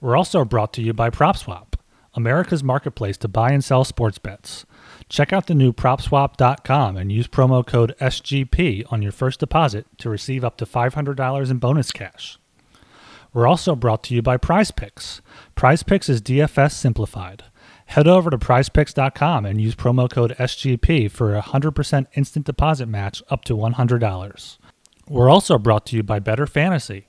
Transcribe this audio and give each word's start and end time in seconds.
We're 0.00 0.16
also 0.16 0.46
brought 0.46 0.72
to 0.74 0.82
you 0.82 0.94
by 0.94 1.10
PropSwap, 1.10 1.74
America's 2.14 2.64
marketplace 2.64 3.18
to 3.18 3.28
buy 3.28 3.50
and 3.50 3.62
sell 3.62 3.84
sports 3.84 4.18
bets. 4.18 4.64
Check 5.10 5.32
out 5.32 5.46
the 5.46 5.54
new 5.54 5.72
PropSwap.com 5.72 6.96
and 6.96 7.12
use 7.12 7.28
promo 7.28 7.66
code 7.66 7.94
SGP 8.00 8.90
on 8.90 9.02
your 9.02 9.12
first 9.12 9.40
deposit 9.40 9.86
to 9.98 10.08
receive 10.08 10.42
up 10.42 10.56
to 10.56 10.64
$500 10.64 11.50
in 11.50 11.58
bonus 11.58 11.92
cash. 11.92 12.38
We're 13.34 13.46
also 13.46 13.76
brought 13.76 14.02
to 14.04 14.14
you 14.14 14.22
by 14.22 14.38
PrizePicks. 14.38 15.20
PrizePicks 15.54 16.08
is 16.08 16.22
DFS 16.22 16.72
simplified. 16.72 17.44
Head 17.86 18.08
over 18.08 18.30
to 18.30 18.38
prizepicks.com 18.38 19.44
and 19.44 19.60
use 19.60 19.74
promo 19.74 20.08
code 20.08 20.34
SGP 20.38 21.10
for 21.10 21.36
a 21.36 21.42
100% 21.42 22.06
instant 22.14 22.46
deposit 22.46 22.86
match 22.86 23.22
up 23.30 23.44
to 23.44 23.56
$100. 23.56 24.58
We're 25.08 25.28
also 25.28 25.58
brought 25.58 25.86
to 25.86 25.96
you 25.96 26.02
by 26.02 26.20
Better 26.20 26.46
Fantasy. 26.46 27.08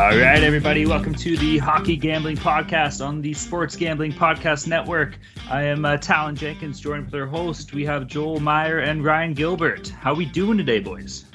All 0.00 0.16
right, 0.16 0.42
everybody, 0.42 0.86
welcome 0.86 1.14
to 1.16 1.36
the 1.36 1.58
Hockey 1.58 1.94
Gambling 1.94 2.38
Podcast 2.38 3.06
on 3.06 3.20
the 3.20 3.34
Sports 3.34 3.76
Gambling 3.76 4.12
Podcast 4.12 4.66
Network. 4.66 5.18
I 5.50 5.64
am 5.64 5.84
uh, 5.84 5.98
Talon 5.98 6.34
Jenkins, 6.34 6.80
joined 6.80 7.04
with 7.04 7.14
our 7.14 7.26
host. 7.26 7.74
We 7.74 7.84
have 7.84 8.06
Joel 8.06 8.40
Meyer 8.40 8.78
and 8.78 9.04
Ryan 9.04 9.34
Gilbert. 9.34 9.90
How 9.90 10.12
are 10.12 10.16
we 10.16 10.24
doing 10.24 10.56
today, 10.56 10.80
boys? 10.80 11.26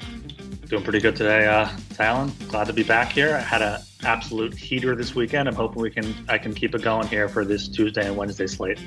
Doing 0.66 0.82
pretty 0.82 0.98
good 0.98 1.14
today, 1.14 1.46
uh, 1.46 1.70
Talon. 1.94 2.32
Glad 2.48 2.66
to 2.66 2.72
be 2.72 2.82
back 2.82 3.12
here. 3.12 3.36
I 3.36 3.40
had 3.40 3.62
an 3.62 3.82
absolute 4.02 4.52
heater 4.54 4.96
this 4.96 5.14
weekend. 5.14 5.48
I'm 5.48 5.54
hoping 5.54 5.80
we 5.80 5.92
can 5.92 6.12
I 6.28 6.36
can 6.36 6.52
keep 6.52 6.74
it 6.74 6.82
going 6.82 7.06
here 7.06 7.28
for 7.28 7.44
this 7.44 7.68
Tuesday 7.68 8.04
and 8.04 8.16
Wednesday 8.16 8.48
slate. 8.48 8.80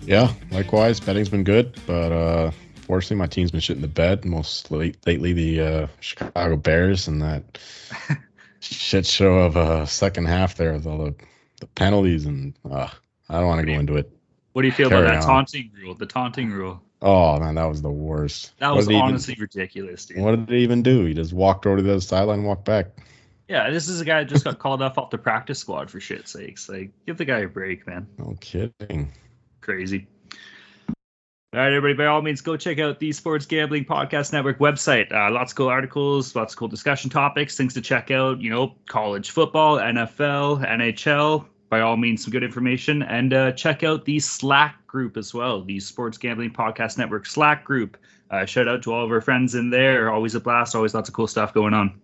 Yeah, 0.00 0.32
likewise. 0.50 0.98
Betting's 0.98 1.28
been 1.28 1.44
good, 1.44 1.78
but 1.86 2.10
uh, 2.10 2.52
fortunately, 2.86 3.16
my 3.16 3.26
team's 3.26 3.50
been 3.50 3.60
shitting 3.60 3.82
the 3.82 3.86
bed. 3.86 4.24
Most 4.24 4.70
late, 4.70 4.96
lately, 5.06 5.34
the 5.34 5.60
uh, 5.60 5.86
Chicago 6.00 6.56
Bears 6.56 7.06
and 7.06 7.20
that 7.20 7.58
shit 8.60 9.06
show 9.06 9.38
of 9.38 9.56
uh, 9.56 9.86
second 9.86 10.26
half 10.26 10.54
there 10.56 10.72
with 10.72 10.86
all 10.86 10.98
the, 10.98 11.14
the 11.60 11.66
penalties 11.66 12.26
and 12.26 12.54
uh, 12.70 12.88
I 13.28 13.38
don't 13.38 13.46
want 13.46 13.60
to 13.60 13.66
go 13.66 13.78
into 13.78 13.96
it. 13.96 14.10
What 14.52 14.62
do 14.62 14.68
you 14.68 14.72
feel 14.72 14.88
Carry 14.88 15.06
about 15.06 15.12
that 15.12 15.22
on. 15.22 15.28
taunting 15.28 15.70
rule? 15.80 15.94
The 15.94 16.06
taunting 16.06 16.50
rule. 16.50 16.82
Oh 17.02 17.38
man, 17.38 17.54
that 17.54 17.64
was 17.64 17.80
the 17.80 17.90
worst. 17.90 18.52
That 18.58 18.74
was 18.74 18.88
honestly 18.88 19.36
ridiculous, 19.38 20.06
dude. 20.06 20.18
What 20.18 20.46
did 20.46 20.48
he 20.54 20.62
even 20.62 20.82
do? 20.82 21.04
He 21.06 21.14
just 21.14 21.32
walked 21.32 21.66
over 21.66 21.78
to 21.78 21.82
the 21.82 22.00
sideline, 22.00 22.40
and 22.40 22.48
walked 22.48 22.64
back. 22.64 22.88
Yeah, 23.48 23.70
this 23.70 23.88
is 23.88 24.00
a 24.00 24.04
guy 24.04 24.22
that 24.22 24.28
just 24.28 24.44
got 24.44 24.58
called 24.58 24.82
off 24.82 24.98
off 24.98 25.10
the 25.10 25.18
practice 25.18 25.58
squad 25.58 25.90
for 25.90 25.98
shit's 25.98 26.30
sakes. 26.30 26.68
Like, 26.68 26.90
give 27.06 27.16
the 27.16 27.24
guy 27.24 27.38
a 27.38 27.48
break, 27.48 27.86
man. 27.86 28.06
No 28.18 28.36
kidding. 28.40 29.12
Crazy. 29.60 30.06
All 31.52 31.58
right, 31.58 31.72
everybody, 31.72 31.94
by 31.94 32.06
all 32.06 32.22
means, 32.22 32.40
go 32.42 32.56
check 32.56 32.78
out 32.78 33.00
the 33.00 33.10
Sports 33.10 33.44
Gambling 33.44 33.84
Podcast 33.84 34.32
Network 34.32 34.60
website. 34.60 35.10
Uh, 35.10 35.32
lots 35.32 35.50
of 35.50 35.56
cool 35.56 35.66
articles, 35.66 36.36
lots 36.36 36.54
of 36.54 36.58
cool 36.60 36.68
discussion 36.68 37.10
topics, 37.10 37.56
things 37.56 37.74
to 37.74 37.80
check 37.80 38.12
out. 38.12 38.40
You 38.40 38.50
know, 38.50 38.76
college 38.88 39.32
football, 39.32 39.78
NFL, 39.78 40.64
NHL. 40.64 41.44
By 41.68 41.80
all 41.80 41.96
means, 41.96 42.22
some 42.22 42.30
good 42.30 42.44
information. 42.44 43.02
And 43.02 43.34
uh, 43.34 43.50
check 43.50 43.82
out 43.82 44.04
the 44.04 44.20
Slack 44.20 44.86
group 44.86 45.16
as 45.16 45.34
well, 45.34 45.64
the 45.64 45.80
Sports 45.80 46.18
Gambling 46.18 46.52
Podcast 46.52 46.98
Network 46.98 47.26
Slack 47.26 47.64
group. 47.64 47.96
Uh, 48.30 48.44
shout 48.44 48.68
out 48.68 48.84
to 48.84 48.92
all 48.92 49.04
of 49.04 49.10
our 49.10 49.20
friends 49.20 49.56
in 49.56 49.70
there. 49.70 50.12
Always 50.12 50.36
a 50.36 50.40
blast, 50.40 50.76
always 50.76 50.94
lots 50.94 51.08
of 51.08 51.16
cool 51.16 51.26
stuff 51.26 51.52
going 51.52 51.74
on. 51.74 52.00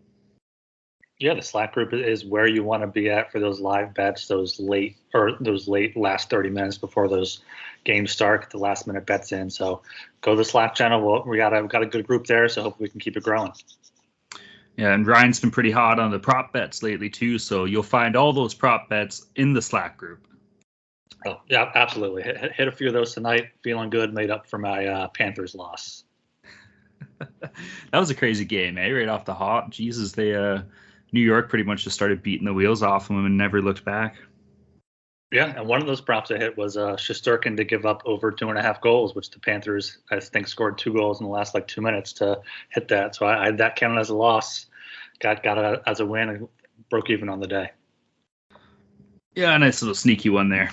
Yeah, 1.19 1.33
the 1.33 1.43
Slack 1.43 1.73
group 1.73 1.95
is 1.95 2.27
where 2.27 2.47
you 2.47 2.63
want 2.63 2.83
to 2.83 2.87
be 2.87 3.09
at 3.09 3.33
for 3.33 3.41
those 3.41 3.59
live 3.59 3.95
bets, 3.95 4.29
those 4.29 4.61
late 4.61 4.99
or 5.15 5.33
those 5.41 5.67
late 5.67 5.97
last 5.97 6.29
30 6.29 6.51
minutes 6.51 6.77
before 6.77 7.09
those 7.09 7.41
games 7.85 8.11
start, 8.11 8.49
the 8.51 8.59
last 8.59 8.87
minute 8.87 9.07
bets 9.07 9.33
in. 9.33 9.49
So 9.49 9.81
go 10.21 10.33
to 10.33 10.37
the 10.37 10.45
Slack 10.45 10.75
channel. 10.75 11.01
We'll, 11.01 11.25
we 11.25 11.39
got 11.39 11.57
a 11.57 11.63
we 11.63 11.69
got 11.69 11.83
a 11.83 11.87
good 11.87 12.07
group 12.07 12.27
there, 12.27 12.49
so 12.51 12.63
hopefully 12.63 12.87
we 12.87 12.91
can 12.91 13.01
keep 13.01 13.17
it 13.17 13.23
growing. 13.23 13.53
Yeah, 14.77 14.93
and 14.93 15.07
Ryan's 15.07 15.41
been 15.41 15.51
pretty 15.51 15.71
hot 15.71 15.99
on 15.99 16.11
the 16.11 16.19
prop 16.19 16.53
bets 16.53 16.83
lately 16.83 17.09
too, 17.09 17.39
so 17.39 17.65
you'll 17.65 17.83
find 17.83 18.15
all 18.15 18.35
those 18.35 18.53
prop 18.53 18.91
bets 18.91 19.25
in 19.37 19.55
the 19.55 19.63
Slack 19.63 19.97
group. 19.97 20.27
Oh, 21.25 21.41
yeah, 21.49 21.71
absolutely. 21.75 22.25
Hit, 22.25 22.53
hit- 22.53 22.69
a 22.69 22.73
few 22.73 22.89
of 22.89 22.93
those 22.93 23.15
tonight. 23.15 23.49
Feeling 23.63 23.89
good. 23.89 24.13
Made 24.13 24.31
up 24.31 24.47
for 24.47 24.59
my 24.59 24.87
uh, 24.87 25.09
Panthers 25.09 25.55
loss. 25.55 26.05
that 27.41 27.99
was 27.99 28.11
a 28.11 28.15
crazy 28.15 28.45
game, 28.45 28.77
eh? 28.77 28.91
Right 28.91 29.09
off 29.09 29.25
the 29.25 29.35
hop. 29.35 29.71
Jesus, 29.71 30.13
they 30.13 30.35
uh 30.35 30.61
New 31.13 31.21
York 31.21 31.49
pretty 31.49 31.65
much 31.65 31.85
just 31.85 31.95
started 31.95 32.23
beating 32.23 32.45
the 32.45 32.55
wheels 32.55 32.83
off 32.83 33.09
them 33.09 33.25
and 33.25 33.37
never 33.37 33.63
looked 33.63 33.85
back. 33.85 34.17
Yeah, 35.33 35.59
and 35.59 35.67
one 35.67 35.81
of 35.81 35.87
those 35.89 36.01
props 36.01 36.31
I 36.31 36.39
hit 36.39 36.57
was 36.57 36.77
uh, 36.77 36.95
Shesterkin 36.95 37.57
to 37.57 37.65
give 37.65 37.85
up 37.85 38.03
over 38.05 38.31
two 38.31 38.49
and 38.49 38.59
a 38.59 38.63
half 38.63 38.81
goals, 38.81 39.15
which 39.15 39.31
the 39.31 39.41
Panthers 39.41 39.99
I 40.11 40.21
think 40.21 40.47
scored 40.47 40.79
two 40.79 40.93
goals 40.93 41.21
in 41.21 41.27
the 41.27 41.33
last 41.33 41.53
like 41.53 41.67
two 41.67 41.81
minutes 41.81 42.13
to 42.15 42.41
hit 42.69 42.89
that. 42.89 43.17
So 43.17 43.27
I, 43.27 43.43
I 43.43 43.45
had 43.47 43.59
that 43.59 43.77
counted 43.77 43.99
as 43.99 44.11
a 44.11 44.15
loss. 44.15 44.67
Got 45.19 45.43
got 45.43 45.59
it 45.59 45.83
as 45.87 46.01
a 46.01 46.07
win 46.07 46.29
and 46.29 46.49
broke 46.91 47.11
even 47.11 47.29
on 47.29 47.41
the 47.41 47.49
day. 47.49 47.71
Yeah, 49.35 49.55
a 49.55 49.59
nice 49.59 49.83
little 49.83 49.95
sneaky 49.95 50.31
one 50.31 50.49
there. 50.49 50.71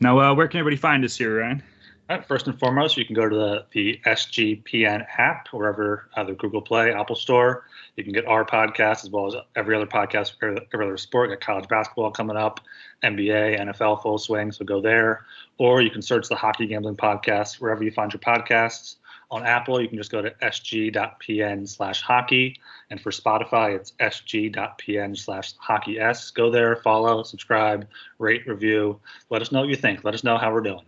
Now, 0.00 0.18
uh, 0.20 0.34
where 0.34 0.48
can 0.48 0.60
everybody 0.60 0.80
find 0.80 1.04
us 1.04 1.16
here, 1.16 1.40
Ryan? 1.40 1.62
Right, 2.08 2.24
first 2.24 2.46
and 2.46 2.58
foremost, 2.58 2.96
you 2.96 3.04
can 3.04 3.14
go 3.14 3.28
to 3.28 3.34
the, 3.34 3.66
the 3.72 4.00
SGPN 4.06 5.04
app, 5.18 5.48
wherever 5.48 6.08
either 6.16 6.34
Google 6.34 6.62
Play, 6.62 6.92
Apple 6.92 7.16
Store. 7.16 7.64
You 7.96 8.04
can 8.04 8.12
get 8.12 8.26
our 8.26 8.44
podcast 8.44 9.04
as 9.04 9.10
well 9.10 9.26
as 9.26 9.34
every 9.56 9.74
other 9.74 9.86
podcast, 9.86 10.34
every 10.42 10.60
every 10.72 10.86
other 10.86 10.98
sport. 10.98 11.30
Got 11.30 11.40
college 11.40 11.68
basketball 11.68 12.10
coming 12.10 12.36
up, 12.36 12.60
NBA, 13.02 13.58
NFL 13.58 14.02
full 14.02 14.18
swing. 14.18 14.52
So 14.52 14.64
go 14.64 14.80
there, 14.80 15.24
or 15.58 15.80
you 15.80 15.90
can 15.90 16.02
search 16.02 16.28
the 16.28 16.36
Hockey 16.36 16.66
Gambling 16.66 16.96
Podcast 16.96 17.60
wherever 17.60 17.82
you 17.82 17.90
find 17.90 18.12
your 18.12 18.20
podcasts. 18.20 18.96
On 19.30 19.44
Apple, 19.44 19.80
you 19.80 19.88
can 19.88 19.98
just 19.98 20.12
go 20.12 20.22
to 20.22 20.30
sg.pn 20.30 21.68
slash 21.68 22.00
hockey. 22.00 22.60
And 22.90 23.00
for 23.00 23.10
Spotify, 23.10 23.74
it's 23.74 23.92
sg.pn 24.00 25.18
slash 25.18 25.54
hockey 25.58 25.98
s. 25.98 26.30
Go 26.30 26.50
there, 26.50 26.76
follow, 26.76 27.24
subscribe, 27.24 27.88
rate, 28.18 28.46
review. 28.46 29.00
Let 29.30 29.42
us 29.42 29.50
know 29.50 29.60
what 29.60 29.68
you 29.68 29.74
think. 29.74 30.04
Let 30.04 30.14
us 30.14 30.22
know 30.22 30.38
how 30.38 30.52
we're 30.52 30.60
doing. 30.60 30.84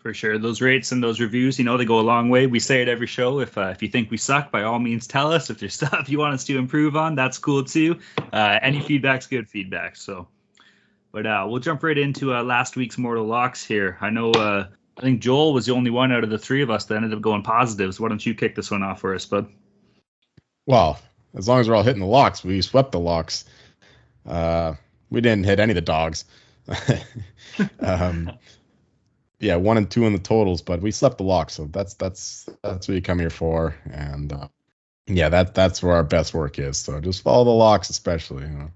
For 0.00 0.14
sure, 0.14 0.38
those 0.38 0.62
rates 0.62 0.92
and 0.92 1.02
those 1.02 1.20
reviews, 1.20 1.58
you 1.58 1.64
know, 1.66 1.76
they 1.76 1.84
go 1.84 2.00
a 2.00 2.02
long 2.02 2.30
way. 2.30 2.46
We 2.46 2.58
say 2.58 2.80
it 2.80 2.88
every 2.88 3.06
show. 3.06 3.40
If 3.40 3.58
uh, 3.58 3.68
if 3.68 3.82
you 3.82 3.88
think 3.88 4.10
we 4.10 4.16
suck, 4.16 4.50
by 4.50 4.62
all 4.62 4.78
means, 4.78 5.06
tell 5.06 5.30
us. 5.30 5.50
If 5.50 5.58
there's 5.58 5.74
stuff 5.80 6.08
you 6.08 6.18
want 6.18 6.34
us 6.34 6.44
to 6.44 6.56
improve 6.56 6.96
on, 6.96 7.14
that's 7.14 7.36
cool 7.36 7.64
too. 7.64 7.98
Uh, 8.32 8.58
any 8.62 8.80
feedback's 8.80 9.26
good 9.26 9.48
feedback. 9.48 9.96
So, 9.96 10.28
but 11.12 11.26
uh, 11.26 11.46
we'll 11.48 11.60
jump 11.60 11.82
right 11.82 11.98
into 11.98 12.34
uh, 12.34 12.42
last 12.42 12.76
week's 12.76 12.96
Mortal 12.96 13.26
Locks 13.26 13.62
here. 13.64 13.98
I 14.00 14.08
know. 14.08 14.30
Uh, 14.30 14.68
I 14.96 15.02
think 15.02 15.20
Joel 15.20 15.52
was 15.52 15.66
the 15.66 15.72
only 15.72 15.90
one 15.90 16.12
out 16.12 16.24
of 16.24 16.30
the 16.30 16.38
three 16.38 16.62
of 16.62 16.70
us 16.70 16.86
that 16.86 16.96
ended 16.96 17.12
up 17.12 17.20
going 17.20 17.42
positives. 17.42 18.00
Why 18.00 18.08
don't 18.08 18.24
you 18.24 18.34
kick 18.34 18.54
this 18.54 18.70
one 18.70 18.82
off 18.82 19.00
for 19.00 19.14
us, 19.14 19.24
bud? 19.26 19.50
Well, 20.66 20.98
as 21.34 21.48
long 21.48 21.60
as 21.60 21.68
we're 21.68 21.74
all 21.74 21.82
hitting 21.82 22.00
the 22.00 22.06
locks, 22.06 22.44
we 22.44 22.60
swept 22.62 22.92
the 22.92 23.00
locks. 23.00 23.44
Uh, 24.26 24.74
we 25.10 25.20
didn't 25.20 25.44
hit 25.44 25.60
any 25.60 25.72
of 25.72 25.76
the 25.76 25.80
dogs. 25.80 26.24
um, 27.80 28.32
yeah, 29.40 29.56
one 29.56 29.78
and 29.78 29.90
two 29.90 30.04
in 30.06 30.12
the 30.12 30.18
totals, 30.18 30.62
but 30.62 30.82
we 30.82 30.90
slept 30.90 31.18
the 31.18 31.24
lock, 31.24 31.50
so 31.50 31.64
that's 31.66 31.94
that's 31.94 32.48
that's 32.62 32.86
what 32.86 32.94
you 32.94 33.02
come 33.02 33.18
here 33.18 33.30
for. 33.30 33.74
And 33.90 34.32
uh, 34.32 34.48
yeah, 35.06 35.30
that 35.30 35.54
that's 35.54 35.82
where 35.82 35.94
our 35.94 36.04
best 36.04 36.34
work 36.34 36.58
is. 36.58 36.76
So 36.76 37.00
just 37.00 37.22
follow 37.22 37.44
the 37.44 37.50
locks, 37.50 37.88
especially. 37.88 38.44
You 38.44 38.50
know. 38.50 38.70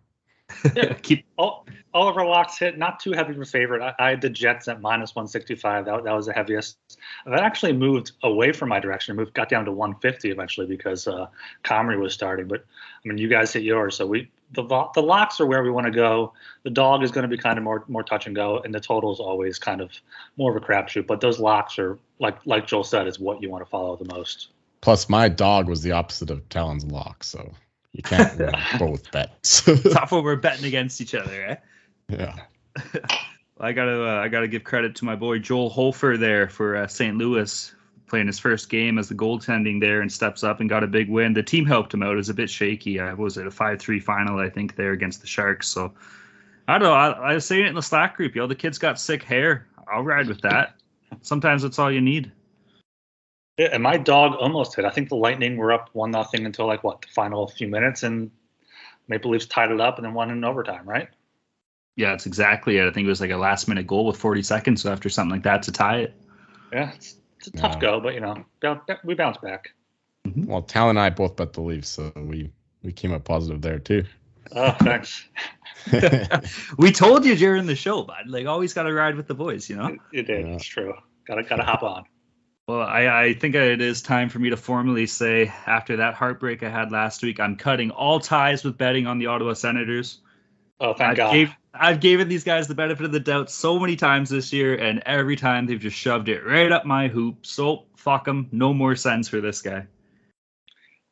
Keep 1.03 1.27
all, 1.37 1.67
all 1.93 2.09
of 2.09 2.17
our 2.17 2.27
locks 2.27 2.59
hit. 2.59 2.79
Not 2.79 3.01
too 3.01 3.13
heavy 3.13 3.33
of 3.33 3.41
a 3.41 3.45
favorite. 3.45 3.83
I, 3.83 3.95
I 3.99 4.11
had 4.11 4.21
the 4.21 4.31
Jets 4.31 4.69
at 4.69 4.81
minus 4.81 5.15
165. 5.15 5.85
That, 5.85 6.05
that 6.05 6.13
was 6.13 6.27
the 6.27 6.33
heaviest. 6.33 6.79
That 7.27 7.41
actually 7.41 7.73
moved 7.73 8.13
away 8.23 8.53
from 8.53 8.71
my 8.71 8.81
direction. 8.81 9.17
Moved 9.17 9.35
got 9.35 9.49
down 9.49 9.65
to 9.67 9.73
150 9.73 10.31
eventually 10.31 10.67
because 10.67 11.07
uh, 11.07 11.27
Comrie 11.63 11.99
was 11.99 12.15
starting. 12.15 12.49
But 12.49 12.65
I 13.05 13.09
mean, 13.09 13.19
you 13.19 13.29
guys 13.29 13.53
hit 13.53 13.63
yours, 13.63 13.97
so 13.97 14.07
we 14.07 14.31
the 14.53 14.63
the 14.95 15.03
locks 15.03 15.41
are 15.41 15.47
where 15.47 15.63
we 15.63 15.71
want 15.71 15.87
to 15.87 15.93
go. 15.93 16.33
The 16.63 16.71
dog 16.71 17.03
is 17.03 17.11
going 17.11 17.23
to 17.23 17.29
be 17.29 17.39
kind 17.39 17.59
of 17.59 17.65
more 17.65 17.85
more 17.89 18.03
touch 18.03 18.27
and 18.27 18.35
go, 18.35 18.59
and 18.59 18.75
the 18.75 18.81
total 18.81 19.13
is 19.13 19.21
always 19.21 19.59
kind 19.59 19.81
of 19.81 19.91
more 20.37 20.57
of 20.57 20.63
a 20.63 20.65
crapshoot. 20.65 21.07
But 21.07 21.21
those 21.21 21.39
locks 21.39 21.79
are 21.79 21.99
like 22.19 22.39
like 22.47 22.67
Joel 22.67 22.85
said, 22.85 23.07
is 23.07 23.19
what 23.19 23.43
you 23.43 23.51
want 23.51 23.65
to 23.65 23.71
follow 23.71 23.97
the 23.97 24.13
most. 24.13 24.49
Plus, 24.81 25.09
my 25.09 25.29
dog 25.29 25.69
was 25.69 25.83
the 25.83 25.93
opposite 25.93 26.31
of 26.31 26.47
Talon's 26.51 26.85
lock, 26.85 27.25
so 27.25 27.53
you 27.93 28.03
can't 28.03 28.39
win 28.39 28.53
both 28.79 29.11
bets. 29.13 29.63
Tough 29.93 30.13
when 30.13 30.23
we're 30.23 30.37
betting 30.37 30.67
against 30.67 31.01
each 31.01 31.15
other, 31.15 31.45
eh? 31.47 31.57
Yeah. 32.09 32.37
I 33.61 33.73
gotta 33.73 34.05
uh, 34.05 34.21
I 34.21 34.29
gotta 34.29 34.49
give 34.49 34.65
credit 34.65 34.97
to 34.97 35.05
my 35.05 35.17
boy 35.17 35.39
Joel 35.39 35.71
Hofer 35.71 36.17
there 36.19 36.49
for 36.49 36.77
uh, 36.77 36.87
St. 36.87 37.17
Louis 37.17 37.75
playing 38.15 38.29
his 38.29 38.39
first 38.39 38.69
game 38.69 38.97
as 38.97 39.09
the 39.09 39.15
goaltending 39.17 39.81
there 39.81 40.01
and 40.01 40.13
steps 40.13 40.45
up 40.45 40.61
and 40.61 40.71
got 40.71 40.85
a 40.85 40.87
big 40.87 41.09
win. 41.09 41.33
The 41.33 41.43
team 41.43 41.67
helped 41.67 41.93
him 41.93 42.01
out. 42.01 42.13
It 42.13 42.19
was 42.19 42.29
a 42.29 42.35
bit 42.35 42.49
shaky. 42.49 43.01
Uh, 43.01 43.07
I 43.07 43.15
was 43.15 43.37
at 43.37 43.45
a 43.45 43.51
five 43.51 43.81
three 43.81 43.99
final 43.99 44.39
I 44.39 44.49
think 44.49 44.77
there 44.77 44.93
against 44.93 45.21
the 45.21 45.27
Sharks. 45.27 45.67
So 45.67 45.93
I 46.69 46.79
don't 46.79 46.87
know. 46.87 46.95
I, 46.95 47.11
I 47.11 47.35
was 47.35 47.45
saying 47.45 47.65
it 47.65 47.71
in 47.71 47.75
the 47.75 47.83
Slack 47.83 48.17
group. 48.17 48.37
Yo, 48.37 48.47
the 48.47 48.55
kid's 48.55 48.79
got 48.79 49.01
sick 49.01 49.25
hair. 49.25 49.67
I'll 49.93 50.05
ride 50.05 50.29
with 50.29 50.43
that. 50.43 50.77
Sometimes 51.23 51.63
that's 51.63 51.81
all 51.81 51.91
you 51.91 52.01
need. 52.01 52.31
Yeah, 53.59 53.71
and 53.73 53.83
my 53.83 53.97
dog 53.97 54.37
almost 54.37 54.77
hit. 54.77 54.85
I 54.85 54.91
think 54.91 55.09
the 55.09 55.17
Lightning 55.17 55.57
were 55.57 55.73
up 55.73 55.91
one 55.93 56.13
nothing 56.13 56.47
until 56.47 56.69
like 56.69 56.85
what 56.85 57.03
the 57.03 57.09
final 57.09 57.49
few 57.49 57.67
minutes, 57.67 58.05
and 58.05 58.31
Maple 59.09 59.33
Leafs 59.33 59.47
tied 59.47 59.73
it 59.73 59.81
up 59.81 59.99
and 59.99 60.07
then 60.07 60.15
won 60.15 60.31
in 60.31 60.45
overtime, 60.45 60.89
right? 60.89 61.09
Yeah, 61.97 62.11
that's 62.11 62.27
exactly 62.27 62.77
it. 62.77 62.87
I 62.87 62.93
think 62.93 63.07
it 63.07 63.11
was 63.11 63.21
like 63.21 63.33
a 63.33 63.37
last 63.37 63.67
minute 63.67 63.89
goal 63.89 64.07
with 64.07 64.19
40 64.19 64.45
seconds 64.45 64.87
after 64.87 65.09
something 65.09 65.33
like 65.33 65.43
that 65.43 65.65
to 65.65 65.73
tie 65.73 65.99
it. 65.99 66.15
Yeah, 66.73 66.93
it's, 66.95 67.17
it's 67.47 67.57
a 67.57 67.61
tough 67.61 67.81
go, 67.81 68.01
but 68.01 68.15
you 68.15 68.21
know, 68.21 68.45
we 69.05 69.15
bounce 69.15 69.39
back. 69.39 69.71
Mm-hmm. 70.27 70.47
Well, 70.47 70.63
Tal 70.63 70.91
and 70.91 70.99
I 70.99 71.11
both 71.11 71.37
bet 71.37 71.53
the 71.53 71.61
Leafs, 71.61 71.89
so 71.89 72.13
we 72.17 72.51
we 72.83 72.93
came 72.93 73.13
up 73.13 73.25
positive 73.25 73.61
there 73.61 73.79
too. 73.79 74.05
Oh, 74.53 74.73
thanks. 74.81 75.27
we 76.79 76.93
told 76.93 77.25
you 77.25 77.37
during 77.37 77.67
the 77.67 77.77
show, 77.77 78.03
bud. 78.03 78.27
Like, 78.27 78.47
always 78.47 78.73
got 78.73 78.85
to 78.85 78.93
ride 78.93 79.17
with 79.17 79.27
the 79.27 79.35
boys, 79.35 79.69
you 79.69 79.77
know. 79.77 79.89
You, 79.89 80.01
you 80.13 80.23
did. 80.23 80.47
Yeah. 80.47 80.55
It's 80.55 80.65
true. 80.65 80.95
Got 81.27 81.37
to 81.37 81.43
got 81.43 81.57
to 81.57 81.63
hop 81.63 81.83
on. 81.83 82.05
Well, 82.67 82.81
I, 82.81 83.25
I 83.25 83.35
think 83.35 83.55
it 83.55 83.83
is 83.83 84.01
time 84.01 84.31
for 84.31 84.39
me 84.39 84.51
to 84.51 84.57
formally 84.57 85.07
say, 85.07 85.53
after 85.67 85.99
that 85.99 86.15
heartbreak 86.15 86.63
I 86.63 86.71
had 86.71 86.91
last 86.91 87.23
week, 87.23 87.39
I'm 87.39 87.57
cutting 87.57 87.91
all 87.91 88.21
ties 88.21 88.65
with 88.65 88.79
betting 88.79 89.07
on 89.07 89.19
the 89.19 89.27
Ottawa 89.27 89.53
Senators. 89.53 90.21
Oh, 90.81 90.95
thank 90.95 91.11
I've 91.11 91.17
God. 91.17 91.33
Gave, 91.33 91.55
I've 91.79 92.01
given 92.01 92.29
these 92.29 92.45
guys 92.45 92.69
the 92.69 92.75
benefit 92.75 93.05
of 93.05 93.13
the 93.13 93.21
doubt 93.21 93.51
so 93.51 93.79
many 93.79 93.97
times 93.97 94.31
this 94.31 94.53
year, 94.53 94.77
and 94.77 95.03
every 95.07 95.37
time 95.37 95.67
they've 95.67 95.81
just 95.81 95.97
shoved 95.97 96.29
it 96.29 96.45
right 96.45 96.71
up 96.71 96.85
my 96.85 97.09
hoop. 97.09 97.45
So 97.45 97.87
fuck 97.97 98.25
them. 98.25 98.49
No 98.53 98.73
more 98.73 98.95
sense 98.95 99.29
for 99.29 99.41
this 99.41 99.61
guy. 99.61 99.87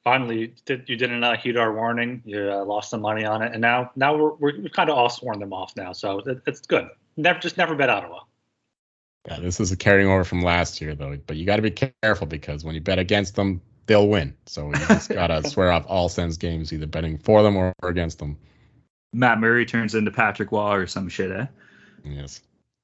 Finally, 0.04 0.38
you, 0.38 0.52
did, 0.64 0.88
you 0.88 0.96
didn't 0.96 1.22
uh, 1.22 1.36
heed 1.36 1.56
our 1.56 1.74
warning. 1.74 2.22
You 2.24 2.50
uh, 2.50 2.64
lost 2.64 2.90
some 2.90 3.00
money 3.00 3.24
on 3.24 3.42
it, 3.42 3.52
and 3.52 3.60
now 3.60 3.90
now 3.96 4.16
we're, 4.16 4.34
we're 4.34 4.68
kind 4.68 4.90
of 4.90 4.96
all 4.96 5.08
sworn 5.08 5.38
them 5.38 5.52
off 5.52 5.76
now. 5.76 5.92
So 5.92 6.18
it, 6.20 6.42
it's 6.46 6.60
good. 6.60 6.88
Never 7.16 7.38
just 7.38 7.56
never 7.56 7.74
bet 7.74 7.90
Ottawa. 7.90 8.20
Yeah, 9.28 9.38
this 9.38 9.60
is 9.60 9.70
a 9.70 9.76
carrying 9.76 10.08
over 10.08 10.24
from 10.24 10.42
last 10.42 10.80
year 10.80 10.94
though. 10.94 11.16
But 11.26 11.36
you 11.36 11.46
got 11.46 11.56
to 11.56 11.62
be 11.62 11.70
careful 11.70 12.26
because 12.26 12.64
when 12.64 12.74
you 12.74 12.80
bet 12.80 12.98
against 12.98 13.36
them, 13.36 13.60
they'll 13.86 14.08
win. 14.08 14.34
So 14.46 14.68
you 14.68 14.74
just 14.74 15.08
gotta 15.12 15.48
swear 15.48 15.70
off 15.70 15.84
all 15.86 16.08
Sens 16.08 16.36
games, 16.36 16.72
either 16.72 16.86
betting 16.86 17.18
for 17.18 17.42
them 17.42 17.56
or 17.56 17.72
against 17.84 18.18
them. 18.18 18.38
Matt 19.12 19.40
Murray 19.40 19.66
turns 19.66 19.94
into 19.94 20.10
Patrick 20.10 20.52
Roy 20.52 20.76
or 20.76 20.86
some 20.86 21.08
shit, 21.08 21.30
eh? 21.30 21.46
Yes. 22.04 22.40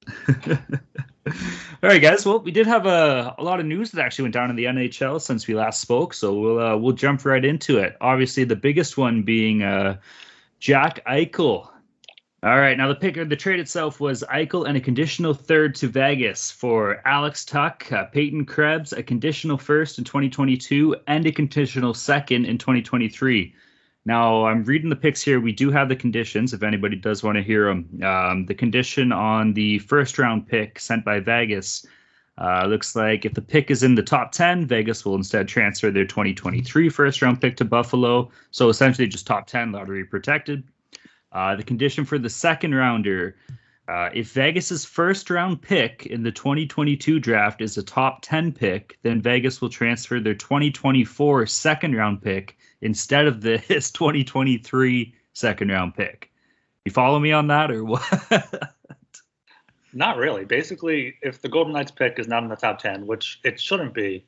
All 1.27 1.89
right, 1.89 2.01
guys. 2.01 2.25
Well, 2.25 2.39
we 2.39 2.51
did 2.51 2.67
have 2.67 2.85
a, 2.85 3.35
a 3.37 3.43
lot 3.43 3.59
of 3.59 3.65
news 3.65 3.91
that 3.91 4.03
actually 4.03 4.23
went 4.23 4.33
down 4.33 4.49
in 4.49 4.55
the 4.55 4.65
NHL 4.65 5.21
since 5.21 5.47
we 5.47 5.55
last 5.55 5.81
spoke, 5.81 6.13
so 6.13 6.33
we'll 6.33 6.59
uh, 6.59 6.77
we'll 6.77 6.93
jump 6.93 7.25
right 7.25 7.43
into 7.43 7.77
it. 7.77 7.97
Obviously, 8.01 8.43
the 8.43 8.55
biggest 8.55 8.97
one 8.97 9.23
being 9.23 9.63
uh, 9.63 9.97
Jack 10.59 11.05
Eichel. 11.05 11.69
All 12.41 12.57
right, 12.57 12.77
now 12.77 12.87
the 12.87 12.95
pick 12.95 13.15
the 13.15 13.35
trade 13.35 13.59
itself 13.59 13.99
was 13.99 14.23
Eichel 14.23 14.65
and 14.65 14.77
a 14.77 14.81
conditional 14.81 15.33
third 15.33 15.75
to 15.75 15.87
Vegas 15.87 16.49
for 16.49 17.01
Alex 17.05 17.43
Tuch, 17.43 17.91
uh, 17.91 18.05
Peyton 18.05 18.45
Krebs, 18.45 18.93
a 18.93 19.03
conditional 19.03 19.57
first 19.57 19.97
in 19.97 20.05
2022, 20.05 20.95
and 21.07 21.25
a 21.25 21.33
conditional 21.33 21.93
second 21.93 22.45
in 22.45 22.57
2023. 22.57 23.53
Now, 24.05 24.45
I'm 24.45 24.63
reading 24.63 24.89
the 24.89 24.95
picks 24.95 25.21
here. 25.21 25.39
We 25.39 25.51
do 25.51 25.71
have 25.71 25.89
the 25.89 25.95
conditions 25.95 26.53
if 26.53 26.63
anybody 26.63 26.95
does 26.95 27.21
want 27.21 27.35
to 27.37 27.43
hear 27.43 27.65
them. 27.65 28.01
Um, 28.03 28.45
the 28.45 28.55
condition 28.55 29.11
on 29.11 29.53
the 29.53 29.79
first 29.79 30.17
round 30.17 30.47
pick 30.47 30.79
sent 30.79 31.03
by 31.03 31.19
Vegas 31.19 31.85
uh, 32.37 32.65
looks 32.67 32.95
like 32.95 33.25
if 33.25 33.33
the 33.33 33.41
pick 33.41 33.69
is 33.69 33.83
in 33.83 33.95
the 33.95 34.03
top 34.03 34.31
10, 34.31 34.65
Vegas 34.65 35.03
will 35.03 35.15
instead 35.15 35.47
transfer 35.47 35.91
their 35.91 36.05
2023 36.05 36.89
first 36.89 37.21
round 37.21 37.41
pick 37.41 37.57
to 37.57 37.65
Buffalo. 37.65 38.31
So 38.51 38.69
essentially 38.69 39.07
just 39.07 39.27
top 39.27 39.47
10 39.47 39.73
lottery 39.73 40.05
protected. 40.05 40.63
Uh, 41.31 41.55
the 41.57 41.63
condition 41.63 42.05
for 42.05 42.17
the 42.17 42.29
second 42.29 42.73
rounder 42.73 43.35
uh, 43.89 44.09
if 44.13 44.33
Vegas's 44.33 44.85
first 44.85 45.31
round 45.31 45.63
pick 45.63 46.05
in 46.05 46.21
the 46.21 46.31
2022 46.31 47.19
draft 47.19 47.59
is 47.59 47.75
a 47.75 47.81
top 47.81 48.19
10 48.21 48.51
pick, 48.51 48.99
then 49.01 49.19
Vegas 49.19 49.61
will 49.61 49.69
transfer 49.69 50.19
their 50.19 50.35
2024 50.35 51.47
second 51.47 51.95
round 51.95 52.21
pick 52.21 52.55
instead 52.81 53.27
of 53.27 53.41
this 53.41 53.91
2023 53.91 55.13
second 55.33 55.69
round 55.69 55.95
pick. 55.95 56.31
You 56.85 56.91
follow 56.91 57.19
me 57.19 57.31
on 57.31 57.47
that 57.47 57.71
or 57.71 57.83
what? 57.83 58.03
not 59.93 60.17
really. 60.17 60.45
Basically, 60.45 61.15
if 61.21 61.41
the 61.41 61.49
Golden 61.49 61.73
Knights 61.73 61.91
pick 61.91 62.19
is 62.19 62.27
not 62.27 62.43
in 62.43 62.49
the 62.49 62.55
top 62.55 62.79
10, 62.79 63.05
which 63.05 63.39
it 63.43 63.59
shouldn't 63.59 63.93
be, 63.93 64.25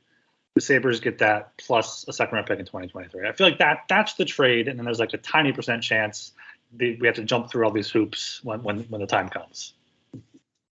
the 0.53 0.62
Sabres 0.62 1.00
get 1.00 1.18
that 1.19 1.57
plus 1.57 2.06
a 2.07 2.13
second 2.13 2.36
round 2.36 2.48
pick 2.48 2.59
in 2.59 2.65
2023. 2.65 3.27
I 3.27 3.31
feel 3.31 3.48
like 3.48 3.59
that 3.59 3.83
that's 3.88 4.15
the 4.15 4.25
trade, 4.25 4.68
and 4.68 4.77
then 4.77 4.86
there's 4.86 5.00
like 5.00 5.13
a 5.13 5.18
tiny 5.18 5.53
percent 5.53 5.81
chance 5.81 6.33
we 6.77 7.00
have 7.03 7.15
to 7.15 7.24
jump 7.24 7.50
through 7.50 7.65
all 7.65 7.71
these 7.71 7.89
hoops 7.89 8.42
when, 8.44 8.63
when, 8.63 8.80
when 8.83 9.01
the 9.01 9.07
time 9.07 9.30
comes. 9.30 9.74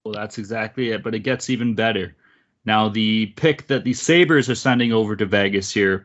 Well, 0.05 0.15
that's 0.15 0.39
exactly 0.39 0.91
it, 0.91 1.03
but 1.03 1.15
it 1.15 1.21
gets 1.21 1.51
even 1.51 1.75
better. 1.75 2.15
Now, 2.65 2.89
the 2.89 3.27
pick 3.27 3.67
that 3.67 3.85
the 3.85 3.93
Sabres 3.93 4.49
are 4.49 4.55
sending 4.55 4.93
over 4.93 5.17
to 5.17 5.27
Vegas 5.27 5.73
here, 5.73 6.05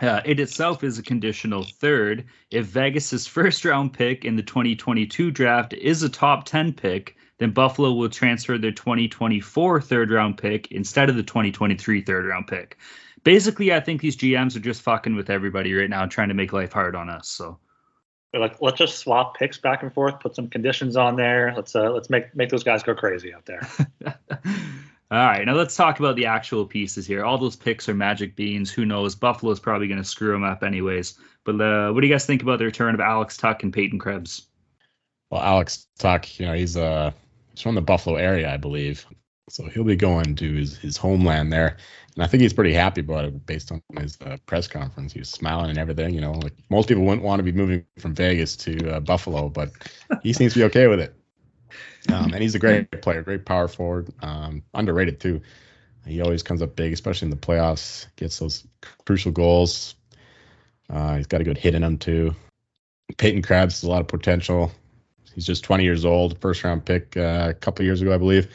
uh, 0.00 0.20
it 0.24 0.40
itself 0.40 0.82
is 0.82 0.98
a 0.98 1.02
conditional 1.02 1.64
third. 1.64 2.24
If 2.50 2.66
Vegas's 2.66 3.26
first 3.26 3.64
round 3.64 3.92
pick 3.92 4.24
in 4.24 4.36
the 4.36 4.42
2022 4.42 5.30
draft 5.30 5.72
is 5.72 6.02
a 6.02 6.08
top 6.08 6.44
10 6.44 6.72
pick, 6.72 7.16
then 7.38 7.50
Buffalo 7.50 7.92
will 7.92 8.08
transfer 8.08 8.58
their 8.58 8.72
2024 8.72 9.80
third 9.80 10.10
round 10.10 10.38
pick 10.38 10.70
instead 10.72 11.08
of 11.08 11.16
the 11.16 11.22
2023 11.22 12.00
third 12.02 12.26
round 12.26 12.46
pick. 12.46 12.78
Basically, 13.22 13.72
I 13.72 13.80
think 13.80 14.00
these 14.00 14.16
GMs 14.16 14.56
are 14.56 14.60
just 14.60 14.82
fucking 14.82 15.16
with 15.16 15.30
everybody 15.30 15.72
right 15.72 15.88
now, 15.88 16.06
trying 16.06 16.28
to 16.28 16.34
make 16.34 16.52
life 16.52 16.72
hard 16.72 16.94
on 16.94 17.08
us. 17.08 17.28
So 17.28 17.58
they're 18.32 18.40
like, 18.40 18.60
let's 18.60 18.78
just 18.78 18.98
swap 18.98 19.38
picks 19.38 19.58
back 19.58 19.82
and 19.82 19.92
forth, 19.92 20.20
put 20.20 20.34
some 20.34 20.48
conditions 20.48 20.96
on 20.96 21.16
there. 21.16 21.52
Let's 21.56 21.74
uh, 21.74 21.90
let's 21.90 22.10
make 22.10 22.34
make 22.34 22.50
those 22.50 22.64
guys 22.64 22.82
go 22.82 22.94
crazy 22.94 23.32
out 23.32 23.46
there. 23.46 23.66
All 25.14 25.20
right, 25.20 25.46
now 25.46 25.54
let's 25.54 25.76
talk 25.76 26.00
about 26.00 26.16
the 26.16 26.26
actual 26.26 26.66
pieces 26.66 27.06
here. 27.06 27.24
All 27.24 27.38
those 27.38 27.54
picks 27.54 27.88
are 27.88 27.94
magic 27.94 28.34
beans. 28.34 28.68
Who 28.68 28.84
knows? 28.84 29.14
Buffalo's 29.14 29.60
probably 29.60 29.86
going 29.86 30.02
to 30.02 30.04
screw 30.04 30.32
them 30.32 30.42
up 30.42 30.64
anyways. 30.64 31.14
But 31.44 31.60
uh, 31.60 31.92
what 31.92 32.00
do 32.00 32.08
you 32.08 32.12
guys 32.12 32.26
think 32.26 32.42
about 32.42 32.58
the 32.58 32.64
return 32.64 32.94
of 32.94 33.00
Alex 33.00 33.36
Tuch 33.36 33.62
and 33.62 33.72
Peyton 33.72 34.00
Krebs? 34.00 34.48
Well, 35.30 35.40
Alex 35.40 35.86
Tuch, 36.00 36.40
you 36.40 36.46
know, 36.46 36.54
he's 36.54 36.76
uh 36.76 37.12
he's 37.52 37.60
from 37.60 37.76
the 37.76 37.80
Buffalo 37.80 38.16
area, 38.16 38.52
I 38.52 38.56
believe. 38.56 39.06
So 39.48 39.66
he'll 39.66 39.84
be 39.84 39.94
going 39.94 40.34
to 40.34 40.52
his, 40.52 40.78
his 40.78 40.96
homeland 40.96 41.52
there. 41.52 41.76
And 42.16 42.24
I 42.24 42.26
think 42.26 42.40
he's 42.40 42.52
pretty 42.52 42.74
happy 42.74 43.02
about 43.02 43.26
it 43.26 43.46
based 43.46 43.70
on 43.70 43.80
his 43.96 44.18
uh, 44.20 44.38
press 44.46 44.66
conference. 44.66 45.12
He 45.12 45.20
was 45.20 45.28
smiling 45.28 45.70
and 45.70 45.78
everything. 45.78 46.12
You 46.12 46.22
know, 46.22 46.32
like 46.32 46.54
most 46.70 46.88
people 46.88 47.04
wouldn't 47.04 47.22
want 47.22 47.38
to 47.38 47.44
be 47.44 47.52
moving 47.52 47.84
from 48.00 48.16
Vegas 48.16 48.56
to 48.56 48.96
uh, 48.96 48.98
Buffalo, 48.98 49.48
but 49.48 49.70
he 50.24 50.32
seems 50.32 50.54
to 50.54 50.58
be 50.58 50.64
okay 50.64 50.88
with 50.88 50.98
it. 50.98 51.14
Um, 52.12 52.32
and 52.32 52.42
he's 52.42 52.54
a 52.54 52.58
great 52.58 53.02
player, 53.02 53.22
great 53.22 53.46
power 53.46 53.68
forward, 53.68 54.12
um, 54.22 54.62
underrated 54.74 55.20
too. 55.20 55.40
He 56.06 56.20
always 56.20 56.42
comes 56.42 56.60
up 56.60 56.76
big, 56.76 56.92
especially 56.92 57.26
in 57.26 57.30
the 57.30 57.36
playoffs, 57.36 58.06
gets 58.16 58.38
those 58.38 58.66
crucial 59.06 59.32
goals. 59.32 59.94
Uh, 60.90 61.16
he's 61.16 61.26
got 61.26 61.40
a 61.40 61.44
good 61.44 61.56
hit 61.56 61.74
in 61.74 61.82
him 61.82 61.96
too. 61.96 62.34
Peyton 63.16 63.42
Krebs 63.42 63.80
has 63.80 63.84
a 63.84 63.90
lot 63.90 64.02
of 64.02 64.08
potential. 64.08 64.70
He's 65.34 65.46
just 65.46 65.64
20 65.64 65.82
years 65.82 66.04
old, 66.04 66.38
first 66.40 66.62
round 66.62 66.84
pick 66.84 67.16
uh, 67.16 67.46
a 67.50 67.54
couple 67.54 67.84
years 67.84 68.02
ago, 68.02 68.14
I 68.14 68.18
believe 68.18 68.48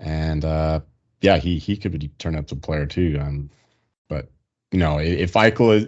and 0.00 0.44
uh, 0.44 0.80
yeah, 1.20 1.36
he 1.36 1.58
he 1.58 1.76
could 1.76 2.10
turn 2.18 2.34
up 2.34 2.50
a 2.50 2.56
player 2.56 2.86
too. 2.86 3.18
Um, 3.20 3.50
but 4.08 4.30
you 4.72 4.78
know, 4.78 4.98
if 4.98 5.34
Eichel 5.34 5.76
is 5.76 5.84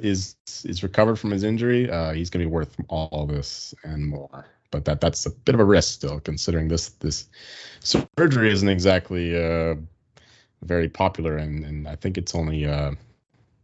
is, 0.46 0.64
is 0.64 0.82
recovered 0.82 1.16
from 1.16 1.30
his 1.30 1.42
injury, 1.42 1.90
uh, 1.90 2.12
he's 2.12 2.30
going 2.30 2.44
to 2.44 2.48
be 2.48 2.52
worth 2.54 2.76
all 2.88 3.26
this 3.26 3.74
and 3.84 4.06
more. 4.06 4.46
But 4.72 4.84
that 4.86 5.00
that's 5.00 5.24
a 5.26 5.30
bit 5.30 5.54
of 5.54 5.60
a 5.60 5.64
risk 5.64 5.92
still, 5.94 6.18
considering 6.18 6.66
this 6.66 6.88
this 6.88 7.28
surgery 7.80 8.50
isn't 8.50 8.68
exactly 8.68 9.36
uh, 9.36 9.76
very 10.62 10.88
popular, 10.88 11.36
and 11.36 11.64
and 11.64 11.86
I 11.86 11.94
think 11.94 12.18
it's 12.18 12.34
only 12.34 12.66
uh, 12.66 12.92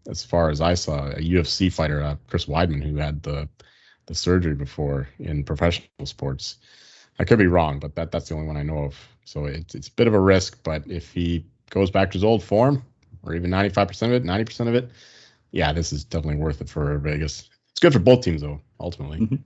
as 0.09 0.25
far 0.25 0.51
as 0.51 0.61
I 0.61 0.75
saw 0.75 1.09
a 1.09 1.17
UFC 1.17 1.73
fighter, 1.73 2.03
uh, 2.03 2.17
Chris 2.29 2.47
Weidman, 2.47 2.83
who 2.83 2.97
had 2.97 3.23
the 3.25 3.49
the 4.07 4.15
surgery 4.15 4.55
before 4.55 5.09
in 5.19 5.43
professional 5.45 6.07
sports. 6.07 6.57
I 7.19 7.25
could 7.25 7.39
be 7.39 7.47
wrong, 7.47 7.81
but 7.81 7.97
that 7.97 8.13
that's 8.13 8.29
the 8.29 8.35
only 8.35 8.47
one 8.47 8.57
I 8.57 8.63
know 8.63 8.85
of. 8.85 8.97
So 9.25 9.47
it's 9.47 9.75
it's 9.75 9.89
a 9.89 9.93
bit 9.93 10.07
of 10.07 10.15
a 10.15 10.21
risk, 10.21 10.63
but 10.63 10.83
if 10.87 11.13
he 11.13 11.45
goes 11.71 11.91
back 11.91 12.11
to 12.11 12.15
his 12.15 12.25
old 12.25 12.43
form, 12.43 12.83
or 13.23 13.35
even 13.35 13.51
95% 13.51 14.03
of 14.03 14.13
it, 14.13 14.25
90% 14.25 14.69
of 14.69 14.75
it, 14.75 14.91
yeah, 15.51 15.73
this 15.73 15.93
is 15.93 16.05
definitely 16.05 16.41
worth 16.41 16.61
it 16.61 16.69
for 16.69 16.97
Vegas. 16.99 17.49
It's 17.71 17.81
good 17.81 17.93
for 17.93 17.99
both 17.99 18.23
teams 18.23 18.43
though, 18.43 18.61
ultimately. 18.81 19.19
Mm-hmm. 19.19 19.37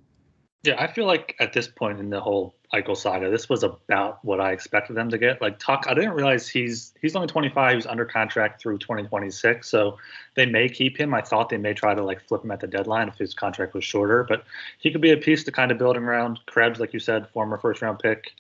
Yeah, 0.64 0.80
I 0.80 0.86
feel 0.86 1.06
like 1.06 1.34
at 1.40 1.52
this 1.52 1.66
point 1.66 1.98
in 1.98 2.08
the 2.08 2.20
whole 2.20 2.54
Eichel 2.72 2.96
saga, 2.96 3.30
this 3.30 3.48
was 3.48 3.64
about 3.64 4.24
what 4.24 4.40
I 4.40 4.52
expected 4.52 4.94
them 4.94 5.10
to 5.10 5.18
get. 5.18 5.42
Like 5.42 5.58
Tuch, 5.58 5.84
I 5.88 5.94
didn't 5.94 6.12
realize 6.12 6.48
he's 6.48 6.94
he's 7.02 7.16
only 7.16 7.26
25. 7.26 7.74
He's 7.74 7.86
under 7.86 8.04
contract 8.04 8.62
through 8.62 8.78
2026, 8.78 9.68
so 9.68 9.98
they 10.36 10.46
may 10.46 10.68
keep 10.68 10.96
him. 10.96 11.14
I 11.14 11.20
thought 11.20 11.48
they 11.48 11.58
may 11.58 11.74
try 11.74 11.94
to 11.94 12.04
like 12.04 12.22
flip 12.28 12.44
him 12.44 12.52
at 12.52 12.60
the 12.60 12.68
deadline 12.68 13.08
if 13.08 13.18
his 13.18 13.34
contract 13.34 13.74
was 13.74 13.82
shorter, 13.82 14.24
but 14.28 14.44
he 14.78 14.92
could 14.92 15.00
be 15.00 15.10
a 15.10 15.16
piece 15.16 15.42
to 15.44 15.52
kind 15.52 15.72
of 15.72 15.78
building 15.78 16.04
around. 16.04 16.38
Krebs, 16.46 16.78
like 16.78 16.92
you 16.92 17.00
said, 17.00 17.28
former 17.30 17.58
first 17.58 17.82
round 17.82 17.98
pick, 17.98 18.30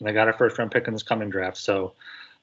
and 0.00 0.08
they 0.08 0.12
got 0.12 0.28
a 0.28 0.32
first 0.32 0.58
round 0.58 0.72
pick 0.72 0.88
in 0.88 0.94
this 0.94 1.04
coming 1.04 1.30
draft, 1.30 1.58
so 1.58 1.94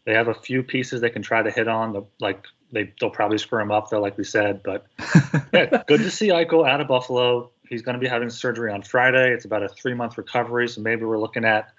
they 0.05 0.13
have 0.13 0.29
a 0.29 0.33
few 0.33 0.63
pieces 0.63 1.01
they 1.01 1.09
can 1.09 1.23
try 1.23 1.43
to 1.43 1.51
hit 1.51 1.67
on. 1.67 1.91
The, 1.91 2.03
like 2.21 2.45
they 2.71 2.93
they'll 3.01 3.09
probably 3.09 3.37
screw 3.37 3.61
him 3.61 3.71
up 3.71 3.89
though, 3.89 4.01
like 4.01 4.17
we 4.17 4.23
said. 4.23 4.63
But 4.63 4.85
yeah, 5.53 5.83
good 5.87 5.99
to 5.99 6.09
see 6.09 6.29
Eichel 6.29 6.65
out 6.65 6.79
of 6.79 6.87
Buffalo 6.87 7.51
he's 7.69 7.81
going 7.81 7.93
to 7.93 7.99
be 7.99 8.07
having 8.07 8.29
surgery 8.29 8.71
on 8.71 8.81
Friday. 8.81 9.33
It's 9.33 9.45
about 9.45 9.63
a 9.63 9.69
three 9.69 9.93
month 9.93 10.17
recovery, 10.17 10.67
so 10.67 10.81
maybe 10.81 11.05
we're 11.05 11.19
looking 11.19 11.45
at 11.45 11.71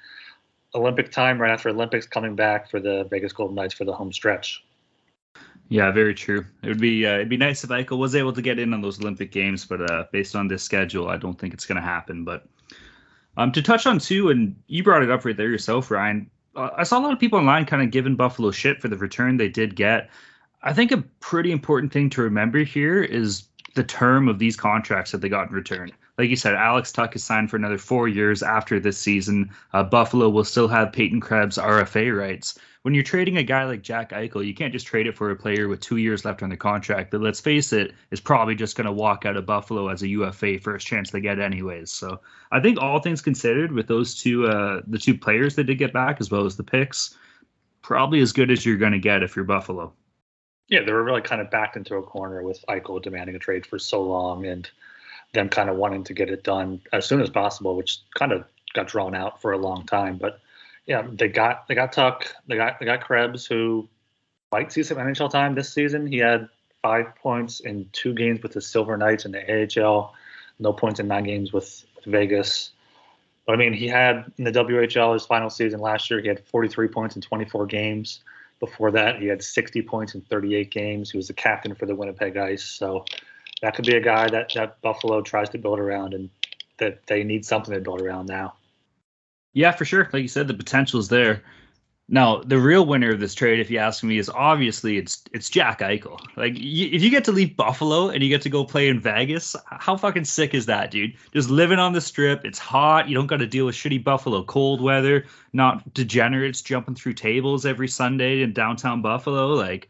Olympic 0.75 1.11
time 1.11 1.41
right 1.41 1.51
after 1.51 1.71
Olympics 1.71 2.07
coming 2.07 2.35
back 2.35 2.71
for 2.71 2.81
the 2.81 3.05
Vegas 3.11 3.33
Golden 3.33 3.55
Knights 3.55 3.75
for 3.75 3.85
the 3.85 3.93
home 3.93 4.13
stretch. 4.13 4.65
Yeah, 5.69 5.91
very 5.91 6.15
true. 6.15 6.45
It 6.63 6.69
would 6.69 6.81
be 6.81 7.07
uh, 7.07 7.15
it'd 7.15 7.29
be 7.29 7.37
nice 7.37 7.65
if 7.65 7.71
Eichel 7.71 7.99
was 7.99 8.15
able 8.15 8.33
to 8.33 8.43
get 8.43 8.59
in 8.59 8.73
on 8.73 8.81
those 8.81 9.01
Olympic 9.01 9.33
games, 9.33 9.65
but 9.65 9.91
uh, 9.91 10.05
based 10.13 10.37
on 10.37 10.49
this 10.49 10.63
schedule, 10.63 11.09
I 11.09 11.17
don't 11.17 11.39
think 11.39 11.55
it's 11.55 11.67
going 11.67 11.77
to 11.77 11.83
happen. 11.83 12.25
But 12.25 12.47
um, 13.37 13.53
to 13.53 13.63
touch 13.63 13.87
on 13.87 13.99
too, 13.99 14.31
and 14.31 14.55
you 14.69 14.85
brought 14.85 15.03
it 15.03 15.11
up 15.11 15.25
right 15.25 15.37
there 15.37 15.49
yourself, 15.49 15.91
Ryan. 15.91 16.31
Uh, 16.55 16.71
I 16.77 16.85
saw 16.85 16.99
a 16.99 17.03
lot 17.03 17.13
of 17.13 17.19
people 17.19 17.39
online 17.39 17.67
kind 17.67 17.83
of 17.83 17.91
giving 17.91 18.15
Buffalo 18.15 18.51
shit 18.51 18.81
for 18.81 18.89
the 18.89 18.97
return 18.97 19.37
they 19.37 19.49
did 19.49 19.75
get. 19.75 20.09
I 20.63 20.73
think 20.73 20.93
a 20.93 20.99
pretty 21.21 21.53
important 21.53 21.93
thing 21.93 22.11
to 22.11 22.23
remember 22.23 22.61
here 22.61 23.03
is 23.03 23.45
the 23.77 23.85
term 23.85 24.27
of 24.27 24.39
these 24.39 24.57
contracts 24.57 25.13
that 25.13 25.21
they 25.21 25.29
got 25.29 25.49
in 25.49 25.55
return. 25.55 25.93
Like 26.19 26.31
you 26.31 26.37
said, 26.37 26.55
Alex 26.55 26.91
Tuch 26.91 27.15
is 27.15 27.23
signed 27.23 27.51
for 27.51 27.57
another 27.57 27.77
four 27.77 28.09
years 28.09 28.43
after 28.43 28.81
this 28.81 28.97
season. 28.97 29.51
Uh, 29.75 29.85
Buffalo 29.85 30.31
will 30.31 30.45
still 30.45 30.67
have 30.67 30.93
Peyton 30.93 31.21
Krebs 31.21 31.59
RFA 31.59 32.19
rights. 32.19 32.59
When 32.83 32.95
you're 32.95 33.05
trading 33.05 33.37
a 33.37 33.43
guy 33.43 33.65
like 33.65 33.83
Jack 33.83 34.13
Eichel, 34.13 34.47
you 34.47 34.55
can't 34.55 34.73
just 34.73 34.87
trade 34.87 35.07
it 35.07 35.17
for 35.17 35.31
a 35.31 35.37
player 35.37 35.69
with 35.69 35.81
two 35.81 35.99
years 35.99 36.25
left 36.25 36.43
on 36.43 36.49
the 36.49 36.57
contract 36.57 37.11
that, 37.11 37.21
let's 37.21 37.41
face 37.41 37.73
it, 37.75 37.93
is 38.11 38.21
probably 38.21 38.55
just 38.55 38.77
going 38.77 38.87
to 38.87 38.93
walk 38.93 39.27
out 39.27 39.37
of 39.37 39.45
Buffalo 39.45 39.89
as 39.89 40.03
a 40.03 40.09
UFA 40.09 40.59
first 40.59 40.87
chance 40.87 41.11
they 41.11 41.21
get 41.21 41.39
anyways. 41.39 41.93
So 41.93 42.21
I 42.51 42.61
think 42.61 42.81
all 42.81 42.99
things 43.01 43.21
considered, 43.21 43.73
with 43.73 43.87
those 43.87 44.15
two, 44.15 44.47
uh, 44.47 44.81
the 44.87 44.99
two 44.99 45.19
players 45.19 45.55
they 45.55 45.65
did 45.65 45.77
get 45.77 45.93
back 45.93 46.17
as 46.21 46.31
well 46.31 46.47
as 46.47 46.57
the 46.57 46.65
picks, 46.65 47.15
probably 47.83 48.21
as 48.21 48.33
good 48.33 48.51
as 48.51 48.65
you're 48.65 48.79
going 48.79 48.93
to 48.93 48.99
get 48.99 49.23
if 49.23 49.37
you're 49.37 49.45
Buffalo 49.45 49.93
yeah, 50.69 50.83
they 50.85 50.93
were 50.93 51.05
really 51.05 51.23
kind 51.23 51.41
of 51.41 51.51
backed 51.51 51.77
into 51.77 51.97
a 51.97 52.03
corner 52.03 52.43
with 52.43 52.65
Eichel 52.69 53.03
demanding 53.03 53.37
a 53.37 53.39
trade 53.39 53.67
for 53.67 53.79
so 53.79 54.03
long 54.03 54.47
and 54.47 54.69
them 55.33 55.49
kind 55.49 55.71
of 55.71 55.77
wanting 55.77 56.05
to 56.05 56.15
get 56.15 56.31
it 56.31 56.43
done 56.43 56.81
as 56.93 57.07
soon 57.07 57.21
as 57.21 57.31
possible, 57.31 57.77
which 57.77 57.99
kind 58.15 58.33
of 58.33 58.45
got 58.75 58.89
drawn 58.89 59.15
out 59.15 59.41
for 59.41 59.53
a 59.53 59.59
long 59.59 59.87
time. 59.87 60.17
But 60.17 60.41
yeah, 60.87 61.07
they 61.11 61.29
got 61.29 61.69
they 61.69 61.75
got 61.75 61.93
Tuch, 61.93 62.29
they 62.47 62.57
got 62.57 62.79
they 62.79 62.87
got 62.87 63.01
Krebs, 63.01 63.47
who 63.47 63.89
might 64.53 64.73
see 64.73 64.83
some 64.83 64.99
NHL 64.99 65.31
time 65.31 65.55
this 65.55 65.73
season. 65.73 66.07
He 66.07 66.19
had 66.19 66.49
five 66.83 67.15
points 67.17 67.61
in 67.61 67.89
two 67.93 68.15
games 68.15 68.43
with 68.43 68.53
the 68.53 68.61
Silver 68.61 68.97
Knights 68.97 69.25
in 69.25 69.33
the 69.33 69.83
AHL, 69.83 70.15
no 70.59 70.73
points 70.73 71.01
in 71.01 71.09
nine 71.09 71.25
games 71.25 71.53
with, 71.53 71.85
with 71.97 72.05
Vegas. 72.05 72.71
But 73.47 73.55
I 73.55 73.57
mean, 73.57 73.73
he 73.73 73.89
had 73.89 74.31
in 74.39 74.45
the 74.45 74.53
WHL 74.53 75.15
his 75.15 75.27
final 75.27 75.51
season 75.51 75.81
last 75.81 76.11
year. 76.11 76.21
He 76.21 76.29
had 76.29 76.45
43 76.47 76.89
points 76.89 77.17
in 77.17 77.23
24 77.23 77.67
games. 77.67 78.21
Before 78.61 78.91
that, 78.93 79.21
he 79.21 79.27
had 79.27 79.43
60 79.43 79.83
points 79.83 80.15
in 80.15 80.23
38 80.23 80.71
games. 80.71 81.11
He 81.11 81.19
was 81.19 81.29
the 81.29 81.35
captain 81.35 81.75
for 81.75 81.87
the 81.87 81.95
Winnipeg 81.95 82.37
Ice. 82.37 82.65
So 82.65 83.05
that 83.63 83.75
could 83.75 83.87
be 83.87 83.97
a 83.97 84.01
guy 84.01 84.29
that, 84.29 84.53
that 84.55 84.81
Buffalo 84.81 85.21
tries 85.21 85.51
to 85.51 85.59
build 85.59 85.79
around 85.79 86.15
and 86.15 86.31
that 86.79 87.07
they 87.07 87.23
need 87.23 87.45
something 87.45 87.75
to 87.75 87.81
build 87.81 88.01
around 88.01 88.27
now. 88.27 88.55
Yeah, 89.53 89.73
for 89.73 89.85
sure. 89.85 90.09
Like 90.13 90.23
you 90.23 90.29
said, 90.29 90.49
the 90.49 90.55
potential 90.55 91.01
is 91.01 91.09
there. 91.09 91.43
Now, 92.09 92.41
the 92.41 92.59
real 92.59 92.87
winner 92.87 93.11
of 93.11 93.19
this 93.19 93.35
trade, 93.35 93.59
if 93.59 93.69
you 93.69 93.79
ask 93.79 94.05
me, 94.05 94.19
is 94.19 94.31
obviously 94.31 94.97
it's 94.97 95.25
it's 95.33 95.51
Jack 95.51 95.81
Eichel. 95.81 96.21
Like, 96.37 96.53
if 96.55 97.03
you 97.03 97.11
get 97.11 97.25
to 97.25 97.33
leave 97.33 97.57
Buffalo 97.57 98.11
and 98.11 98.23
you 98.23 98.29
get 98.29 98.43
to 98.43 98.49
go 98.49 98.65
play 98.65 98.87
in 98.87 99.01
Vegas, 99.01 99.57
how 99.67 99.97
fucking 99.97 100.25
sick 100.25 100.55
is 100.55 100.67
that, 100.67 100.93
dude? 100.93 101.15
Just 101.33 101.51
living 101.51 101.81
on 101.81 101.93
the 101.93 102.01
strip, 102.01 102.45
it's 102.45 102.61
hot. 102.61 103.09
You 103.09 103.17
don't 103.17 103.27
got 103.27 103.39
to 103.39 103.47
deal 103.47 103.67
with 103.67 103.75
shitty 103.75 104.05
Buffalo 104.05 104.45
cold 104.45 104.81
weather, 104.81 105.27
not 105.53 105.95
degenerates 105.95 106.63
jumping 106.63 106.95
through 106.95 107.15
tables 107.15 107.67
every 107.67 107.89
Sunday 107.89 108.43
in 108.43 108.53
downtown 108.53 109.03
Buffalo. 109.03 109.55
Like, 109.55 109.89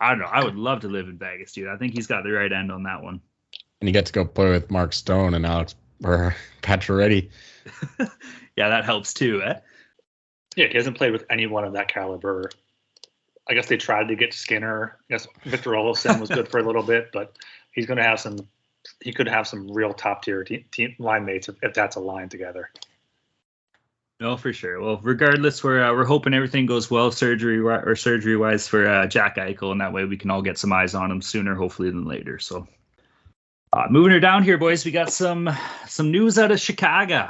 I 0.00 0.10
don't 0.10 0.20
know. 0.20 0.26
I 0.26 0.44
would 0.44 0.56
love 0.56 0.80
to 0.82 0.88
live 0.88 1.08
in 1.08 1.18
Vegas, 1.18 1.52
dude. 1.52 1.68
I 1.68 1.76
think 1.76 1.94
he's 1.94 2.06
got 2.06 2.22
the 2.22 2.30
right 2.30 2.52
end 2.52 2.70
on 2.70 2.84
that 2.84 3.02
one. 3.02 3.20
And 3.80 3.88
you 3.88 3.92
get 3.92 4.06
to 4.06 4.12
go 4.12 4.24
play 4.24 4.50
with 4.50 4.70
Mark 4.70 4.92
Stone 4.92 5.34
and 5.34 5.44
Alex 5.44 5.74
or 6.04 6.36
Pacioretty. 6.62 7.28
yeah, 8.56 8.68
that 8.68 8.84
helps 8.84 9.12
too, 9.12 9.42
eh? 9.42 9.58
Yeah, 10.56 10.68
he 10.68 10.76
hasn't 10.76 10.96
played 10.96 11.12
with 11.12 11.24
anyone 11.30 11.64
of 11.64 11.74
that 11.74 11.88
caliber. 11.88 12.50
I 13.48 13.54
guess 13.54 13.68
they 13.68 13.76
tried 13.76 14.08
to 14.08 14.16
get 14.16 14.34
Skinner. 14.34 14.96
I 15.08 15.14
guess 15.14 15.28
Victor 15.44 15.70
Olofsson 15.70 16.18
was 16.18 16.30
good 16.30 16.48
for 16.48 16.58
a 16.58 16.64
little 16.64 16.82
bit, 16.82 17.10
but 17.12 17.36
he's 17.72 17.86
going 17.86 17.98
to 17.98 18.02
have 18.02 18.18
some. 18.18 18.48
He 19.00 19.12
could 19.12 19.28
have 19.28 19.46
some 19.46 19.70
real 19.70 19.92
top 19.92 20.22
tier 20.22 20.44
team, 20.44 20.64
team 20.70 20.94
line 20.98 21.24
mates 21.24 21.48
if, 21.48 21.56
if 21.62 21.74
that's 21.74 21.96
a 21.96 22.00
line 22.00 22.28
together. 22.28 22.70
No, 24.18 24.36
for 24.36 24.52
sure. 24.52 24.80
Well, 24.80 24.98
regardless, 25.02 25.62
we're 25.62 25.84
uh, 25.84 25.92
we're 25.92 26.06
hoping 26.06 26.32
everything 26.32 26.64
goes 26.64 26.90
well 26.90 27.10
surgery 27.12 27.58
or 27.58 27.94
surgery 27.94 28.36
wise 28.36 28.66
for 28.66 28.88
uh, 28.88 29.06
Jack 29.06 29.36
Eichel, 29.36 29.72
and 29.72 29.80
that 29.80 29.92
way 29.92 30.06
we 30.06 30.16
can 30.16 30.30
all 30.30 30.42
get 30.42 30.56
some 30.56 30.72
eyes 30.72 30.94
on 30.94 31.10
him 31.10 31.20
sooner, 31.20 31.54
hopefully, 31.54 31.90
than 31.90 32.06
later. 32.06 32.38
So, 32.38 32.66
uh, 33.74 33.86
moving 33.90 34.12
her 34.12 34.20
down 34.20 34.42
here, 34.42 34.56
boys, 34.56 34.84
we 34.86 34.90
got 34.90 35.12
some 35.12 35.50
some 35.86 36.10
news 36.10 36.38
out 36.38 36.50
of 36.50 36.58
Chicago 36.58 37.28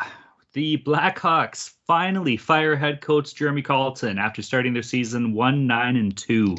the 0.56 0.78
Blackhawks 0.78 1.74
finally 1.86 2.38
fire 2.38 2.76
head 2.76 3.02
coach 3.02 3.34
Jeremy 3.34 3.60
Colliton 3.60 4.18
after 4.18 4.40
starting 4.40 4.72
their 4.72 4.82
season 4.82 5.34
one 5.34 5.66
nine 5.66 5.96
and 5.96 6.16
two. 6.16 6.56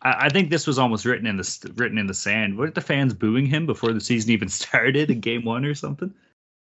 I, 0.00 0.30
think 0.30 0.48
this 0.48 0.66
was 0.66 0.78
almost 0.78 1.04
written 1.04 1.26
in 1.26 1.36
the 1.36 1.72
written 1.76 1.98
in 1.98 2.06
the 2.06 2.14
sand. 2.14 2.56
Weren't 2.56 2.74
the 2.74 2.80
fans 2.80 3.12
booing 3.12 3.44
him 3.44 3.66
before 3.66 3.92
the 3.92 4.00
season 4.00 4.30
even 4.30 4.48
started 4.48 5.10
in 5.10 5.20
Game 5.20 5.44
One 5.44 5.66
or 5.66 5.74
something? 5.74 6.14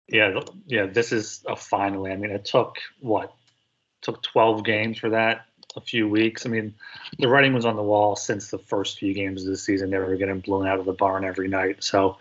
Yeah, 0.07 0.39
yeah. 0.65 0.85
This 0.85 1.11
is 1.11 1.43
a 1.45 1.57
finally. 1.57 2.13
I 2.13 2.15
mean, 2.15 2.31
it 2.31 2.45
took 2.45 2.77
what? 3.01 3.33
Took 4.01 4.23
twelve 4.23 4.63
games 4.63 4.97
for 4.97 5.09
that 5.09 5.47
a 5.75 5.81
few 5.81 6.07
weeks. 6.07 6.45
I 6.45 6.49
mean, 6.49 6.73
the 7.19 7.27
writing 7.27 7.53
was 7.53 7.65
on 7.65 7.75
the 7.75 7.83
wall 7.83 8.15
since 8.15 8.49
the 8.49 8.57
first 8.57 8.99
few 8.99 9.13
games 9.13 9.43
of 9.43 9.49
the 9.49 9.57
season. 9.57 9.89
They 9.89 9.97
were 9.97 10.15
getting 10.15 10.39
blown 10.39 10.67
out 10.67 10.79
of 10.79 10.85
the 10.85 10.93
barn 10.93 11.25
every 11.25 11.47
night. 11.47 11.83
So 11.83 12.17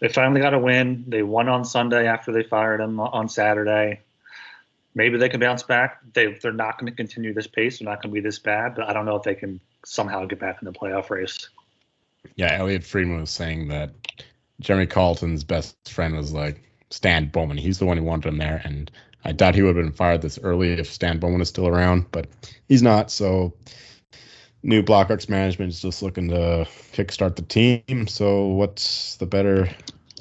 they 0.00 0.08
finally 0.08 0.40
got 0.40 0.54
a 0.54 0.58
win. 0.58 1.04
They 1.08 1.22
won 1.22 1.48
on 1.48 1.64
Sunday 1.64 2.06
after 2.06 2.32
they 2.32 2.42
fired 2.42 2.80
him 2.80 3.00
on 3.00 3.28
Saturday. 3.28 4.00
Maybe 4.94 5.18
they 5.18 5.28
can 5.28 5.40
bounce 5.40 5.62
back. 5.62 6.00
They 6.12 6.34
they're 6.34 6.52
not 6.52 6.78
going 6.78 6.90
to 6.90 6.96
continue 6.96 7.32
this 7.32 7.46
pace. 7.46 7.78
They're 7.78 7.88
not 7.88 8.02
going 8.02 8.10
to 8.10 8.14
be 8.14 8.20
this 8.20 8.38
bad. 8.38 8.74
But 8.74 8.88
I 8.88 8.92
don't 8.92 9.06
know 9.06 9.16
if 9.16 9.22
they 9.22 9.34
can 9.34 9.60
somehow 9.84 10.24
get 10.24 10.40
back 10.40 10.58
in 10.60 10.66
the 10.66 10.72
playoff 10.72 11.10
race. 11.10 11.48
Yeah, 12.36 12.58
Elliotte 12.58 12.84
Friedman 12.84 13.20
was 13.20 13.30
saying 13.30 13.68
that 13.68 13.90
Jeremy 14.60 14.86
Colliton's 14.86 15.44
best 15.44 15.76
friend 15.88 16.14
was 16.16 16.32
like 16.32 16.62
Stan 16.90 17.28
Bowman. 17.28 17.56
He's 17.56 17.78
the 17.78 17.86
one 17.86 17.96
who 17.96 18.04
wanted 18.04 18.28
him 18.28 18.38
there, 18.38 18.60
and 18.64 18.90
I 19.24 19.32
doubt 19.32 19.54
he 19.54 19.62
would 19.62 19.76
have 19.76 19.84
been 19.84 19.92
fired 19.92 20.22
this 20.22 20.38
early 20.42 20.72
if 20.72 20.90
Stan 20.90 21.18
Bowman 21.18 21.40
is 21.40 21.48
still 21.48 21.68
around, 21.68 22.06
but 22.10 22.26
he's 22.68 22.82
not. 22.82 23.10
So 23.10 23.52
new 24.62 24.82
Blackhawks 24.82 25.28
management 25.28 25.72
is 25.72 25.80
just 25.82 26.02
looking 26.02 26.28
to 26.28 26.66
kickstart 26.92 27.36
the 27.36 27.42
team. 27.42 28.06
So 28.06 28.46
what's 28.46 29.16
the 29.16 29.26
better 29.26 29.68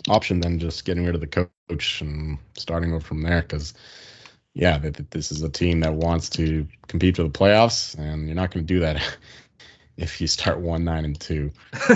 option 0.10 0.41
than 0.41 0.60
just 0.60 0.86
getting 0.86 1.06
rid 1.06 1.15
of 1.15 1.22
the 1.22 1.27
coach 1.70 2.01
and 2.01 2.38
starting 2.58 2.94
over 2.94 3.03
from 3.03 3.22
there? 3.22 3.41
Because 3.41 3.74
yeah, 4.53 4.77
this 5.12 5.32
is 5.32 5.44
a 5.44 5.50
team 5.50 5.79
that 5.82 5.94
wants 5.94 6.29
to 6.32 6.68
compete 6.88 7.15
for 7.15 7.24
the 7.24 7.29
playoffs, 7.29 7.98
and 7.98 8.25
you're 8.27 8.36
not 8.36 8.51
going 8.51 8.65
to 8.65 8.74
do 8.74 8.79
that 8.82 9.01
if 9.98 10.20
you 10.20 10.27
start 10.27 10.60
one 10.60 10.84
nine 10.84 11.06
and 11.06 11.20
two. 11.20 11.51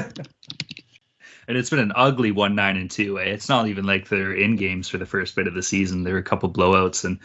and 1.48 1.58
it's 1.58 1.70
been 1.70 1.80
an 1.80 1.94
ugly 1.96 2.32
one 2.32 2.56
nine 2.56 2.78
and 2.78 2.90
two. 2.90 3.20
Eh? 3.20 3.24
It's 3.24 3.50
not 3.50 3.68
even 3.68 3.86
like 3.86 4.10
they're 4.10 4.34
in 4.34 4.56
games 4.56 4.90
for 4.90 4.98
the 4.98 5.06
first 5.06 5.36
bit 5.36 5.48
of 5.48 5.54
the 5.54 5.64
season. 5.64 6.04
There 6.04 6.14
were 6.14 6.20
a 6.20 6.24
couple 6.24 6.50
blowouts, 6.50 7.06
and 7.06 7.20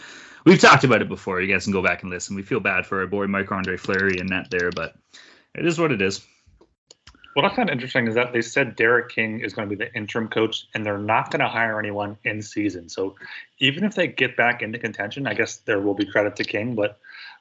we've 0.44 0.60
talked 0.60 0.84
about 0.84 1.02
it 1.02 1.08
before. 1.08 1.40
You 1.40 1.52
guys 1.52 1.64
can 1.64 1.72
go 1.72 1.82
back 1.82 2.02
and 2.02 2.10
listen. 2.10 2.37
We 2.37 2.42
feel 2.42 2.60
bad 2.60 2.87
for 2.87 3.00
our 3.00 3.06
boy 3.06 3.26
Marc-Andre 3.26 3.76
Fleury 3.76 4.18
and 4.18 4.30
net 4.30 4.48
there, 4.50 4.70
but 4.70 4.94
it 5.54 5.66
is 5.66 5.78
what 5.78 5.92
it 5.92 6.02
is. 6.02 6.25
What 7.34 7.44
I 7.44 7.54
find 7.54 7.70
interesting 7.70 8.08
is 8.08 8.16
that 8.16 8.32
they 8.32 8.42
said 8.42 8.75
Derek 8.75 9.10
King 9.10 9.40
is 9.40 9.54
going 9.54 9.68
to 9.68 9.76
be 9.76 9.84
the 9.84 9.94
interim 9.94 10.26
coach, 10.28 10.66
and 10.75 10.84
they're 10.84 10.98
not 10.98 11.30
going 11.30 11.40
to 11.40 11.48
hire 11.48 11.78
anyone 11.78 12.18
in 12.25 12.42
season. 12.42 12.88
So 12.88 13.14
even 13.60 13.84
if 13.84 13.94
they 13.94 14.08
get 14.08 14.37
back 14.37 14.60
into 14.60 14.78
contention, 14.78 15.26
I 15.26 15.34
guess 15.34 15.58
there 15.58 15.78
will 15.78 15.94
be 15.94 16.06
credit 16.06 16.34
to 16.37 16.44
King. 16.44 16.75
But 16.75 16.98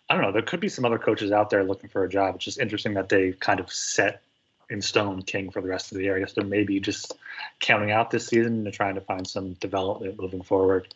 I 0.07 0.13
don't 0.13 0.21
know. 0.21 0.31
There 0.31 0.43
could 0.43 0.59
be 0.59 0.69
some 0.69 0.85
other 0.85 0.99
coaches 0.99 1.31
out 1.31 1.49
there 1.49 1.63
looking 1.63 1.89
for 1.89 2.03
a 2.03 2.09
job. 2.09 2.35
It's 2.35 2.45
just 2.45 2.59
interesting 2.59 2.93
that 2.93 3.09
they 3.09 3.31
kind 3.31 3.59
of 3.59 3.71
set 3.71 4.21
in 4.69 4.81
stone 4.81 5.21
king 5.21 5.51
for 5.51 5.61
the 5.61 5.67
rest 5.67 5.91
of 5.91 5.97
the 5.97 6.03
year. 6.03 6.15
I 6.15 6.19
guess 6.19 6.33
they're 6.33 6.43
maybe 6.43 6.79
just 6.79 7.15
counting 7.59 7.91
out 7.91 8.11
this 8.11 8.27
season 8.27 8.65
and 8.65 8.73
trying 8.73 8.95
to 8.95 9.01
find 9.01 9.27
some 9.27 9.53
development 9.53 10.19
moving 10.19 10.43
forward. 10.43 10.87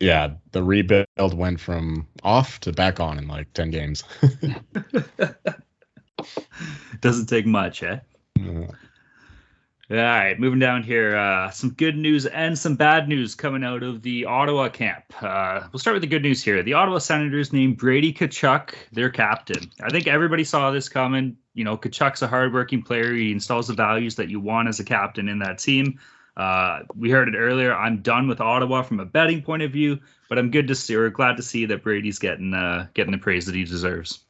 Yeah, 0.00 0.34
the 0.52 0.62
rebuild 0.62 1.34
went 1.34 1.60
from 1.60 2.06
off 2.22 2.60
to 2.60 2.72
back 2.72 3.00
on 3.00 3.18
in 3.18 3.26
like 3.26 3.52
10 3.52 3.70
games. 3.70 4.04
Doesn't 7.00 7.26
take 7.26 7.46
much, 7.46 7.82
eh? 7.82 7.98
All 9.90 9.96
right, 9.96 10.38
moving 10.38 10.58
down 10.58 10.82
here. 10.82 11.16
Uh, 11.16 11.50
some 11.50 11.70
good 11.70 11.96
news 11.96 12.26
and 12.26 12.58
some 12.58 12.76
bad 12.76 13.08
news 13.08 13.34
coming 13.34 13.64
out 13.64 13.82
of 13.82 14.02
the 14.02 14.26
Ottawa 14.26 14.68
camp. 14.68 15.04
Uh, 15.22 15.66
we'll 15.72 15.80
start 15.80 15.94
with 15.94 16.02
the 16.02 16.08
good 16.08 16.22
news 16.22 16.44
here. 16.44 16.62
The 16.62 16.74
Ottawa 16.74 16.98
Senators 16.98 17.54
named 17.54 17.78
Brady 17.78 18.12
Tkachuk 18.12 18.74
their 18.92 19.08
captain. 19.08 19.70
I 19.82 19.88
think 19.88 20.06
everybody 20.06 20.44
saw 20.44 20.70
this 20.70 20.90
coming. 20.90 21.38
You 21.54 21.64
know, 21.64 21.78
Tkachuk's 21.78 22.20
a 22.20 22.26
hardworking 22.26 22.82
player. 22.82 23.14
He 23.14 23.32
installs 23.32 23.68
the 23.68 23.72
values 23.72 24.16
that 24.16 24.28
you 24.28 24.40
want 24.40 24.68
as 24.68 24.78
a 24.78 24.84
captain 24.84 25.26
in 25.26 25.38
that 25.38 25.58
team. 25.58 25.98
Uh, 26.36 26.80
we 26.94 27.08
heard 27.08 27.28
it 27.28 27.34
earlier. 27.34 27.74
I'm 27.74 28.02
done 28.02 28.28
with 28.28 28.42
Ottawa 28.42 28.82
from 28.82 29.00
a 29.00 29.06
betting 29.06 29.40
point 29.40 29.62
of 29.62 29.72
view, 29.72 30.00
but 30.28 30.38
I'm 30.38 30.50
good 30.50 30.68
to 30.68 30.74
see 30.74 30.96
or 30.96 31.08
glad 31.08 31.38
to 31.38 31.42
see 31.42 31.64
that 31.64 31.82
Brady's 31.82 32.18
getting 32.18 32.52
uh, 32.52 32.88
getting 32.92 33.12
the 33.12 33.18
praise 33.18 33.46
that 33.46 33.54
he 33.54 33.64
deserves. 33.64 34.22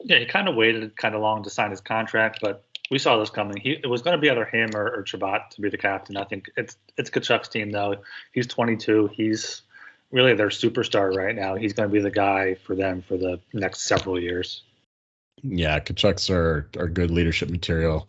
Yeah, 0.00 0.18
he 0.18 0.26
kind 0.26 0.48
of 0.48 0.56
waited 0.56 0.96
kind 0.96 1.14
of 1.14 1.20
long 1.20 1.44
to 1.44 1.50
sign 1.50 1.70
his 1.70 1.80
contract, 1.80 2.40
but 2.42 2.64
we 2.90 2.98
saw 2.98 3.18
this 3.18 3.30
coming. 3.30 3.56
He 3.56 3.72
it 3.72 3.86
was 3.86 4.02
going 4.02 4.16
to 4.16 4.20
be 4.20 4.30
either 4.30 4.44
him 4.44 4.70
or, 4.74 4.88
or 4.88 5.04
Chabot 5.04 5.50
to 5.52 5.60
be 5.60 5.70
the 5.70 5.78
captain. 5.78 6.16
I 6.16 6.24
think 6.24 6.50
it's 6.56 6.76
it's 6.96 7.10
Tkachuk's 7.10 7.48
team 7.48 7.70
though. 7.70 7.96
He's 8.32 8.46
22. 8.46 9.10
He's 9.14 9.62
really 10.10 10.34
their 10.34 10.48
superstar 10.48 11.14
right 11.14 11.34
now. 11.34 11.54
He's 11.54 11.72
going 11.72 11.88
to 11.88 11.92
be 11.92 12.00
the 12.00 12.10
guy 12.10 12.54
for 12.54 12.74
them 12.74 13.02
for 13.02 13.16
the 13.16 13.40
next 13.52 13.82
several 13.82 14.20
years. 14.20 14.62
yeah, 15.42 15.78
Tkachuks 15.78 16.30
are, 16.30 16.68
are 16.76 16.88
good 16.88 17.10
leadership 17.10 17.48
material. 17.48 18.08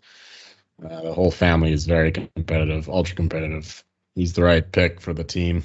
Uh, 0.83 1.01
the 1.01 1.13
whole 1.13 1.31
family 1.31 1.71
is 1.71 1.85
very 1.85 2.11
competitive, 2.11 2.89
ultra 2.89 3.15
competitive. 3.15 3.83
He's 4.15 4.33
the 4.33 4.43
right 4.43 4.69
pick 4.69 5.00
for 5.00 5.13
the 5.13 5.23
team. 5.23 5.63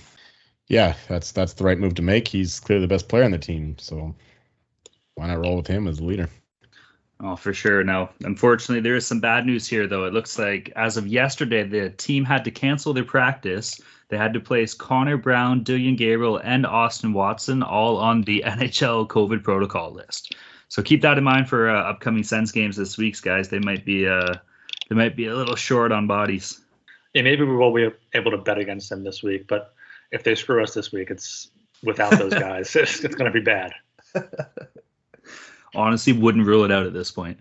Yeah, 0.68 0.94
that's 1.08 1.32
that's 1.32 1.54
the 1.54 1.64
right 1.64 1.78
move 1.78 1.94
to 1.94 2.02
make. 2.02 2.28
He's 2.28 2.61
clearly 2.61 2.85
the 2.85 2.94
best 2.94 3.08
player 3.08 3.25
on 3.25 3.30
the 3.30 3.38
team, 3.38 3.76
so 3.78 4.14
why 5.14 5.28
not 5.28 5.38
roll 5.38 5.56
with 5.56 5.66
him 5.66 5.88
as 5.88 6.00
leader? 6.00 6.28
Oh, 7.20 7.35
for 7.35 7.54
sure. 7.54 7.82
Now, 7.82 8.11
unfortunately, 8.25 8.82
there 8.82 8.96
is 8.96 9.06
some 9.06 9.20
bad 9.20 9.46
news 9.46 9.66
here, 9.66 9.87
though. 9.87 10.04
It 10.04 10.12
looks 10.12 10.38
like 10.38 10.70
as 10.76 10.96
of 10.96 11.06
yesterday, 11.06 11.62
the 11.62 11.90
team 11.90 12.25
had 12.25 12.44
to 12.44 12.50
cancel 12.50 12.92
their 12.92 13.04
practice. 13.04 13.80
They 14.08 14.18
had 14.18 14.35
to 14.35 14.40
place 14.40 14.75
Connor 14.75 15.16
Brown, 15.16 15.64
Dylan 15.64 15.99
Gambrell, 15.99 16.40
and 16.44 16.66
Austin 16.66 17.12
Watson 17.12 17.62
all 17.62 17.96
on 17.96 18.23
the 18.23 18.44
NHL 18.46 19.08
COVID 19.08 19.42
protocol 19.42 19.92
list. 19.92 20.35
So 20.68 20.82
keep 20.82 21.02
that 21.02 21.16
in 21.16 21.25
mind 21.25 21.49
for 21.49 21.70
uh, 21.70 21.90
upcoming 21.90 22.23
Sens 22.23 22.52
games 22.52 22.76
this 22.76 22.99
week, 22.99 23.20
guys. 23.23 23.49
They 23.49 23.61
might 23.61 23.85
be 23.85 24.06
uh, 24.06 24.35
they 24.88 24.94
might 24.94 25.16
be 25.16 25.26
a 25.26 25.35
little 25.35 25.56
short 25.56 25.92
on 25.92 26.06
bodies. 26.06 26.61
Yeah, 27.14 27.23
maybe 27.23 27.44
we 27.44 27.56
will 27.56 27.73
be 27.73 27.88
able 28.12 28.32
to 28.32 28.38
bet 28.38 28.58
against 28.58 28.90
them 28.90 29.02
this 29.02 29.23
week, 29.23 29.46
but 29.46 29.73
if 30.12 30.23
they 30.23 30.35
screw 30.35 30.62
us 30.62 30.75
this 30.75 30.92
week, 30.92 31.11
it's 31.11 31.50
without 31.82 32.11
those 32.18 32.35
guys. 32.35 32.76
it's, 32.76 33.02
it's 33.02 33.14
going 33.14 33.32
to 33.32 33.38
be 33.38 33.44
bad. 33.44 33.73
Honestly, 35.76 36.12
wouldn't 36.12 36.47
rule 36.47 36.64
it 36.64 36.73
out 36.73 36.87
at 36.87 36.95
this 36.95 37.11
point. 37.11 37.38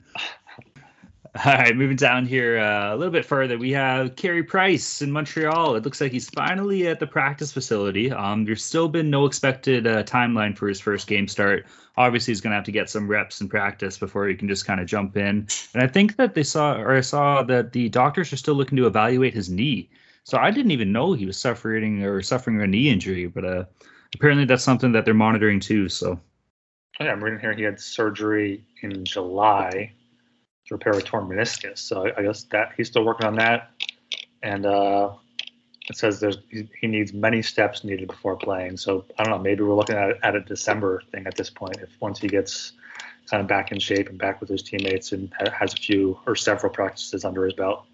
All 1.44 1.54
right, 1.54 1.76
moving 1.76 1.98
down 1.98 2.26
here 2.26 2.60
uh, 2.60 2.94
a 2.94 2.96
little 2.96 3.12
bit 3.12 3.26
further, 3.26 3.58
we 3.58 3.72
have 3.72 4.16
Carey 4.16 4.44
Price 4.44 5.02
in 5.02 5.12
Montreal. 5.12 5.76
It 5.76 5.84
looks 5.84 6.00
like 6.00 6.14
he's 6.14 6.30
finally 6.30 6.88
at 6.88 7.02
the 7.02 7.08
practice 7.08 7.52
facility. 7.52 8.10
Um, 8.10 8.46
there's 8.46 8.64
still 8.64 8.88
been 8.88 9.10
no 9.10 9.26
expected 9.26 9.86
uh, 9.86 10.04
timeline 10.04 10.58
for 10.58 10.70
his 10.70 10.80
first 10.80 11.08
game 11.08 11.28
start. 11.28 11.66
Obviously, 11.98 12.32
he's 12.32 12.40
going 12.40 12.52
to 12.52 12.56
have 12.56 12.64
to 12.66 12.72
get 12.72 12.90
some 12.90 13.08
reps 13.08 13.42
in 13.42 13.50
practice 13.50 13.98
before 13.98 14.28
he 14.28 14.36
can 14.36 14.48
just 14.48 14.66
kind 14.66 14.80
of 14.80 14.88
jump 14.88 15.18
in. 15.18 15.48
And 15.74 15.84
I 15.84 15.88
think 15.88 16.16
that 16.16 16.36
they 16.36 16.44
saw, 16.44 16.78
or 16.78 16.96
I 16.96 17.02
saw 17.02 17.44
that 17.44 17.74
the 17.74 17.90
doctors 17.90 18.32
are 18.32 18.38
still 18.38 18.56
looking 18.56 18.78
to 18.78 18.88
evaluate 18.88 19.34
his 19.34 19.50
knee. 19.50 19.90
So 20.24 20.38
I 20.38 20.52
didn't 20.52 20.72
even 20.72 20.94
know 20.94 21.14
he 21.14 21.26
was 21.26 21.38
suffering 21.38 22.04
or 22.04 22.22
suffering 22.22 22.62
a 22.62 22.68
knee 22.68 22.90
injury, 22.90 23.28
but 23.28 23.44
uh, 23.44 23.66
apparently 24.14 24.46
that's 24.46 24.64
something 24.64 24.94
that 24.94 25.04
they're 25.04 25.14
monitoring 25.14 25.60
too. 25.60 25.90
So 25.90 26.18
Yeah, 27.00 27.12
I'm 27.12 27.24
reading 27.24 27.40
here 27.40 27.54
he 27.54 27.64
had 27.64 27.80
surgery 27.80 28.64
in 28.82 29.04
July 29.04 29.92
to 30.68 30.74
repair 30.74 30.94
a 30.94 31.02
torn 31.02 31.28
meniscus. 31.28 31.80
So 31.80 32.10
I, 32.18 32.22
guess 32.22 32.44
that 32.46 32.72
he's 32.78 32.88
still 32.88 33.04
working 33.04 33.28
on 33.28 33.36
that. 33.36 33.72
And 34.42 34.66
uh, 34.66 35.14
it 35.90 35.98
says 35.98 36.20
there's 36.20 36.38
he, 36.50 36.88
needs 36.88 37.14
many 37.14 37.42
steps 37.42 37.84
needed 37.84 38.08
before 38.08 38.38
playing. 38.38 38.78
So 38.78 39.06
I 39.20 39.24
don't 39.24 39.32
know. 39.32 39.40
Maybe 39.40 39.64
we're 39.64 39.76
looking 39.76 39.98
at, 39.98 40.24
at 40.24 40.36
a 40.36 40.42
December 40.42 41.02
thing 41.12 41.28
at 41.28 41.36
this 41.36 41.50
point. 41.50 41.78
If 41.82 41.90
once 42.00 42.20
he 42.20 42.28
gets 42.28 42.74
kind 43.30 43.42
of 43.42 43.48
back 43.48 43.72
in 43.72 43.80
shape 43.80 44.10
and 44.10 44.18
back 44.18 44.40
with 44.40 44.50
his 44.50 44.64
teammates 44.64 45.12
and 45.12 45.34
ha- 45.38 45.52
has 45.52 45.74
a 45.74 45.78
few 45.78 46.20
or 46.26 46.36
several 46.36 46.72
practices 46.72 47.26
under 47.26 47.44
his 47.44 47.54
belt. 47.54 47.86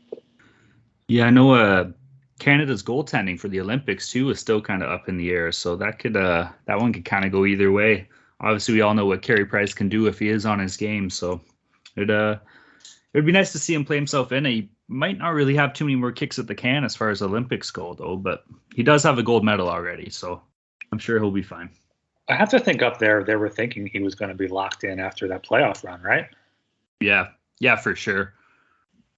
Yeah, 1.07 1.25
I 1.25 1.29
know. 1.29 1.53
Uh, 1.53 1.91
Canada's 2.39 2.83
goaltending 2.83 3.39
for 3.39 3.49
the 3.49 3.59
Olympics 3.59 4.11
too 4.11 4.29
is 4.29 4.39
still 4.39 4.61
kind 4.61 4.83
of 4.83 4.89
up 4.89 5.09
in 5.09 5.17
the 5.17 5.31
air, 5.31 5.51
so 5.51 5.75
that 5.75 5.99
could 5.99 6.17
uh, 6.17 6.49
that 6.65 6.79
one 6.79 6.93
could 6.93 7.05
kind 7.05 7.25
of 7.25 7.31
go 7.31 7.45
either 7.45 7.71
way. 7.71 8.07
Obviously, 8.41 8.73
we 8.73 8.81
all 8.81 8.95
know 8.95 9.05
what 9.05 9.21
Carey 9.21 9.45
Price 9.45 9.73
can 9.73 9.87
do 9.87 10.07
if 10.07 10.17
he 10.19 10.27
is 10.29 10.45
on 10.45 10.59
his 10.59 10.75
game, 10.77 11.09
so 11.09 11.41
it 11.95 12.09
uh 12.09 12.37
it 13.13 13.17
would 13.17 13.25
be 13.25 13.31
nice 13.31 13.51
to 13.51 13.59
see 13.59 13.73
him 13.73 13.85
play 13.85 13.97
himself 13.97 14.31
in. 14.31 14.45
He 14.45 14.71
might 14.87 15.17
not 15.17 15.29
really 15.33 15.55
have 15.55 15.73
too 15.73 15.85
many 15.85 15.95
more 15.95 16.11
kicks 16.11 16.39
at 16.39 16.47
the 16.47 16.55
can 16.55 16.83
as 16.83 16.95
far 16.95 17.09
as 17.09 17.21
Olympics 17.21 17.71
go, 17.71 17.93
though, 17.93 18.15
but 18.15 18.43
he 18.73 18.83
does 18.83 19.03
have 19.03 19.17
a 19.17 19.23
gold 19.23 19.45
medal 19.45 19.69
already, 19.69 20.09
so 20.09 20.41
I'm 20.91 20.99
sure 20.99 21.19
he'll 21.19 21.31
be 21.31 21.43
fine. 21.43 21.69
I 22.27 22.35
have 22.35 22.49
to 22.49 22.59
think 22.59 22.81
up 22.81 22.97
there 22.97 23.23
they 23.23 23.35
were 23.35 23.49
thinking 23.49 23.85
he 23.87 23.99
was 23.99 24.15
going 24.15 24.29
to 24.29 24.35
be 24.35 24.47
locked 24.47 24.83
in 24.83 24.99
after 24.99 25.27
that 25.27 25.43
playoff 25.43 25.83
run, 25.83 26.01
right? 26.01 26.27
Yeah, 26.99 27.29
yeah, 27.59 27.75
for 27.75 27.95
sure. 27.95 28.33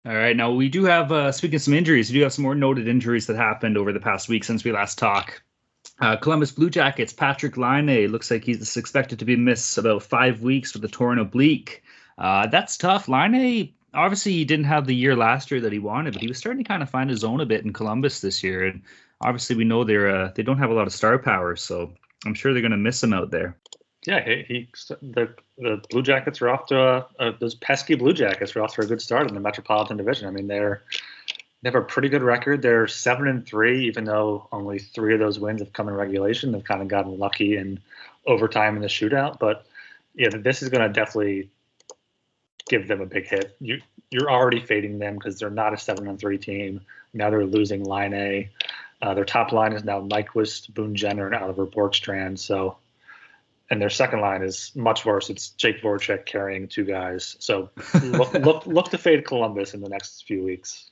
All 0.06 0.16
right, 0.16 0.36
now 0.36 0.52
we 0.52 0.68
do 0.68 0.84
have, 0.84 1.12
uh, 1.12 1.32
speaking 1.32 1.56
of 1.56 1.62
some 1.62 1.74
injuries, 1.74 2.10
we 2.10 2.18
do 2.18 2.24
have 2.24 2.34
some 2.34 2.44
more 2.44 2.56
noted 2.56 2.88
injuries 2.88 3.28
that 3.28 3.38
happened 3.38 3.78
over 3.78 3.94
the 3.94 4.00
past 4.00 4.28
week 4.28 4.44
since 4.44 4.64
we 4.64 4.72
last 4.72 4.98
talked. 4.98 5.42
Uh, 6.00 6.18
Columbus 6.18 6.52
Blue 6.52 6.70
Jackets, 6.70 7.14
Patrick 7.14 7.56
Laine 7.56 8.08
looks 8.08 8.32
like 8.32 8.44
he's 8.44 8.76
expected 8.76 9.20
to 9.20 9.26
be 9.26 9.36
missed 9.36 9.78
about 9.78 10.04
five 10.04 10.42
weeks 10.42 10.74
with 10.74 10.84
a 10.84 10.88
torn 10.88 11.20
oblique. 11.20 11.84
Uh, 12.18 12.48
that's 12.48 12.78
tough. 12.78 13.08
Laine 13.08 13.74
obviously 13.94 14.34
he 14.34 14.46
didn't 14.46 14.66
have 14.66 14.88
the 14.88 14.96
year 14.96 15.16
last 15.16 15.52
year 15.52 15.62
that 15.62 15.72
he 15.72 15.80
wanted, 15.80 16.14
but 16.14 16.22
he 16.22 16.28
was 16.28 16.38
starting 16.38 16.64
to 16.64 16.68
kind 16.68 16.84
of 16.84 16.90
find 16.90 17.10
his 17.10 17.24
own 17.24 17.42
a 17.42 17.46
bit 17.46 17.64
in 17.64 17.74
Columbus 17.74 18.22
this 18.22 18.44
year. 18.44 18.66
And 18.66 18.82
obviously 19.22 19.56
we 19.56 19.64
know 19.64 19.84
they're 19.84 20.10
uh, 20.10 20.32
they 20.36 20.44
don't 20.44 20.58
have 20.58 20.72
a 20.72 20.74
lot 20.74 20.88
of 20.88 20.94
star 20.94 21.18
power, 21.20 21.56
so 21.56 21.94
I'm 22.26 22.34
sure 22.34 22.54
they're 22.54 22.62
going 22.62 22.72
to 22.72 22.78
miss 22.78 23.04
him 23.04 23.14
out 23.14 23.32
there. 23.32 23.58
Yeah, 24.06 24.24
he, 24.24 24.44
he 24.48 24.70
the 25.02 25.34
the 25.58 25.82
Blue 25.90 26.02
Jackets 26.02 26.42
are 26.42 26.50
off 26.50 26.68
to 26.68 26.80
a, 26.80 27.08
a, 27.20 27.38
those 27.40 27.56
pesky 27.56 27.96
Blue 27.96 28.14
Jackets 28.14 28.56
are 28.56 28.64
off 28.64 28.74
to 28.76 28.82
a 28.82 28.86
good 28.86 29.02
start 29.02 29.28
in 29.28 29.34
the 29.34 29.40
Metropolitan 29.40 29.98
Division. 29.98 30.28
I 30.28 30.32
mean, 30.32 30.48
they're 30.48 30.84
they 31.64 31.70
have 31.70 31.76
a 31.76 31.82
pretty 31.82 32.10
good 32.10 32.24
record. 32.24 32.62
They're 32.62 32.88
seven 32.88 33.26
and 33.28 33.46
three, 33.46 33.88
even 33.88 34.04
though 34.04 34.48
only 34.52 34.80
three 34.80 35.14
of 35.14 35.22
those 35.22 35.40
wins 35.40 35.62
have 35.62 35.72
come 35.72 35.88
in 35.88 35.94
regulation. 35.94 36.52
They've 36.52 36.64
kind 36.64 36.82
of 36.82 36.90
gotten 36.90 37.18
lucky 37.18 37.56
in 37.56 37.80
overtime 38.28 38.76
in 38.76 38.82
the 38.82 38.90
shootout. 38.90 39.40
But 39.40 39.66
yeah, 40.14 40.30
this 40.30 40.62
is 40.62 40.68
going 40.68 40.86
to 40.86 40.94
definitely 40.94 41.50
give 42.68 42.90
them 42.90 43.00
a 43.00 43.06
big 43.06 43.28
hit. 43.28 43.56
You 43.62 43.82
you're 44.12 44.30
already 44.30 44.60
fading 44.60 45.00
them 45.00 45.16
because 45.16 45.40
they're 45.40 45.50
not 45.50 45.74
a 45.74 45.78
seven 45.78 46.08
and 46.08 46.20
three 46.20 46.38
team. 46.38 46.82
Now 47.14 47.30
they're 47.30 47.46
losing 47.46 47.86
line 47.86 48.14
A. 48.14 48.50
Uh, 49.02 49.14
their 49.14 49.26
top 49.26 49.54
line 49.54 49.72
is 49.72 49.86
now 49.86 50.02
Nyquist, 50.02 50.74
Boone 50.74 50.96
Jenner, 50.96 51.28
and 51.28 51.36
Oliver 51.36 51.66
Bjorkstrand. 51.66 52.40
So 52.40 52.78
and 53.70 53.82
their 53.82 53.90
second 53.90 54.20
line 54.20 54.44
is 54.44 54.74
much 54.76 55.06
worse. 55.06 55.30
It's 55.30 55.50
Jake 55.52 55.82
Voracek 55.82 56.26
carrying 56.26 56.68
two 56.68 56.84
guys. 56.84 57.38
So 57.40 57.70
look, 58.04 58.34
look, 58.34 58.68
look 58.68 58.90
to 58.90 58.98
fade 58.98 59.26
Columbus 59.26 59.74
in 59.74 59.80
the 59.80 59.90
next 59.90 60.28
few 60.28 60.44
weeks. 60.44 60.90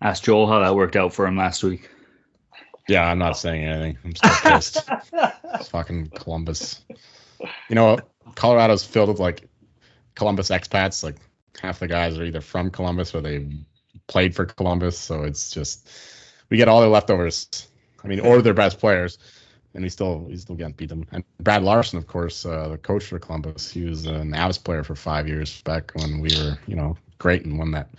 Ask 0.00 0.24
Joel 0.24 0.46
how 0.46 0.60
that 0.60 0.74
worked 0.74 0.96
out 0.96 1.12
for 1.12 1.26
him 1.26 1.36
last 1.36 1.62
week. 1.62 1.88
Yeah, 2.88 3.04
I'm 3.04 3.18
not 3.18 3.36
saying 3.36 3.64
anything. 3.64 3.98
I'm 4.04 4.14
still 4.14 4.52
pissed. 4.52 4.88
it's 5.54 5.68
fucking 5.70 6.10
Columbus. 6.14 6.82
You 7.68 7.74
know, 7.74 7.98
Colorado's 8.34 8.84
filled 8.84 9.08
with 9.08 9.18
like 9.18 9.48
Columbus 10.14 10.50
expats. 10.50 11.02
Like 11.02 11.16
half 11.60 11.80
the 11.80 11.88
guys 11.88 12.18
are 12.18 12.24
either 12.24 12.40
from 12.40 12.70
Columbus 12.70 13.14
or 13.14 13.20
they 13.20 13.48
played 14.06 14.34
for 14.34 14.44
Columbus. 14.44 14.98
So 14.98 15.22
it's 15.22 15.50
just 15.50 15.88
we 16.48 16.56
get 16.56 16.68
all 16.68 16.80
their 16.80 16.90
leftovers. 16.90 17.68
I 18.04 18.08
mean, 18.08 18.20
or 18.20 18.40
their 18.40 18.54
best 18.54 18.78
players 18.78 19.18
and 19.76 19.84
we 19.84 19.90
still 19.90 20.20
we 20.20 20.36
still 20.36 20.56
can't 20.56 20.76
beat 20.76 20.88
them. 20.88 21.06
And 21.12 21.22
Brad 21.40 21.62
Larsen, 21.62 21.98
of 21.98 22.06
course, 22.06 22.44
uh, 22.44 22.68
the 22.68 22.78
coach 22.78 23.04
for 23.04 23.18
Columbus, 23.18 23.70
he 23.70 23.84
was 23.84 24.06
an 24.06 24.32
Avs 24.32 24.62
player 24.62 24.82
for 24.82 24.96
five 24.96 25.28
years 25.28 25.60
back 25.62 25.92
when 25.94 26.18
we 26.20 26.30
were, 26.36 26.58
you 26.66 26.74
know, 26.74 26.96
great 27.18 27.44
and 27.44 27.58
won 27.58 27.70
that 27.72 27.90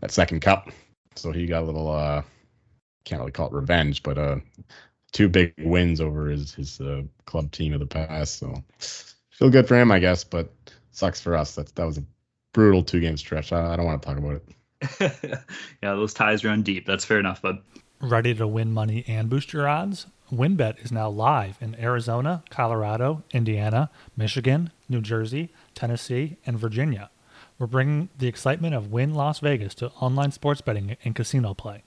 that 0.00 0.10
second 0.10 0.40
cup. 0.40 0.70
So 1.18 1.32
he 1.32 1.46
got 1.46 1.62
a 1.62 1.66
little 1.66 1.90
uh 1.90 2.22
can't 3.04 3.20
really 3.20 3.32
call 3.32 3.48
it 3.48 3.52
revenge, 3.52 4.02
but 4.02 4.18
uh 4.18 4.36
two 5.12 5.28
big 5.28 5.54
wins 5.58 6.00
over 6.00 6.28
his 6.28 6.54
his 6.54 6.80
uh, 6.80 7.02
club 7.26 7.50
team 7.50 7.72
of 7.72 7.80
the 7.80 7.86
past. 7.86 8.38
So 8.38 8.62
feel 9.30 9.50
good 9.50 9.68
for 9.68 9.78
him, 9.78 9.90
I 9.90 9.98
guess, 9.98 10.24
but 10.24 10.52
sucks 10.90 11.20
for 11.20 11.36
us. 11.36 11.54
That 11.54 11.74
that 11.74 11.84
was 11.84 11.98
a 11.98 12.04
brutal 12.52 12.82
two 12.82 13.00
game 13.00 13.16
stretch. 13.16 13.52
I, 13.52 13.72
I 13.72 13.76
don't 13.76 13.86
want 13.86 14.02
to 14.02 14.08
talk 14.08 14.18
about 14.18 14.34
it. 14.34 14.48
yeah, 15.82 15.94
those 15.94 16.14
ties 16.14 16.44
run 16.44 16.62
deep. 16.62 16.86
That's 16.86 17.04
fair 17.04 17.18
enough, 17.18 17.42
bud. 17.42 17.58
Ready 18.00 18.34
to 18.34 18.46
win 18.46 18.72
money 18.72 19.04
and 19.08 19.28
boost 19.28 19.52
your 19.52 19.68
odds? 19.68 20.06
WynnBET 20.32 20.84
is 20.84 20.92
now 20.92 21.08
live 21.08 21.56
in 21.60 21.74
Arizona, 21.80 22.44
Colorado, 22.50 23.24
Indiana, 23.32 23.90
Michigan, 24.16 24.70
New 24.88 25.00
Jersey, 25.00 25.50
Tennessee, 25.74 26.36
and 26.44 26.58
Virginia. 26.58 27.10
We're 27.58 27.66
bringing 27.66 28.08
the 28.16 28.28
excitement 28.28 28.76
of 28.76 28.92
Wynn 28.92 29.14
Las 29.14 29.40
Vegas 29.40 29.74
to 29.76 29.90
online 30.00 30.30
sports 30.30 30.60
betting 30.60 30.96
and 31.04 31.12
casino 31.12 31.54
play. 31.54 31.82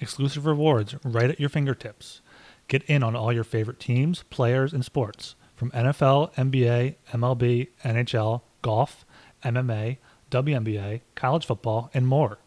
Exclusive 0.00 0.46
rewards 0.46 0.94
right 1.04 1.28
at 1.28 1.40
your 1.40 1.48
fingertips. 1.48 2.20
Get 2.68 2.84
in 2.84 3.02
on 3.02 3.16
all 3.16 3.32
your 3.32 3.42
favorite 3.42 3.80
teams, 3.80 4.22
players, 4.30 4.72
and 4.72 4.84
sports 4.84 5.34
from 5.56 5.72
NFL, 5.72 6.32
NBA, 6.34 6.94
MLB, 7.12 7.68
NHL, 7.82 8.42
golf, 8.62 9.04
MMA, 9.44 9.98
WNBA, 10.30 11.00
college 11.16 11.46
football, 11.46 11.90
and 11.92 12.06
more. 12.06 12.38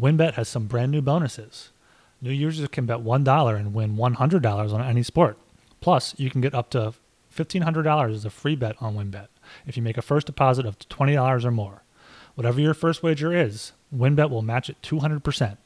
WynnBET 0.00 0.34
has 0.34 0.48
some 0.48 0.66
brand 0.66 0.90
new 0.90 1.02
bonuses. 1.02 1.70
New 2.20 2.32
users 2.32 2.66
can 2.68 2.84
bet 2.84 2.98
$1 2.98 3.56
and 3.56 3.74
win 3.74 3.96
$100 3.96 4.72
on 4.72 4.82
any 4.82 5.04
sport. 5.04 5.38
Plus, 5.80 6.18
you 6.18 6.30
can 6.30 6.40
get 6.40 6.52
up 6.52 6.68
to 6.70 6.94
$1,500 7.36 8.12
as 8.12 8.24
a 8.24 8.30
free 8.30 8.56
bet 8.56 8.74
on 8.80 8.96
WynnBET 8.96 9.28
if 9.66 9.76
you 9.76 9.84
make 9.84 9.96
a 9.96 10.02
first 10.02 10.26
deposit 10.26 10.66
of 10.66 10.78
$20 10.80 11.44
or 11.44 11.50
more. 11.52 11.81
Whatever 12.34 12.60
your 12.60 12.74
first 12.74 13.02
wager 13.02 13.32
is, 13.32 13.72
WynnBET 13.94 14.30
will 14.30 14.42
match 14.42 14.70
it 14.70 14.80
200%. 14.82 15.56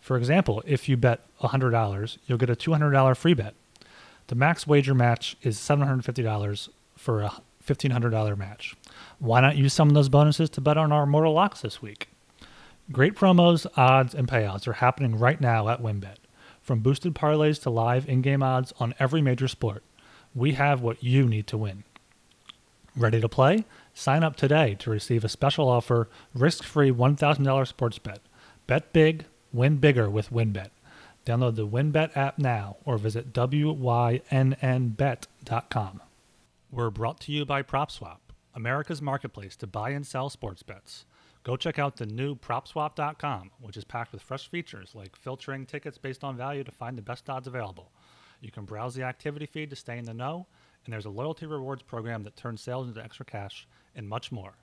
For 0.00 0.16
example, 0.16 0.62
if 0.66 0.88
you 0.88 0.96
bet 0.96 1.20
$100, 1.42 2.18
you'll 2.26 2.38
get 2.38 2.50
a 2.50 2.56
$200 2.56 3.16
free 3.16 3.34
bet. 3.34 3.54
The 4.28 4.34
max 4.34 4.66
wager 4.66 4.94
match 4.94 5.36
is 5.42 5.58
$750 5.58 6.68
for 6.96 7.22
a 7.22 7.32
$1,500 7.66 8.38
match. 8.38 8.76
Why 9.18 9.40
not 9.40 9.56
use 9.56 9.74
some 9.74 9.88
of 9.88 9.94
those 9.94 10.08
bonuses 10.08 10.48
to 10.50 10.60
bet 10.60 10.78
on 10.78 10.92
our 10.92 11.04
Mortal 11.04 11.34
Locks 11.34 11.60
this 11.60 11.82
week? 11.82 12.08
Great 12.90 13.14
promos, 13.14 13.66
odds, 13.76 14.14
and 14.14 14.26
payouts 14.26 14.66
are 14.66 14.74
happening 14.74 15.18
right 15.18 15.40
now 15.40 15.68
at 15.68 15.82
WynnBET. 15.82 16.16
From 16.62 16.80
boosted 16.80 17.14
parlays 17.14 17.60
to 17.62 17.70
live 17.70 18.08
in 18.08 18.22
game 18.22 18.42
odds 18.42 18.72
on 18.80 18.94
every 18.98 19.22
major 19.22 19.48
sport, 19.48 19.82
we 20.34 20.52
have 20.52 20.80
what 20.80 21.02
you 21.02 21.26
need 21.26 21.46
to 21.48 21.58
win. 21.58 21.84
Ready 22.96 23.20
to 23.20 23.28
play? 23.28 23.64
Sign 24.00 24.24
up 24.24 24.34
today 24.34 24.76
to 24.78 24.88
receive 24.88 25.24
a 25.26 25.28
special 25.28 25.68
offer 25.68 26.08
risk 26.32 26.64
free 26.64 26.90
$1,000 26.90 27.66
sports 27.66 27.98
bet. 27.98 28.20
Bet 28.66 28.94
big, 28.94 29.26
win 29.52 29.76
bigger 29.76 30.08
with 30.08 30.30
WynnBET. 30.30 30.70
Download 31.26 31.54
the 31.54 31.66
WynnBET 31.66 32.16
app 32.16 32.38
now 32.38 32.78
or 32.86 32.96
visit 32.96 33.34
WYNNBet.com. 33.34 34.22
We're 36.72 36.88
brought 36.88 37.20
to 37.20 37.30
you 37.30 37.44
by 37.44 37.62
PropSwap, 37.62 38.20
America's 38.54 39.02
marketplace 39.02 39.54
to 39.56 39.66
buy 39.66 39.90
and 39.90 40.06
sell 40.06 40.30
sports 40.30 40.62
bets. 40.62 41.04
Go 41.44 41.58
check 41.58 41.78
out 41.78 41.96
the 41.96 42.06
new 42.06 42.36
PropSwap.com, 42.36 43.50
which 43.60 43.76
is 43.76 43.84
packed 43.84 44.12
with 44.12 44.22
fresh 44.22 44.48
features 44.48 44.94
like 44.94 45.14
filtering 45.14 45.66
tickets 45.66 45.98
based 45.98 46.24
on 46.24 46.38
value 46.38 46.64
to 46.64 46.72
find 46.72 46.96
the 46.96 47.02
best 47.02 47.28
odds 47.28 47.46
available. 47.46 47.92
You 48.40 48.50
can 48.50 48.64
browse 48.64 48.94
the 48.94 49.02
activity 49.02 49.44
feed 49.44 49.68
to 49.68 49.76
stay 49.76 49.98
in 49.98 50.06
the 50.06 50.14
know, 50.14 50.46
and 50.86 50.94
there's 50.94 51.04
a 51.04 51.10
loyalty 51.10 51.44
rewards 51.44 51.82
program 51.82 52.22
that 52.22 52.36
turns 52.36 52.62
sales 52.62 52.88
into 52.88 53.04
extra 53.04 53.26
cash, 53.26 53.68
and 53.94 54.08
much 54.08 54.30
more. 54.32 54.54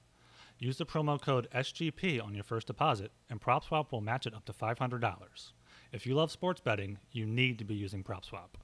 Use 0.60 0.78
the 0.78 0.86
promo 0.86 1.22
code 1.22 1.48
SGP 1.54 2.24
on 2.24 2.34
your 2.34 2.44
first 2.44 2.68
deposit, 2.68 3.12
and 3.30 3.40
PropSwap 3.40 3.92
will 3.92 4.02
match 4.02 4.26
it 4.26 4.34
up 4.34 4.46
to 4.46 4.54
$500. 4.54 5.52
If 5.92 6.08
you 6.08 6.16
love 6.16 6.32
sports 6.32 6.62
betting, 6.62 6.98
you 7.12 7.26
need 7.26 7.60
to 7.60 7.66
be 7.66 7.76
using 7.76 8.04
PropSwap. 8.04 8.56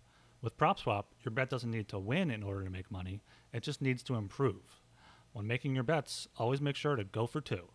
With 0.42 0.58
PropSwap, 0.58 1.06
your 1.24 1.32
bet 1.32 1.50
doesn't 1.50 1.72
need 1.72 1.88
to 1.90 2.00
win 2.00 2.32
in 2.32 2.44
order 2.44 2.64
to 2.64 2.70
make 2.70 2.92
money, 2.92 3.22
it 3.54 3.64
just 3.64 3.82
needs 3.82 4.04
to 4.04 4.16
improve. 4.16 4.82
When 5.34 5.48
making 5.48 5.76
your 5.76 5.84
bets, 5.84 6.28
always 6.38 6.62
make 6.62 6.76
sure 6.76 6.96
to 6.96 7.04
go 7.04 7.28
for 7.28 7.42
two. 7.42 7.70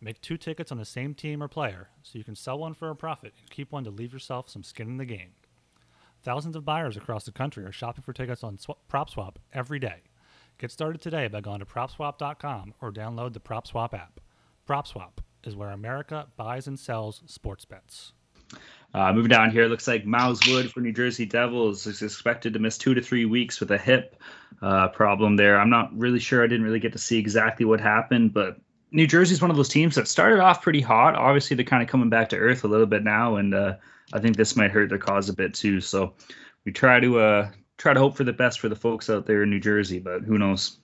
Make 0.00 0.20
two 0.20 0.36
tickets 0.36 0.70
on 0.70 0.78
the 0.78 0.84
same 0.84 1.14
team 1.14 1.42
or 1.42 1.48
player 1.48 1.88
so 2.02 2.18
you 2.18 2.24
can 2.24 2.36
sell 2.36 2.58
one 2.58 2.74
for 2.74 2.90
a 2.90 2.96
profit 2.96 3.32
and 3.40 3.50
keep 3.50 3.72
one 3.72 3.84
to 3.84 3.90
leave 3.90 4.12
yourself 4.12 4.48
some 4.48 4.62
skin 4.62 4.88
in 4.88 4.96
the 4.98 5.04
game. 5.04 5.32
Thousands 6.22 6.56
of 6.56 6.64
buyers 6.64 6.96
across 6.96 7.24
the 7.24 7.32
country 7.32 7.64
are 7.64 7.72
shopping 7.72 8.02
for 8.02 8.12
tickets 8.12 8.42
on 8.42 8.58
Sw- 8.58 8.70
PropSwap 8.90 9.36
every 9.52 9.78
day. 9.78 10.02
Get 10.58 10.70
started 10.70 11.02
today 11.02 11.28
by 11.28 11.42
going 11.42 11.58
to 11.58 11.66
PropSwap.com 11.66 12.72
or 12.80 12.90
download 12.90 13.34
the 13.34 13.40
PropSwap 13.40 13.92
app. 13.92 14.20
PropSwap 14.66 15.18
is 15.44 15.54
where 15.54 15.68
America 15.68 16.28
buys 16.38 16.66
and 16.66 16.80
sells 16.80 17.22
sports 17.26 17.66
bets. 17.66 18.14
Uh, 18.94 19.12
moving 19.12 19.28
down 19.28 19.50
here, 19.50 19.64
it 19.64 19.68
looks 19.68 19.86
like 19.86 20.06
Miles 20.06 20.40
Wood 20.48 20.72
for 20.72 20.80
New 20.80 20.92
Jersey 20.92 21.26
Devils 21.26 21.86
is 21.86 22.00
expected 22.00 22.54
to 22.54 22.58
miss 22.58 22.78
two 22.78 22.94
to 22.94 23.02
three 23.02 23.26
weeks 23.26 23.60
with 23.60 23.70
a 23.70 23.76
hip 23.76 24.16
uh, 24.62 24.88
problem 24.88 25.36
there. 25.36 25.60
I'm 25.60 25.68
not 25.68 25.94
really 25.94 26.20
sure. 26.20 26.42
I 26.42 26.46
didn't 26.46 26.64
really 26.64 26.80
get 26.80 26.92
to 26.92 26.98
see 26.98 27.18
exactly 27.18 27.66
what 27.66 27.78
happened, 27.78 28.32
but 28.32 28.56
New 28.92 29.06
Jersey's 29.06 29.42
one 29.42 29.50
of 29.50 29.58
those 29.58 29.68
teams 29.68 29.96
that 29.96 30.08
started 30.08 30.40
off 30.40 30.62
pretty 30.62 30.80
hot. 30.80 31.16
Obviously, 31.16 31.54
they're 31.54 31.66
kind 31.66 31.82
of 31.82 31.88
coming 31.90 32.08
back 32.08 32.30
to 32.30 32.38
earth 32.38 32.64
a 32.64 32.68
little 32.68 32.86
bit 32.86 33.04
now, 33.04 33.36
and 33.36 33.52
uh, 33.52 33.74
I 34.14 34.20
think 34.20 34.38
this 34.38 34.56
might 34.56 34.70
hurt 34.70 34.88
their 34.88 34.96
cause 34.96 35.28
a 35.28 35.34
bit 35.34 35.52
too. 35.52 35.82
So 35.82 36.14
we 36.64 36.72
try 36.72 36.98
to 37.00 37.18
uh, 37.18 37.50
try 37.78 37.92
to 37.92 38.00
hope 38.00 38.16
for 38.16 38.24
the 38.24 38.32
best 38.32 38.60
for 38.60 38.68
the 38.68 38.76
folks 38.76 39.10
out 39.10 39.26
there 39.26 39.42
in 39.42 39.50
New 39.50 39.60
Jersey, 39.60 39.98
but 39.98 40.22
who 40.22 40.38
knows? 40.38 40.78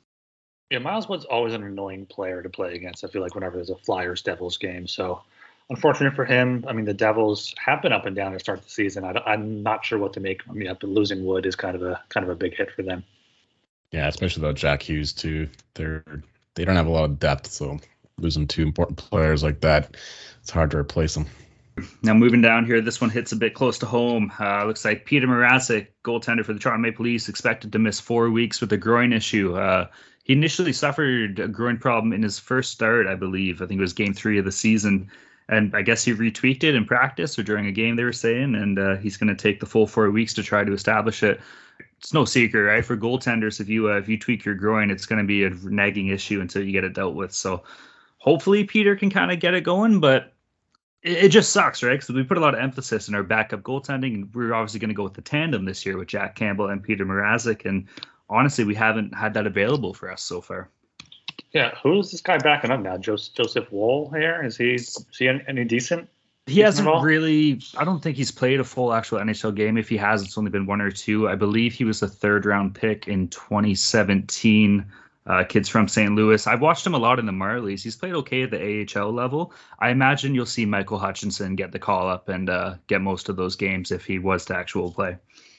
Yeah, 0.71 0.79
Miles 0.79 1.09
Wood's 1.09 1.25
always 1.25 1.53
an 1.53 1.63
annoying 1.63 2.07
player 2.07 2.43
to 2.43 2.49
play 2.49 2.75
against. 2.75 3.05
I 3.05 3.09
feel 3.09 3.23
like 3.23 3.35
whenever 3.35 3.57
there's 3.57 3.71
a 3.71 3.77
Flyers 3.77 4.23
Devils 4.23 4.57
game. 4.57 4.87
So 4.87 5.23
unfortunate 5.69 6.15
for 6.15 6.25
him. 6.25 6.65
I 6.67 6.73
mean, 6.73 6.85
the 6.85 6.95
Devils 6.95 7.55
have 7.59 7.83
been 7.83 7.93
up 7.93 8.07
and 8.07 8.17
down 8.17 8.33
to 8.33 8.39
start 8.39 8.63
the 8.63 8.71
season. 8.71 9.05
I, 9.05 9.35
am 9.35 9.63
not 9.63 9.85
sure 9.85 9.99
what 9.99 10.15
to 10.15 10.21
make. 10.21 10.43
I 10.49 10.53
mean, 10.53 10.69
but 10.69 10.89
losing 10.89 11.25
Wood 11.25 11.47
is 11.47 11.57
kind 11.57 11.75
of 11.75 11.83
a 11.83 12.01
kind 12.09 12.25
of 12.25 12.31
a 12.31 12.35
big 12.35 12.57
hit 12.57 12.71
for 12.71 12.83
them. 12.83 13.05
Yeah, 13.91 14.09
especially 14.09 14.43
though 14.43 14.53
Jack 14.53 14.83
Hughes 14.83 15.13
too. 15.13 15.49
They're 15.75 16.05
they 16.55 16.65
don't 16.65 16.77
have 16.77 16.87
a 16.87 16.91
lot 16.91 17.05
of 17.05 17.19
depth, 17.19 17.49
so 17.49 17.79
losing 18.19 18.47
two 18.47 18.63
important 18.63 18.99
players 18.99 19.43
like 19.43 19.61
that, 19.61 19.97
it's 20.41 20.51
hard 20.51 20.71
to 20.73 20.79
replace 20.79 21.15
them. 21.15 21.27
Now 22.03 22.15
moving 22.15 22.43
down 22.43 22.67
here, 22.67 22.81
this 22.81 23.01
one 23.01 23.11
hits 23.11 23.33
a 23.33 23.37
bit 23.37 23.55
close 23.55 23.79
to 23.79 23.87
home. 23.87 24.33
Uh, 24.39 24.65
looks 24.65 24.85
like 24.85 25.07
Peter 25.07 25.27
Mrazek, 25.27 25.89
goaltender 26.05 26.45
for 26.45 26.53
the 26.53 26.59
Toronto 26.59 26.83
Maple 26.83 27.05
Leafs, 27.05 27.29
expected 27.29 27.73
to 27.73 27.79
miss 27.79 27.99
four 27.99 28.31
weeks 28.31 28.61
with 28.61 28.73
a 28.73 28.77
groin 28.77 29.13
issue. 29.13 29.57
Uh, 29.57 29.87
he 30.23 30.35
initially 30.35 30.73
suffered 30.73 31.39
a 31.39 31.49
groin 31.49 31.79
problem 31.79 32.13
in 32.13 32.23
his 32.23 32.39
first 32.39 32.73
start, 32.73 33.07
I 33.07 33.15
believe. 33.15 33.63
I 33.63 33.67
think 33.67 33.79
it 33.79 33.83
was 33.83 33.95
Game 33.95 34.13
Three 34.13 34.39
of 34.39 34.45
the 34.45 34.53
season, 34.53 35.11
and 35.49 35.75
I 35.75 35.83
guess 35.83 36.05
he 36.05 36.13
retweaked 36.13 36.63
it 36.65 36.75
in 36.75 36.85
practice 36.85 37.39
or 37.39 37.43
during 37.43 37.67
a 37.67 37.73
game. 37.73 37.97
They 37.97 38.05
were 38.05 38.13
saying, 38.13 38.55
and 38.55 38.79
uh, 38.79 38.97
he's 38.97 39.17
going 39.17 39.35
to 39.35 39.43
take 39.43 39.59
the 39.59 39.67
full 39.67 39.87
four 39.87 40.11
weeks 40.11 40.35
to 40.35 40.43
try 40.43 40.65
to 40.65 40.73
establish 40.73 41.23
it. 41.23 41.41
It's 41.99 42.13
no 42.13 42.25
secret, 42.25 42.63
right? 42.63 42.85
For 42.85 42.97
goaltenders, 42.97 43.61
if 43.61 43.69
you 43.69 43.91
uh, 43.91 43.97
if 43.97 44.09
you 44.09 44.19
tweak 44.19 44.45
your 44.45 44.55
groin, 44.55 44.91
it's 44.91 45.07
going 45.07 45.21
to 45.21 45.27
be 45.27 45.45
a 45.45 45.51
nagging 45.51 46.09
issue 46.09 46.41
until 46.41 46.63
you 46.63 46.73
get 46.73 46.85
it 46.85 46.95
dealt 46.95 47.15
with. 47.15 47.33
So 47.33 47.65
hopefully 48.19 48.65
Peter 48.65 48.95
can 48.95 49.11
kind 49.11 49.33
of 49.33 49.41
get 49.41 49.55
it 49.55 49.63
going, 49.63 50.01
but 50.01 50.32
it, 51.03 51.25
it 51.25 51.29
just 51.29 51.53
sucks, 51.53 51.83
right? 51.83 51.99
Because 51.99 52.15
we 52.15 52.23
put 52.23 52.38
a 52.38 52.41
lot 52.41 52.55
of 52.55 52.61
emphasis 52.61 53.09
in 53.09 53.15
our 53.15 53.23
backup 53.23 53.62
goaltending, 53.62 54.15
and 54.15 54.35
we're 54.35 54.55
obviously 54.55 54.81
going 54.81 54.91
to 54.91 54.95
go 54.95 55.05
with 55.05 55.15
the 55.15 55.23
tandem 55.23 55.65
this 55.65 55.85
year 55.85 55.97
with 55.97 56.09
Jack 56.09 56.37
Campbell 56.37 56.69
and 56.69 56.83
Peter 56.83 57.05
Mrazek, 57.05 57.65
and 57.65 57.88
honestly, 58.29 58.65
we 58.65 58.75
haven't 58.75 59.15
had 59.15 59.35
that 59.35 59.47
available 59.47 59.95
for 59.95 60.11
us 60.11 60.23
so 60.23 60.41
far. 60.41 60.69
Yeah, 61.53 61.75
who's 61.83 62.11
this 62.11 62.23
guy 62.23 62.38
backing 62.38 62.71
up 62.71 62.81
now? 62.81 62.97
Joseph, 62.97 63.35
Joseph 63.35 63.71
Woll 63.71 64.11
here? 64.11 64.43
Is 64.43 64.57
he 64.57 64.75
is 64.75 65.07
he 65.19 65.29
any, 65.29 65.43
any 65.47 65.65
decent? 65.65 66.09
He 66.47 66.61
hasn't 66.61 66.88
really. 67.03 67.61
I 67.77 67.85
don't 67.85 68.03
think 68.03 68.17
he's 68.17 68.33
played 68.33 68.59
a 68.59 68.65
full 68.65 68.93
actual 68.93 69.19
NHL 69.19 69.55
game. 69.55 69.77
If 69.77 69.88
he 69.88 69.97
has, 69.99 70.23
it's 70.23 70.37
only 70.37 70.51
been 70.51 70.67
one 70.67 70.81
or 70.81 70.91
two. 70.91 71.29
I 71.29 71.37
believe 71.37 71.73
he 71.75 71.85
was 71.85 72.03
a 72.03 72.09
third 72.09 72.47
round 72.47 72.75
pick 72.75 73.07
in 73.07 73.29
2017 73.29 74.87
uh, 75.27 75.45
kids 75.45 75.69
from 75.69 75.89
St. 75.89 76.15
Louis. 76.15 76.47
I've 76.47 76.61
watched 76.61 76.87
him 76.87 76.95
a 76.95 76.99
lot 76.99 77.19
in 77.19 77.27
the 77.27 77.33
Marlies. 77.33 77.83
He's 77.83 77.97
played 77.97 78.15
okay 78.15 78.43
at 78.43 78.51
the 78.51 78.87
AHL 79.01 79.13
level. 79.13 79.53
I 79.79 79.91
imagine 79.91 80.35
you'll 80.35 80.47
see 80.47 80.65
Michael 80.67 80.99
Hutchinson 80.99 81.55
get 81.57 81.73
the 81.73 81.79
call 81.79 82.09
up 82.09 82.29
and 82.29 82.51
uh, 82.51 82.75
get 82.87 83.01
most 83.01 83.29
of 83.29 83.37
those 83.37 83.57
games 83.57 83.93
if 83.93 84.05
he 84.05 84.19
was 84.19 84.47
to 84.47 84.57
actual 84.57 84.91
play. 84.91 85.19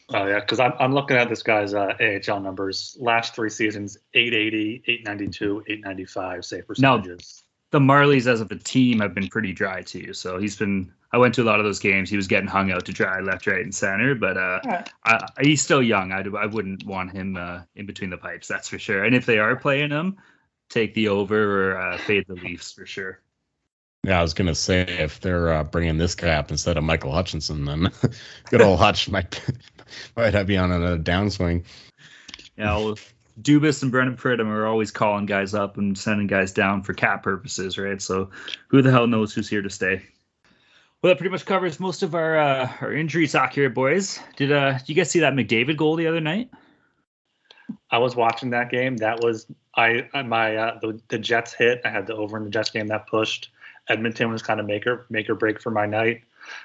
Oh 0.09 0.27
yeah, 0.27 0.39
because 0.41 0.59
I'm, 0.59 0.73
I'm 0.79 0.93
looking 0.93 1.15
at 1.15 1.29
this 1.29 1.43
guy's 1.43 1.73
uh, 1.73 1.93
AHL 1.99 2.41
numbers. 2.41 2.97
Last 2.99 3.35
three 3.35 3.49
seasons: 3.49 3.97
880, 4.13 4.83
892, 4.85 5.63
895 5.67 6.45
save 6.45 6.67
percentages. 6.67 7.43
Now, 7.71 7.79
the 7.79 7.83
Marlies 7.83 8.27
as 8.27 8.41
of 8.41 8.51
a 8.51 8.55
team 8.55 8.99
have 8.99 9.15
been 9.15 9.29
pretty 9.29 9.53
dry 9.53 9.81
too. 9.81 10.13
So 10.13 10.37
he's 10.37 10.57
been 10.57 10.91
I 11.13 11.17
went 11.17 11.35
to 11.35 11.43
a 11.43 11.45
lot 11.45 11.59
of 11.59 11.65
those 11.65 11.79
games. 11.79 12.09
He 12.09 12.17
was 12.17 12.27
getting 12.27 12.47
hung 12.47 12.71
out 12.71 12.85
to 12.85 12.91
dry 12.91 13.19
left, 13.21 13.45
right, 13.45 13.61
and 13.61 13.73
center. 13.73 14.15
But 14.15 14.35
uh, 14.35 14.59
yeah. 14.65 14.85
I, 15.05 15.27
he's 15.41 15.61
still 15.61 15.83
young. 15.83 16.11
I, 16.11 16.23
I 16.37 16.47
wouldn't 16.47 16.85
want 16.85 17.11
him 17.11 17.37
uh, 17.37 17.61
in 17.75 17.85
between 17.85 18.09
the 18.09 18.17
pipes. 18.17 18.47
That's 18.47 18.67
for 18.67 18.79
sure. 18.79 19.03
And 19.03 19.15
if 19.15 19.27
they 19.27 19.37
are 19.37 19.55
playing 19.55 19.91
him, 19.91 20.17
take 20.69 20.95
the 20.95 21.09
over 21.09 21.73
or 21.73 21.77
uh, 21.77 21.97
fade 21.99 22.25
the 22.27 22.33
Leafs 22.33 22.71
for 22.71 22.87
sure. 22.87 23.19
Yeah, 24.03 24.19
I 24.19 24.21
was 24.21 24.33
gonna 24.33 24.55
say 24.55 24.81
if 24.81 25.21
they're 25.21 25.53
uh, 25.53 25.63
bringing 25.63 25.97
this 25.97 26.13
guy 26.15 26.33
up 26.33 26.51
instead 26.51 26.75
of 26.75 26.83
Michael 26.83 27.13
Hutchinson, 27.13 27.63
then 27.63 27.89
good 28.49 28.61
old 28.61 28.79
Hutch 28.79 29.07
might 29.07 29.39
might 30.17 30.33
have 30.33 30.49
you 30.49 30.57
on 30.57 30.71
a 30.73 30.97
downswing. 30.97 31.63
Yeah, 32.57 32.75
well, 32.75 32.97
Dubas 33.41 33.81
and 33.81 33.91
Brendan 33.91 34.17
Pridham 34.17 34.47
are 34.47 34.67
always 34.67 34.91
calling 34.91 35.25
guys 35.25 35.53
up 35.53 35.77
and 35.77 35.97
sending 35.97 36.27
guys 36.27 36.51
down 36.51 36.83
for 36.83 36.93
cap 36.93 37.23
purposes, 37.23 37.77
right? 37.77 38.01
So 38.01 38.29
who 38.67 38.81
the 38.81 38.91
hell 38.91 39.07
knows 39.07 39.33
who's 39.33 39.47
here 39.47 39.61
to 39.61 39.69
stay? 39.69 40.03
Well, 41.03 41.11
that 41.11 41.17
pretty 41.17 41.31
much 41.31 41.45
covers 41.45 41.81
most 41.81 42.01
of 42.01 42.15
our 42.15 42.37
uh, 42.37 42.71
our 42.79 42.93
injury 42.93 43.27
talk 43.27 43.51
here, 43.51 43.69
boys. 43.69 44.21
Did 44.37 44.53
uh 44.53 44.77
did 44.77 44.87
you 44.87 44.95
guys 44.95 45.11
see 45.11 45.19
that 45.19 45.33
McDavid 45.33 45.75
goal 45.75 45.97
the 45.97 46.07
other 46.07 46.21
night? 46.21 46.49
I 47.91 47.97
was 47.97 48.15
watching 48.15 48.51
that 48.51 48.71
game. 48.71 48.95
That 48.95 49.21
was 49.21 49.45
I 49.75 50.07
my 50.25 50.55
uh, 50.55 50.79
the, 50.79 51.01
the 51.09 51.17
Jets 51.17 51.53
hit. 51.53 51.81
I 51.83 51.89
had 51.89 52.07
the 52.07 52.15
over 52.15 52.37
in 52.37 52.45
the 52.45 52.49
Jets 52.49 52.69
game 52.69 52.87
that 52.87 53.07
pushed. 53.07 53.51
Edmonton 53.89 54.31
was 54.31 54.41
kind 54.41 54.61
of 54.61 54.65
make 54.65 54.87
or 54.87 55.05
make 55.09 55.29
or 55.29 55.35
break 55.35 55.61
for 55.61 55.71
my 55.71 55.85
night. 55.85 56.21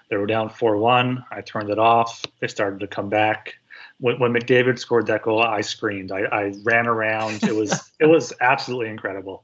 They 0.08 0.16
were 0.16 0.26
down 0.26 0.50
four 0.50 0.76
one. 0.76 1.24
I 1.32 1.40
turned 1.40 1.70
it 1.70 1.80
off. 1.80 2.24
They 2.38 2.46
started 2.46 2.78
to 2.78 2.86
come 2.86 3.08
back. 3.08 3.54
When, 3.98 4.20
when 4.20 4.32
McDavid 4.32 4.78
scored 4.78 5.08
that 5.08 5.22
goal, 5.22 5.42
I 5.42 5.62
screamed. 5.62 6.12
I, 6.12 6.20
I 6.30 6.52
ran 6.62 6.86
around. 6.86 7.42
It 7.42 7.56
was 7.56 7.90
it 7.98 8.06
was 8.06 8.32
absolutely 8.40 8.90
incredible. 8.90 9.42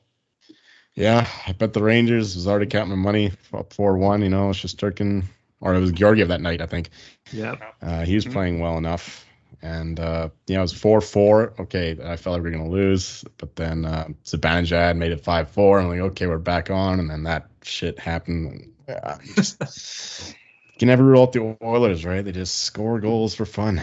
Yeah, 0.95 1.27
I 1.47 1.53
bet 1.53 1.73
the 1.73 1.83
Rangers 1.83 2.37
was 2.37 2.47
already 2.47 2.67
counting 2.67 2.91
my 2.91 2.97
money 2.97 3.33
up 3.53 3.73
four 3.73 3.97
one. 3.97 4.23
You 4.23 4.29
know, 4.29 4.51
Shesterkin 4.51 5.25
or 5.61 5.75
it 5.75 5.81
was 5.81 5.93
Georgiev 5.93 6.29
that 6.29 6.41
night, 6.41 6.61
I 6.61 6.67
think. 6.67 6.91
Yeah. 7.33 7.57
Uh, 7.83 8.05
he 8.05 8.15
was 8.15 8.25
Mhm. 8.25 8.33
playing 8.33 8.61
well 8.61 8.79
enough, 8.79 9.27
and 9.61 9.99
uh, 9.99 10.29
you 10.47 10.55
know, 10.55 10.61
it 10.61 10.63
was 10.63 10.73
four 10.73 11.01
four. 11.01 11.53
Okay, 11.59 11.99
I 12.05 12.17
felt 12.17 12.35
like 12.35 12.43
we 12.45 12.51
were 12.51 12.57
gonna 12.57 12.71
lose, 12.71 13.25
but 13.39 13.57
then 13.57 13.85
uh, 13.85 14.09
Zibanejad 14.25 14.97
made 14.97 15.11
it 15.13 15.25
five 15.25 15.51
four. 15.51 15.81
I'm 15.81 15.89
like, 15.89 16.01
okay, 16.01 16.27
we're 16.29 16.39
back 16.39 16.71
on, 16.71 17.01
and 17.01 17.11
then 17.11 17.25
that 17.25 17.49
shit 17.63 17.99
happened. 17.99 18.73
Yeah, 18.89 19.19
you 19.25 19.35
just 19.35 20.31
you 20.31 20.79
can 20.79 20.89
never 20.89 21.03
rule 21.03 21.23
out 21.23 21.33
the 21.33 21.57
Oilers, 21.63 22.05
right? 22.05 22.25
They 22.25 22.33
just 22.33 22.63
score 22.63 23.01
goals 23.01 23.35
for 23.35 23.47
fun. 23.47 23.83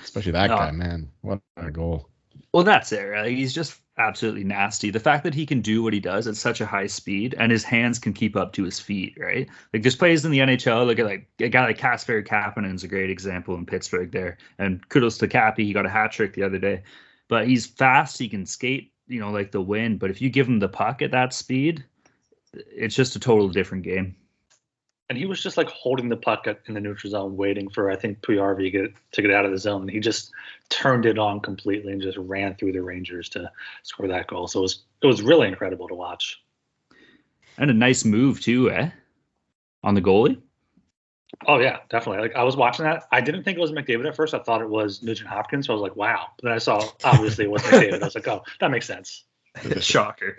Especially 0.00 0.32
that 0.32 0.50
No. 0.50 0.56
guy, 0.56 0.70
man. 0.70 1.10
What 1.22 1.40
a 1.56 1.70
goal! 1.70 2.08
Well, 2.52 2.62
that's 2.64 2.92
it. 2.92 3.02
Right? 3.02 3.36
He's 3.36 3.52
just 3.52 3.80
absolutely 3.98 4.44
nasty. 4.44 4.90
The 4.90 5.00
fact 5.00 5.24
that 5.24 5.34
he 5.34 5.46
can 5.46 5.60
do 5.60 5.82
what 5.82 5.92
he 5.92 6.00
does 6.00 6.26
at 6.26 6.36
such 6.36 6.60
a 6.60 6.66
high 6.66 6.86
speed 6.86 7.34
and 7.38 7.50
his 7.50 7.64
hands 7.64 7.98
can 7.98 8.12
keep 8.12 8.36
up 8.36 8.52
to 8.54 8.64
his 8.64 8.78
feet, 8.78 9.16
right? 9.18 9.48
Like 9.72 9.82
just 9.82 9.98
plays 9.98 10.24
in 10.24 10.30
the 10.30 10.40
NHL. 10.40 10.86
Look 10.86 10.98
at 10.98 11.06
like 11.06 11.28
a 11.40 11.48
guy 11.48 11.64
like 11.64 11.78
Kasper 11.78 12.18
is 12.18 12.84
a 12.84 12.88
great 12.88 13.10
example 13.10 13.54
in 13.54 13.66
Pittsburgh 13.66 14.10
there. 14.12 14.38
And 14.58 14.86
kudos 14.88 15.18
to 15.18 15.28
Cappy, 15.28 15.64
he 15.64 15.72
got 15.72 15.86
a 15.86 15.90
hat 15.90 16.12
trick 16.12 16.34
the 16.34 16.42
other 16.42 16.58
day. 16.58 16.82
But 17.28 17.48
he's 17.48 17.66
fast. 17.66 18.18
He 18.18 18.28
can 18.28 18.46
skate, 18.46 18.92
you 19.08 19.20
know, 19.20 19.30
like 19.30 19.50
the 19.50 19.60
wind. 19.60 19.98
But 19.98 20.10
if 20.10 20.20
you 20.20 20.30
give 20.30 20.46
him 20.46 20.58
the 20.58 20.68
puck 20.68 21.02
at 21.02 21.10
that 21.12 21.32
speed, 21.32 21.84
it's 22.54 22.94
just 22.94 23.16
a 23.16 23.20
total 23.20 23.48
different 23.48 23.84
game. 23.84 24.16
And 25.08 25.16
he 25.16 25.26
was 25.26 25.40
just 25.40 25.56
like 25.56 25.68
holding 25.68 26.08
the 26.08 26.16
puck 26.16 26.46
in 26.48 26.74
the 26.74 26.80
neutral 26.80 27.10
zone, 27.10 27.36
waiting 27.36 27.68
for 27.68 27.90
I 27.90 27.96
think 27.96 28.20
Puyarvi 28.22 28.64
to 28.64 28.70
get 28.70 28.92
to 29.12 29.22
get 29.22 29.30
out 29.30 29.44
of 29.44 29.52
the 29.52 29.58
zone. 29.58 29.82
And 29.82 29.90
he 29.90 30.00
just 30.00 30.32
turned 30.68 31.06
it 31.06 31.18
on 31.18 31.40
completely 31.40 31.92
and 31.92 32.02
just 32.02 32.18
ran 32.18 32.56
through 32.56 32.72
the 32.72 32.82
Rangers 32.82 33.28
to 33.30 33.50
score 33.84 34.08
that 34.08 34.26
goal. 34.26 34.48
So 34.48 34.60
it 34.60 34.62
was 34.62 34.82
it 35.02 35.06
was 35.06 35.22
really 35.22 35.46
incredible 35.46 35.86
to 35.88 35.94
watch. 35.94 36.42
And 37.58 37.70
a 37.70 37.74
nice 37.74 38.04
move 38.04 38.40
too, 38.40 38.70
eh? 38.70 38.90
On 39.84 39.94
the 39.94 40.02
goalie. 40.02 40.40
Oh 41.46 41.58
yeah, 41.58 41.78
definitely. 41.88 42.22
Like 42.22 42.36
I 42.36 42.42
was 42.42 42.56
watching 42.56 42.84
that. 42.84 43.04
I 43.12 43.20
didn't 43.20 43.44
think 43.44 43.58
it 43.58 43.60
was 43.60 43.72
McDavid 43.72 44.06
at 44.06 44.16
first. 44.16 44.34
I 44.34 44.38
thought 44.38 44.62
it 44.62 44.68
was 44.68 45.02
Nugent 45.02 45.28
Hopkins. 45.28 45.66
So 45.66 45.72
I 45.72 45.74
was 45.74 45.82
like, 45.82 45.96
wow. 45.96 46.28
But 46.36 46.48
then 46.48 46.52
I 46.52 46.58
saw 46.58 46.82
obviously 47.04 47.44
it 47.44 47.50
was 47.50 47.62
McDavid. 47.64 48.00
I 48.02 48.04
was 48.04 48.14
like, 48.14 48.28
oh, 48.28 48.42
that 48.60 48.70
makes 48.70 48.86
sense. 48.86 49.24
Shocker. 49.80 50.38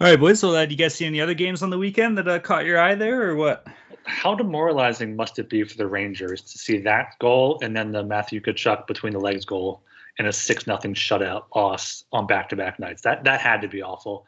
All 0.00 0.06
right, 0.06 0.18
boys. 0.18 0.38
So, 0.38 0.54
uh, 0.54 0.64
do 0.64 0.70
you 0.70 0.76
guys 0.76 0.94
see 0.94 1.06
any 1.06 1.20
other 1.20 1.34
games 1.34 1.60
on 1.60 1.70
the 1.70 1.78
weekend 1.78 2.18
that 2.18 2.28
uh, 2.28 2.38
caught 2.38 2.64
your 2.64 2.78
eye 2.78 2.94
there, 2.94 3.30
or 3.30 3.34
what? 3.34 3.66
How 4.04 4.32
demoralizing 4.32 5.16
must 5.16 5.40
it 5.40 5.50
be 5.50 5.64
for 5.64 5.76
the 5.76 5.88
Rangers 5.88 6.40
to 6.40 6.56
see 6.56 6.78
that 6.78 7.18
goal 7.18 7.58
and 7.62 7.76
then 7.76 7.90
the 7.90 8.04
Matthew 8.04 8.40
Tkachuk 8.40 8.86
between 8.86 9.12
the 9.12 9.18
legs 9.18 9.44
goal 9.44 9.82
and 10.16 10.28
a 10.28 10.32
six 10.32 10.68
nothing 10.68 10.94
shutout 10.94 11.46
loss 11.54 12.04
on 12.12 12.28
back 12.28 12.48
to 12.50 12.56
back 12.56 12.78
nights? 12.78 13.02
That 13.02 13.24
that 13.24 13.40
had 13.40 13.60
to 13.62 13.68
be 13.68 13.82
awful. 13.82 14.24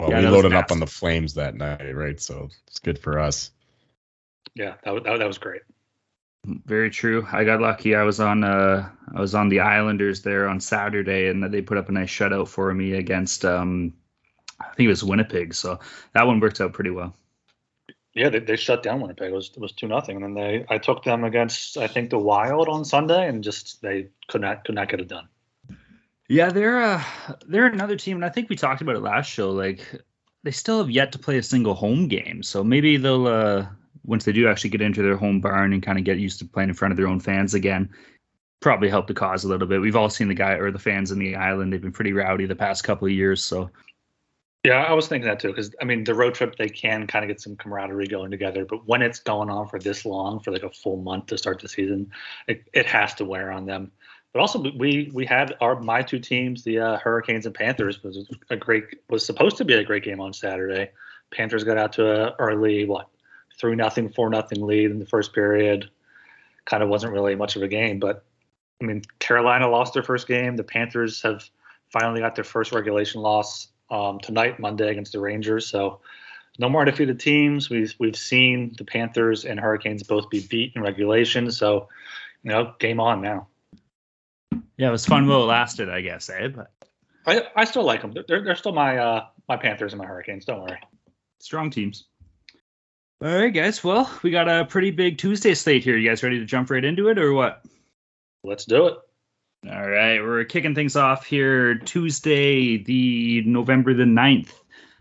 Well, 0.00 0.10
Yeah, 0.10 0.20
we 0.20 0.26
loaded 0.28 0.54
up 0.54 0.70
on 0.70 0.80
the 0.80 0.86
Flames 0.86 1.34
that 1.34 1.54
night, 1.54 1.94
right? 1.94 2.18
So 2.18 2.48
it's 2.66 2.78
good 2.78 2.98
for 2.98 3.18
us. 3.18 3.50
Yeah, 4.54 4.74
that 4.84 4.94
was, 4.94 5.02
that, 5.04 5.18
that 5.18 5.26
was 5.26 5.38
great. 5.38 5.62
Very 6.46 6.88
true. 6.88 7.26
I 7.30 7.44
got 7.44 7.60
lucky. 7.60 7.94
I 7.94 8.04
was 8.04 8.20
on 8.20 8.42
uh 8.42 8.88
I 9.14 9.20
was 9.20 9.34
on 9.34 9.50
the 9.50 9.60
Islanders 9.60 10.22
there 10.22 10.48
on 10.48 10.60
Saturday, 10.60 11.28
and 11.28 11.44
they 11.52 11.60
put 11.60 11.76
up 11.76 11.90
a 11.90 11.92
nice 11.92 12.08
shutout 12.08 12.48
for 12.48 12.72
me 12.72 12.94
against 12.94 13.44
um 13.44 13.92
I 14.60 14.74
think 14.74 14.86
it 14.86 14.88
was 14.88 15.04
Winnipeg. 15.04 15.54
So 15.54 15.78
that 16.14 16.26
one 16.26 16.40
worked 16.40 16.60
out 16.60 16.72
pretty 16.72 16.90
well. 16.90 17.14
Yeah, 18.14 18.30
they, 18.30 18.40
they 18.40 18.56
shut 18.56 18.82
down 18.82 19.00
Winnipeg. 19.00 19.30
It 19.30 19.34
was 19.34 19.50
it 19.54 19.60
was 19.60 19.72
two 19.72 19.86
nothing, 19.86 20.16
and 20.16 20.24
then 20.24 20.34
they 20.34 20.66
I 20.68 20.78
took 20.78 21.04
them 21.04 21.24
against 21.24 21.76
I 21.76 21.86
think 21.86 22.10
the 22.10 22.18
Wild 22.18 22.68
on 22.68 22.84
Sunday, 22.84 23.28
and 23.28 23.44
just 23.44 23.80
they 23.80 24.08
could 24.26 24.40
not 24.40 24.64
could 24.64 24.74
not 24.74 24.88
get 24.88 25.00
it 25.00 25.08
done. 25.08 25.28
Yeah, 26.28 26.50
they're 26.50 26.82
uh 26.82 27.02
they're 27.46 27.66
another 27.66 27.96
team, 27.96 28.16
and 28.16 28.24
I 28.24 28.28
think 28.28 28.48
we 28.48 28.56
talked 28.56 28.82
about 28.82 28.96
it 28.96 29.02
last 29.02 29.30
show. 29.30 29.50
Like 29.50 30.02
they 30.42 30.50
still 30.50 30.78
have 30.78 30.90
yet 30.90 31.12
to 31.12 31.18
play 31.18 31.38
a 31.38 31.42
single 31.42 31.74
home 31.74 32.08
game, 32.08 32.42
so 32.42 32.64
maybe 32.64 32.96
they'll 32.96 33.26
uh 33.26 33.66
once 34.04 34.24
they 34.24 34.32
do 34.32 34.48
actually 34.48 34.70
get 34.70 34.80
into 34.80 35.02
their 35.02 35.16
home 35.16 35.40
barn 35.40 35.72
and 35.72 35.82
kind 35.82 35.98
of 35.98 36.04
get 36.04 36.18
used 36.18 36.38
to 36.38 36.44
playing 36.44 36.70
in 36.70 36.74
front 36.74 36.92
of 36.92 36.96
their 36.96 37.06
own 37.06 37.20
fans 37.20 37.54
again, 37.54 37.90
probably 38.60 38.88
help 38.88 39.06
the 39.06 39.14
cause 39.14 39.44
a 39.44 39.48
little 39.48 39.68
bit. 39.68 39.80
We've 39.80 39.96
all 39.96 40.10
seen 40.10 40.28
the 40.28 40.34
guy 40.34 40.52
or 40.52 40.70
the 40.72 40.78
fans 40.78 41.12
in 41.12 41.18
the 41.18 41.36
island; 41.36 41.72
they've 41.72 41.80
been 41.80 41.92
pretty 41.92 42.12
rowdy 42.12 42.46
the 42.46 42.56
past 42.56 42.84
couple 42.84 43.06
of 43.06 43.12
years. 43.12 43.44
So 43.44 43.70
Yeah, 44.68 44.82
I 44.82 44.92
was 44.92 45.08
thinking 45.08 45.26
that 45.26 45.40
too, 45.40 45.48
because 45.48 45.74
I 45.80 45.86
mean 45.86 46.04
the 46.04 46.14
road 46.14 46.34
trip 46.34 46.56
they 46.56 46.68
can 46.68 47.06
kind 47.06 47.24
of 47.24 47.28
get 47.30 47.40
some 47.40 47.56
camaraderie 47.56 48.06
going 48.06 48.30
together, 48.30 48.66
but 48.66 48.86
when 48.86 49.00
it's 49.00 49.18
going 49.18 49.48
on 49.48 49.66
for 49.66 49.78
this 49.78 50.04
long, 50.04 50.40
for 50.40 50.50
like 50.50 50.62
a 50.62 50.68
full 50.68 50.98
month 50.98 51.28
to 51.28 51.38
start 51.38 51.58
the 51.58 51.70
season, 51.70 52.10
it, 52.48 52.68
it 52.74 52.84
has 52.84 53.14
to 53.14 53.24
wear 53.24 53.50
on 53.50 53.64
them. 53.64 53.90
But 54.34 54.40
also 54.40 54.70
we 54.76 55.10
we 55.14 55.24
had 55.24 55.54
our 55.62 55.80
my 55.80 56.02
two 56.02 56.18
teams, 56.18 56.64
the 56.64 56.80
uh, 56.80 56.98
Hurricanes 56.98 57.46
and 57.46 57.54
Panthers, 57.54 58.02
was 58.02 58.28
a 58.50 58.58
great 58.58 58.84
was 59.08 59.24
supposed 59.24 59.56
to 59.56 59.64
be 59.64 59.72
a 59.72 59.82
great 59.82 60.04
game 60.04 60.20
on 60.20 60.34
Saturday. 60.34 60.90
Panthers 61.30 61.64
got 61.64 61.78
out 61.78 61.94
to 61.94 62.06
a 62.06 62.34
early 62.38 62.84
what 62.84 63.08
three 63.58 63.74
nothing, 63.74 64.10
four 64.10 64.28
nothing 64.28 64.60
lead 64.60 64.90
in 64.90 64.98
the 64.98 65.06
first 65.06 65.32
period. 65.32 65.88
Kind 66.66 66.82
of 66.82 66.90
wasn't 66.90 67.14
really 67.14 67.36
much 67.36 67.56
of 67.56 67.62
a 67.62 67.68
game, 67.68 68.00
but 68.00 68.22
I 68.82 68.84
mean 68.84 69.00
Carolina 69.18 69.66
lost 69.70 69.94
their 69.94 70.02
first 70.02 70.28
game. 70.28 70.56
The 70.56 70.62
Panthers 70.62 71.22
have 71.22 71.48
finally 71.90 72.20
got 72.20 72.34
their 72.34 72.44
first 72.44 72.72
regulation 72.72 73.22
loss 73.22 73.68
um, 73.90 74.20
tonight, 74.20 74.58
Monday, 74.58 74.88
against 74.88 75.12
the 75.12 75.20
Rangers. 75.20 75.68
So 75.68 76.00
no 76.58 76.68
more 76.68 76.82
undefeated 76.82 77.20
teams. 77.20 77.70
We've 77.70 77.94
we've 77.98 78.16
seen 78.16 78.74
the 78.76 78.84
Panthers 78.84 79.44
and 79.44 79.58
Hurricanes 79.58 80.02
both 80.02 80.28
be 80.28 80.40
beat 80.40 80.72
in 80.74 80.82
regulation. 80.82 81.50
So 81.50 81.88
you 82.42 82.50
know, 82.50 82.74
game 82.78 83.00
on 83.00 83.22
now. 83.22 83.48
yeah, 84.76 84.88
it 84.88 84.92
was 84.92 85.06
fun 85.06 85.26
while 85.26 85.42
it 85.42 85.46
lasted, 85.46 85.88
I 85.88 86.00
guess, 86.00 86.30
eh? 86.30 86.48
But 86.48 86.70
I, 87.26 87.42
I 87.54 87.64
still 87.64 87.84
like 87.84 88.02
them. 88.02 88.14
They're, 88.26 88.42
they're 88.42 88.56
still 88.56 88.72
my 88.72 88.98
uh, 88.98 89.26
my 89.48 89.56
Panthers 89.56 89.92
and 89.92 90.00
my 90.00 90.06
Hurricanes. 90.06 90.44
Don't 90.44 90.62
worry. 90.62 90.78
strong 91.40 91.70
teams. 91.70 92.04
All 93.20 93.36
right, 93.36 93.52
guys. 93.52 93.82
Well, 93.82 94.08
we 94.22 94.30
got 94.30 94.48
a 94.48 94.64
pretty 94.64 94.92
big 94.92 95.18
Tuesday 95.18 95.54
slate 95.54 95.82
here. 95.82 95.96
You 95.96 96.08
guys 96.08 96.22
ready 96.22 96.38
to 96.38 96.44
jump 96.44 96.70
right 96.70 96.84
into 96.84 97.08
it, 97.08 97.18
or 97.18 97.32
what? 97.32 97.64
Let's 98.44 98.64
do 98.64 98.86
it. 98.86 98.94
All 99.66 99.88
right, 99.88 100.22
we're 100.22 100.44
kicking 100.44 100.76
things 100.76 100.94
off 100.94 101.26
here 101.26 101.74
Tuesday, 101.74 102.76
the 102.76 103.42
November 103.42 103.92
the 103.92 104.04
9th. 104.04 104.52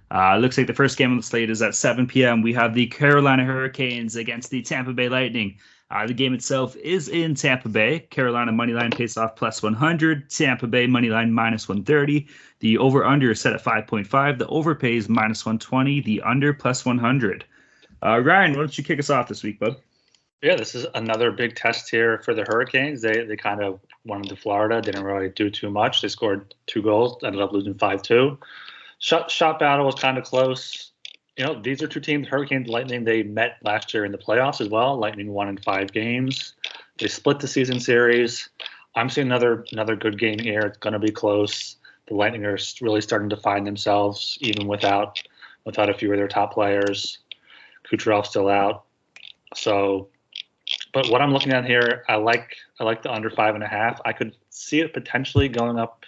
Uh, 0.10 0.38
looks 0.38 0.58
like 0.58 0.66
the 0.66 0.74
first 0.74 0.98
game 0.98 1.12
on 1.12 1.18
the 1.18 1.24
slate 1.24 1.52
is 1.52 1.62
at 1.62 1.76
7 1.76 2.08
p.m. 2.08 2.42
We 2.42 2.54
have 2.54 2.74
the 2.74 2.88
Carolina 2.88 3.46
Hurricanes 3.46 4.16
against 4.16 4.50
the 4.50 4.64
Tampa 4.64 4.94
Bay 4.94 5.10
Lightning. 5.10 5.60
Uh, 5.92 6.08
the 6.08 6.14
game 6.16 6.34
itself 6.34 6.76
is 6.76 7.08
in 7.08 7.36
Tampa 7.36 7.70
Bay. 7.70 8.00
Carolina 8.00 8.52
money 8.52 8.74
line 8.74 8.90
pays 8.90 9.16
off 9.16 9.36
plus 9.36 9.62
100. 9.62 10.28
Tampa 10.32 10.66
Bay 10.66 10.88
money 10.88 11.10
line 11.10 11.32
minus 11.32 11.70
130. 11.70 12.28
The 12.60 12.80
over 12.80 13.06
under 13.06 13.30
is 13.30 13.40
set 13.40 13.54
at 13.54 13.64
5.5. 13.64 14.40
The 14.40 14.48
over 14.48 14.74
pays 14.74 15.08
minus 15.08 15.46
120. 15.46 16.02
The 16.02 16.24
under 16.24 16.52
plus 16.52 16.84
100. 16.84 17.46
Uh, 18.04 18.20
Ryan, 18.20 18.52
why 18.54 18.58
don't 18.58 18.78
you 18.78 18.84
kick 18.84 18.98
us 18.98 19.12
off 19.12 19.28
this 19.28 19.44
week, 19.44 19.60
bud? 19.60 19.76
Yeah, 20.42 20.56
this 20.56 20.76
is 20.76 20.86
another 20.94 21.32
big 21.32 21.56
test 21.56 21.90
here 21.90 22.20
for 22.20 22.36
the 22.36 22.44
Hurricanes. 22.48 23.02
They 23.02 23.26
they 23.26 23.36
kind 23.36 23.64
of 23.64 23.80
went 24.06 24.24
into 24.24 24.36
Florida, 24.36 24.82
didn't 24.82 25.04
really 25.04 25.30
do 25.30 25.50
too 25.50 25.72
much. 25.72 26.02
They 26.02 26.10
scored 26.10 26.54
two 26.68 26.84
goals, 26.84 27.18
ended 27.24 27.42
up 27.42 27.52
losing 27.52 27.74
five 27.74 28.04
two. 28.04 28.38
Shot 29.00 29.32
shot 29.32 29.58
battle 29.58 29.86
was 29.86 29.96
kind 29.96 30.18
of 30.18 30.24
close. 30.24 30.92
You 31.38 31.46
know, 31.46 31.62
these 31.62 31.82
are 31.82 31.88
two 31.88 32.00
teams, 32.00 32.28
Hurricanes, 32.28 32.68
Lightning. 32.68 33.04
They 33.04 33.24
met 33.24 33.58
last 33.64 33.94
year 33.94 34.06
in 34.06 34.12
the 34.12 34.18
playoffs 34.18 34.62
as 34.62 34.70
well. 34.70 34.98
Lightning 34.98 35.34
won 35.34 35.50
in 35.50 35.58
five 35.58 35.92
games. 35.92 36.54
They 37.00 37.08
split 37.08 37.40
the 37.40 37.48
season 37.48 37.80
series. 37.80 38.50
I'm 38.96 39.10
seeing 39.10 39.28
another 39.28 39.66
another 39.72 39.96
good 39.96 40.20
game 40.20 40.40
here. 40.40 40.62
It's 40.62 40.78
going 40.78 40.94
to 40.94 41.00
be 41.00 41.12
close. 41.12 41.78
The 42.08 42.16
Lightning 42.16 42.46
are 42.46 42.58
really 42.82 43.02
starting 43.02 43.30
to 43.30 43.38
find 43.38 43.66
themselves, 43.66 44.38
even 44.42 44.68
without 44.68 45.20
without 45.66 45.90
a 45.90 45.96
few 45.96 46.12
of 46.12 46.18
their 46.18 46.28
top 46.28 46.54
players. 46.54 47.20
Kucherov 47.92 48.26
still 48.26 48.50
out, 48.50 48.86
so 49.56 50.10
but 50.98 51.12
what 51.12 51.22
I'm 51.22 51.32
looking 51.32 51.54
at 51.54 51.64
here, 51.64 52.04
I 52.10 52.16
like 52.16 52.58
I 52.80 52.84
like 52.84 53.04
the 53.04 53.14
under 53.14 53.30
five 53.30 53.54
and 53.54 53.64
a 53.64 53.68
half. 53.68 54.02
I 54.04 54.14
could 54.14 54.36
see 54.50 54.80
it 54.80 54.94
potentially 54.94 55.48
going 55.48 55.78
up 55.78 56.08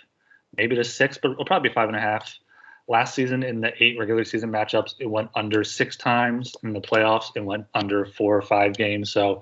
maybe 0.58 0.76
to 0.78 0.84
six, 0.84 1.20
but 1.20 1.30
it'll 1.30 1.46
probably 1.46 1.70
be 1.70 1.76
five 1.76 1.90
and 1.90 1.96
a 1.96 2.02
half. 2.02 2.40
Last 2.88 3.14
season 3.14 3.44
in 3.44 3.62
the 3.62 3.72
eight 3.84 4.00
regular 4.00 4.26
season 4.26 4.52
matchups, 4.52 4.96
it 4.98 5.06
went 5.06 5.30
under 5.36 5.64
six 5.64 5.96
times. 5.96 6.56
In 6.64 6.74
the 6.74 6.82
playoffs, 6.82 7.26
it 7.36 7.46
went 7.46 7.68
under 7.76 8.04
four 8.04 8.36
or 8.36 8.42
five 8.42 8.74
games. 8.74 9.12
So, 9.12 9.42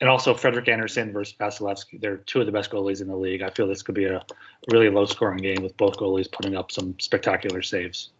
and 0.00 0.10
also 0.10 0.34
Frederik 0.34 0.66
Andersen 0.66 1.12
versus 1.12 1.36
Vasilevskiy, 1.38 2.00
they're 2.00 2.16
two 2.16 2.40
of 2.40 2.46
the 2.46 2.52
best 2.52 2.72
goalies 2.72 3.00
in 3.00 3.06
the 3.06 3.14
league. 3.14 3.42
I 3.42 3.50
feel 3.50 3.68
this 3.68 3.82
could 3.82 3.94
be 3.94 4.06
a 4.06 4.24
really 4.72 4.90
low 4.90 5.06
scoring 5.06 5.38
game 5.38 5.62
with 5.62 5.76
both 5.76 5.96
goalies 5.96 6.28
putting 6.28 6.56
up 6.56 6.72
some 6.72 6.98
spectacular 6.98 7.62
saves. 7.62 8.10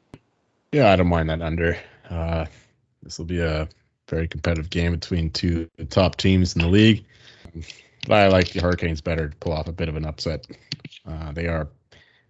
Yeah, 0.70 0.92
I 0.92 0.94
don't 0.94 1.08
mind 1.08 1.28
that 1.30 1.42
under. 1.42 1.76
Uh, 2.08 2.46
this 3.02 3.18
will 3.18 3.26
be 3.26 3.40
a 3.40 3.68
very 4.12 4.28
competitive 4.28 4.68
game 4.68 4.92
between 4.92 5.30
two 5.30 5.68
top 5.88 6.16
teams 6.16 6.54
in 6.54 6.60
the 6.60 6.68
league. 6.68 7.02
But 8.06 8.18
I 8.18 8.28
like 8.28 8.50
the 8.50 8.60
Hurricanes 8.60 9.00
better 9.00 9.28
to 9.30 9.36
pull 9.36 9.54
off 9.54 9.68
a 9.68 9.72
bit 9.72 9.88
of 9.88 9.96
an 9.96 10.04
upset. 10.04 10.46
Uh, 11.08 11.32
they 11.32 11.46
are 11.46 11.68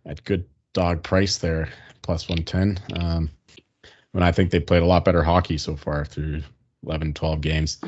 at 0.07 0.23
good 0.25 0.45
dog 0.75 1.03
price 1.03 1.39
there, 1.39 1.69
plus 2.03 2.29
110. 2.29 3.01
Um, 3.01 3.31
when 4.13 4.23
I 4.23 4.31
think 4.31 4.51
they 4.51 4.61
played 4.61 4.83
a 4.83 4.87
lot 4.87 5.05
better 5.05 5.25
hockey 5.25 5.59
so 5.59 5.75
far 5.75 6.05
through 6.05 6.43
11, 6.87 7.15
12 7.15 7.41
games. 7.41 7.81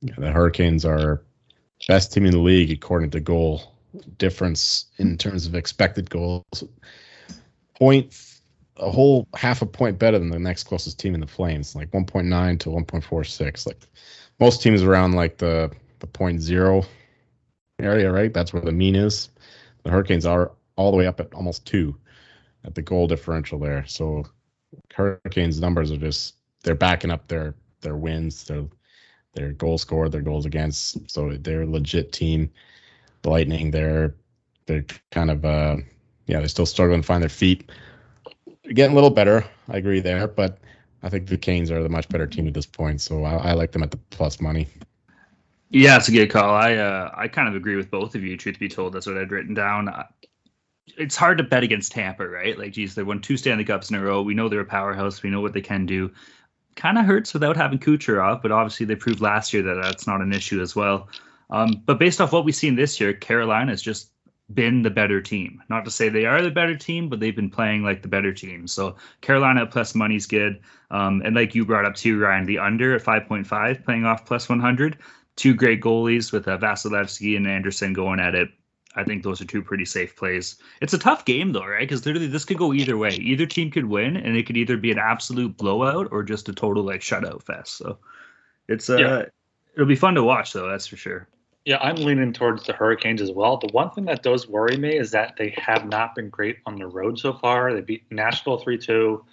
Yeah, 0.00 0.14
the 0.16 0.30
Hurricanes 0.30 0.84
are 0.84 1.22
best 1.88 2.12
team 2.12 2.26
in 2.26 2.30
the 2.30 2.38
league 2.38 2.70
according 2.70 3.10
to 3.10 3.20
goal 3.20 3.72
difference 4.18 4.86
in 4.98 5.18
terms 5.18 5.46
of 5.46 5.56
expected 5.56 6.10
goals. 6.10 6.62
Point 7.76 8.12
a 8.76 8.90
whole 8.90 9.28
half 9.34 9.62
a 9.62 9.66
point 9.66 9.98
better 9.98 10.18
than 10.18 10.30
the 10.30 10.38
next 10.38 10.64
closest 10.64 10.98
team 10.98 11.14
in 11.14 11.20
the 11.20 11.26
Flames, 11.26 11.74
like 11.74 11.90
1.9 11.90 12.60
to 12.60 12.68
1.46. 12.70 13.66
Like 13.66 13.80
most 14.40 14.62
teams 14.62 14.82
around 14.82 15.12
like 15.12 15.38
the 15.38 15.70
the 16.00 16.06
point 16.06 16.40
zero 16.40 16.84
area, 17.78 18.10
right? 18.12 18.32
That's 18.32 18.52
where 18.52 18.62
the 18.62 18.72
mean 18.72 18.96
is. 18.96 19.30
The 19.84 19.90
Hurricanes 19.90 20.26
are 20.26 20.52
all 20.76 20.90
the 20.90 20.96
way 20.96 21.06
up 21.06 21.20
at 21.20 21.32
almost 21.34 21.66
two 21.66 21.96
at 22.64 22.74
the 22.74 22.82
goal 22.82 23.06
differential 23.06 23.58
there. 23.58 23.84
So 23.86 24.24
Hurricanes 24.94 25.60
numbers 25.60 25.90
are 25.92 25.96
just 25.96 26.34
they're 26.62 26.74
backing 26.74 27.10
up 27.10 27.28
their 27.28 27.54
their 27.80 27.96
wins, 27.96 28.44
their 28.44 28.64
their 29.34 29.52
goal 29.52 29.78
scored, 29.78 30.12
their 30.12 30.22
goals 30.22 30.46
against. 30.46 31.10
So 31.10 31.30
they're 31.30 31.62
a 31.62 31.66
legit 31.66 32.12
team. 32.12 32.50
The 33.22 33.30
Lightning, 33.30 33.70
they're 33.70 34.14
they're 34.66 34.84
kind 35.12 35.30
of 35.30 35.44
uh 35.44 35.76
yeah, 36.26 36.38
they're 36.38 36.48
still 36.48 36.66
struggling 36.66 37.02
to 37.02 37.06
find 37.06 37.22
their 37.22 37.28
feet. 37.28 37.70
Getting 38.68 38.92
a 38.92 38.94
little 38.94 39.10
better. 39.10 39.44
I 39.68 39.76
agree 39.76 40.00
there, 40.00 40.26
but 40.26 40.58
I 41.02 41.10
think 41.10 41.28
the 41.28 41.36
Canes 41.36 41.70
are 41.70 41.82
the 41.82 41.88
much 41.88 42.08
better 42.08 42.26
team 42.26 42.46
at 42.46 42.54
this 42.54 42.66
point. 42.66 43.00
So 43.00 43.24
I, 43.24 43.50
I 43.50 43.52
like 43.52 43.72
them 43.72 43.82
at 43.82 43.90
the 43.90 43.98
plus 44.10 44.40
money. 44.40 44.68
Yeah, 45.70 45.96
it's 45.96 46.08
a 46.08 46.12
good 46.12 46.30
call. 46.30 46.54
I 46.54 46.76
uh, 46.76 47.10
I 47.14 47.28
kind 47.28 47.48
of 47.48 47.56
agree 47.56 47.76
with 47.76 47.90
both 47.90 48.14
of 48.14 48.22
you. 48.22 48.36
Truth 48.36 48.58
be 48.58 48.68
told, 48.68 48.92
that's 48.92 49.06
what 49.06 49.18
I'd 49.18 49.30
written 49.30 49.54
down. 49.54 49.92
It's 50.96 51.16
hard 51.16 51.38
to 51.38 51.44
bet 51.44 51.62
against 51.62 51.92
Tampa, 51.92 52.26
right? 52.28 52.58
Like, 52.58 52.72
geez, 52.72 52.94
they 52.94 53.02
won 53.02 53.20
two 53.20 53.36
Stanley 53.36 53.64
Cups 53.64 53.90
in 53.90 53.96
a 53.96 54.02
row. 54.02 54.22
We 54.22 54.34
know 54.34 54.48
they're 54.48 54.60
a 54.60 54.64
powerhouse. 54.64 55.22
We 55.22 55.30
know 55.30 55.40
what 55.40 55.52
they 55.52 55.60
can 55.60 55.84
do. 55.84 56.12
Kind 56.76 56.98
of 56.98 57.04
hurts 57.04 57.34
without 57.34 57.56
having 57.56 57.78
Kucherov, 57.78 58.40
but 58.40 58.52
obviously 58.52 58.86
they 58.86 58.94
proved 58.94 59.20
last 59.20 59.52
year 59.52 59.62
that 59.62 59.80
that's 59.82 60.06
not 60.06 60.20
an 60.20 60.32
issue 60.32 60.60
as 60.60 60.76
well. 60.76 61.08
Um, 61.50 61.82
but 61.84 61.98
based 61.98 62.20
off 62.20 62.32
what 62.32 62.44
we've 62.44 62.54
seen 62.54 62.76
this 62.76 63.00
year, 63.00 63.12
Carolina 63.12 63.72
is 63.72 63.82
just 63.82 64.10
been 64.52 64.82
the 64.82 64.90
better 64.90 65.22
team. 65.22 65.62
Not 65.70 65.84
to 65.86 65.90
say 65.90 66.08
they 66.08 66.26
are 66.26 66.42
the 66.42 66.50
better 66.50 66.76
team, 66.76 67.08
but 67.08 67.18
they've 67.18 67.34
been 67.34 67.50
playing 67.50 67.82
like 67.82 68.02
the 68.02 68.08
better 68.08 68.32
team. 68.32 68.66
So 68.68 68.96
Carolina 69.22 69.66
plus 69.66 69.94
money's 69.94 70.26
good. 70.26 70.60
Um, 70.90 71.22
and 71.24 71.34
like 71.34 71.54
you 71.54 71.64
brought 71.64 71.86
up 71.86 71.94
too, 71.94 72.18
Ryan, 72.18 72.44
the 72.44 72.58
under 72.58 72.94
at 72.94 73.02
5.5 73.02 73.84
playing 73.84 74.04
off 74.04 74.26
plus 74.26 74.48
100 74.48 74.98
two 75.36 75.54
great 75.54 75.80
goalies 75.80 76.32
with 76.32 76.48
uh, 76.48 76.58
Vasilevskiy 76.58 77.36
and 77.36 77.46
Andersen 77.46 77.92
going 77.92 78.20
at 78.20 78.34
it. 78.34 78.50
I 78.96 79.02
think 79.02 79.24
those 79.24 79.40
are 79.40 79.44
two 79.44 79.62
pretty 79.62 79.84
safe 79.84 80.14
plays. 80.14 80.56
It's 80.80 80.94
a 80.94 80.98
tough 80.98 81.24
game 81.24 81.52
though, 81.52 81.66
right? 81.66 81.80
Because 81.80 82.06
literally 82.06 82.28
this 82.28 82.44
could 82.44 82.58
go 82.58 82.72
either 82.72 82.96
way. 82.96 83.10
Either 83.10 83.44
team 83.44 83.70
could 83.70 83.86
win, 83.86 84.16
and 84.16 84.36
it 84.36 84.46
could 84.46 84.56
either 84.56 84.76
be 84.76 84.92
an 84.92 84.98
absolute 84.98 85.56
blowout 85.56 86.08
or 86.12 86.22
just 86.22 86.48
a 86.48 86.52
total 86.52 86.84
like 86.84 87.00
shutout 87.00 87.42
fest. 87.42 87.76
So 87.76 87.98
it's 88.68 88.88
uh, 88.88 88.96
yeah. 88.96 89.22
it'll 89.74 89.86
be 89.86 89.96
fun 89.96 90.14
to 90.14 90.22
watch 90.22 90.52
though. 90.52 90.68
That's 90.68 90.86
for 90.86 90.96
sure. 90.96 91.26
Yeah, 91.64 91.78
I'm 91.80 91.96
leaning 91.96 92.34
towards 92.34 92.64
the 92.64 92.74
Hurricanes 92.74 93.22
as 93.22 93.32
well. 93.32 93.56
The 93.56 93.72
one 93.72 93.90
thing 93.90 94.04
that 94.04 94.22
does 94.22 94.46
worry 94.46 94.76
me 94.76 94.98
is 94.98 95.10
that 95.12 95.36
they 95.38 95.54
have 95.56 95.88
not 95.88 96.14
been 96.14 96.28
great 96.28 96.58
on 96.66 96.76
the 96.76 96.86
road 96.86 97.18
so 97.18 97.32
far. 97.32 97.72
They 97.72 97.80
beat 97.80 98.04
Nashville 98.10 98.58
3 98.58 98.76
2, 98.76 99.24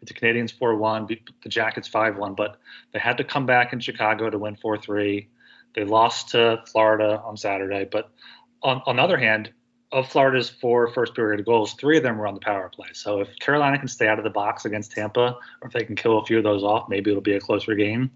beat 0.00 0.08
the 0.08 0.14
Canadiens 0.14 0.52
4 0.52 0.76
1, 0.76 1.06
beat 1.06 1.30
the 1.42 1.48
Jackets 1.48 1.88
5 1.88 2.18
1, 2.18 2.34
but 2.34 2.58
they 2.92 2.98
had 2.98 3.16
to 3.16 3.24
come 3.24 3.46
back 3.46 3.72
in 3.72 3.80
Chicago 3.80 4.28
to 4.28 4.38
win 4.38 4.56
4 4.56 4.76
3. 4.76 5.28
They 5.74 5.84
lost 5.84 6.30
to 6.30 6.62
Florida 6.70 7.22
on 7.24 7.38
Saturday, 7.38 7.88
but 7.90 8.10
on, 8.62 8.82
on 8.86 8.96
the 8.96 9.02
other 9.02 9.18
hand, 9.18 9.52
of 9.90 10.06
Florida's 10.06 10.50
four 10.50 10.92
first 10.92 11.14
period 11.14 11.44
goals, 11.46 11.72
three 11.74 11.96
of 11.96 12.02
them 12.02 12.18
were 12.18 12.26
on 12.26 12.34
the 12.34 12.40
power 12.40 12.68
play. 12.68 12.88
So 12.92 13.20
if 13.20 13.38
Carolina 13.38 13.78
can 13.78 13.88
stay 13.88 14.06
out 14.06 14.18
of 14.18 14.24
the 14.24 14.30
box 14.30 14.66
against 14.66 14.92
Tampa, 14.92 15.38
or 15.62 15.66
if 15.66 15.72
they 15.72 15.82
can 15.82 15.96
kill 15.96 16.18
a 16.18 16.24
few 16.26 16.36
of 16.36 16.44
those 16.44 16.62
off, 16.62 16.90
maybe 16.90 17.10
it'll 17.10 17.22
be 17.22 17.36
a 17.36 17.40
closer 17.40 17.74
game. 17.74 18.10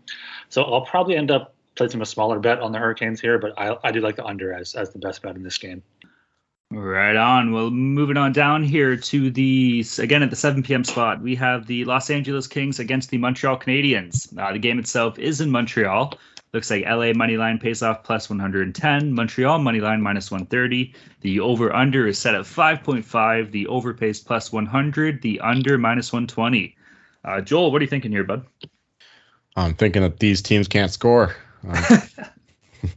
So 0.51 0.63
I'll 0.63 0.85
probably 0.85 1.17
end 1.17 1.31
up 1.31 1.55
placing 1.75 2.01
a 2.01 2.07
smaller 2.07 2.39
bet 2.39 2.61
on 2.61 2.73
the 2.73 2.79
Hurricanes 2.79 3.21
here, 3.21 3.39
but 3.39 3.59
I, 3.59 3.77
I 3.83 3.93
do 3.93 4.01
like 4.01 4.17
the 4.17 4.25
under 4.25 4.53
as, 4.53 4.75
as 4.75 4.91
the 4.91 4.99
best 4.99 5.23
bet 5.23 5.37
in 5.37 5.43
this 5.43 5.59
game. 5.59 5.83
Right 6.71 7.17
on. 7.17 7.53
Well, 7.53 7.71
moving 7.71 8.17
on 8.17 8.33
down 8.33 8.63
here 8.63 8.97
to 8.97 9.31
the 9.31 9.85
again 9.99 10.23
at 10.23 10.31
the 10.31 10.37
7 10.37 10.63
p.m. 10.63 10.85
spot, 10.85 11.21
we 11.21 11.35
have 11.35 11.67
the 11.67 11.85
Los 11.85 12.09
Angeles 12.09 12.47
Kings 12.47 12.79
against 12.79 13.11
the 13.11 13.19
Montreal 13.19 13.59
Canadiens. 13.59 14.37
Uh, 14.39 14.53
the 14.53 14.59
game 14.59 14.79
itself 14.79 15.19
is 15.19 15.43
in 15.43 15.51
Montreal. 15.51 16.15
Looks 16.55 16.71
like 16.71 16.85
LA 16.85 17.13
money 17.15 17.37
line 17.37 17.59
pays 17.59 17.83
off 17.83 18.05
plus 18.05 18.29
110, 18.29 19.15
Montreal 19.15 19.59
money 19.59 19.81
line 19.81 20.01
minus 20.03 20.31
130. 20.31 20.95
The 21.21 21.41
over 21.41 21.75
under 21.75 22.07
is 22.07 22.19
set 22.19 22.35
at 22.35 22.43
5.5. 22.43 23.51
The 23.51 23.67
over 23.67 23.95
pays 23.95 24.21
plus 24.21 24.51
100. 24.51 25.21
The 25.23 25.41
under 25.41 25.79
minus 25.79 26.13
120. 26.13 26.77
Uh, 27.25 27.41
Joel, 27.41 27.71
what 27.71 27.81
are 27.81 27.85
you 27.85 27.89
thinking 27.91 28.13
here, 28.13 28.25
bud? 28.25 28.45
I'm 29.57 29.75
thinking 29.75 30.03
that 30.03 30.19
these 30.19 30.43
teams 30.43 30.69
can't 30.69 30.91
score. 30.91 31.35
Um, 31.67 32.03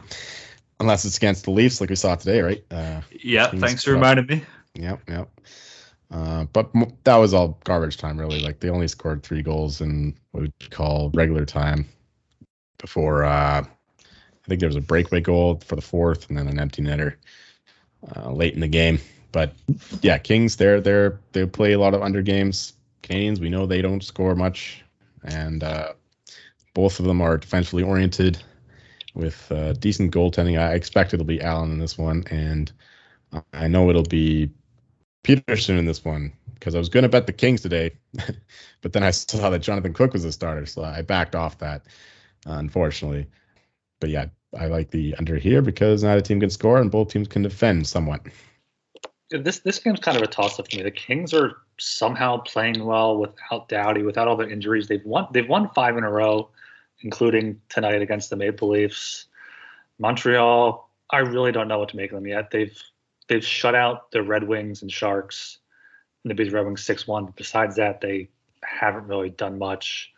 unless 0.79 1.05
it's 1.05 1.17
against 1.17 1.45
the 1.45 1.51
Leafs, 1.51 1.81
like 1.81 1.89
we 1.89 1.95
saw 1.95 2.15
today, 2.15 2.41
right? 2.41 2.63
Uh, 2.69 3.01
yeah, 3.11 3.47
thanks 3.51 3.83
for 3.83 3.93
reminding 3.93 4.25
me. 4.27 4.43
Yep, 4.75 5.01
yep. 5.07 5.29
Uh, 6.11 6.45
but 6.53 6.71
that 7.03 7.15
was 7.15 7.33
all 7.33 7.59
garbage 7.63 7.97
time, 7.97 8.19
really. 8.19 8.39
Like 8.39 8.59
they 8.59 8.69
only 8.69 8.87
scored 8.87 9.23
three 9.23 9.41
goals 9.41 9.81
in 9.81 10.15
what 10.31 10.43
we 10.43 10.51
call 10.69 11.09
regular 11.13 11.45
time 11.45 11.87
before 12.77 13.23
uh, 13.23 13.63
I 14.45 14.47
think 14.47 14.59
there 14.59 14.69
was 14.69 14.75
a 14.75 14.81
breakaway 14.81 15.21
goal 15.21 15.59
for 15.65 15.75
the 15.75 15.81
fourth, 15.81 16.29
and 16.29 16.37
then 16.37 16.47
an 16.47 16.59
empty 16.59 16.83
netter 16.83 17.15
uh, 18.15 18.31
late 18.31 18.53
in 18.53 18.59
the 18.59 18.67
game. 18.67 18.99
But 19.31 19.53
yeah, 20.01 20.17
Kings 20.19 20.55
they're 20.55 20.81
they're 20.81 21.19
they 21.31 21.45
play 21.47 21.73
a 21.73 21.79
lot 21.79 21.93
of 21.93 22.03
under 22.03 22.21
games. 22.21 22.73
Canes 23.01 23.39
we 23.39 23.49
know 23.49 23.65
they 23.65 23.81
don't 23.81 24.03
score 24.03 24.35
much, 24.35 24.83
and 25.23 25.63
uh, 25.63 25.93
both 26.73 26.99
of 26.99 27.05
them 27.05 27.21
are 27.21 27.37
defensively 27.37 27.83
oriented 27.83 28.37
with 29.15 29.51
uh, 29.51 29.73
decent 29.73 30.13
goaltending. 30.13 30.59
I 30.59 30.73
expect 30.73 31.13
it'll 31.13 31.25
be 31.25 31.41
Allen 31.41 31.71
in 31.71 31.79
this 31.79 31.97
one, 31.97 32.23
and 32.29 32.71
I 33.53 33.67
know 33.67 33.89
it'll 33.89 34.03
be 34.03 34.51
Petersen 35.23 35.77
in 35.77 35.85
this 35.85 36.05
one 36.05 36.31
because 36.53 36.75
I 36.75 36.77
was 36.77 36.89
going 36.89 37.03
to 37.03 37.09
bet 37.09 37.25
the 37.25 37.33
Kings 37.33 37.61
today, 37.61 37.91
but 38.81 38.93
then 38.93 39.03
I 39.03 39.11
saw 39.11 39.49
that 39.49 39.59
Jonathan 39.59 39.93
Quick 39.93 40.13
was 40.13 40.23
a 40.23 40.31
starter, 40.31 40.65
so 40.65 40.83
I 40.83 41.01
backed 41.01 41.35
off 41.35 41.57
that 41.59 41.85
unfortunately. 42.45 43.27
But 43.99 44.09
yeah, 44.09 44.27
I 44.57 44.67
like 44.67 44.91
the 44.91 45.15
under 45.15 45.37
here 45.37 45.61
because 45.61 46.03
neither 46.03 46.21
team 46.21 46.39
can 46.39 46.49
score 46.49 46.79
and 46.79 46.91
both 46.91 47.09
teams 47.09 47.27
can 47.27 47.41
defend 47.41 47.87
somewhat. 47.87 48.21
This 49.31 49.59
this 49.59 49.79
game's 49.79 49.99
kind 49.99 50.17
of 50.17 50.23
a 50.23 50.27
toss 50.27 50.59
up 50.59 50.69
for 50.69 50.77
me. 50.77 50.83
The 50.83 50.91
Kings 50.91 51.33
are 51.33 51.57
somehow 51.79 52.37
playing 52.37 52.85
well 52.85 53.17
without 53.17 53.67
Doughty, 53.69 54.03
without 54.03 54.27
all 54.27 54.37
the 54.37 54.47
injuries. 54.47 54.87
They've 54.87 55.03
won 55.03 55.27
they've 55.31 55.49
won 55.49 55.69
five 55.73 55.97
in 55.97 56.03
a 56.03 56.11
row, 56.11 56.49
including 57.05 57.61
tonight 57.69 58.01
against 58.01 58.29
the 58.29 58.35
Maple 58.35 58.69
Leafs. 58.69 59.27
Montreal, 59.99 60.89
I 61.09 61.19
really 61.19 61.53
don't 61.53 61.69
know 61.69 61.79
what 61.79 61.89
to 61.89 61.95
make 61.95 62.11
of 62.11 62.15
them 62.15 62.27
yet. 62.27 62.51
They've 62.51 62.77
they've 63.29 63.45
shut 63.45 63.75
out 63.75 64.11
the 64.11 64.21
Red 64.21 64.43
Wings 64.43 64.81
and 64.81 64.91
Sharks. 64.91 65.59
And 66.23 66.31
they 66.31 66.35
beat 66.35 66.49
the 66.49 66.55
Red 66.55 66.65
Wings 66.65 66.83
six 66.83 67.07
one. 67.07 67.25
But 67.25 67.35
Besides 67.35 67.77
that, 67.77 68.01
they 68.01 68.29
haven't 68.63 69.07
really 69.07 69.29
done 69.29 69.57
much. 69.57 70.11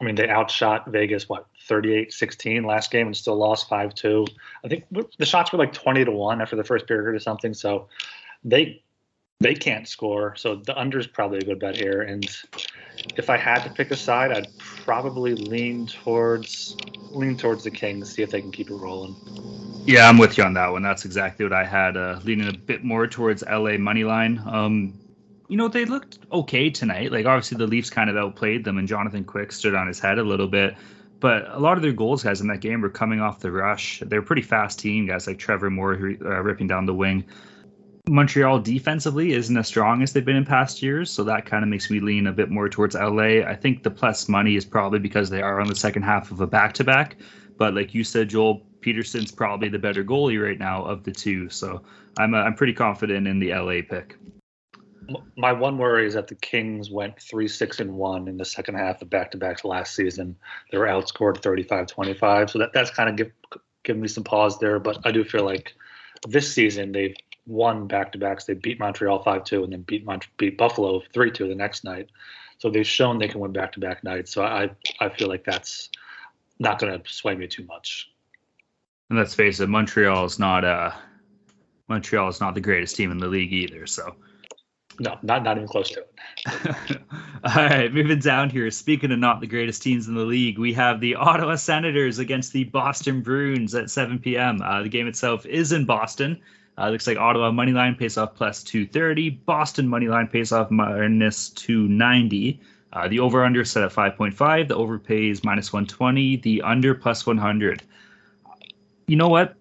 I 0.00 0.04
mean, 0.04 0.14
they 0.14 0.28
outshot 0.28 0.88
Vegas 0.88 1.28
what 1.28 1.46
38-16 1.68 2.66
last 2.66 2.90
game 2.90 3.06
and 3.06 3.16
still 3.16 3.36
lost 3.36 3.70
5-2. 3.70 4.26
I 4.64 4.68
think 4.68 4.84
the 4.90 5.24
shots 5.24 5.52
were 5.52 5.58
like 5.60 5.72
20 5.72 6.04
to 6.04 6.10
1 6.10 6.42
after 6.42 6.56
the 6.56 6.64
first 6.64 6.88
period 6.88 7.14
or 7.14 7.20
something. 7.20 7.54
So 7.54 7.86
they 8.42 8.82
they 9.42 9.54
can't 9.54 9.88
score. 9.88 10.34
So 10.36 10.56
the 10.56 10.78
under 10.78 10.98
is 10.98 11.06
probably 11.06 11.38
a 11.38 11.42
good 11.42 11.58
bet 11.58 11.76
here. 11.76 12.02
And 12.02 12.24
if 13.16 13.30
I 13.30 13.36
had 13.36 13.62
to 13.64 13.70
pick 13.70 13.90
a 13.90 13.96
side, 13.96 14.32
I'd 14.32 14.56
probably 14.58 15.34
lean 15.34 15.86
towards 15.86 16.76
lean 17.10 17.36
towards 17.36 17.64
the 17.64 17.70
Kings, 17.70 18.14
see 18.14 18.22
if 18.22 18.30
they 18.30 18.40
can 18.40 18.52
keep 18.52 18.70
it 18.70 18.74
rolling. 18.74 19.14
Yeah, 19.84 20.08
I'm 20.08 20.16
with 20.16 20.38
you 20.38 20.44
on 20.44 20.54
that 20.54 20.68
one. 20.68 20.82
That's 20.82 21.04
exactly 21.04 21.44
what 21.44 21.52
I 21.52 21.64
had. 21.64 21.96
Uh, 21.96 22.20
leaning 22.24 22.48
a 22.48 22.56
bit 22.56 22.84
more 22.84 23.06
towards 23.06 23.42
LA 23.42 23.76
money 23.76 24.04
line. 24.04 24.40
Um, 24.46 24.98
you 25.48 25.56
know, 25.56 25.68
they 25.68 25.84
looked 25.84 26.18
okay 26.32 26.70
tonight. 26.70 27.12
Like 27.12 27.26
obviously 27.26 27.58
the 27.58 27.66
Leafs 27.66 27.90
kind 27.90 28.08
of 28.08 28.16
outplayed 28.16 28.64
them, 28.64 28.78
and 28.78 28.88
Jonathan 28.88 29.24
Quick 29.24 29.52
stood 29.52 29.74
on 29.74 29.86
his 29.86 30.00
head 30.00 30.18
a 30.18 30.22
little 30.22 30.48
bit. 30.48 30.76
But 31.20 31.46
a 31.50 31.58
lot 31.58 31.76
of 31.76 31.82
their 31.82 31.92
goals, 31.92 32.24
guys, 32.24 32.40
in 32.40 32.48
that 32.48 32.60
game 32.60 32.80
were 32.80 32.88
coming 32.88 33.20
off 33.20 33.40
the 33.40 33.52
rush. 33.52 34.02
They're 34.04 34.20
a 34.20 34.24
pretty 34.24 34.42
fast 34.42 34.80
team, 34.80 35.06
guys 35.06 35.26
like 35.26 35.38
Trevor 35.38 35.70
Moore 35.70 35.94
uh, 35.94 36.42
ripping 36.42 36.66
down 36.66 36.86
the 36.86 36.94
wing. 36.94 37.24
Montreal 38.08 38.58
defensively 38.58 39.32
isn't 39.32 39.56
as 39.56 39.68
strong 39.68 40.02
as 40.02 40.12
they've 40.12 40.24
been 40.24 40.36
in 40.36 40.44
past 40.44 40.82
years, 40.82 41.10
so 41.10 41.22
that 41.24 41.46
kind 41.46 41.62
of 41.62 41.68
makes 41.68 41.88
me 41.88 42.00
lean 42.00 42.26
a 42.26 42.32
bit 42.32 42.50
more 42.50 42.68
towards 42.68 42.96
LA. 42.96 43.42
I 43.46 43.54
think 43.54 43.84
the 43.84 43.90
plus 43.90 44.28
money 44.28 44.56
is 44.56 44.64
probably 44.64 44.98
because 44.98 45.30
they 45.30 45.40
are 45.40 45.60
on 45.60 45.68
the 45.68 45.76
second 45.76 46.02
half 46.02 46.32
of 46.32 46.40
a 46.40 46.46
back 46.46 46.72
to 46.74 46.84
back. 46.84 47.16
But 47.58 47.74
like 47.74 47.94
you 47.94 48.02
said, 48.02 48.30
Joel 48.30 48.66
Petersen's 48.80 49.30
probably 49.30 49.68
the 49.68 49.78
better 49.78 50.02
goalie 50.02 50.42
right 50.42 50.58
now 50.58 50.84
of 50.84 51.04
the 51.04 51.12
two, 51.12 51.48
so 51.48 51.82
I'm 52.18 52.34
uh, 52.34 52.38
I'm 52.38 52.54
pretty 52.54 52.72
confident 52.72 53.28
in 53.28 53.38
the 53.38 53.54
LA 53.54 53.82
pick 53.88 54.16
my 55.36 55.52
one 55.52 55.78
worry 55.78 56.06
is 56.06 56.14
that 56.14 56.28
the 56.28 56.34
Kings 56.34 56.90
went 56.90 57.20
three 57.20 57.48
six 57.48 57.80
and 57.80 57.94
one 57.94 58.28
in 58.28 58.36
the 58.36 58.44
second 58.44 58.76
half 58.76 59.02
of 59.02 59.10
back 59.10 59.30
to 59.32 59.36
backs 59.36 59.64
last 59.64 59.94
season. 59.94 60.36
They 60.70 60.78
were 60.78 60.86
outscored 60.86 61.40
35-25, 61.40 62.50
so 62.50 62.58
that 62.58 62.72
that's 62.72 62.90
kind 62.90 63.08
of 63.08 63.16
give 63.16 63.32
giving 63.82 64.02
me 64.02 64.08
some 64.08 64.24
pause 64.24 64.58
there. 64.58 64.78
But 64.78 64.98
I 65.04 65.10
do 65.10 65.24
feel 65.24 65.44
like 65.44 65.74
this 66.28 66.52
season 66.52 66.92
they've 66.92 67.16
won 67.46 67.86
back 67.86 68.12
to 68.12 68.18
backs. 68.18 68.44
They 68.44 68.54
beat 68.54 68.78
Montreal 68.78 69.22
five 69.22 69.44
two 69.44 69.64
and 69.64 69.72
then 69.72 69.82
beat 69.82 70.04
Mont- 70.04 70.28
beat 70.36 70.56
Buffalo 70.56 71.02
three 71.12 71.30
two 71.30 71.48
the 71.48 71.54
next 71.54 71.84
night. 71.84 72.10
So 72.58 72.70
they've 72.70 72.86
shown 72.86 73.18
they 73.18 73.28
can 73.28 73.40
win 73.40 73.52
back 73.52 73.72
to 73.72 73.80
back 73.80 74.04
nights. 74.04 74.32
So 74.32 74.42
I 74.42 74.70
I 75.00 75.08
feel 75.08 75.28
like 75.28 75.44
that's 75.44 75.90
not 76.58 76.78
going 76.78 77.00
to 77.00 77.12
sway 77.12 77.34
me 77.34 77.46
too 77.46 77.64
much. 77.64 78.10
And 79.10 79.18
let's 79.18 79.34
face 79.34 79.60
it, 79.60 79.68
Montreal 79.68 80.24
is 80.24 80.38
not 80.38 80.64
uh 80.64 80.92
Montreal 81.88 82.28
is 82.28 82.40
not 82.40 82.54
the 82.54 82.60
greatest 82.60 82.96
team 82.96 83.10
in 83.10 83.18
the 83.18 83.26
league 83.26 83.52
either. 83.52 83.86
So 83.86 84.14
No, 85.00 85.18
not 85.22 85.42
not 85.42 85.56
even 85.56 85.68
close 85.68 85.90
to 85.90 86.00
it. 86.00 87.02
All 87.44 87.54
right, 87.56 87.92
moving 87.92 88.20
down 88.20 88.50
here. 88.50 88.70
Speaking 88.70 89.10
of 89.10 89.18
not 89.18 89.40
the 89.40 89.48
greatest 89.48 89.82
teams 89.82 90.06
in 90.06 90.14
the 90.14 90.24
league, 90.24 90.58
we 90.58 90.72
have 90.74 91.00
the 91.00 91.16
Ottawa 91.16 91.56
Senators 91.56 92.20
against 92.20 92.52
the 92.52 92.64
Boston 92.64 93.20
Bruins 93.20 93.74
at 93.74 93.90
7 93.90 94.20
p.m. 94.20 94.62
Uh, 94.62 94.82
the 94.82 94.88
game 94.88 95.08
itself 95.08 95.44
is 95.44 95.72
in 95.72 95.84
Boston. 95.84 96.40
Uh, 96.82 96.90
looks 96.90 97.06
like 97.06 97.16
Ottawa 97.16 97.52
money 97.52 97.70
line 97.70 97.94
pays 97.94 98.18
off 98.18 98.34
plus 98.34 98.64
230. 98.64 99.30
Boston 99.30 99.86
money 99.86 100.08
line 100.08 100.26
pays 100.26 100.50
off 100.50 100.68
minus 100.70 101.50
290. 101.50 102.60
Uh, 102.92 103.06
the 103.06 103.20
over 103.20 103.44
under 103.44 103.64
set 103.64 103.84
at 103.84 103.92
5.5. 103.92 104.66
The 104.66 104.74
over 104.74 104.98
pays 104.98 105.44
minus 105.44 105.72
120. 105.72 106.36
The 106.38 106.62
under 106.62 106.94
plus 106.94 107.24
100. 107.24 107.82
You 109.06 109.16
know 109.16 109.28
what? 109.28 109.56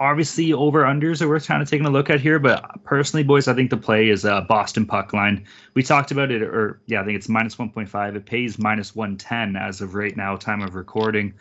obviously 0.00 0.52
over 0.52 0.82
unders 0.82 1.22
are 1.22 1.28
worth 1.28 1.46
kind 1.46 1.62
of 1.62 1.70
taking 1.70 1.86
a 1.86 1.90
look 1.90 2.10
at 2.10 2.20
here. 2.20 2.38
But 2.38 2.84
personally, 2.84 3.22
boys, 3.22 3.48
I 3.48 3.54
think 3.54 3.70
the 3.70 3.76
play 3.76 4.08
is 4.08 4.24
a 4.24 4.44
Boston 4.48 4.86
puck 4.86 5.12
line. 5.12 5.46
We 5.74 5.82
talked 5.82 6.10
about 6.10 6.30
it, 6.30 6.42
or 6.42 6.80
yeah, 6.86 7.00
I 7.00 7.04
think 7.04 7.16
it's 7.16 7.28
minus 7.28 7.56
1.5. 7.56 8.16
It 8.16 8.26
pays 8.26 8.58
minus 8.58 8.94
110 8.94 9.56
as 9.56 9.80
of 9.80 9.94
right 9.94 10.16
now, 10.16 10.36
time 10.36 10.62
of 10.62 10.74
recording. 10.74 11.34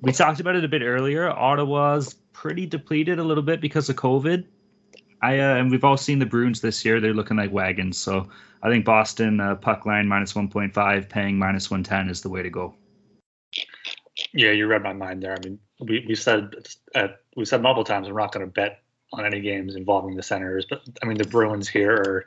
We 0.00 0.12
talked 0.12 0.40
about 0.40 0.56
it 0.56 0.64
a 0.64 0.68
bit 0.68 0.82
earlier. 0.82 1.28
Ottawa's 1.28 2.14
pretty 2.32 2.66
depleted 2.66 3.18
a 3.18 3.24
little 3.24 3.42
bit 3.42 3.60
because 3.60 3.88
of 3.88 3.96
COVID. 3.96 4.44
I 5.22 5.38
uh, 5.38 5.56
and 5.56 5.70
we've 5.70 5.84
all 5.84 5.96
seen 5.96 6.18
the 6.18 6.26
Bruins 6.26 6.60
this 6.60 6.84
year. 6.84 7.00
They're 7.00 7.14
looking 7.14 7.36
like 7.36 7.52
wagons. 7.52 7.98
So 7.98 8.28
I 8.62 8.68
think 8.68 8.84
Boston 8.84 9.40
uh, 9.40 9.56
puck 9.56 9.86
line 9.86 10.06
minus 10.06 10.32
1.5, 10.32 11.08
paying 11.08 11.38
minus 11.38 11.70
110 11.70 12.08
is 12.08 12.20
the 12.20 12.28
way 12.28 12.42
to 12.42 12.50
go. 12.50 12.74
Yeah, 14.32 14.50
you 14.50 14.66
read 14.66 14.82
my 14.82 14.92
mind 14.92 15.22
there. 15.22 15.36
I 15.36 15.38
mean, 15.44 15.58
we, 15.80 16.04
we 16.06 16.14
said 16.14 16.54
uh, 16.94 17.08
we 17.36 17.44
said 17.44 17.62
multiple 17.62 17.84
times 17.84 18.08
we're 18.08 18.18
not 18.18 18.32
going 18.32 18.46
to 18.46 18.52
bet 18.52 18.82
on 19.12 19.24
any 19.24 19.40
games 19.40 19.74
involving 19.74 20.16
the 20.16 20.22
Senators, 20.22 20.66
but 20.68 20.82
I 21.02 21.06
mean 21.06 21.18
the 21.18 21.26
Bruins 21.26 21.68
here 21.68 21.94
are 21.94 22.26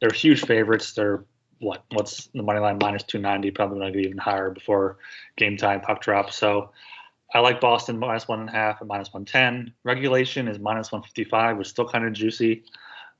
they're 0.00 0.10
huge 0.10 0.44
favorites. 0.44 0.92
They're 0.92 1.24
what 1.58 1.84
what's 1.92 2.28
the 2.34 2.42
money 2.42 2.58
line 2.58 2.78
minus 2.80 3.04
290, 3.04 3.50
probably 3.52 3.78
going 3.78 3.92
to 3.92 3.98
be 3.98 4.04
even 4.04 4.18
higher 4.18 4.50
before 4.50 4.98
game 5.36 5.56
time 5.56 5.80
puck 5.80 6.00
drop. 6.00 6.32
So 6.32 6.70
I 7.34 7.40
like 7.40 7.60
Boston 7.60 7.98
minus 7.98 8.28
one 8.28 8.40
and 8.40 8.48
a 8.48 8.52
half 8.52 8.80
and 8.80 8.88
minus 8.88 9.12
110. 9.12 9.72
Regulation 9.84 10.48
is 10.48 10.58
minus 10.58 10.92
155, 10.92 11.56
which 11.56 11.66
is 11.66 11.70
still 11.70 11.88
kind 11.88 12.04
of 12.04 12.12
juicy. 12.12 12.64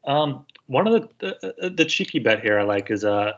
Um, 0.05 0.47
one 0.67 0.87
of 0.87 1.09
the, 1.19 1.55
the, 1.59 1.71
the 1.71 1.85
cheeky 1.85 2.19
bet 2.19 2.41
here 2.41 2.59
I 2.59 2.65
like 2.65 2.91
is 2.91 3.05
uh 3.05 3.33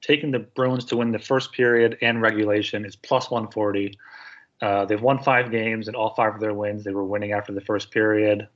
taking 0.00 0.30
the 0.30 0.38
Bruins 0.38 0.84
to 0.86 0.96
win 0.96 1.10
the 1.10 1.18
first 1.18 1.52
period 1.52 1.98
and 2.02 2.22
regulation 2.22 2.84
is 2.84 2.96
plus 2.96 3.30
140. 3.30 3.98
Uh, 4.60 4.84
they've 4.84 5.02
won 5.02 5.18
five 5.22 5.50
games, 5.50 5.86
and 5.86 5.96
all 5.96 6.14
five 6.14 6.34
of 6.34 6.40
their 6.40 6.54
wins 6.54 6.84
they 6.84 6.90
were 6.90 7.04
winning 7.04 7.32
after 7.32 7.52
the 7.52 7.60
first 7.60 7.90
period. 7.90 8.48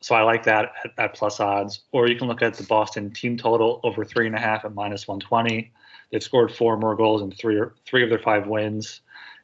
So 0.00 0.14
I 0.14 0.22
like 0.22 0.42
that 0.44 0.72
at, 0.84 0.92
at 0.98 1.14
plus 1.14 1.40
odds. 1.40 1.82
Or 1.92 2.08
you 2.08 2.16
can 2.16 2.26
look 2.26 2.42
at 2.42 2.54
the 2.54 2.64
Boston 2.64 3.12
team 3.12 3.36
total 3.36 3.80
over 3.84 4.04
three 4.04 4.26
and 4.26 4.34
a 4.34 4.40
half 4.40 4.64
at 4.64 4.74
minus 4.74 5.06
120. 5.06 5.72
They've 6.10 6.22
scored 6.22 6.52
four 6.52 6.76
more 6.76 6.96
goals 6.96 7.22
in 7.22 7.30
three 7.30 7.56
or, 7.56 7.74
three 7.86 8.02
of 8.02 8.08
their 8.08 8.18
five 8.18 8.46
wins. 8.46 9.00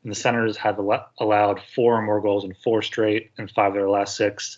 And 0.06 0.14
the 0.14 0.20
Senators 0.20 0.56
have 0.58 0.78
allowed 0.78 1.60
four 1.74 1.98
or 1.98 2.02
more 2.02 2.20
goals 2.20 2.44
in 2.44 2.54
four 2.62 2.80
straight 2.80 3.32
and 3.38 3.50
five 3.50 3.72
of 3.72 3.74
their 3.74 3.90
last 3.90 4.16
six. 4.16 4.56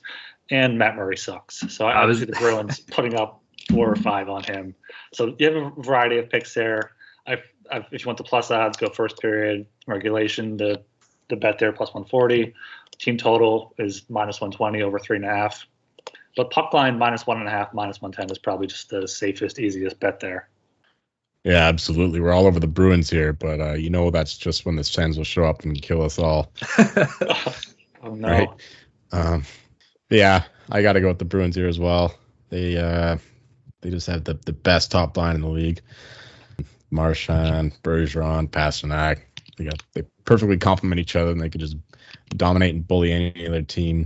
And 0.50 0.78
Matt 0.78 0.94
Murray 0.94 1.16
sucks. 1.16 1.64
So 1.74 1.86
I, 1.86 2.02
I 2.02 2.04
was 2.04 2.20
the 2.20 2.26
Bruins 2.26 2.80
putting 2.90 3.14
up 3.14 3.42
four 3.70 3.90
or 3.90 3.96
five 3.96 4.28
on 4.28 4.44
him. 4.44 4.74
So 5.14 5.34
you 5.38 5.46
have 5.46 5.56
a 5.56 5.70
variety 5.80 6.18
of 6.18 6.28
picks 6.28 6.52
there. 6.52 6.90
I 7.26 7.38
if 7.70 8.02
you 8.02 8.06
want 8.06 8.18
the 8.18 8.24
plus 8.24 8.50
odds, 8.50 8.76
go 8.76 8.90
first 8.90 9.20
period 9.20 9.64
regulation. 9.86 10.58
The 10.58 10.82
the 11.30 11.36
bet 11.36 11.58
there 11.58 11.72
plus 11.72 11.94
140. 11.94 12.52
Team 12.98 13.16
total 13.16 13.74
is 13.78 14.02
minus 14.10 14.42
120 14.42 14.82
over 14.82 14.98
three 14.98 15.16
and 15.16 15.24
a 15.24 15.34
half. 15.34 15.66
But 16.36 16.50
puck 16.50 16.74
line 16.74 16.98
minus 16.98 17.26
one 17.26 17.38
and 17.38 17.48
a 17.48 17.50
half, 17.50 17.72
minus 17.72 18.02
110 18.02 18.30
is 18.30 18.38
probably 18.38 18.66
just 18.66 18.90
the 18.90 19.08
safest, 19.08 19.58
easiest 19.58 19.98
bet 19.98 20.20
there. 20.20 20.50
Yeah, 21.48 21.66
absolutely. 21.66 22.20
We're 22.20 22.34
all 22.34 22.46
over 22.46 22.60
the 22.60 22.66
Bruins 22.66 23.08
here, 23.08 23.32
but 23.32 23.58
uh, 23.58 23.72
you 23.72 23.88
know 23.88 24.10
that's 24.10 24.36
just 24.36 24.66
when 24.66 24.76
the 24.76 24.84
Sens 24.84 25.16
will 25.16 25.24
show 25.24 25.44
up 25.44 25.64
and 25.64 25.80
kill 25.80 26.02
us 26.02 26.18
all. 26.18 26.52
oh 26.78 28.14
no. 28.14 28.28
Right? 28.28 28.48
Um, 29.12 29.44
yeah, 30.10 30.44
I 30.70 30.82
got 30.82 30.92
to 30.92 31.00
go 31.00 31.08
with 31.08 31.18
the 31.18 31.24
Bruins 31.24 31.56
here 31.56 31.66
as 31.66 31.78
well. 31.78 32.14
They 32.50 32.76
uh, 32.76 33.16
they 33.80 33.88
just 33.88 34.06
have 34.08 34.24
the, 34.24 34.34
the 34.44 34.52
best 34.52 34.90
top 34.90 35.16
line 35.16 35.36
in 35.36 35.40
the 35.40 35.48
league. 35.48 35.80
Marchand, 36.90 37.72
Bergeron, 37.82 38.50
Pastrnak. 38.50 39.20
They 39.56 39.64
got 39.64 39.82
they 39.94 40.02
perfectly 40.26 40.58
complement 40.58 41.00
each 41.00 41.16
other, 41.16 41.30
and 41.30 41.40
they 41.40 41.48
could 41.48 41.62
just 41.62 41.78
dominate 42.36 42.74
and 42.74 42.86
bully 42.86 43.10
any 43.10 43.46
other 43.46 43.62
team. 43.62 44.04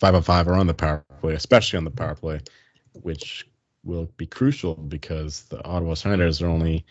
Five 0.00 0.16
on 0.16 0.22
five 0.22 0.48
or 0.48 0.54
on 0.54 0.66
the 0.66 0.74
power 0.74 1.04
play, 1.20 1.34
especially 1.34 1.76
on 1.76 1.84
the 1.84 1.92
power 1.92 2.16
play, 2.16 2.40
which 3.02 3.46
will 3.84 4.08
be 4.16 4.26
crucial 4.26 4.74
because 4.74 5.44
the 5.44 5.64
Ottawa 5.64 5.94
Senators 5.94 6.42
are 6.42 6.48
only 6.48 6.84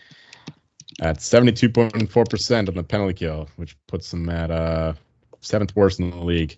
at 1.00 1.18
72.4% 1.18 2.68
on 2.68 2.74
the 2.74 2.82
penalty 2.82 3.14
kill, 3.14 3.48
which 3.56 3.76
puts 3.86 4.10
them 4.10 4.28
at 4.28 4.50
uh, 4.50 4.94
seventh 5.40 5.74
worst 5.74 6.00
in 6.00 6.10
the 6.10 6.16
league. 6.16 6.56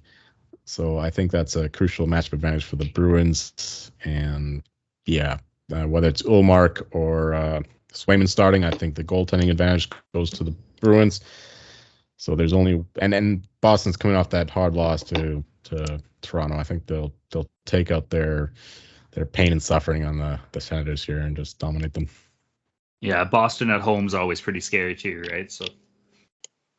So 0.64 0.98
I 0.98 1.10
think 1.10 1.30
that's 1.30 1.56
a 1.56 1.68
crucial 1.68 2.06
matchup 2.06 2.34
advantage 2.34 2.64
for 2.64 2.76
the 2.76 2.90
Bruins. 2.90 3.92
And 4.04 4.62
yeah, 5.06 5.38
uh, 5.72 5.84
whether 5.84 6.08
it's 6.08 6.22
Ullmark 6.22 6.86
or 6.90 7.34
uh, 7.34 7.62
Swayman 7.92 8.28
starting, 8.28 8.64
I 8.64 8.70
think 8.70 8.94
the 8.94 9.04
goaltending 9.04 9.50
advantage 9.50 9.88
goes 10.12 10.30
to 10.30 10.44
the 10.44 10.54
Bruins. 10.80 11.20
So 12.18 12.34
there's 12.34 12.52
only 12.52 12.84
and 13.00 13.14
and 13.14 13.46
Boston's 13.60 13.96
coming 13.96 14.16
off 14.16 14.30
that 14.30 14.50
hard 14.50 14.74
loss 14.74 15.02
to 15.04 15.44
to 15.64 16.00
Toronto. 16.22 16.56
I 16.56 16.62
think 16.62 16.86
they'll 16.86 17.12
they'll 17.30 17.48
take 17.66 17.90
out 17.90 18.10
their 18.10 18.52
their 19.16 19.24
pain 19.24 19.50
and 19.50 19.62
suffering 19.62 20.04
on 20.04 20.18
the 20.18 20.38
the 20.52 20.60
Senators 20.60 21.02
here 21.02 21.18
and 21.18 21.34
just 21.34 21.58
dominate 21.58 21.94
them. 21.94 22.06
Yeah, 23.00 23.24
Boston 23.24 23.70
at 23.70 23.80
home 23.80 24.06
is 24.06 24.14
always 24.14 24.40
pretty 24.40 24.60
scary 24.60 24.94
too, 24.94 25.24
right? 25.32 25.50
So 25.50 25.64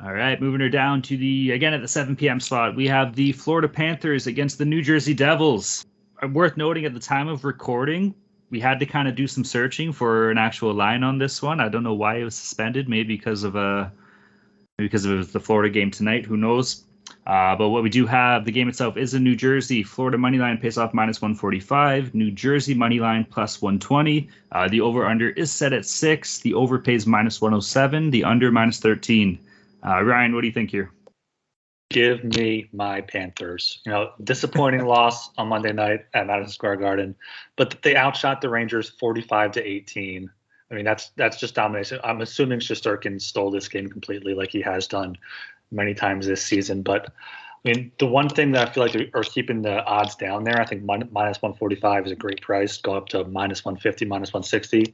all 0.01 0.13
right, 0.13 0.39
moving 0.39 0.61
her 0.61 0.69
down 0.69 1.01
to 1.03 1.17
the 1.17 1.51
again 1.51 1.73
at 1.73 1.81
the 1.81 1.87
7 1.87 2.15
p.m. 2.15 2.39
slot, 2.39 2.75
we 2.75 2.87
have 2.87 3.15
the 3.15 3.31
Florida 3.33 3.67
Panthers 3.67 4.27
against 4.27 4.59
the 4.59 4.65
New 4.65 4.83
Jersey 4.83 5.15
Devils. 5.15 5.83
Worth 6.31 6.57
noting 6.57 6.85
at 6.85 6.93
the 6.93 6.99
time 6.99 7.27
of 7.27 7.43
recording, 7.43 8.13
we 8.51 8.59
had 8.59 8.79
to 8.79 8.85
kind 8.85 9.07
of 9.07 9.15
do 9.15 9.27
some 9.27 9.43
searching 9.43 9.91
for 9.91 10.29
an 10.29 10.37
actual 10.37 10.73
line 10.73 11.03
on 11.03 11.17
this 11.17 11.41
one. 11.41 11.59
I 11.59 11.69
don't 11.69 11.83
know 11.83 11.95
why 11.95 12.17
it 12.17 12.23
was 12.23 12.35
suspended. 12.35 12.87
Maybe 12.87 13.15
because 13.17 13.43
of 13.43 13.55
a 13.55 13.59
uh, 13.59 13.89
because 14.77 15.05
of 15.05 15.31
the 15.31 15.39
Florida 15.39 15.73
game 15.73 15.89
tonight. 15.89 16.25
Who 16.25 16.37
knows? 16.37 16.83
Uh, 17.25 17.55
but 17.55 17.69
what 17.69 17.83
we 17.83 17.89
do 17.89 18.05
have, 18.05 18.45
the 18.45 18.51
game 18.51 18.69
itself 18.69 18.97
is 18.97 19.13
in 19.13 19.23
New 19.23 19.35
Jersey. 19.35 19.83
Florida 19.83 20.17
money 20.17 20.37
line 20.37 20.57
pays 20.57 20.77
off 20.77 20.93
minus 20.93 21.21
145. 21.21 22.15
New 22.15 22.31
Jersey 22.31 22.73
money 22.73 22.99
line 22.99 23.25
plus 23.25 23.61
120. 23.61 24.29
Uh, 24.51 24.67
the 24.67 24.81
over 24.81 25.05
under 25.05 25.29
is 25.31 25.51
set 25.51 25.73
at 25.73 25.85
six. 25.85 26.39
The 26.39 26.53
over 26.53 26.79
pays 26.79 27.05
minus 27.05 27.41
107. 27.41 28.11
The 28.11 28.23
under 28.23 28.51
minus 28.51 28.79
13. 28.79 29.39
Uh, 29.85 30.03
Ryan, 30.03 30.33
what 30.33 30.41
do 30.41 30.47
you 30.47 30.53
think 30.53 30.71
here? 30.71 30.91
give 31.89 32.23
me 32.23 32.69
my 32.73 33.01
Panthers. 33.01 33.79
You 33.85 33.91
know, 33.91 34.11
disappointing 34.23 34.85
loss 34.85 35.31
on 35.37 35.47
Monday 35.47 35.73
night 35.73 36.05
at 36.13 36.27
Madison 36.27 36.51
Square 36.51 36.77
Garden, 36.77 37.15
but 37.55 37.81
they 37.81 37.95
outshot 37.95 38.41
the 38.41 38.49
Rangers 38.49 38.89
45 38.89 39.53
to 39.53 39.63
18. 39.63 40.29
I 40.69 40.73
mean, 40.73 40.83
that's 40.83 41.11
that's 41.15 41.39
just 41.39 41.55
domination. 41.55 41.99
I'm 42.03 42.21
assuming 42.21 42.59
Shesterkin 42.59 43.21
stole 43.21 43.51
this 43.51 43.69
game 43.69 43.89
completely, 43.89 44.33
like 44.33 44.51
he 44.51 44.61
has 44.61 44.87
done 44.87 45.17
many 45.71 45.93
times 45.93 46.27
this 46.27 46.43
season. 46.43 46.81
But 46.81 47.13
I 47.65 47.69
mean, 47.69 47.91
the 47.99 48.05
one 48.05 48.29
thing 48.29 48.51
that 48.51 48.69
I 48.69 48.71
feel 48.71 48.83
like 48.83 48.95
are 49.13 49.23
keeping 49.23 49.61
the 49.61 49.83
odds 49.83 50.15
down 50.15 50.43
there, 50.43 50.61
I 50.61 50.65
think 50.65 50.83
minus 50.83 51.41
145 51.41 52.05
is 52.05 52.11
a 52.11 52.15
great 52.15 52.41
price. 52.41 52.77
Go 52.77 52.93
up 52.93 53.09
to 53.09 53.25
minus 53.25 53.65
150, 53.65 54.05
minus 54.05 54.33
160. 54.33 54.93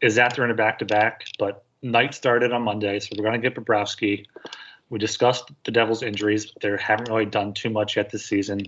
Is 0.00 0.14
that 0.14 0.34
they're 0.34 0.44
in 0.44 0.50
a 0.50 0.54
back 0.54 0.78
to 0.78 0.84
back? 0.84 1.26
But 1.38 1.64
Knight 1.82 2.14
started 2.14 2.52
on 2.52 2.62
Monday, 2.62 2.98
so 3.00 3.08
we're 3.16 3.24
going 3.24 3.40
to 3.40 3.50
get 3.50 3.56
Bobrovsky. 3.56 4.24
We 4.90 4.98
discussed 4.98 5.50
the 5.64 5.70
Devils' 5.70 6.02
injuries. 6.02 6.50
They 6.60 6.74
haven't 6.78 7.08
really 7.08 7.26
done 7.26 7.52
too 7.52 7.70
much 7.70 7.96
yet 7.96 8.10
this 8.10 8.24
season. 8.24 8.62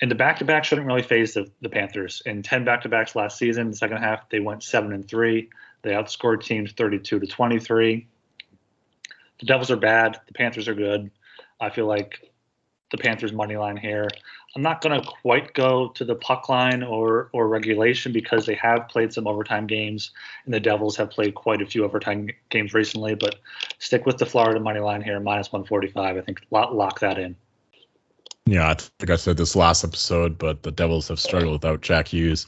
And 0.00 0.10
the 0.10 0.14
back 0.14 0.38
to 0.38 0.44
back 0.44 0.64
shouldn't 0.64 0.86
really 0.86 1.02
faze 1.02 1.34
the, 1.34 1.50
the 1.60 1.68
Panthers. 1.68 2.22
In 2.26 2.42
10 2.42 2.64
back 2.64 2.82
to 2.82 2.88
backs 2.88 3.16
last 3.16 3.38
season, 3.38 3.70
the 3.70 3.76
second 3.76 3.98
half, 3.98 4.28
they 4.28 4.40
went 4.40 4.62
7 4.62 4.92
and 4.92 5.08
3. 5.08 5.48
They 5.82 5.90
outscored 5.90 6.42
teams 6.42 6.72
32 6.72 7.20
to 7.20 7.26
23. 7.26 8.06
The 9.44 9.48
Devils 9.48 9.70
are 9.70 9.76
bad. 9.76 10.18
The 10.26 10.32
Panthers 10.32 10.68
are 10.68 10.74
good. 10.74 11.10
I 11.60 11.68
feel 11.68 11.84
like 11.84 12.32
the 12.90 12.96
Panthers 12.96 13.30
money 13.30 13.58
line 13.58 13.76
here. 13.76 14.08
I'm 14.56 14.62
not 14.62 14.80
going 14.80 14.98
to 14.98 15.06
quite 15.06 15.52
go 15.52 15.88
to 15.88 16.02
the 16.02 16.14
puck 16.14 16.48
line 16.48 16.82
or 16.82 17.28
or 17.34 17.46
regulation 17.46 18.10
because 18.10 18.46
they 18.46 18.54
have 18.54 18.88
played 18.88 19.12
some 19.12 19.26
overtime 19.26 19.66
games, 19.66 20.12
and 20.46 20.54
the 20.54 20.60
Devils 20.60 20.96
have 20.96 21.10
played 21.10 21.34
quite 21.34 21.60
a 21.60 21.66
few 21.66 21.84
overtime 21.84 22.30
games 22.48 22.72
recently. 22.72 23.16
But 23.16 23.34
stick 23.78 24.06
with 24.06 24.16
the 24.16 24.24
Florida 24.24 24.60
money 24.60 24.80
line 24.80 25.02
here, 25.02 25.20
minus 25.20 25.52
145. 25.52 26.16
I 26.16 26.20
think 26.22 26.40
lock, 26.50 26.72
lock 26.72 27.00
that 27.00 27.18
in. 27.18 27.36
Yeah, 28.46 28.70
I 28.70 28.74
think 28.74 29.10
I 29.10 29.16
said 29.16 29.36
this 29.36 29.54
last 29.54 29.84
episode, 29.84 30.38
but 30.38 30.62
the 30.62 30.70
Devils 30.70 31.08
have 31.08 31.20
struggled 31.20 31.52
without 31.52 31.82
Jack 31.82 32.08
Hughes, 32.08 32.46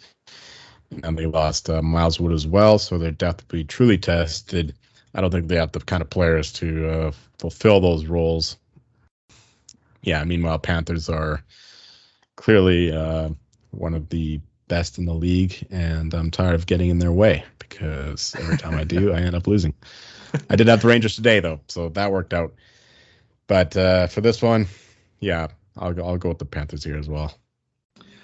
and 1.03 1.18
they 1.18 1.26
lost 1.26 1.68
uh, 1.68 1.82
Miles 1.82 2.18
Wood 2.18 2.32
as 2.32 2.47
well, 2.47 2.78
so 2.78 2.97
their 2.97 3.11
depth 3.11 3.44
will 3.53 3.59
be 3.59 3.64
truly 3.64 3.99
tested. 3.99 4.74
I 5.16 5.20
don't 5.20 5.30
think 5.30 5.48
they 5.48 5.56
have 5.56 5.72
the 5.72 5.80
kind 5.80 6.02
of 6.02 6.10
players 6.10 6.52
to 6.54 6.88
uh, 6.88 7.12
fulfill 7.38 7.80
those 7.80 8.06
roles 8.06 8.58
yeah, 10.06 10.22
meanwhile, 10.22 10.58
Panthers 10.60 11.08
are 11.08 11.44
clearly 12.36 12.92
uh, 12.92 13.30
one 13.72 13.92
of 13.92 14.08
the 14.08 14.40
best 14.68 14.98
in 14.98 15.04
the 15.04 15.12
league, 15.12 15.66
and 15.70 16.14
I'm 16.14 16.30
tired 16.30 16.54
of 16.54 16.66
getting 16.66 16.90
in 16.90 17.00
their 17.00 17.12
way 17.12 17.44
because 17.58 18.34
every 18.38 18.56
time 18.56 18.76
I 18.76 18.84
do, 18.84 19.12
I 19.12 19.18
end 19.18 19.34
up 19.34 19.48
losing. 19.48 19.74
I 20.48 20.54
did 20.54 20.68
have 20.68 20.80
the 20.80 20.88
Rangers 20.88 21.16
today 21.16 21.40
though, 21.40 21.60
so 21.66 21.88
that 21.90 22.12
worked 22.12 22.32
out. 22.32 22.54
But 23.48 23.76
uh, 23.76 24.06
for 24.06 24.20
this 24.20 24.40
one, 24.40 24.68
yeah, 25.18 25.48
I'll 25.76 25.92
go, 25.92 26.06
I'll 26.06 26.18
go 26.18 26.28
with 26.28 26.38
the 26.38 26.44
Panthers 26.44 26.84
here 26.84 26.98
as 26.98 27.08
well. 27.08 27.36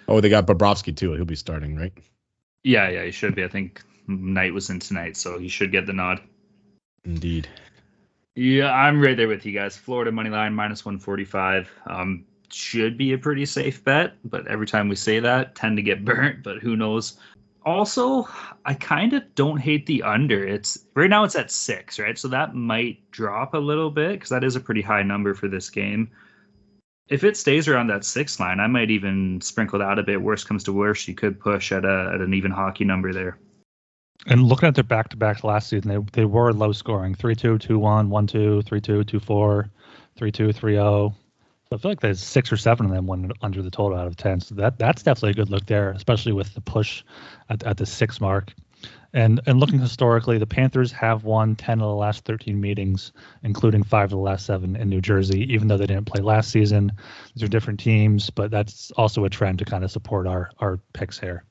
Oh, 0.06 0.20
they 0.20 0.28
got 0.28 0.46
Bobrovsky 0.46 0.96
too. 0.96 1.14
He'll 1.14 1.24
be 1.24 1.34
starting, 1.34 1.76
right? 1.76 1.92
Yeah, 2.62 2.90
yeah, 2.90 3.04
he 3.04 3.10
should 3.10 3.34
be. 3.34 3.42
I 3.42 3.48
think 3.48 3.82
Knight 4.06 4.54
was 4.54 4.70
in 4.70 4.78
tonight, 4.78 5.16
so 5.16 5.36
he 5.36 5.48
should 5.48 5.72
get 5.72 5.86
the 5.86 5.92
nod. 5.92 6.20
Indeed. 7.04 7.48
Yeah, 8.34 8.72
I'm 8.72 9.00
right 9.00 9.16
there 9.16 9.28
with 9.28 9.44
you 9.44 9.52
guys. 9.52 9.76
Florida 9.76 10.10
money 10.10 10.30
line 10.30 10.54
minus 10.54 10.84
145. 10.84 11.70
Um, 11.86 12.24
should 12.50 12.96
be 12.96 13.12
a 13.12 13.18
pretty 13.18 13.46
safe 13.46 13.82
bet, 13.84 14.14
but 14.24 14.46
every 14.46 14.66
time 14.66 14.88
we 14.88 14.96
say 14.96 15.20
that, 15.20 15.54
tend 15.54 15.76
to 15.76 15.82
get 15.82 16.04
burnt. 16.04 16.42
But 16.42 16.58
who 16.58 16.76
knows? 16.76 17.18
Also, 17.64 18.28
I 18.64 18.74
kind 18.74 19.12
of 19.12 19.34
don't 19.34 19.58
hate 19.58 19.86
the 19.86 20.02
under. 20.02 20.44
It's 20.44 20.78
right 20.94 21.10
now 21.10 21.24
it's 21.24 21.36
at 21.36 21.50
six, 21.50 21.98
right? 21.98 22.18
So 22.18 22.28
that 22.28 22.54
might 22.54 22.98
drop 23.10 23.54
a 23.54 23.58
little 23.58 23.90
bit 23.90 24.12
because 24.12 24.30
that 24.30 24.44
is 24.44 24.56
a 24.56 24.60
pretty 24.60 24.82
high 24.82 25.02
number 25.02 25.34
for 25.34 25.48
this 25.48 25.70
game. 25.70 26.10
If 27.08 27.24
it 27.24 27.36
stays 27.36 27.68
around 27.68 27.88
that 27.88 28.04
six 28.04 28.40
line, 28.40 28.58
I 28.58 28.66
might 28.66 28.90
even 28.90 29.40
sprinkle 29.40 29.78
that 29.80 29.98
a 29.98 30.02
bit. 30.02 30.22
Worst 30.22 30.48
comes 30.48 30.64
to 30.64 30.72
worst, 30.72 31.06
you 31.06 31.14
could 31.14 31.38
push 31.38 31.70
at 31.70 31.84
a 31.84 32.10
at 32.14 32.20
an 32.20 32.34
even 32.34 32.50
hockey 32.50 32.84
number 32.84 33.12
there. 33.12 33.38
And 34.26 34.44
looking 34.44 34.68
at 34.68 34.74
their 34.74 34.84
back 34.84 35.08
to 35.08 35.16
back 35.16 35.42
last 35.42 35.68
season, 35.68 35.88
they, 35.88 36.20
they 36.20 36.24
were 36.24 36.52
low 36.52 36.72
scoring 36.72 37.14
3 37.14 37.34
2, 37.34 37.58
2 37.58 37.78
1, 37.78 38.08
1 38.08 38.26
2, 38.26 38.62
3 38.62 38.80
2, 38.80 39.04
2 39.04 39.20
4, 39.20 39.70
3 40.16 40.32
2, 40.32 40.52
3 40.52 40.74
0. 40.74 41.14
So 41.68 41.76
I 41.76 41.78
feel 41.78 41.90
like 41.90 42.00
there's 42.00 42.22
six 42.22 42.52
or 42.52 42.56
seven 42.56 42.86
of 42.86 42.92
them 42.92 43.06
went 43.06 43.32
under 43.40 43.62
the 43.62 43.70
total 43.70 43.98
out 43.98 44.06
of 44.06 44.16
10. 44.16 44.40
So 44.40 44.54
that 44.56 44.78
that's 44.78 45.02
definitely 45.02 45.30
a 45.30 45.34
good 45.44 45.50
look 45.50 45.66
there, 45.66 45.90
especially 45.90 46.32
with 46.32 46.54
the 46.54 46.60
push 46.60 47.02
at, 47.48 47.64
at 47.64 47.78
the 47.78 47.86
six 47.86 48.20
mark. 48.20 48.52
And 49.14 49.40
and 49.46 49.58
looking 49.58 49.80
historically, 49.80 50.38
the 50.38 50.46
Panthers 50.46 50.92
have 50.92 51.24
won 51.24 51.56
10 51.56 51.80
of 51.80 51.88
the 51.88 51.94
last 51.94 52.24
13 52.24 52.60
meetings, 52.60 53.12
including 53.42 53.82
five 53.82 54.04
of 54.04 54.10
the 54.10 54.16
last 54.16 54.46
seven 54.46 54.76
in 54.76 54.88
New 54.88 55.00
Jersey, 55.00 55.52
even 55.52 55.68
though 55.68 55.76
they 55.76 55.86
didn't 55.86 56.06
play 56.06 56.22
last 56.22 56.50
season. 56.50 56.92
These 57.34 57.42
are 57.42 57.48
different 57.48 57.80
teams, 57.80 58.30
but 58.30 58.50
that's 58.50 58.90
also 58.92 59.24
a 59.24 59.30
trend 59.30 59.58
to 59.58 59.64
kind 59.64 59.84
of 59.84 59.90
support 59.90 60.26
our, 60.26 60.50
our 60.58 60.78
picks 60.92 61.18
here. 61.18 61.44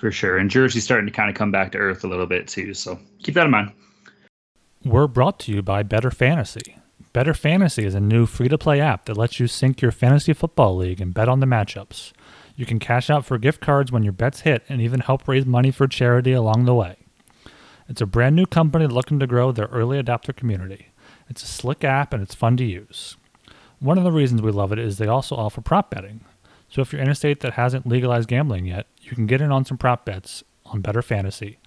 For 0.00 0.10
sure. 0.10 0.38
And 0.38 0.50
Jersey's 0.50 0.84
starting 0.84 1.06
to 1.06 1.12
kind 1.12 1.28
of 1.28 1.36
come 1.36 1.50
back 1.50 1.72
to 1.72 1.78
earth 1.78 2.04
a 2.04 2.08
little 2.08 2.26
bit 2.26 2.48
too. 2.48 2.72
So 2.72 2.98
keep 3.22 3.34
that 3.34 3.44
in 3.44 3.50
mind. 3.50 3.72
We're 4.82 5.06
brought 5.06 5.38
to 5.40 5.52
you 5.52 5.60
by 5.60 5.82
Bettor 5.82 6.10
Fantasy. 6.10 6.78
Bettor 7.12 7.34
Fantasy 7.34 7.84
is 7.84 7.94
a 7.94 8.00
new 8.00 8.24
free 8.24 8.48
to 8.48 8.56
play 8.56 8.80
app 8.80 9.04
that 9.04 9.18
lets 9.18 9.38
you 9.38 9.46
sync 9.46 9.82
your 9.82 9.92
fantasy 9.92 10.32
football 10.32 10.74
league 10.74 11.02
and 11.02 11.12
bet 11.12 11.28
on 11.28 11.40
the 11.40 11.46
matchups. 11.46 12.12
You 12.56 12.64
can 12.64 12.78
cash 12.78 13.10
out 13.10 13.26
for 13.26 13.36
gift 13.36 13.60
cards 13.60 13.92
when 13.92 14.02
your 14.02 14.14
bets 14.14 14.40
hit 14.40 14.62
and 14.70 14.80
even 14.80 15.00
help 15.00 15.28
raise 15.28 15.44
money 15.44 15.70
for 15.70 15.86
charity 15.86 16.32
along 16.32 16.64
the 16.64 16.74
way. 16.74 16.96
It's 17.88 18.00
a 18.00 18.06
brand 18.06 18.36
new 18.36 18.46
company 18.46 18.86
looking 18.86 19.18
to 19.18 19.26
grow 19.26 19.52
their 19.52 19.66
early 19.66 20.02
adopter 20.02 20.34
community. 20.34 20.88
It's 21.28 21.42
a 21.42 21.46
slick 21.46 21.84
app 21.84 22.14
and 22.14 22.22
it's 22.22 22.34
fun 22.34 22.56
to 22.56 22.64
use. 22.64 23.16
One 23.80 23.98
of 23.98 24.04
the 24.04 24.12
reasons 24.12 24.40
we 24.40 24.50
love 24.50 24.72
it 24.72 24.78
is 24.78 24.96
they 24.96 25.08
also 25.08 25.36
offer 25.36 25.60
prop 25.60 25.90
betting. 25.90 26.20
So 26.70 26.80
if 26.80 26.92
you're 26.92 27.02
in 27.02 27.10
a 27.10 27.14
state 27.14 27.40
that 27.40 27.54
hasn't 27.54 27.86
legalized 27.86 28.28
gambling 28.28 28.66
yet, 28.66 28.86
you 29.10 29.16
can 29.16 29.26
get 29.26 29.40
in 29.40 29.52
on 29.52 29.64
some 29.64 29.78
prop 29.78 30.04
bets 30.04 30.44
on 30.66 30.80
Bettor 30.80 31.02
Fantasy. 31.02 31.58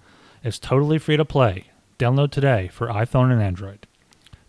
It's 0.42 0.58
totally 0.58 0.98
free 0.98 1.16
to 1.16 1.24
play. 1.24 1.66
Download 1.98 2.30
today 2.30 2.68
for 2.68 2.88
iPhone 2.88 3.32
and 3.32 3.42
Android. 3.42 3.86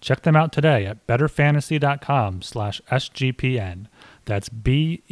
Check 0.02 0.22
them 0.22 0.36
out 0.36 0.52
today 0.52 0.86
at 0.86 1.08
bettorfantasy.com 1.08 2.42
slash 2.42 2.82
SGPN. 2.92 3.88
That's 4.26 4.50
B-E-T-T-O-R 4.50 5.10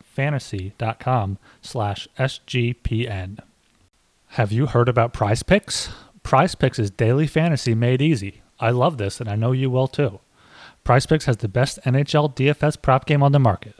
fantasy.com 0.00 1.38
slash 1.62 2.08
SGPN. 2.18 3.38
Have 4.26 4.52
you 4.52 4.66
heard 4.66 4.88
about 4.88 5.12
Prize 5.12 5.42
Picks? 5.42 5.88
Prize 6.22 6.54
Picks 6.54 6.78
is 6.78 6.90
daily 6.90 7.26
fantasy 7.26 7.74
made 7.74 8.02
easy. 8.02 8.42
I 8.60 8.70
love 8.70 8.98
this 8.98 9.20
and 9.20 9.28
I 9.28 9.36
know 9.36 9.52
you 9.52 9.70
will 9.70 9.88
too. 9.88 10.20
Prize 10.84 11.06
Picks 11.06 11.24
has 11.24 11.38
the 11.38 11.48
best 11.48 11.80
NHL 11.84 12.34
DFS 12.36 12.80
prop 12.80 13.06
game 13.06 13.22
on 13.22 13.32
the 13.32 13.40
market. 13.40 13.74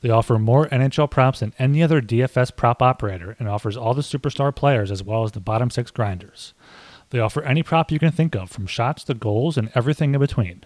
They 0.00 0.10
offer 0.10 0.38
more 0.38 0.68
NHL 0.68 1.10
props 1.10 1.40
than 1.40 1.54
any 1.58 1.82
other 1.82 2.00
DFS 2.00 2.54
prop 2.54 2.82
operator 2.82 3.36
and 3.38 3.48
offers 3.48 3.76
all 3.76 3.94
the 3.94 4.02
superstar 4.02 4.54
players 4.54 4.90
as 4.90 5.02
well 5.02 5.24
as 5.24 5.32
the 5.32 5.40
bottom 5.40 5.70
six 5.70 5.90
grinders. 5.90 6.54
They 7.10 7.20
offer 7.20 7.42
any 7.42 7.62
prop 7.62 7.90
you 7.90 7.98
can 7.98 8.12
think 8.12 8.34
of, 8.34 8.50
from 8.50 8.66
shots 8.66 9.04
to 9.04 9.14
goals 9.14 9.56
and 9.56 9.70
everything 9.74 10.14
in 10.14 10.20
between. 10.20 10.64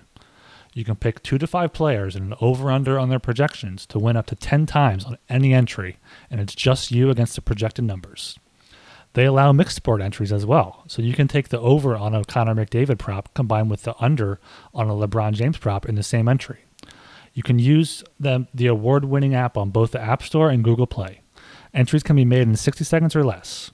You 0.72 0.84
can 0.84 0.96
pick 0.96 1.22
two 1.22 1.38
to 1.38 1.46
five 1.46 1.72
players 1.72 2.14
and 2.14 2.32
an 2.32 2.38
over 2.40 2.70
under 2.70 2.98
on 2.98 3.08
their 3.08 3.18
projections 3.18 3.86
to 3.86 3.98
win 3.98 4.16
up 4.16 4.26
to 4.26 4.36
10 4.36 4.66
times 4.66 5.04
on 5.04 5.18
any 5.28 5.52
entry, 5.52 5.98
and 6.30 6.40
it's 6.40 6.54
just 6.54 6.90
you 6.90 7.10
against 7.10 7.34
the 7.34 7.42
projected 7.42 7.84
numbers. 7.84 8.38
They 9.14 9.24
allow 9.24 9.50
mixed 9.50 9.76
sport 9.76 10.00
entries 10.00 10.32
as 10.32 10.46
well, 10.46 10.84
so 10.86 11.02
you 11.02 11.14
can 11.14 11.26
take 11.26 11.48
the 11.48 11.58
over 11.58 11.96
on 11.96 12.14
a 12.14 12.24
Connor 12.24 12.54
McDavid 12.54 12.98
prop 12.98 13.34
combined 13.34 13.68
with 13.68 13.82
the 13.82 13.96
under 13.98 14.38
on 14.72 14.88
a 14.88 14.92
LeBron 14.92 15.32
James 15.32 15.58
prop 15.58 15.88
in 15.88 15.96
the 15.96 16.04
same 16.04 16.28
entry. 16.28 16.60
You 17.32 17.42
can 17.42 17.58
use 17.58 18.02
the, 18.18 18.46
the 18.52 18.66
award 18.66 19.04
winning 19.04 19.34
app 19.34 19.56
on 19.56 19.70
both 19.70 19.92
the 19.92 20.00
App 20.00 20.22
Store 20.22 20.50
and 20.50 20.64
Google 20.64 20.86
Play. 20.86 21.20
Entries 21.72 22.02
can 22.02 22.16
be 22.16 22.24
made 22.24 22.42
in 22.42 22.56
60 22.56 22.84
seconds 22.84 23.14
or 23.14 23.24
less. 23.24 23.70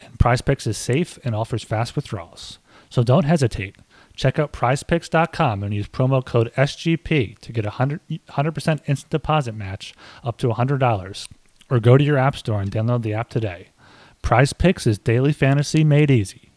And 0.00 0.18
PrizePicks 0.18 0.66
is 0.66 0.78
safe 0.78 1.18
and 1.24 1.34
offers 1.34 1.64
fast 1.64 1.96
withdrawals. 1.96 2.58
So 2.88 3.02
don't 3.02 3.24
hesitate. 3.24 3.76
Check 4.14 4.38
out 4.38 4.52
prizepicks.com 4.52 5.62
and 5.62 5.74
use 5.74 5.88
promo 5.88 6.24
code 6.24 6.52
SGP 6.54 7.38
to 7.38 7.52
get 7.52 7.64
a 7.64 7.68
100, 7.68 8.00
100% 8.08 8.80
instant 8.86 9.10
deposit 9.10 9.54
match 9.54 9.94
up 10.24 10.36
to 10.38 10.48
$100. 10.48 11.28
Or 11.70 11.80
go 11.80 11.96
to 11.96 12.04
your 12.04 12.18
App 12.18 12.36
Store 12.36 12.60
and 12.60 12.70
download 12.70 13.02
the 13.02 13.14
app 13.14 13.30
today. 13.30 13.68
Prize 14.22 14.52
Picks 14.52 14.86
is 14.86 14.98
daily 14.98 15.32
fantasy 15.32 15.84
made 15.84 16.10
easy. 16.10 16.49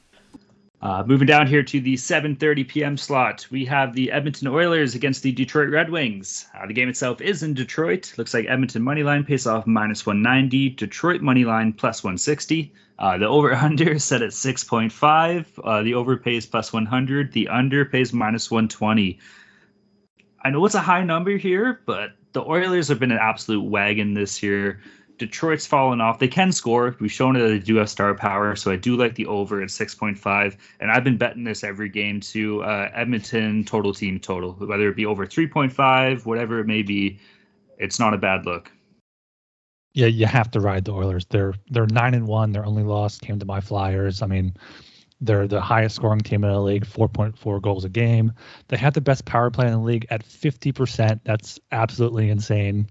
Uh, 0.84 1.02
moving 1.08 1.26
down 1.26 1.48
here 1.48 1.64
to 1.64 1.80
the 1.80 1.94
7:30 1.94 2.68
p.m. 2.68 2.98
slot, 2.98 3.48
we 3.50 3.64
have 3.64 3.96
the 3.96 4.12
Edmonton 4.12 4.50
Oilers 4.50 4.96
against 4.96 5.24
the 5.24 5.32
Detroit 5.32 5.70
Red 5.70 5.90
Wings. 5.90 6.46
Uh, 6.54 6.68
the 6.68 6.74
game 6.74 6.90
itself 6.90 7.22
is 7.22 7.42
in 7.42 7.54
Detroit. 7.54 8.14
Looks 8.18 8.34
like 8.34 8.48
Edmonton 8.50 8.82
money 8.82 9.02
line 9.02 9.24
pays 9.24 9.48
off 9.48 9.66
minus 9.66 10.06
190, 10.06 10.72
Detroit 10.72 11.22
money 11.22 11.46
line 11.46 11.72
plus 11.72 12.04
160. 12.04 12.74
Uh, 13.00 13.18
the 13.18 13.26
over/under 13.26 13.94
is 13.94 14.04
set 14.04 14.22
at 14.22 14.32
6.5. 14.32 15.46
Uh, 15.64 15.84
the 15.84 15.94
over 15.94 16.18
pays 16.18 16.46
plus 16.46 16.74
100. 16.74 17.32
The 17.32 17.48
under 17.48 17.86
pays 17.86 18.12
minus 18.12 18.52
120. 18.52 19.20
I 20.44 20.50
know 20.50 20.66
it's 20.66 20.76
a 20.76 20.82
high 20.82 21.06
number 21.06 21.38
here, 21.38 21.80
but 21.86 22.12
the 22.34 22.42
Oilers 22.42 22.90
have 22.90 23.00
been 23.00 23.14
an 23.14 23.20
absolute 23.22 23.64
wagon 23.64 24.16
this 24.16 24.44
year. 24.44 24.82
Detroit's 25.26 25.66
fallen 25.66 26.02
off. 26.02 26.20
They 26.20 26.28
can 26.28 26.52
score. 26.52 26.98
We've 27.00 27.12
shown 27.12 27.36
that 27.36 27.48
they 27.48 27.60
do 27.60 27.78
have 27.78 27.90
star 27.90 28.14
power, 28.14 28.58
so 28.58 28.72
I 28.72 28.76
do 28.76 28.98
like 28.98 29.16
the 29.16 29.26
over 29.28 29.62
at 29.62 29.70
6.5. 29.70 30.58
And 30.82 30.92
I've 30.92 31.06
been 31.06 31.18
betting 31.18 31.46
this 31.46 31.64
every 31.64 31.88
game 31.88 32.20
to 32.20 32.62
uh, 32.64 32.90
Edmonton 32.94 33.64
total 33.64 33.94
team 33.94 34.20
total, 34.20 34.52
whether 34.54 34.90
it 34.90 34.98
be 34.98 35.06
over 35.06 35.26
3.5, 35.26 36.26
whatever 36.26 36.60
it 36.60 36.68
may 36.68 36.82
be. 36.82 37.20
It's 37.78 38.00
not 38.00 38.14
a 38.14 38.18
bad 38.18 38.46
look. 38.46 38.70
Yeah, 39.94 40.08
you 40.08 40.26
have 40.26 40.52
to 40.52 40.60
ride 40.60 40.84
the 40.84 40.92
Oilers. 40.92 41.26
They're 41.30 41.54
they're 41.70 41.86
nine 41.86 42.16
and 42.16 42.28
one. 42.28 42.52
Their 42.52 42.66
only 42.66 42.84
loss 42.84 43.18
came 43.20 43.40
to 43.40 43.46
my 43.46 43.62
Flyers. 43.62 44.22
I 44.22 44.26
mean, 44.26 44.54
they're 45.22 45.48
the 45.48 45.62
highest 45.62 45.96
scoring 45.96 46.20
team 46.20 46.44
in 46.44 46.52
the 46.52 46.60
league, 46.60 46.86
4.4 46.86 47.62
goals 47.62 47.86
a 47.86 47.90
game. 47.90 48.34
They 48.68 48.78
have 48.78 48.94
the 48.94 49.02
best 49.02 49.26
power 49.26 49.52
play 49.52 49.68
in 49.68 49.74
the 49.74 49.80
league 49.80 50.08
at 50.10 50.26
50%. 50.26 51.22
That's 51.24 51.60
absolutely 51.72 52.30
insane. 52.30 52.90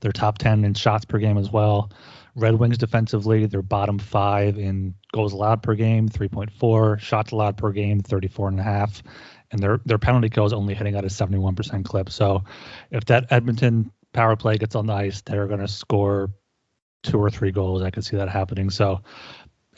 They're 0.00 0.12
top 0.12 0.38
10 0.38 0.64
in 0.64 0.74
shots 0.74 1.04
per 1.04 1.18
game 1.18 1.38
as 1.38 1.50
well. 1.50 1.90
Red 2.34 2.54
Wings 2.54 2.76
defensively, 2.76 3.46
they're 3.46 3.62
bottom 3.62 3.98
five 3.98 4.58
in 4.58 4.94
goals 5.12 5.32
allowed 5.32 5.62
per 5.62 5.74
game, 5.74 6.08
3.4, 6.08 7.00
shots 7.00 7.32
allowed 7.32 7.56
per 7.56 7.72
game, 7.72 8.00
34 8.00 8.48
and 8.48 8.60
a 8.60 8.62
half, 8.62 9.02
and 9.50 9.62
their 9.62 9.80
their 9.86 9.98
penalty 9.98 10.28
kill 10.28 10.44
is 10.44 10.52
only 10.52 10.74
hitting 10.74 10.96
at 10.96 11.04
a 11.04 11.08
71% 11.08 11.84
clip. 11.86 12.10
So 12.10 12.44
if 12.90 13.06
that 13.06 13.32
Edmonton 13.32 13.90
power 14.12 14.36
play 14.36 14.58
gets 14.58 14.74
on 14.74 14.86
the 14.86 14.92
ice, 14.92 15.22
they're 15.22 15.46
going 15.46 15.60
to 15.60 15.68
score 15.68 16.30
two 17.02 17.18
or 17.18 17.30
three 17.30 17.52
goals. 17.52 17.82
I 17.82 17.90
could 17.90 18.04
see 18.04 18.16
that 18.16 18.28
happening. 18.28 18.68
So 18.68 19.00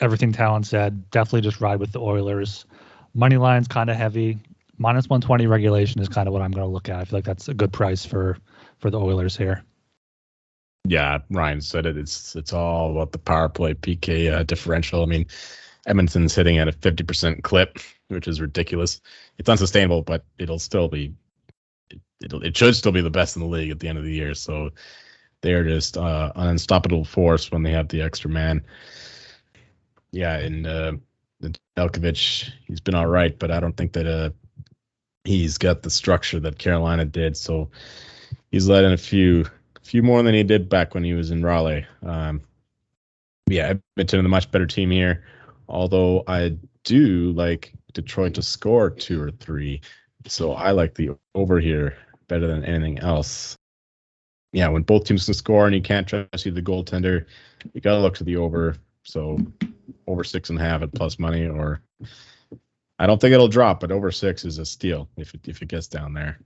everything 0.01 0.33
Talon 0.33 0.63
said, 0.63 1.09
definitely 1.11 1.41
just 1.41 1.61
ride 1.61 1.79
with 1.79 1.93
the 1.93 1.99
Oilers. 1.99 2.65
Money 3.13 3.37
line's 3.37 3.67
kind 3.67 3.89
of 3.89 3.95
heavy. 3.95 4.39
Minus 4.77 5.07
120 5.07 5.47
regulation 5.47 6.01
is 6.01 6.09
kind 6.09 6.27
of 6.27 6.33
what 6.33 6.41
I'm 6.41 6.51
going 6.51 6.65
to 6.65 6.71
look 6.71 6.89
at. 6.89 6.99
I 6.99 7.05
feel 7.05 7.17
like 7.17 7.25
that's 7.25 7.47
a 7.47 7.53
good 7.53 7.71
price 7.71 8.05
for 8.05 8.37
for 8.79 8.89
the 8.89 8.99
Oilers 8.99 9.37
here. 9.37 9.63
Yeah, 10.85 11.19
Ryan 11.29 11.61
said 11.61 11.85
it. 11.85 11.97
It's 11.97 12.35
it's 12.35 12.53
all 12.53 12.91
about 12.91 13.11
the 13.11 13.19
power 13.19 13.49
play 13.49 13.73
PK 13.73 14.31
uh, 14.33 14.43
differential. 14.43 15.03
I 15.03 15.05
mean, 15.05 15.25
Edmonton's 15.85 16.35
hitting 16.35 16.57
at 16.57 16.67
a 16.67 16.71
50% 16.71 17.43
clip, 17.43 17.79
which 18.07 18.27
is 18.27 18.41
ridiculous. 18.41 19.01
It's 19.37 19.49
unsustainable, 19.49 20.03
but 20.03 20.25
it'll 20.37 20.59
still 20.59 20.87
be 20.87 21.13
it, 22.21 22.33
it 22.33 22.57
should 22.57 22.75
still 22.75 22.91
be 22.91 23.01
the 23.01 23.09
best 23.09 23.35
in 23.35 23.41
the 23.41 23.47
league 23.47 23.71
at 23.71 23.79
the 23.79 23.87
end 23.87 23.97
of 23.97 24.03
the 24.03 24.13
year. 24.13 24.33
So 24.33 24.71
they're 25.41 25.63
just 25.63 25.97
uh, 25.97 26.31
an 26.35 26.47
unstoppable 26.49 27.05
force 27.05 27.51
when 27.51 27.63
they 27.63 27.71
have 27.71 27.87
the 27.89 28.01
extra 28.01 28.29
man. 28.29 28.63
Yeah, 30.11 30.37
and 30.37 30.65
uh, 30.65 30.93
Delkovich, 31.77 32.51
he's 32.65 32.79
been 32.79 32.95
all 32.95 33.07
right, 33.07 33.37
but 33.37 33.51
I 33.51 33.59
don't 33.59 33.77
think 33.77 33.93
that 33.93 34.07
uh, 34.07 34.31
he's 35.23 35.57
got 35.57 35.83
the 35.83 35.89
structure 35.89 36.39
that 36.39 36.57
Carolina 36.57 37.05
did. 37.05 37.37
So 37.37 37.69
he's 38.51 38.67
let 38.67 38.83
in 38.83 38.91
a 38.91 38.97
few 38.97 39.45
few 39.89 40.03
more 40.03 40.21
than 40.21 40.35
he 40.35 40.43
did 40.43 40.69
back 40.69 40.93
when 40.93 41.03
he 41.03 41.13
was 41.13 41.31
in 41.31 41.43
Raleigh. 41.43 41.83
Um, 42.03 42.41
yeah, 43.49 43.73
Edmonton 43.97 44.23
a 44.23 44.29
much 44.29 44.51
better 44.51 44.67
team 44.67 44.91
here. 44.91 45.23
Although 45.67 46.23
I 46.27 46.57
do 46.83 47.31
like 47.31 47.73
Detroit 47.93 48.35
to 48.35 48.43
score 48.43 48.91
two 48.91 49.19
or 49.19 49.31
three, 49.31 49.81
so 50.27 50.53
I 50.53 50.71
like 50.71 50.93
the 50.93 51.11
over 51.33 51.59
here 51.59 51.97
better 52.27 52.45
than 52.45 52.63
anything 52.65 52.99
else. 52.99 53.55
Yeah, 54.53 54.67
when 54.67 54.83
both 54.83 55.05
teams 55.05 55.25
can 55.25 55.33
score 55.33 55.65
and 55.65 55.75
you 55.75 55.81
can't 55.81 56.07
trust 56.07 56.45
either 56.45 56.51
the 56.51 56.61
goaltender, 56.61 57.25
you 57.73 57.81
gotta 57.81 57.99
look 57.99 58.15
to 58.17 58.23
the 58.23 58.37
over. 58.37 58.75
So 59.03 59.39
over 60.05 60.23
six 60.23 60.51
and 60.51 60.59
a 60.59 60.61
half 60.61 60.83
at 60.83 60.93
plus 60.93 61.17
money, 61.17 61.47
or 61.47 61.81
I 62.99 63.07
don't 63.07 63.19
think 63.19 63.33
it'll 63.33 63.47
drop, 63.47 63.79
but 63.79 63.91
over 63.91 64.11
six 64.11 64.45
is 64.45 64.59
a 64.59 64.65
steal 64.65 65.09
if 65.17 65.33
it, 65.33 65.47
if 65.47 65.63
it 65.63 65.67
gets 65.67 65.87
down 65.87 66.13
there. 66.13 66.39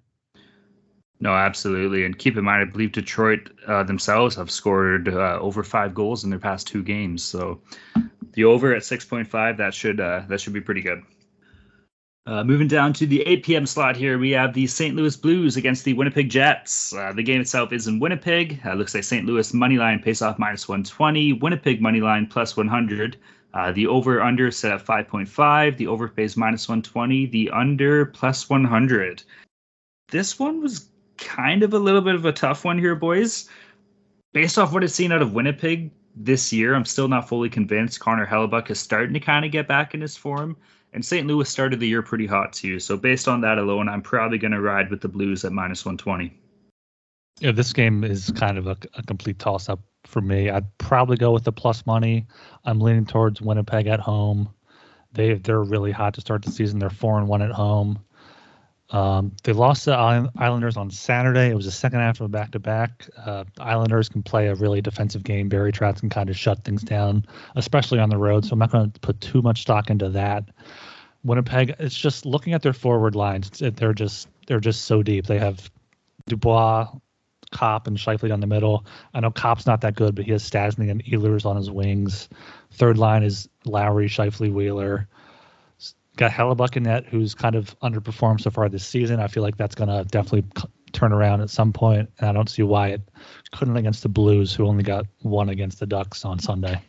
No, 1.24 1.34
absolutely. 1.34 2.04
And 2.04 2.20
keep 2.20 2.36
in 2.36 2.44
mind, 2.44 2.68
I 2.68 2.70
believe 2.70 2.92
Detroit 2.92 3.50
uh, 3.66 3.84
themselves 3.84 4.36
have 4.36 4.52
scored 4.52 5.08
uh, 5.08 5.40
over 5.40 5.64
five 5.64 5.96
goals 5.96 6.26
in 6.26 6.30
their 6.30 6.38
past 6.38 6.68
two 6.68 6.84
games. 6.84 7.24
So 7.24 7.62
the 8.34 8.44
over 8.44 8.76
at 8.76 8.82
6.5, 8.82 9.56
that 9.56 9.74
should 9.74 10.02
uh, 10.02 10.24
that 10.28 10.42
should 10.42 10.52
be 10.52 10.60
pretty 10.60 10.82
good. 10.82 11.02
Uh, 12.26 12.44
moving 12.44 12.68
down 12.68 12.92
to 12.92 13.06
the 13.06 13.22
8 13.22 13.46
p.m. 13.46 13.66
slot 13.66 13.96
here, 13.96 14.18
we 14.18 14.32
have 14.32 14.54
the 14.54 14.68
St. 14.68 14.98
Louis 14.98 15.16
Blues 15.16 15.56
against 15.56 15.86
the 15.86 15.94
Winnipeg 15.94 16.30
Jets. 16.30 16.94
Uh, 16.94 17.14
the 17.14 17.24
game 17.24 17.40
itself 17.40 17.72
is 17.72 17.88
in 17.88 18.00
Winnipeg. 18.00 18.60
Uh, 18.66 18.74
looks 18.74 18.94
like 18.94 19.06
St. 19.06 19.26
Louis 19.26 19.54
money 19.54 19.78
line 19.78 20.00
pays 20.00 20.22
off 20.22 20.38
minus 20.38 20.68
120, 20.68 21.32
Winnipeg 21.32 21.82
money 21.82 22.02
line 22.02 22.28
plus 22.28 22.58
100. 22.58 23.16
the 23.74 23.88
over 23.88 24.22
under 24.22 24.52
set 24.52 24.74
at 24.74 24.86
5.5. 24.86 25.78
The 25.78 25.88
over 25.88 26.10
pays 26.10 26.36
minus 26.36 26.68
120. 26.68 27.28
The 27.28 27.50
under 27.52 28.08
plus 28.08 28.50
100. 28.50 29.24
This 30.10 30.38
one 30.38 30.62
was 30.62 30.90
kind 31.18 31.64
of 31.64 31.74
a 31.74 31.80
little 31.80 32.02
bit 32.02 32.16
of 32.16 32.26
a 32.26 32.32
tough 32.32 32.66
one 32.66 32.78
here, 32.78 32.96
boys. 32.96 33.50
Based 34.34 34.58
off 34.58 34.74
what 34.74 34.84
I've 34.84 34.92
seen 34.92 35.12
out 35.12 35.22
of 35.22 35.34
Winnipeg 35.34 35.92
this 36.16 36.52
year, 36.52 36.74
I'm 36.74 36.86
still 36.86 37.08
not 37.08 37.30
fully 37.30 37.50
convinced. 37.50 38.00
Connor 38.00 38.26
Hellebuyck 38.26 38.70
is 38.70 38.80
starting 38.80 39.14
to 39.14 39.20
kind 39.20 39.46
of 39.46 39.52
get 39.52 39.68
back 39.68 39.94
in 39.94 40.02
his 40.02 40.18
form. 40.18 40.58
And 40.94 41.04
St. 41.04 41.26
Louis 41.26 41.50
started 41.50 41.80
the 41.80 41.88
year 41.88 42.04
pretty 42.04 42.28
hot 42.28 42.54
too. 42.54 42.80
So 42.80 42.98
based 42.98 43.28
on 43.28 43.42
that 43.42 43.58
alone, 43.58 43.90
I'm 43.90 44.02
probably 44.02 44.38
going 44.38 44.52
to 44.52 44.62
ride 44.62 44.90
with 44.90 45.02
the 45.02 45.08
Blues 45.08 45.44
at 45.44 45.52
minus 45.52 45.86
120. 45.86 46.34
Yeah, 47.40 47.52
this 47.52 47.74
game 47.74 48.04
is 48.04 48.32
kind 48.32 48.58
of 48.58 48.68
a, 48.68 48.78
a 48.94 49.04
complete 49.04 49.40
toss 49.40 49.70
up 49.70 49.80
for 50.06 50.22
me. 50.22 50.50
I'd 50.50 50.78
probably 50.78 51.18
go 51.18 51.32
with 51.32 51.44
the 51.44 51.52
plus 51.52 51.86
money. 51.86 52.28
I'm 52.64 52.80
leaning 52.80 53.06
towards 53.06 53.42
Winnipeg 53.42 53.88
at 53.88 54.00
home. 54.00 54.54
They 55.14 55.36
they're 55.36 55.64
really 55.64 55.92
hot 55.92 56.14
to 56.16 56.22
start 56.22 56.44
the 56.44 56.52
season. 56.52 56.80
They're 56.80 56.90
four 56.90 57.18
and 57.18 57.28
one 57.28 57.42
at 57.42 57.52
home. 57.52 58.00
Um, 58.94 59.32
they 59.44 59.54
lost 59.54 59.86
the 59.86 59.94
Islanders 60.38 60.78
on 60.78 60.92
Saturday. 60.92 61.50
It 61.50 61.56
was 61.56 61.66
the 61.66 61.72
second 61.72 62.00
half 62.00 62.22
of 62.22 62.26
a 62.26 62.30
back 62.30 62.52
to 62.52 62.60
back. 62.60 63.10
Islanders 63.60 64.08
can 64.08 64.22
play 64.22 64.48
a 64.48 64.56
really 64.56 64.82
defensive 64.82 65.24
game. 65.24 65.50
Barry 65.50 65.72
Trotz 65.72 66.00
can 66.00 66.12
kind 66.12 66.30
of 66.30 66.38
shut 66.38 66.64
things 66.64 66.84
down, 66.84 67.26
especially 67.56 67.98
on 67.98 68.10
the 68.10 68.18
road. 68.18 68.46
So 68.46 68.54
I'm 68.54 68.60
not 68.60 68.72
going 68.72 68.92
to 68.92 69.00
put 69.00 69.20
too 69.20 69.42
much 69.42 69.64
stock 69.64 69.90
into 69.90 70.10
that. 70.10 70.46
Winnipeg, 71.24 71.76
it's 71.80 71.98
just 71.98 72.26
looking 72.26 72.54
at 72.54 72.62
their 72.62 72.74
forward 72.74 73.16
lines. 73.16 73.50
They're 73.50 73.94
just 73.94 74.28
they're 74.46 74.60
just 74.60 74.86
so 74.86 75.02
deep. 75.02 75.26
They 75.26 75.40
have 75.40 75.72
Dubois, 76.28 76.88
Copp, 77.50 77.88
and 77.88 77.98
Scheifele 77.98 78.30
down 78.30 78.42
the 78.42 78.48
middle. 78.48 78.86
I 79.14 79.22
know 79.22 79.32
Copp's 79.32 79.66
not 79.66 79.82
that 79.82 79.96
good, 79.96 80.14
but 80.14 80.26
he 80.26 80.32
has 80.34 80.48
Stastny 80.48 80.92
and 80.92 81.04
Ehlers 81.04 81.48
on 81.48 81.56
his 81.56 81.72
wings. 81.72 82.30
Third 82.74 83.00
line 83.00 83.24
is 83.24 83.50
Lowry, 83.66 84.08
Scheifele, 84.08 84.54
Wheeler 84.54 85.08
got 86.18 86.32
Hellebuyck 86.32 86.76
in 86.76 86.84
net, 86.84 87.06
who's 87.06 87.34
kind 87.34 87.56
of 87.56 87.78
underperformed 87.80 88.42
so 88.42 88.50
far 88.50 88.70
this 88.70 88.86
season. 88.86 89.20
I 89.20 89.28
feel 89.28 89.44
like 89.44 89.58
that's 89.58 89.76
going 89.76 89.90
to 89.90 90.04
definitely 90.10 90.46
turn 90.92 91.12
around 91.12 91.42
at 91.42 91.50
some 91.50 91.74
point, 91.74 92.10
and 92.20 92.30
I 92.30 92.34
don't 92.34 92.50
see 92.50 92.64
why 92.64 92.90
it 92.90 93.02
couldn't 93.52 93.78
against 93.78 94.04
the 94.04 94.10
Blues, 94.10 94.54
who 94.54 94.68
only 94.68 94.84
got 94.84 95.06
one 95.22 95.50
against 95.50 95.80
the 95.80 95.88
Ducks 95.88 96.24
on 96.24 96.40
Sunday. 96.40 96.82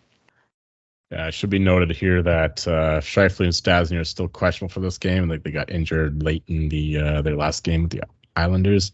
Yeah, 1.10 1.28
it 1.28 1.34
should 1.34 1.50
be 1.50 1.58
noted 1.58 1.90
here 1.90 2.22
that 2.22 2.66
uh, 2.66 3.00
Scheifele 3.00 3.44
and 3.44 3.52
Stastny 3.52 4.00
are 4.00 4.04
still 4.04 4.28
questionable 4.28 4.72
for 4.72 4.80
this 4.80 4.98
game. 4.98 5.28
Like 5.28 5.42
they 5.42 5.50
got 5.50 5.70
injured 5.70 6.22
late 6.22 6.42
in 6.48 6.68
the 6.68 6.98
uh, 6.98 7.22
their 7.22 7.36
last 7.36 7.62
game 7.62 7.82
with 7.82 7.92
the 7.92 8.02
Islanders. 8.36 8.90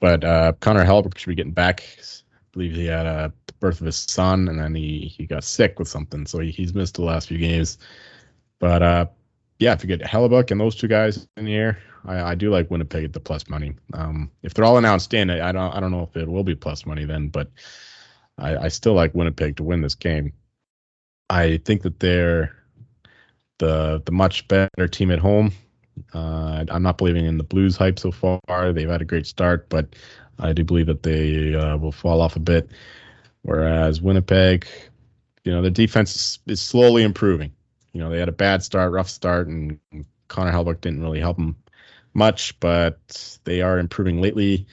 But 0.00 0.24
uh, 0.24 0.52
Connor 0.60 0.84
Hellebuyck 0.84 1.18
should 1.18 1.28
be 1.28 1.34
getting 1.34 1.52
back. 1.52 1.82
I 1.82 2.14
believe 2.52 2.72
he 2.72 2.86
had 2.86 3.06
a 3.06 3.32
birth 3.60 3.80
of 3.80 3.86
his 3.86 3.96
son, 3.96 4.48
and 4.48 4.58
then 4.58 4.74
he 4.74 5.12
he 5.14 5.26
got 5.26 5.44
sick 5.44 5.78
with 5.78 5.88
something, 5.88 6.26
so 6.26 6.38
he, 6.38 6.50
he's 6.50 6.74
missed 6.74 6.94
the 6.94 7.02
last 7.02 7.28
few 7.28 7.38
games. 7.38 7.78
But 8.64 8.82
uh, 8.82 9.06
yeah, 9.58 9.74
if 9.74 9.84
you 9.84 9.88
get 9.88 10.00
Hellebuyck 10.00 10.50
and 10.50 10.58
those 10.58 10.74
two 10.74 10.88
guys 10.88 11.28
in 11.36 11.44
the 11.44 11.54
air, 11.54 11.82
I, 12.06 12.30
I 12.30 12.34
do 12.34 12.48
like 12.48 12.70
Winnipeg 12.70 13.04
at 13.04 13.12
the 13.12 13.20
plus 13.20 13.46
money. 13.46 13.74
Um, 13.92 14.30
if 14.42 14.54
they're 14.54 14.64
all 14.64 14.78
announced 14.78 15.12
in, 15.12 15.28
I, 15.28 15.50
I, 15.50 15.52
don't 15.52 15.76
I 15.76 15.80
don't 15.80 15.90
know 15.90 16.08
if 16.10 16.16
it 16.16 16.26
will 16.26 16.44
be 16.44 16.54
plus 16.54 16.86
money 16.86 17.04
then, 17.04 17.28
but 17.28 17.50
I, 18.38 18.56
I 18.56 18.68
still 18.68 18.94
like 18.94 19.14
Winnipeg 19.14 19.58
to 19.58 19.62
win 19.62 19.82
this 19.82 19.94
game. 19.94 20.32
I 21.28 21.58
think 21.66 21.82
that 21.82 22.00
they're 22.00 22.56
the 23.58 24.00
the 24.06 24.12
much 24.12 24.48
better 24.48 24.88
team 24.88 25.10
at 25.10 25.18
home. 25.18 25.52
Uh, 26.14 26.64
I'm 26.70 26.82
not 26.82 26.96
believing 26.96 27.26
in 27.26 27.36
the 27.36 27.44
Blues 27.44 27.76
hype 27.76 27.98
so 27.98 28.12
far. 28.12 28.72
They've 28.72 28.88
had 28.88 29.02
a 29.02 29.04
great 29.04 29.26
start, 29.26 29.68
but 29.68 29.94
I 30.38 30.54
do 30.54 30.64
believe 30.64 30.86
that 30.86 31.02
they 31.02 31.54
uh, 31.54 31.76
will 31.76 31.92
fall 31.92 32.22
off 32.22 32.36
a 32.36 32.40
bit. 32.40 32.70
Whereas 33.42 34.00
Winnipeg, 34.00 34.66
you 35.44 35.52
know, 35.52 35.60
their 35.60 35.70
defense 35.70 36.16
is, 36.16 36.38
is 36.46 36.62
slowly 36.62 37.02
improving 37.02 37.52
you 37.94 38.00
know, 38.00 38.10
they 38.10 38.18
had 38.18 38.28
a 38.28 38.32
bad 38.32 38.62
start, 38.62 38.92
rough 38.92 39.08
start, 39.08 39.46
and 39.46 39.78
Connor 40.28 40.52
Hellebuyck 40.52 40.82
didn't 40.82 41.00
really 41.00 41.20
help 41.20 41.36
them 41.36 41.56
much, 42.12 42.58
but 42.60 43.38
they 43.44 43.62
are 43.62 43.78
improving 43.78 44.20
lately, 44.20 44.66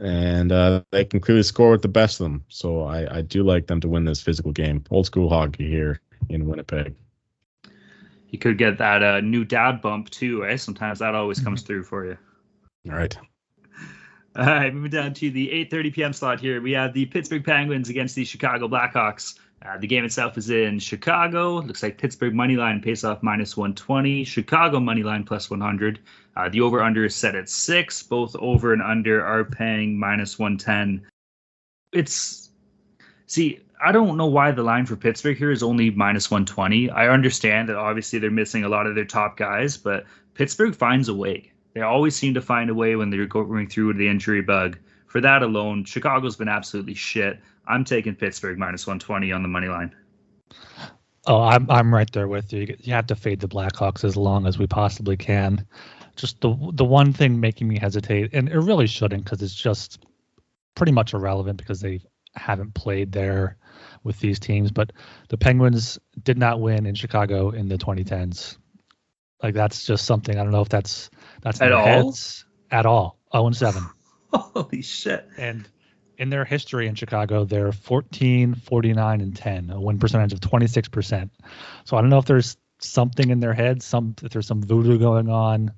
and 0.00 0.52
uh, 0.52 0.82
they 0.90 1.04
can 1.04 1.20
clearly 1.20 1.42
score 1.42 1.72
with 1.72 1.82
the 1.82 1.88
best 1.88 2.20
of 2.20 2.24
them. 2.24 2.44
So 2.48 2.84
I, 2.84 3.18
I 3.18 3.20
do 3.22 3.42
like 3.42 3.66
them 3.66 3.80
to 3.80 3.88
win 3.88 4.04
this 4.04 4.22
physical 4.22 4.52
game. 4.52 4.84
Old 4.90 5.06
school 5.06 5.28
hockey 5.28 5.68
here 5.68 6.00
in 6.28 6.46
Winnipeg. 6.46 6.94
You 8.28 8.38
could 8.38 8.56
get 8.56 8.78
that 8.78 9.02
uh, 9.02 9.20
new 9.20 9.44
dad 9.44 9.82
bump 9.82 10.08
too, 10.08 10.46
eh? 10.46 10.56
Sometimes 10.56 11.00
that 11.00 11.14
always 11.14 11.40
comes 11.40 11.60
mm-hmm. 11.60 11.66
through 11.66 11.84
for 11.84 12.06
you. 12.06 12.16
All 12.88 12.96
right. 12.96 13.16
All 14.34 14.46
right, 14.46 14.72
moving 14.72 14.90
down 14.90 15.12
to 15.14 15.30
the 15.30 15.48
8:30 15.48 15.92
p.m. 15.92 16.12
slot 16.14 16.40
here, 16.40 16.62
we 16.62 16.72
have 16.72 16.94
the 16.94 17.04
Pittsburgh 17.04 17.44
Penguins 17.44 17.90
against 17.90 18.14
the 18.14 18.24
Chicago 18.24 18.66
Blackhawks. 18.68 19.38
Uh, 19.64 19.78
the 19.78 19.86
game 19.86 20.04
itself 20.04 20.36
is 20.36 20.50
in 20.50 20.78
Chicago. 20.78 21.60
Looks 21.60 21.82
like 21.82 21.98
Pittsburgh 21.98 22.34
money 22.34 22.56
line 22.56 22.80
pays 22.80 23.04
off 23.04 23.22
minus 23.22 23.56
120. 23.56 24.24
Chicago 24.24 24.80
money 24.80 25.02
line 25.02 25.24
plus 25.24 25.50
100. 25.50 26.00
Uh, 26.36 26.48
the 26.48 26.60
over 26.60 26.82
under 26.82 27.04
is 27.04 27.14
set 27.14 27.34
at 27.34 27.48
six. 27.48 28.02
Both 28.02 28.34
over 28.36 28.72
and 28.72 28.82
under 28.82 29.24
are 29.24 29.44
paying 29.44 29.98
minus 29.98 30.38
110. 30.38 31.06
It's 31.92 32.50
see, 33.26 33.60
I 33.84 33.92
don't 33.92 34.16
know 34.16 34.26
why 34.26 34.50
the 34.50 34.62
line 34.62 34.86
for 34.86 34.96
Pittsburgh 34.96 35.36
here 35.36 35.50
is 35.50 35.62
only 35.62 35.90
minus 35.90 36.30
120. 36.30 36.90
I 36.90 37.08
understand 37.08 37.68
that 37.68 37.76
obviously 37.76 38.18
they're 38.18 38.30
missing 38.30 38.64
a 38.64 38.68
lot 38.68 38.86
of 38.86 38.94
their 38.94 39.04
top 39.04 39.36
guys, 39.36 39.76
but 39.76 40.06
Pittsburgh 40.34 40.74
finds 40.74 41.08
a 41.08 41.14
way. 41.14 41.52
They 41.74 41.80
always 41.82 42.16
seem 42.16 42.34
to 42.34 42.42
find 42.42 42.68
a 42.70 42.74
way 42.74 42.96
when 42.96 43.10
they're 43.10 43.26
going 43.26 43.68
through 43.68 43.94
the 43.94 44.08
injury 44.08 44.42
bug. 44.42 44.78
For 45.06 45.20
that 45.20 45.42
alone, 45.42 45.84
Chicago's 45.84 46.36
been 46.36 46.48
absolutely 46.48 46.94
shit. 46.94 47.38
I'm 47.66 47.84
taking 47.84 48.14
Pittsburgh 48.14 48.58
minus 48.58 48.86
120 48.86 49.32
on 49.32 49.42
the 49.42 49.48
money 49.48 49.68
line. 49.68 49.94
Oh, 51.26 51.40
I'm 51.40 51.70
I'm 51.70 51.94
right 51.94 52.10
there 52.12 52.26
with 52.26 52.52
you. 52.52 52.76
You 52.80 52.94
have 52.94 53.06
to 53.06 53.14
fade 53.14 53.40
the 53.40 53.48
Blackhawks 53.48 54.04
as 54.04 54.16
long 54.16 54.46
as 54.46 54.58
we 54.58 54.66
possibly 54.66 55.16
can. 55.16 55.66
Just 56.16 56.40
the 56.40 56.54
the 56.72 56.84
one 56.84 57.12
thing 57.12 57.38
making 57.40 57.68
me 57.68 57.78
hesitate, 57.78 58.34
and 58.34 58.48
it 58.48 58.58
really 58.58 58.88
shouldn't, 58.88 59.24
because 59.24 59.40
it's 59.40 59.54
just 59.54 60.04
pretty 60.74 60.92
much 60.92 61.14
irrelevant 61.14 61.58
because 61.58 61.80
they 61.80 62.00
haven't 62.34 62.74
played 62.74 63.12
there 63.12 63.56
with 64.02 64.18
these 64.18 64.40
teams. 64.40 64.72
But 64.72 64.92
the 65.28 65.38
Penguins 65.38 65.98
did 66.20 66.38
not 66.38 66.60
win 66.60 66.86
in 66.86 66.94
Chicago 66.96 67.50
in 67.50 67.68
the 67.68 67.78
2010s. 67.78 68.56
Like 69.42 69.54
that's 69.54 69.86
just 69.86 70.04
something 70.04 70.38
I 70.38 70.42
don't 70.42 70.52
know 70.52 70.62
if 70.62 70.68
that's 70.68 71.08
that's 71.40 71.60
at 71.60 71.72
all 71.72 71.84
heads, 71.84 72.44
at 72.70 72.86
all. 72.86 73.18
0 73.32 73.46
and 73.46 73.56
7. 73.56 73.82
Holy 74.32 74.82
shit! 74.82 75.28
And 75.38 75.68
in 76.18 76.30
their 76.30 76.44
history 76.44 76.86
in 76.86 76.94
Chicago, 76.94 77.44
they're 77.44 77.72
14, 77.72 78.54
49, 78.54 79.20
and 79.20 79.36
10, 79.36 79.70
a 79.70 79.80
win 79.80 79.98
percentage 79.98 80.32
of 80.32 80.40
26%. 80.40 81.30
So 81.84 81.96
I 81.96 82.00
don't 82.00 82.10
know 82.10 82.18
if 82.18 82.24
there's 82.24 82.56
something 82.78 83.30
in 83.30 83.40
their 83.40 83.54
head, 83.54 83.82
some 83.82 84.14
if 84.22 84.32
there's 84.32 84.46
some 84.46 84.62
voodoo 84.62 84.98
going 84.98 85.28
on. 85.28 85.72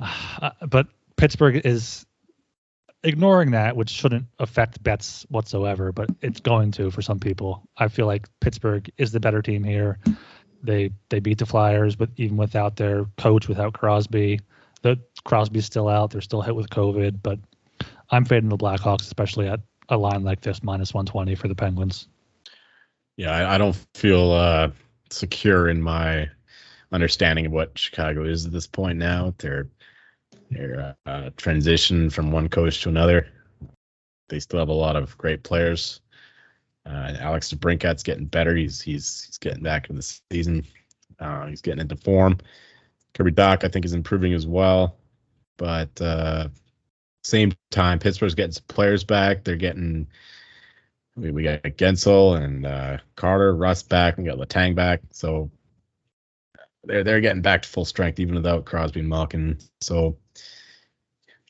Uh, 0.40 0.52
but 0.66 0.86
Pittsburgh 1.16 1.60
is 1.66 2.06
ignoring 3.02 3.50
that, 3.50 3.76
which 3.76 3.90
shouldn't 3.90 4.26
affect 4.38 4.82
bets 4.82 5.26
whatsoever, 5.28 5.92
but 5.92 6.08
it's 6.22 6.40
going 6.40 6.70
to 6.72 6.90
for 6.90 7.02
some 7.02 7.18
people. 7.18 7.62
I 7.76 7.88
feel 7.88 8.06
like 8.06 8.26
Pittsburgh 8.40 8.90
is 8.96 9.12
the 9.12 9.20
better 9.20 9.42
team 9.42 9.62
here. 9.62 9.98
They 10.62 10.92
they 11.10 11.20
beat 11.20 11.38
the 11.38 11.46
Flyers, 11.46 11.96
but 11.96 12.08
even 12.16 12.38
without 12.38 12.76
their 12.76 13.04
coach, 13.18 13.48
without 13.48 13.74
Crosby, 13.74 14.40
the 14.82 14.98
Crosby's 15.24 15.66
still 15.66 15.88
out. 15.88 16.10
They're 16.10 16.20
still 16.20 16.42
hit 16.42 16.56
with 16.56 16.70
COVID, 16.70 17.20
but 17.22 17.38
I'm 18.10 18.24
fading 18.24 18.48
the 18.48 18.56
Blackhawks, 18.56 19.02
especially 19.02 19.48
at 19.48 19.60
a 19.88 19.96
line 19.96 20.22
like 20.24 20.40
this, 20.40 20.62
minus 20.62 20.94
120 20.94 21.34
for 21.34 21.48
the 21.48 21.54
Penguins. 21.54 22.08
Yeah, 23.16 23.32
I, 23.32 23.54
I 23.54 23.58
don't 23.58 23.76
feel 23.94 24.32
uh, 24.32 24.70
secure 25.10 25.68
in 25.68 25.82
my 25.82 26.28
understanding 26.92 27.46
of 27.46 27.52
what 27.52 27.78
Chicago 27.78 28.24
is 28.24 28.46
at 28.46 28.52
this 28.52 28.66
point 28.66 28.98
now. 28.98 29.34
They're 29.38 29.68
they're 30.50 30.96
uh, 31.06 31.30
transition 31.36 32.10
from 32.10 32.32
one 32.32 32.48
coach 32.48 32.82
to 32.82 32.88
another. 32.88 33.28
they 34.28 34.40
still 34.40 34.58
have 34.58 34.68
a 34.68 34.72
lot 34.72 34.96
of 34.96 35.16
great 35.16 35.42
players. 35.42 36.00
Uh, 36.86 37.14
Alex 37.20 37.52
DeBrincat's 37.52 38.02
getting 38.02 38.26
better. 38.26 38.56
He's 38.56 38.80
he's 38.80 39.24
he's 39.24 39.38
getting 39.38 39.62
back 39.62 39.90
in 39.90 39.96
the 39.96 40.20
season. 40.30 40.64
Uh, 41.18 41.46
he's 41.46 41.60
getting 41.60 41.80
into 41.80 41.96
form. 41.96 42.38
Kirby 43.14 43.32
Dach, 43.32 43.64
I 43.64 43.68
think, 43.68 43.84
is 43.84 43.92
improving 43.92 44.32
as 44.32 44.46
well. 44.46 44.96
But 45.56 46.00
uh, 46.00 46.48
same 47.22 47.52
time, 47.70 47.98
Pittsburgh's 47.98 48.34
getting 48.34 48.62
players 48.68 49.04
back. 49.04 49.44
They're 49.44 49.56
getting 49.56 50.06
we, 51.16 51.30
we 51.30 51.42
got 51.42 51.62
Guentzel 51.62 52.40
and 52.40 52.66
uh, 52.66 52.98
Carter, 53.16 53.54
Rust 53.54 53.88
back. 53.88 54.16
We 54.16 54.24
got 54.24 54.38
Letang 54.38 54.74
back. 54.74 55.00
So 55.10 55.50
they're 56.84 57.04
they're 57.04 57.20
getting 57.20 57.42
back 57.42 57.62
to 57.62 57.68
full 57.68 57.84
strength 57.84 58.20
even 58.20 58.34
without 58.34 58.64
Crosby 58.64 59.00
and 59.00 59.08
Malkin. 59.08 59.58
So 59.80 60.16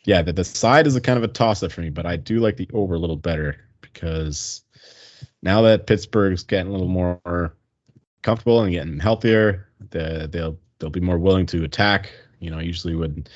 yeah, 0.05 0.23
the, 0.23 0.33
the 0.33 0.45
side 0.45 0.87
is 0.87 0.97
a 0.97 1.01
kind 1.01 1.19
of 1.19 1.25
a 1.25 1.29
toss 1.29 1.63
up 1.63 1.73
for 1.73 1.83
me, 1.83 1.91
but 1.91 2.07
I 2.07 2.17
do 2.17 2.41
like 2.41 2.57
the 2.57 2.69
over 2.73 2.95
a 2.95 2.99
little 2.99 3.17
better 3.17 3.57
because 3.81 4.63
now 5.43 5.63
that 5.63 5.87
Pittsburgh's 5.87 6.43
getting 6.43 6.69
a 6.69 6.73
little 6.73 6.89
more 6.89 7.55
comfortable 8.23 8.63
and 8.63 8.73
getting 8.73 8.99
healthier, 8.99 9.69
the, 9.91 10.29
they'll 10.31 10.59
they'll 10.79 10.91
be 10.91 11.01
more 11.01 11.19
willing 11.19 11.47
to 11.47 11.65
attack. 11.65 12.11
You 12.41 12.51
know, 12.51 12.59
usually 12.59 12.95
when 12.95 13.27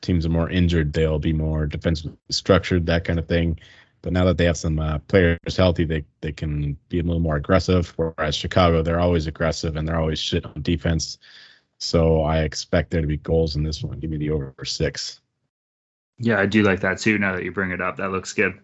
teams 0.00 0.26
are 0.26 0.30
more 0.30 0.50
injured, 0.50 0.92
they'll 0.92 1.18
be 1.18 1.32
more 1.32 1.66
defensively 1.66 2.16
structured, 2.30 2.86
that 2.86 3.04
kind 3.04 3.18
of 3.18 3.28
thing. 3.28 3.58
But 4.02 4.12
now 4.12 4.24
that 4.24 4.38
they 4.38 4.46
have 4.46 4.56
some 4.56 4.78
uh, 4.78 4.98
players 5.00 5.56
healthy, 5.56 5.84
they 5.84 6.04
they 6.22 6.32
can 6.32 6.76
be 6.88 7.00
a 7.00 7.02
little 7.02 7.20
more 7.20 7.36
aggressive. 7.36 7.92
Whereas 7.96 8.34
Chicago, 8.34 8.82
they're 8.82 9.00
always 9.00 9.26
aggressive 9.26 9.76
and 9.76 9.86
they're 9.86 10.00
always 10.00 10.18
shit 10.18 10.46
on 10.46 10.62
defense. 10.62 11.18
So 11.78 12.22
I 12.22 12.40
expect 12.40 12.90
there 12.90 13.00
to 13.00 13.06
be 13.06 13.18
goals 13.18 13.56
in 13.56 13.62
this 13.62 13.82
one. 13.82 13.98
Give 13.98 14.10
me 14.10 14.16
the 14.16 14.30
over 14.30 14.54
six. 14.64 15.20
Yeah, 16.18 16.38
I 16.38 16.46
do 16.46 16.62
like 16.62 16.80
that 16.80 16.98
too. 16.98 17.18
Now 17.18 17.34
that 17.34 17.44
you 17.44 17.52
bring 17.52 17.70
it 17.70 17.80
up, 17.80 17.96
that 17.96 18.10
looks 18.10 18.32
good. 18.32 18.58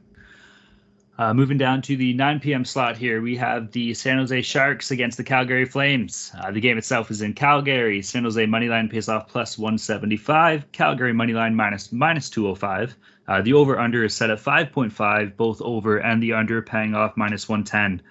Uh, 1.18 1.32
moving 1.32 1.56
down 1.56 1.80
to 1.80 1.96
the 1.96 2.12
9 2.12 2.40
p.m. 2.40 2.64
slot 2.64 2.96
here, 2.96 3.22
we 3.22 3.36
have 3.36 3.72
the 3.72 3.94
San 3.94 4.18
Jose 4.18 4.42
Sharks 4.42 4.90
against 4.90 5.16
the 5.16 5.24
Calgary 5.24 5.64
Flames. 5.64 6.30
Uh, 6.38 6.50
the 6.50 6.60
game 6.60 6.76
itself 6.76 7.10
is 7.10 7.22
in 7.22 7.32
Calgary. 7.32 8.02
San 8.02 8.24
Jose 8.24 8.44
moneyline 8.44 8.90
pays 8.90 9.08
off 9.08 9.26
plus 9.26 9.56
175. 9.56 10.70
Calgary 10.72 11.14
moneyline 11.14 11.54
minus 11.54 11.90
minus 11.90 12.28
205. 12.28 12.96
Uh, 13.28 13.40
the 13.40 13.54
over 13.54 13.78
under 13.78 14.04
is 14.04 14.14
set 14.14 14.28
at 14.28 14.38
5.5, 14.38 15.36
both 15.36 15.62
over 15.62 15.96
and 15.96 16.22
the 16.22 16.34
under 16.34 16.60
paying 16.60 16.94
off 16.94 17.16
minus 17.16 17.48
110. 17.48 18.02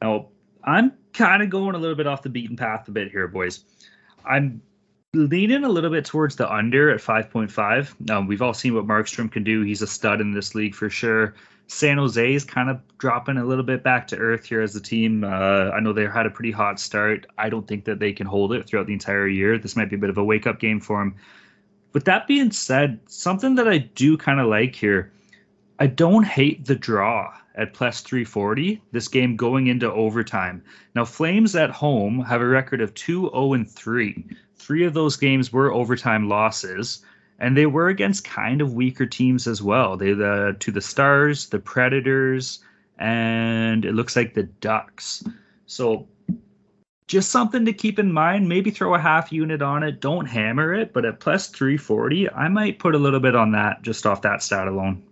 Now, 0.00 0.28
I'm 0.64 0.92
kind 1.12 1.42
of 1.42 1.50
going 1.50 1.74
a 1.74 1.78
little 1.78 1.96
bit 1.96 2.06
off 2.06 2.22
the 2.22 2.30
beaten 2.30 2.56
path 2.56 2.88
a 2.88 2.92
bit 2.92 3.10
here, 3.10 3.28
boys. 3.28 3.62
I'm 4.24 4.62
leaning 5.12 5.64
a 5.64 5.68
little 5.68 5.90
bit 5.90 6.06
towards 6.06 6.36
the 6.36 6.50
under 6.50 6.90
at 6.90 7.00
5.5. 7.00 8.10
Um, 8.10 8.26
we've 8.26 8.42
all 8.42 8.54
seen 8.54 8.74
what 8.74 8.86
Markstrom 8.86 9.30
can 9.30 9.44
do. 9.44 9.62
He's 9.62 9.82
a 9.82 9.86
stud 9.86 10.20
in 10.22 10.32
this 10.32 10.54
league 10.54 10.74
for 10.74 10.88
sure. 10.88 11.34
San 11.68 11.98
Jose 11.98 12.34
is 12.34 12.44
kind 12.44 12.70
of 12.70 12.80
dropping 12.98 13.38
a 13.38 13.44
little 13.44 13.64
bit 13.64 13.82
back 13.82 14.06
to 14.08 14.16
earth 14.16 14.44
here 14.44 14.60
as 14.60 14.76
a 14.76 14.80
team. 14.80 15.24
Uh, 15.24 15.70
I 15.70 15.80
know 15.80 15.92
they 15.92 16.06
had 16.06 16.26
a 16.26 16.30
pretty 16.30 16.52
hot 16.52 16.78
start. 16.78 17.26
I 17.38 17.48
don't 17.48 17.66
think 17.66 17.84
that 17.86 17.98
they 17.98 18.12
can 18.12 18.26
hold 18.26 18.52
it 18.52 18.66
throughout 18.66 18.86
the 18.86 18.92
entire 18.92 19.26
year. 19.26 19.58
This 19.58 19.76
might 19.76 19.90
be 19.90 19.96
a 19.96 19.98
bit 19.98 20.10
of 20.10 20.18
a 20.18 20.24
wake 20.24 20.46
up 20.46 20.60
game 20.60 20.80
for 20.80 20.98
them. 20.98 21.16
With 21.92 22.04
that 22.04 22.26
being 22.26 22.52
said, 22.52 23.00
something 23.06 23.56
that 23.56 23.66
I 23.66 23.78
do 23.78 24.16
kind 24.16 24.38
of 24.38 24.46
like 24.46 24.74
here, 24.74 25.12
I 25.78 25.88
don't 25.88 26.24
hate 26.24 26.64
the 26.64 26.76
draw 26.76 27.34
at 27.56 27.72
plus 27.72 28.00
340. 28.00 28.80
This 28.92 29.08
game 29.08 29.36
going 29.36 29.66
into 29.66 29.90
overtime. 29.90 30.62
Now, 30.94 31.04
Flames 31.04 31.56
at 31.56 31.70
home 31.70 32.20
have 32.20 32.42
a 32.42 32.46
record 32.46 32.80
of 32.80 32.94
2 32.94 33.30
0 33.30 33.54
and 33.54 33.68
3. 33.68 34.24
Three 34.56 34.84
of 34.84 34.94
those 34.94 35.16
games 35.16 35.52
were 35.52 35.72
overtime 35.72 36.28
losses 36.28 37.04
and 37.38 37.56
they 37.56 37.66
were 37.66 37.88
against 37.88 38.24
kind 38.24 38.60
of 38.60 38.74
weaker 38.74 39.06
teams 39.06 39.46
as 39.46 39.62
well. 39.62 39.96
They 39.96 40.12
the 40.12 40.56
to 40.58 40.70
the 40.70 40.80
Stars, 40.80 41.48
the 41.48 41.58
Predators, 41.58 42.60
and 42.98 43.84
it 43.84 43.92
looks 43.92 44.16
like 44.16 44.34
the 44.34 44.44
Ducks. 44.44 45.24
So 45.66 46.08
just 47.06 47.30
something 47.30 47.64
to 47.64 47.72
keep 47.72 47.98
in 47.98 48.12
mind. 48.12 48.48
Maybe 48.48 48.70
throw 48.70 48.94
a 48.94 48.98
half 48.98 49.32
unit 49.32 49.62
on 49.62 49.82
it. 49.82 50.00
Don't 50.00 50.26
hammer 50.26 50.74
it, 50.74 50.92
but 50.92 51.04
at 51.04 51.20
plus 51.20 51.48
340, 51.48 52.30
I 52.30 52.48
might 52.48 52.78
put 52.78 52.94
a 52.94 52.98
little 52.98 53.20
bit 53.20 53.36
on 53.36 53.52
that 53.52 53.82
just 53.82 54.06
off 54.06 54.22
that 54.22 54.42
stat 54.42 54.66
alone. 54.66 55.02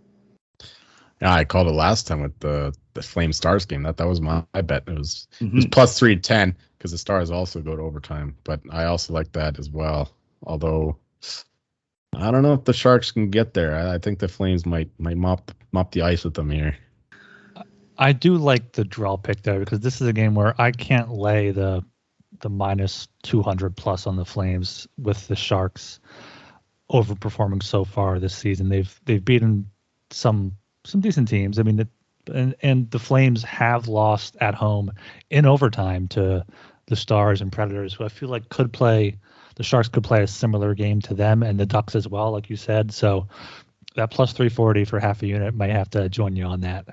Yeah, 1.21 1.33
I 1.33 1.45
called 1.45 1.69
it 1.69 1.73
last 1.73 2.07
time 2.07 2.21
with 2.21 2.39
the 2.41 2.75
the 2.95 3.03
Flame 3.03 3.33
Stars 3.33 3.65
game. 3.65 3.83
That 3.83 3.97
that 3.99 4.09
was 4.09 4.21
my 4.21 4.45
I 4.55 4.63
bet 4.63 4.85
it 4.87 4.99
was 4.99 5.29
mm-hmm. 5.41 5.47
it 5.47 5.55
was 5.55 5.67
plus 5.67 5.99
three 5.99 6.17
ten 6.17 6.57
because 6.77 6.91
the 6.91 6.99
Stars 6.99 7.31
also 7.31 7.61
go 7.61 7.77
to 7.77 7.83
overtime. 7.83 8.37
But 8.45 8.61
I 8.71 8.85
also 8.85 9.13
like 9.13 9.33
that 9.33 9.59
as 9.59 9.71
well. 9.71 10.11
Although 10.43 10.99
I 12.17 12.31
don't 12.31 12.43
know 12.43 12.55
if 12.55 12.65
the 12.65 12.73
Sharks 12.73 13.11
can 13.11 13.31
get 13.31 13.55
there. 13.55 13.75
I, 13.75 13.95
I 13.95 13.99
think 13.99 14.19
the 14.19 14.29
Flames 14.29 14.67
might 14.67 14.91
might 14.99 15.17
mop 15.17 15.53
mop 15.73 15.93
the 15.93 16.03
ice 16.03 16.25
with 16.25 16.35
them 16.35 16.51
here. 16.51 16.77
I 17.97 18.13
do 18.13 18.37
like 18.37 18.73
the 18.73 18.85
draw 18.85 19.17
pick 19.17 19.43
there 19.43 19.61
because 19.61 19.81
this 19.81 20.01
is 20.01 20.09
a 20.09 20.13
game 20.13 20.35
where 20.35 20.61
I 20.61 20.73
can't 20.73 21.11
lay 21.11 21.51
the 21.51 21.85
the 22.41 22.51
minus 22.51 23.09
200 23.23 23.77
plus 23.77 24.07
on 24.07 24.17
the 24.17 24.25
Flames 24.25 24.87
with 24.99 25.29
the 25.29 25.37
Sharks 25.37 26.01
overperforming 26.91 27.63
so 27.63 27.85
far 27.85 28.19
this 28.19 28.35
season. 28.35 28.69
They've 28.69 29.01
they've 29.05 29.25
beaten 29.25 29.71
some 30.11 30.57
some 30.85 31.01
decent 31.01 31.29
teams. 31.29 31.59
I 31.59 31.63
mean, 31.63 31.89
and 32.33 32.55
and 32.63 32.91
the 32.91 32.99
Flames 32.99 33.43
have 33.45 33.89
lost 33.89 34.37
at 34.41 34.55
home 34.55 34.93
in 35.31 35.47
overtime 35.47 36.09
to 36.09 36.45
the 36.87 36.97
Stars 36.97 37.41
and 37.41 37.53
Predators, 37.53 37.95
who 37.95 38.05
I 38.05 38.09
feel 38.09 38.29
like 38.29 38.49
could 38.49 38.73
play 38.73 39.19
the 39.57 39.63
Sharks 39.63 39.89
could 39.89 40.05
play 40.05 40.23
a 40.23 40.27
similar 40.27 40.75
game 40.75 41.01
to 41.03 41.15
them 41.15 41.43
and 41.43 41.59
the 41.59 41.67
Ducks 41.67 41.95
as 41.95 42.09
well, 42.09 42.31
like 42.33 42.51
you 42.51 42.57
said. 42.57 42.93
So 42.93 43.29
that 43.97 44.11
plus 44.11 44.33
340 44.33 44.85
for 44.85 45.01
half 45.01 45.23
a 45.23 45.27
unit 45.27 45.55
might 45.55 45.71
have 45.71 45.91
to 45.91 46.09
join 46.09 46.37
you 46.37 46.45
on 46.45 46.61
that. 46.63 46.87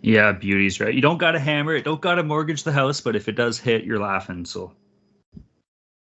Yeah, 0.00 0.32
beauty's 0.32 0.80
right. 0.80 0.94
You 0.94 1.00
don't 1.00 1.18
got 1.18 1.32
to 1.32 1.38
hammer 1.38 1.74
it, 1.74 1.84
don't 1.84 2.00
got 2.00 2.16
to 2.16 2.22
mortgage 2.22 2.62
the 2.62 2.72
house, 2.72 3.00
but 3.00 3.16
if 3.16 3.28
it 3.28 3.36
does 3.36 3.58
hit, 3.58 3.84
you're 3.84 3.98
laughing. 3.98 4.44
So. 4.44 4.72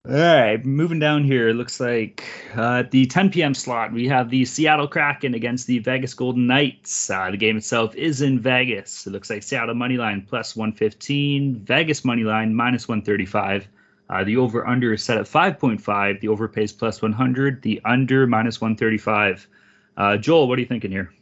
All 0.03 0.15
right, 0.15 0.65
moving 0.65 0.97
down 0.97 1.23
here, 1.23 1.49
it 1.49 1.53
looks 1.53 1.79
like 1.79 2.23
uh, 2.55 2.83
the 2.89 3.05
10 3.05 3.29
p.m. 3.29 3.53
slot, 3.53 3.93
we 3.93 4.07
have 4.07 4.31
the 4.31 4.45
Seattle 4.45 4.87
Kraken 4.87 5.35
against 5.35 5.67
the 5.67 5.77
Vegas 5.77 6.15
Golden 6.15 6.47
Knights. 6.47 7.11
Uh, 7.11 7.29
the 7.29 7.37
game 7.37 7.55
itself 7.55 7.93
is 7.93 8.21
in 8.21 8.39
Vegas. 8.39 9.05
It 9.05 9.11
looks 9.11 9.29
like 9.29 9.43
Seattle 9.43 9.75
money 9.75 9.97
line 9.97 10.25
plus 10.27 10.55
115, 10.55 11.59
Vegas 11.59 12.03
money 12.03 12.23
line 12.23 12.55
minus 12.55 12.87
135. 12.87 13.67
Uh, 14.11 14.25
the 14.25 14.35
over 14.35 14.67
under 14.67 14.93
is 14.93 15.03
set 15.03 15.17
at 15.17 15.25
5.5. 15.25 16.19
The 16.19 16.27
over 16.27 16.49
pays 16.49 16.73
plus 16.73 17.01
100. 17.01 17.61
The 17.61 17.81
under 17.85 18.27
minus 18.27 18.59
135. 18.59 19.47
Uh, 19.95 20.17
Joel, 20.17 20.49
what 20.49 20.57
are 20.57 20.61
you 20.61 20.67
thinking 20.67 20.91
here? 20.91 21.13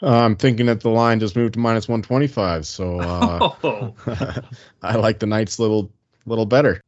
Uh, 0.00 0.24
I'm 0.24 0.36
thinking 0.36 0.66
that 0.66 0.80
the 0.80 0.90
line 0.90 1.18
just 1.18 1.34
moved 1.34 1.54
to 1.54 1.60
minus 1.60 1.88
125. 1.88 2.64
So 2.66 3.00
uh, 3.00 3.50
oh. 3.64 3.94
I 4.82 4.96
like 4.96 5.18
the 5.18 5.26
Knights 5.26 5.58
little 5.58 5.92
little 6.26 6.46
better. 6.46 6.80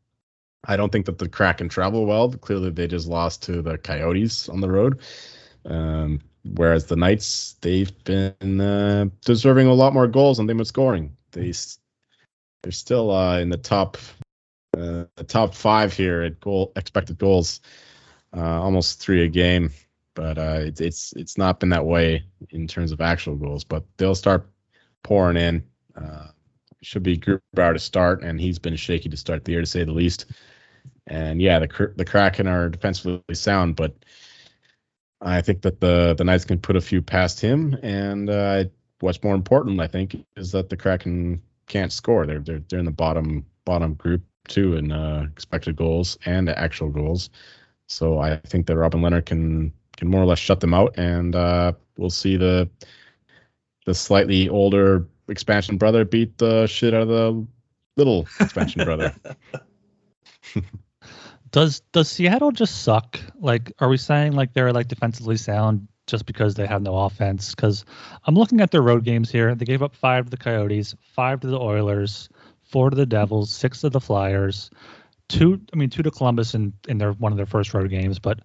I 0.64 0.76
don't 0.76 0.92
think 0.92 1.06
that 1.06 1.18
the 1.18 1.28
Kraken 1.28 1.68
travel 1.68 2.06
well. 2.06 2.30
Clearly, 2.30 2.70
they 2.70 2.86
just 2.86 3.08
lost 3.08 3.42
to 3.44 3.62
the 3.62 3.76
Coyotes 3.78 4.48
on 4.48 4.60
the 4.60 4.70
road. 4.70 5.00
Um, 5.64 6.20
whereas 6.44 6.86
the 6.86 6.96
Knights, 6.96 7.56
they've 7.60 7.92
been 8.04 8.60
uh, 8.60 9.06
deserving 9.24 9.66
a 9.66 9.74
lot 9.74 9.94
more 9.94 10.06
goals 10.06 10.38
and 10.38 10.48
they've 10.48 10.56
been 10.56 10.64
scoring. 10.64 11.16
They 11.32 11.52
they're 12.62 12.72
still 12.72 13.10
uh, 13.10 13.38
in 13.38 13.50
the 13.50 13.56
top 13.56 13.96
uh, 14.78 15.04
the 15.16 15.24
top 15.24 15.54
five 15.54 15.92
here 15.92 16.22
at 16.22 16.40
goal 16.40 16.72
expected 16.76 17.18
goals, 17.18 17.60
uh, 18.36 18.62
almost 18.62 19.00
three 19.00 19.24
a 19.24 19.28
game. 19.28 19.70
But 20.14 20.38
uh, 20.38 20.60
it's 20.62 20.80
it's 20.80 21.12
it's 21.14 21.38
not 21.38 21.60
been 21.60 21.68
that 21.70 21.86
way 21.86 22.24
in 22.50 22.66
terms 22.66 22.92
of 22.92 23.00
actual 23.00 23.36
goals. 23.36 23.64
But 23.64 23.84
they'll 23.96 24.14
start 24.14 24.48
pouring 25.02 25.36
in. 25.36 25.64
Uh, 25.96 26.28
should 26.82 27.02
be 27.02 27.18
Grubauer 27.18 27.72
to 27.72 27.78
start, 27.78 28.22
and 28.22 28.40
he's 28.40 28.58
been 28.58 28.76
shaky 28.76 29.08
to 29.08 29.16
start 29.16 29.44
the 29.44 29.52
year 29.52 29.60
to 29.60 29.66
say 29.66 29.84
the 29.84 29.92
least. 29.92 30.26
And 31.06 31.40
yeah, 31.40 31.58
the 31.58 31.92
the 31.96 32.04
Kraken 32.04 32.46
are 32.46 32.68
defensively 32.68 33.34
sound, 33.34 33.76
but 33.76 33.94
I 35.20 35.40
think 35.40 35.62
that 35.62 35.80
the 35.80 36.14
the 36.16 36.24
Knights 36.24 36.44
can 36.44 36.58
put 36.58 36.76
a 36.76 36.80
few 36.80 37.02
past 37.02 37.40
him. 37.40 37.76
And 37.82 38.30
uh, 38.30 38.64
what's 39.00 39.22
more 39.22 39.34
important, 39.34 39.80
I 39.80 39.86
think, 39.86 40.16
is 40.36 40.52
that 40.52 40.68
the 40.68 40.76
Kraken 40.76 41.42
can't 41.66 41.92
score. 41.92 42.26
They're 42.26 42.40
they're 42.40 42.62
they're 42.68 42.78
in 42.78 42.84
the 42.84 42.90
bottom 42.90 43.46
bottom 43.64 43.94
group 43.94 44.22
too 44.48 44.76
in 44.76 44.92
uh, 44.92 45.26
expected 45.32 45.76
goals 45.76 46.18
and 46.24 46.48
actual 46.48 46.88
goals. 46.88 47.30
So 47.86 48.18
I 48.18 48.36
think 48.46 48.66
that 48.66 48.76
Robin 48.76 49.00
Lehner 49.00 49.24
can 49.24 49.72
can 49.96 50.08
more 50.08 50.22
or 50.22 50.26
less 50.26 50.38
shut 50.38 50.60
them 50.60 50.74
out, 50.74 50.96
and 50.98 51.34
uh, 51.34 51.72
we'll 51.96 52.10
see 52.10 52.36
the 52.36 52.68
the 53.86 53.94
slightly 53.94 54.48
older 54.48 55.06
expansion 55.28 55.76
brother 55.76 56.04
beat 56.04 56.38
the 56.38 56.66
shit 56.66 56.94
out 56.94 57.02
of 57.02 57.08
the 57.08 57.46
little 57.96 58.26
expansion 58.40 58.84
brother. 58.84 59.14
does 61.50 61.80
does 61.92 62.08
Seattle 62.08 62.52
just 62.52 62.82
suck? 62.82 63.18
Like, 63.40 63.72
are 63.78 63.88
we 63.88 63.96
saying 63.96 64.32
like 64.32 64.52
they're 64.52 64.72
like 64.72 64.88
defensively 64.88 65.36
sound 65.36 65.88
just 66.06 66.26
because 66.26 66.54
they 66.54 66.66
have 66.66 66.82
no 66.82 66.96
offense? 66.96 67.54
Because 67.54 67.84
I'm 68.24 68.34
looking 68.34 68.60
at 68.60 68.70
their 68.70 68.82
road 68.82 69.04
games 69.04 69.30
here. 69.30 69.54
They 69.54 69.64
gave 69.64 69.82
up 69.82 69.94
five 69.94 70.24
to 70.24 70.30
the 70.30 70.36
Coyotes, 70.36 70.94
five 71.00 71.40
to 71.40 71.46
the 71.46 71.58
Oilers, 71.58 72.28
four 72.68 72.90
to 72.90 72.96
the 72.96 73.06
Devils, 73.06 73.50
six 73.50 73.80
to 73.80 73.90
the 73.90 74.00
Flyers, 74.00 74.70
two. 75.28 75.60
I 75.72 75.76
mean, 75.76 75.90
two 75.90 76.02
to 76.02 76.10
Columbus 76.10 76.54
in 76.54 76.72
in 76.88 76.98
their 76.98 77.12
one 77.12 77.32
of 77.32 77.36
their 77.36 77.46
first 77.46 77.74
road 77.74 77.90
games. 77.90 78.18
But 78.18 78.40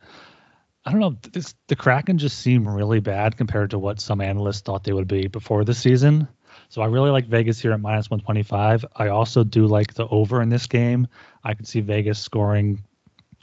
I 0.86 0.91
don't 0.91 0.99
know. 0.99 1.17
This, 1.32 1.55
the 1.67 1.76
Kraken 1.76 2.17
just 2.17 2.39
seem 2.39 2.67
really 2.67 2.99
bad 2.99 3.38
compared 3.38 3.71
to 3.71 3.80
what 3.80 4.01
some 4.01 4.21
analysts 4.21 4.61
thought 4.61 4.84
they 4.84 4.93
would 4.93 5.07
be 5.07 5.28
before 5.28 5.63
the 5.63 5.74
season. 5.74 6.28
So 6.69 6.82
I 6.82 6.88
really 6.88 7.11
like 7.11 7.28
Vegas 7.28 7.59
here 7.59 7.71
at 7.71 7.80
minus 7.80 8.09
125. 8.09 8.86
I 8.95 9.09
also 9.09 9.43
do 9.43 9.67
like 9.67 9.93
the 9.93 10.07
over 10.07 10.41
in 10.41 10.49
this 10.49 10.67
game. 10.67 11.07
I 11.43 11.53
could 11.53 11.67
see 11.67 11.82
Vegas 11.82 12.19
scoring 12.19 12.84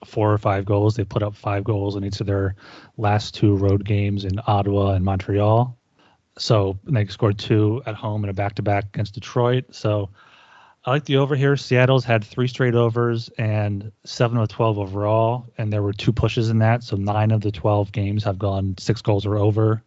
four 0.05 0.33
or 0.33 0.39
five 0.39 0.65
goals. 0.65 0.97
They 0.97 1.05
put 1.05 1.23
up 1.23 1.37
five 1.37 1.65
goals 1.65 1.97
in 1.97 2.05
each 2.05 2.21
of 2.21 2.27
their 2.27 2.57
last 2.97 3.35
two 3.35 3.57
road 3.57 3.85
games 3.85 4.25
in 4.25 4.41
Ottawa 4.47 4.93
and 4.93 5.05
Montreal. 5.05 5.77
So 6.39 6.79
they 6.85 7.07
scored 7.07 7.39
two 7.39 7.83
at 7.87 7.95
home 7.95 8.25
in 8.25 8.31
a 8.31 8.33
back 8.33 8.55
to 8.57 8.63
back 8.63 8.85
against 8.95 9.15
Detroit. 9.15 9.67
So 9.73 10.11
I 10.85 10.91
like 10.93 11.05
the 11.05 11.17
over 11.17 11.37
here. 11.37 11.57
Seattle's 11.57 12.05
had 12.05 12.25
three 12.25 12.49
straight 12.49 12.75
overs 12.75 13.29
and 13.37 13.93
seven 14.05 14.39
of 14.39 14.49
12 14.49 14.79
overall, 14.79 15.47
and 15.59 15.71
there 15.71 15.83
were 15.83 15.93
two 15.93 16.13
pushes 16.13 16.49
in 16.49 16.59
that. 16.61 16.83
So 16.83 16.97
nine 16.97 17.33
of 17.33 17.43
the 17.43 17.53
12 17.53 17.93
games 17.93 18.25
have 18.25 18.39
gone 18.39 18.77
six 18.79 19.03
goals 19.03 19.27
or 19.27 19.37
over. 19.37 19.83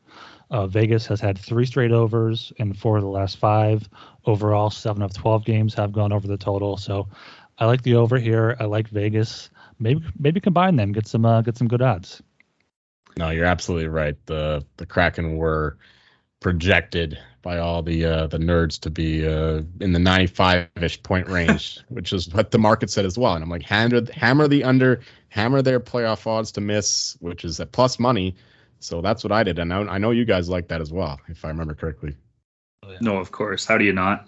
Uh, 0.52 0.68
Vegas 0.68 1.08
has 1.08 1.20
had 1.20 1.40
three 1.40 1.66
straight 1.66 1.92
overs 1.92 2.54
and 2.60 2.78
four 2.78 2.98
of 2.98 3.04
the 3.04 3.10
last 3.10 3.38
five. 3.38 3.90
Overall, 4.26 4.70
seven 4.70 5.02
of 5.02 5.14
12 5.14 5.46
games 5.46 5.74
have 5.74 5.92
gone 5.92 6.14
over 6.14 6.28
the 6.28 6.38
total. 6.38 6.78
So 6.78 7.08
I 7.58 7.66
like 7.66 7.82
the 7.82 7.96
over 7.96 8.20
here. 8.20 8.56
I 8.60 8.66
like 8.66 8.88
Vegas. 8.90 9.50
Maybe 9.80 10.06
maybe 10.20 10.40
combine 10.40 10.76
them, 10.76 10.92
get 10.92 11.08
some 11.08 11.26
uh, 11.26 11.42
get 11.42 11.58
some 11.58 11.68
good 11.68 11.82
odds. 11.82 12.22
No, 13.18 13.32
you're 13.32 13.46
absolutely 13.46 13.88
right. 13.88 14.16
The 14.28 14.64
the 14.78 14.86
Kraken 14.86 15.38
were 15.38 15.78
projected 16.40 17.18
by 17.44 17.60
all 17.60 17.84
the 17.84 18.06
uh, 18.06 18.28
the 18.28 18.40
nerds 18.40 18.80
to 18.80 18.90
be 18.90 19.28
uh, 19.28 19.62
in 19.80 19.94
the 19.94 20.00
95ish 20.00 21.04
point 21.04 21.28
range, 21.30 21.80
which 21.90 22.12
is 22.12 22.34
what 22.34 22.50
the 22.50 22.58
market 22.58 22.90
said 22.90 23.06
as 23.06 23.18
well. 23.18 23.36
And 23.36 23.44
I'm 23.44 23.50
like, 23.50 23.62
hammer 23.62 24.02
hammer 24.12 24.48
the 24.48 24.64
under, 24.64 25.02
hammer 25.30 25.62
their 25.62 25.80
playoff 25.80 26.26
odds 26.26 26.52
to 26.54 26.62
miss, 26.62 27.16
which 27.20 27.46
is 27.46 27.60
at 27.60 27.72
plus 27.72 28.00
money. 28.00 28.36
So 28.80 29.02
that's 29.02 29.24
what 29.24 29.32
I 29.32 29.44
did, 29.44 29.60
and 29.60 29.72
I, 29.72 29.82
I 29.82 29.98
know 30.00 30.12
you 30.12 30.26
guys 30.26 30.50
like 30.50 30.70
that 30.70 30.82
as 30.82 30.92
well, 30.92 31.20
if 31.28 31.46
I 31.46 31.50
remember 31.50 31.76
correctly. 31.76 32.16
Oh. 32.84 32.96
No, 33.00 33.18
of 33.18 33.32
course. 33.32 33.66
How 33.66 33.78
do 33.78 33.86
you 33.86 33.94
not? 33.94 34.28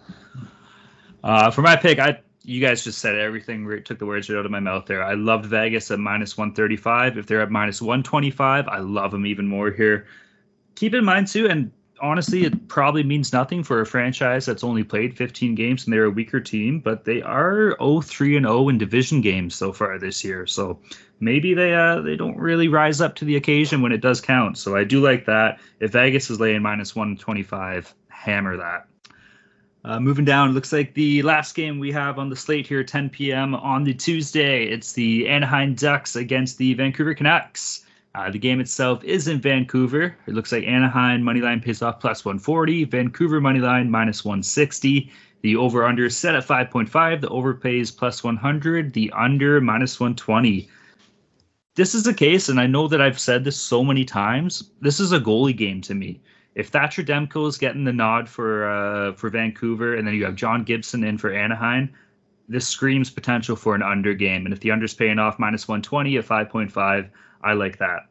Uh, 1.24 1.52
for 1.52 1.62
my 1.62 1.76
pick, 1.76 2.00
I 2.00 2.20
you 2.44 2.62
guys 2.62 2.84
just 2.84 3.00
said 3.00 3.18
everything. 3.18 3.68
Took 3.84 3.98
the 3.98 4.06
words 4.06 4.30
right 4.30 4.38
out 4.38 4.46
of 4.46 4.52
my 4.52 4.60
mouth 4.60 4.86
there. 4.86 5.04
I 5.04 5.16
loved 5.16 5.46
Vegas 5.46 5.90
at 5.90 6.00
minus 6.00 6.38
135. 6.38 7.18
If 7.18 7.26
they're 7.26 7.42
at 7.42 7.50
minus 7.50 7.82
125, 7.82 8.68
I 8.68 8.80
love 8.80 9.12
them 9.12 9.26
even 9.26 9.48
more 9.48 9.72
here. 9.72 10.06
Keep 10.76 10.94
in 10.94 11.04
mind 11.04 11.28
too, 11.28 11.48
and 11.48 11.72
honestly, 12.02 12.44
it 12.44 12.68
probably 12.68 13.04
means 13.04 13.34
nothing 13.34 13.64
for 13.64 13.82
a 13.82 13.86
franchise 13.86 14.46
that's 14.46 14.64
only 14.64 14.84
played 14.84 15.16
15 15.18 15.56
games 15.56 15.86
and 15.86 15.94
they're 15.94 16.06
a 16.06 16.10
weaker 16.10 16.40
team, 16.40 16.80
but 16.80 17.06
they 17.06 17.22
are 17.22 17.76
0-3 17.80 18.38
and 18.38 18.46
0 18.46 18.70
in 18.70 18.78
division 18.78 19.22
games 19.22 19.56
so 19.56 19.72
far 19.72 19.98
this 19.98 20.24
year. 20.24 20.46
So 20.48 20.80
maybe 21.20 21.54
they 21.54 21.74
uh, 21.74 22.02
they 22.02 22.16
don't 22.16 22.38
really 22.38 22.68
rise 22.68 23.02
up 23.02 23.16
to 23.16 23.26
the 23.26 23.36
occasion 23.36 23.82
when 23.82 23.92
it 23.92 24.02
does 24.02 24.22
count. 24.22 24.58
So 24.58 24.76
I 24.76 24.84
do 24.84 25.02
like 25.02 25.26
that. 25.26 25.60
If 25.80 25.92
Vegas 25.92 26.30
is 26.30 26.40
laying 26.40 26.62
minus 26.62 26.96
125, 26.96 27.94
hammer 28.10 28.58
that. 28.58 28.88
Uh, 29.84 30.00
moving 30.00 30.26
down, 30.26 30.52
looks 30.54 30.74
like 30.74 30.96
the 30.96 31.22
last 31.22 31.54
game 31.54 31.78
we 31.78 31.92
have 31.92 32.18
on 32.18 32.30
the 32.30 32.36
slate 32.36 32.66
here, 32.66 32.84
10 32.84 33.12
p.m. 33.12 33.54
on 33.54 33.84
the 33.84 33.94
Tuesday. 33.94 34.66
It's 34.66 34.94
the 34.94 35.28
Anaheim 35.28 35.76
Ducks 35.76 36.16
against 36.16 36.58
the 36.58 36.74
Vancouver 36.74 37.14
Canucks. 37.14 37.85
Uh, 38.16 38.32
the 38.32 38.40
game 38.40 38.62
itself 38.62 39.04
is 39.04 39.28
in 39.28 39.42
Vancouver. 39.42 40.16
It 40.26 40.34
looks 40.34 40.54
like 40.54 40.64
Anaheim 40.64 41.22
moneyline 41.22 41.62
pays 41.62 41.82
off 41.82 42.00
plus 42.00 42.24
140, 42.24 42.86
Vancouver 42.86 43.42
moneyline 43.42 43.90
minus 43.90 44.24
160. 44.24 45.12
The 45.42 45.56
over 45.58 45.86
under 45.86 46.06
is 46.06 46.16
set 46.16 46.34
at 46.34 46.48
5.5. 46.48 47.20
The 47.20 47.28
over 47.28 47.54
pays 47.54 47.92
plus 47.92 48.24
100. 48.24 48.94
The 48.94 49.12
under 49.12 49.60
minus 49.60 50.00
120. 50.00 50.70
This 51.76 51.94
is 51.94 52.04
the 52.04 52.14
case, 52.14 52.48
and 52.48 52.58
I 52.58 52.68
know 52.68 52.88
that 52.88 53.02
I've 53.02 53.20
said 53.20 53.44
this 53.44 53.60
so 53.60 53.84
many 53.84 54.06
times. 54.06 54.72
This 54.80 55.02
is 55.02 55.12
a 55.12 55.20
goalie 55.20 55.56
game 55.56 55.82
to 55.82 55.94
me. 55.94 56.22
If 56.56 56.70
Thatcher 56.70 57.04
Demko 57.04 57.50
is 57.50 57.58
getting 57.58 57.84
the 57.84 57.92
nod 57.92 58.30
for 58.30 58.70
uh, 58.70 59.12
for 59.12 59.30
Vancouver, 59.30 59.96
and 59.96 60.08
then 60.08 60.14
you 60.14 60.24
have 60.24 60.36
John 60.36 60.64
Gibson 60.64 61.04
in 61.04 61.18
for 61.18 61.34
Anaheim, 61.34 61.90
this 62.48 62.66
screams 62.66 63.10
potential 63.10 63.58
for 63.58 63.76
an 63.76 63.84
under 63.84 64.14
game. 64.14 64.46
And 64.46 64.54
if 64.54 64.62
the 64.62 64.72
under's 64.72 64.94
paying 64.94 65.20
off 65.20 65.38
minus 65.38 65.68
120 65.68 66.16
at 66.16 66.26
5.5, 66.26 67.10
I 67.46 67.54
like 67.54 67.78
that. 67.78 68.08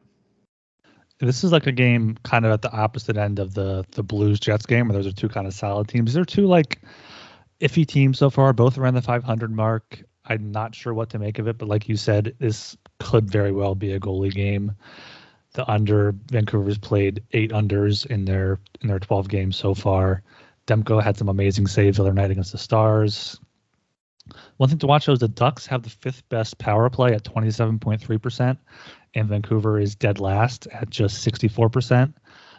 This 1.19 1.43
is 1.43 1.53
like 1.53 1.67
a 1.67 1.73
game 1.73 2.17
kind 2.23 2.47
of 2.47 2.53
at 2.53 2.63
the 2.63 2.73
opposite 2.73 3.17
end 3.17 3.39
of 3.39 3.55
the 3.55 3.85
the 3.93 4.03
Blues 4.03 4.41
Jets 4.41 4.65
game, 4.65 4.89
where 4.89 4.97
those 4.97 5.07
are 5.07 5.13
two 5.13 5.29
kind 5.29 5.47
of 5.47 5.55
solid 5.55 5.89
teams. 5.89 6.15
They're 6.15 6.25
two 6.25 6.47
like 6.47 6.81
iffy 7.61 7.87
teams 7.87 8.19
so 8.19 8.31
far, 8.31 8.53
both 8.53 8.79
around 8.79 8.95
the 8.95 9.03
500 9.03 9.51
mark. 9.51 10.03
I'm 10.25 10.53
not 10.53 10.75
sure 10.75 10.95
what 10.95 11.11
to 11.11 11.19
make 11.19 11.39
of 11.39 11.49
it, 11.49 11.59
but 11.59 11.69
like 11.69 11.89
you 11.89 11.97
said, 11.97 12.35
this 12.39 12.77
could 12.99 13.31
very 13.31 13.53
well 13.53 13.75
be 13.75 13.93
a 13.93 14.01
goalie 14.01 14.33
game. 14.33 14.73
The 15.53 15.69
under 15.71 16.15
Vancouver's 16.31 16.79
played 16.79 17.23
eight 17.33 17.51
unders 17.51 18.07
in 18.07 18.25
their 18.25 18.61
in 18.83 18.89
their 18.89 19.01
12 19.01 19.29
games 19.29 19.57
so 19.57 19.75
far. 19.75 20.23
Demko 20.67 21.03
had 21.03 21.17
some 21.17 21.29
amazing 21.29 21.67
saves 21.67 21.97
the 21.97 22.05
other 22.05 22.13
night 22.13 22.31
against 22.31 22.53
the 22.53 22.59
Stars. 22.59 23.39
One 24.57 24.69
thing 24.69 24.79
to 24.79 24.87
watch 24.87 25.07
though 25.07 25.13
is 25.13 25.19
the 25.19 25.29
Ducks 25.29 25.67
have 25.67 25.83
the 25.83 25.91
fifth 25.91 26.27
best 26.29 26.59
power 26.59 26.89
play 26.89 27.13
at 27.13 27.25
27.3%, 27.25 28.57
and 29.15 29.29
Vancouver 29.29 29.79
is 29.79 29.95
dead 29.95 30.21
last 30.21 30.67
at 30.69 30.91
just 30.91 31.27
64%. 31.27 32.13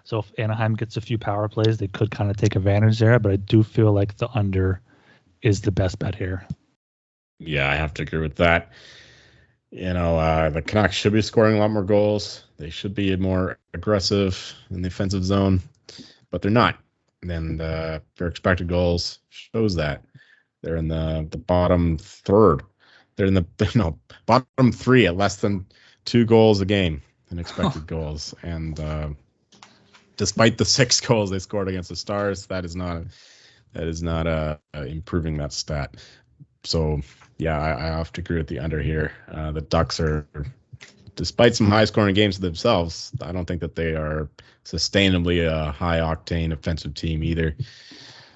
So 0.03 0.19
if 0.19 0.31
Anaheim 0.37 0.75
gets 0.75 0.97
a 0.97 1.01
few 1.01 1.17
power 1.17 1.47
plays, 1.47 1.77
they 1.77 1.87
could 1.87 2.11
kind 2.11 2.29
of 2.29 2.37
take 2.37 2.55
advantage 2.55 2.99
there. 2.99 3.19
But 3.19 3.31
I 3.31 3.35
do 3.37 3.63
feel 3.63 3.91
like 3.91 4.17
the 4.17 4.29
under 4.29 4.81
is 5.41 5.61
the 5.61 5.71
best 5.71 5.99
bet 5.99 6.15
here. 6.15 6.47
Yeah, 7.39 7.69
I 7.69 7.75
have 7.75 7.93
to 7.95 8.03
agree 8.03 8.19
with 8.19 8.35
that. 8.35 8.71
You 9.71 9.93
know, 9.93 10.17
uh, 10.17 10.49
the 10.51 10.61
Canucks 10.61 10.95
should 10.95 11.11
be 11.11 11.21
scoring 11.21 11.57
a 11.57 11.59
lot 11.59 11.71
more 11.71 11.83
goals. 11.83 12.45
They 12.57 12.69
should 12.69 12.93
be 12.93 13.15
more 13.17 13.57
aggressive 13.73 14.53
in 14.69 14.81
the 14.81 14.87
offensive 14.87 15.25
zone, 15.25 15.61
but 16.31 16.41
they're 16.41 16.51
not. 16.51 16.77
And 17.23 17.59
uh, 17.59 17.99
their 18.17 18.27
expected 18.27 18.69
goals 18.69 19.19
shows 19.29 19.75
that 19.75 20.03
they're 20.61 20.77
in 20.77 20.87
the 20.87 21.27
the 21.29 21.37
bottom 21.37 21.97
third. 21.97 22.61
They're 23.15 23.25
in 23.25 23.33
the 23.33 23.45
know 23.75 23.99
bottom 24.25 24.71
three 24.71 25.07
at 25.07 25.17
less 25.17 25.37
than 25.37 25.65
two 26.05 26.25
goals 26.25 26.61
a 26.61 26.65
game 26.65 27.01
in 27.31 27.39
expected 27.39 27.87
goals. 27.87 28.33
And 28.43 28.79
uh, 28.79 29.09
despite 30.17 30.57
the 30.57 30.65
six 30.79 31.01
goals 31.01 31.29
they 31.29 31.39
scored 31.39 31.67
against 31.67 31.89
the 31.89 31.95
Stars, 31.95 32.45
that 32.47 32.65
is 32.65 32.75
not 32.75 33.03
that 33.73 33.87
is 33.87 34.01
not 34.01 34.25
uh, 34.25 34.57
improving 34.73 35.37
that 35.37 35.51
stat. 35.51 35.95
So 36.63 37.01
yeah, 37.37 37.59
I, 37.59 37.73
I, 37.73 37.97
have 37.97 38.13
to 38.13 38.21
agree 38.21 38.37
with 38.37 38.47
the 38.47 38.59
under 38.59 38.81
here. 38.81 39.11
Uh, 39.29 39.51
the 39.51 39.61
Ducks 39.61 39.99
are, 39.99 40.25
despite 41.15 41.55
some 41.55 41.69
high 41.69 41.85
scoring 41.85 42.15
games 42.15 42.39
themselves, 42.39 43.11
I 43.21 43.33
don't 43.33 43.45
think 43.45 43.61
that 43.61 43.75
they 43.75 43.91
are 43.91 44.29
sustainably 44.63 45.45
a 45.45 45.71
high 45.71 45.99
octane 45.99 46.53
offensive 46.53 46.93
team 46.93 47.23
either. 47.23 47.55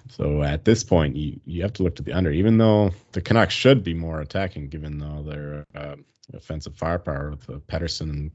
So 0.10 0.44
at 0.44 0.66
this 0.66 0.84
point, 0.84 1.16
you, 1.16 1.40
you 1.46 1.62
have 1.62 1.74
to 1.74 1.84
look 1.84 1.96
to 1.96 2.04
the 2.04 2.14
under, 2.14 2.32
even 2.32 2.58
though 2.58 2.92
the 3.14 3.22
Canucks 3.22 3.54
should 3.54 3.84
be 3.84 3.94
more 3.94 4.20
attacking, 4.20 4.68
given 4.68 4.98
though 4.98 5.24
their 5.24 5.66
uh, 5.74 5.96
offensive 6.34 6.76
firepower 6.76 7.32
with 7.32 7.50
uh, 7.50 7.54
Pettersson 7.68 8.10
and 8.10 8.32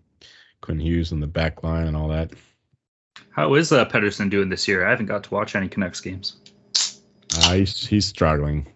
Quinn 0.61 0.81
Hughes 0.81 1.13
in 1.13 1.21
the 1.21 1.27
back 1.27 1.63
line 1.63 1.87
and 1.87 1.97
all 1.97 2.09
that. 2.09 2.33
How 3.31 3.55
is 3.55 3.73
uh, 3.73 3.85
Pettersson 3.87 4.31
doing 4.31 4.49
this 4.49 4.67
year? 4.67 4.87
I 4.87 4.91
haven't 4.91 5.07
got 5.07 5.25
to 5.25 5.35
watch 5.35 5.55
any 5.55 5.69
Canucks 5.69 6.01
games. 6.01 6.37
Uh, 7.37 7.55
he's, 7.55 7.87
he's 7.87 8.07
struggling. 8.07 8.67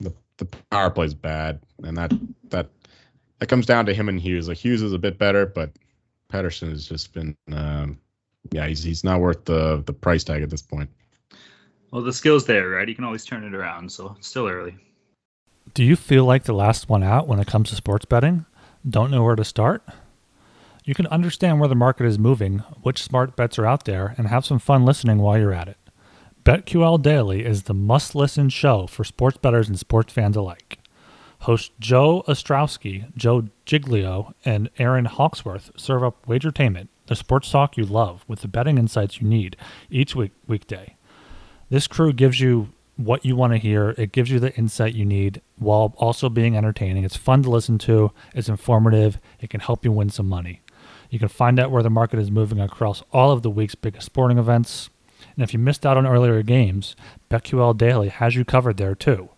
The 0.00 0.12
the 0.38 0.46
power 0.70 0.90
play's 0.90 1.14
bad, 1.14 1.60
and 1.82 1.96
that 1.96 2.12
that 2.50 2.68
that 3.38 3.46
comes 3.48 3.66
down 3.66 3.86
to 3.86 3.94
him 3.94 4.08
and 4.08 4.20
Hughes. 4.20 4.48
Like 4.48 4.58
Hughes 4.58 4.82
is 4.82 4.92
a 4.92 4.98
bit 4.98 5.18
better, 5.18 5.46
but 5.46 5.72
Pettersson 6.32 6.70
has 6.70 6.88
just 6.88 7.12
been, 7.12 7.36
um, 7.52 7.98
yeah, 8.50 8.66
he's 8.66 8.82
he's 8.82 9.04
not 9.04 9.20
worth 9.20 9.44
the 9.44 9.82
the 9.86 9.92
price 9.92 10.24
tag 10.24 10.42
at 10.42 10.50
this 10.50 10.62
point. 10.62 10.90
Well, 11.90 12.02
the 12.02 12.12
skill's 12.12 12.44
there, 12.46 12.68
right? 12.68 12.88
You 12.88 12.94
can 12.94 13.04
always 13.04 13.24
turn 13.24 13.44
it 13.44 13.54
around, 13.54 13.90
so 13.90 14.14
it's 14.18 14.28
still 14.28 14.46
early. 14.46 14.76
Do 15.74 15.84
you 15.84 15.96
feel 15.96 16.24
like 16.24 16.44
the 16.44 16.54
last 16.54 16.88
one 16.88 17.02
out 17.02 17.28
when 17.28 17.38
it 17.38 17.46
comes 17.46 17.70
to 17.70 17.76
sports 17.76 18.04
betting? 18.04 18.44
Don't 18.88 19.10
know 19.10 19.22
where 19.22 19.36
to 19.36 19.44
start? 19.44 19.82
You 20.84 20.94
can 20.94 21.06
understand 21.08 21.60
where 21.60 21.68
the 21.68 21.74
market 21.74 22.06
is 22.06 22.18
moving, 22.18 22.60
which 22.82 23.02
smart 23.02 23.36
bets 23.36 23.58
are 23.58 23.66
out 23.66 23.84
there, 23.84 24.14
and 24.16 24.28
have 24.28 24.46
some 24.46 24.58
fun 24.58 24.84
listening 24.84 25.18
while 25.18 25.38
you're 25.38 25.52
at 25.52 25.68
it. 25.68 25.76
BetQL 26.44 27.02
Daily 27.02 27.44
is 27.44 27.64
the 27.64 27.74
must 27.74 28.14
listen 28.14 28.48
show 28.48 28.86
for 28.86 29.04
sports 29.04 29.36
bettors 29.36 29.68
and 29.68 29.78
sports 29.78 30.12
fans 30.12 30.36
alike. 30.36 30.78
Hosts 31.40 31.72
Joe 31.78 32.24
Ostrowski, 32.26 33.14
Joe 33.16 33.48
Giglio, 33.66 34.34
and 34.44 34.70
Erin 34.78 35.04
Hawksworth 35.04 35.70
serve 35.76 36.02
up 36.02 36.24
Wagertainment, 36.26 36.88
the 37.06 37.16
sports 37.16 37.50
talk 37.50 37.76
you 37.76 37.84
love, 37.84 38.24
with 38.26 38.40
the 38.40 38.48
betting 38.48 38.78
insights 38.78 39.20
you 39.20 39.28
need 39.28 39.56
each 39.90 40.16
week 40.16 40.32
weekday. 40.46 40.96
This 41.68 41.86
crew 41.86 42.12
gives 42.12 42.40
you 42.40 42.70
what 42.98 43.24
you 43.24 43.36
want 43.36 43.52
to 43.52 43.58
hear. 43.58 43.94
It 43.96 44.12
gives 44.12 44.30
you 44.30 44.40
the 44.40 44.54
insight 44.56 44.94
you 44.94 45.04
need 45.04 45.40
while 45.56 45.94
also 45.96 46.28
being 46.28 46.56
entertaining. 46.56 47.04
It's 47.04 47.16
fun 47.16 47.42
to 47.44 47.50
listen 47.50 47.78
to, 47.78 48.12
it's 48.34 48.48
informative, 48.48 49.18
it 49.40 49.48
can 49.48 49.60
help 49.60 49.84
you 49.84 49.92
win 49.92 50.10
some 50.10 50.28
money. 50.28 50.60
You 51.08 51.18
can 51.18 51.28
find 51.28 51.58
out 51.58 51.70
where 51.70 51.82
the 51.82 51.90
market 51.90 52.18
is 52.18 52.30
moving 52.30 52.60
across 52.60 53.02
all 53.12 53.30
of 53.30 53.42
the 53.42 53.50
week's 53.50 53.76
biggest 53.76 54.06
sporting 54.06 54.36
events. 54.36 54.90
And 55.36 55.44
if 55.44 55.52
you 55.52 55.60
missed 55.60 55.86
out 55.86 55.96
on 55.96 56.06
earlier 56.06 56.42
games, 56.42 56.96
BetQL 57.30 57.78
Daily 57.78 58.08
has 58.08 58.34
you 58.34 58.44
covered 58.44 58.76
there 58.76 58.96
too. 58.96 59.30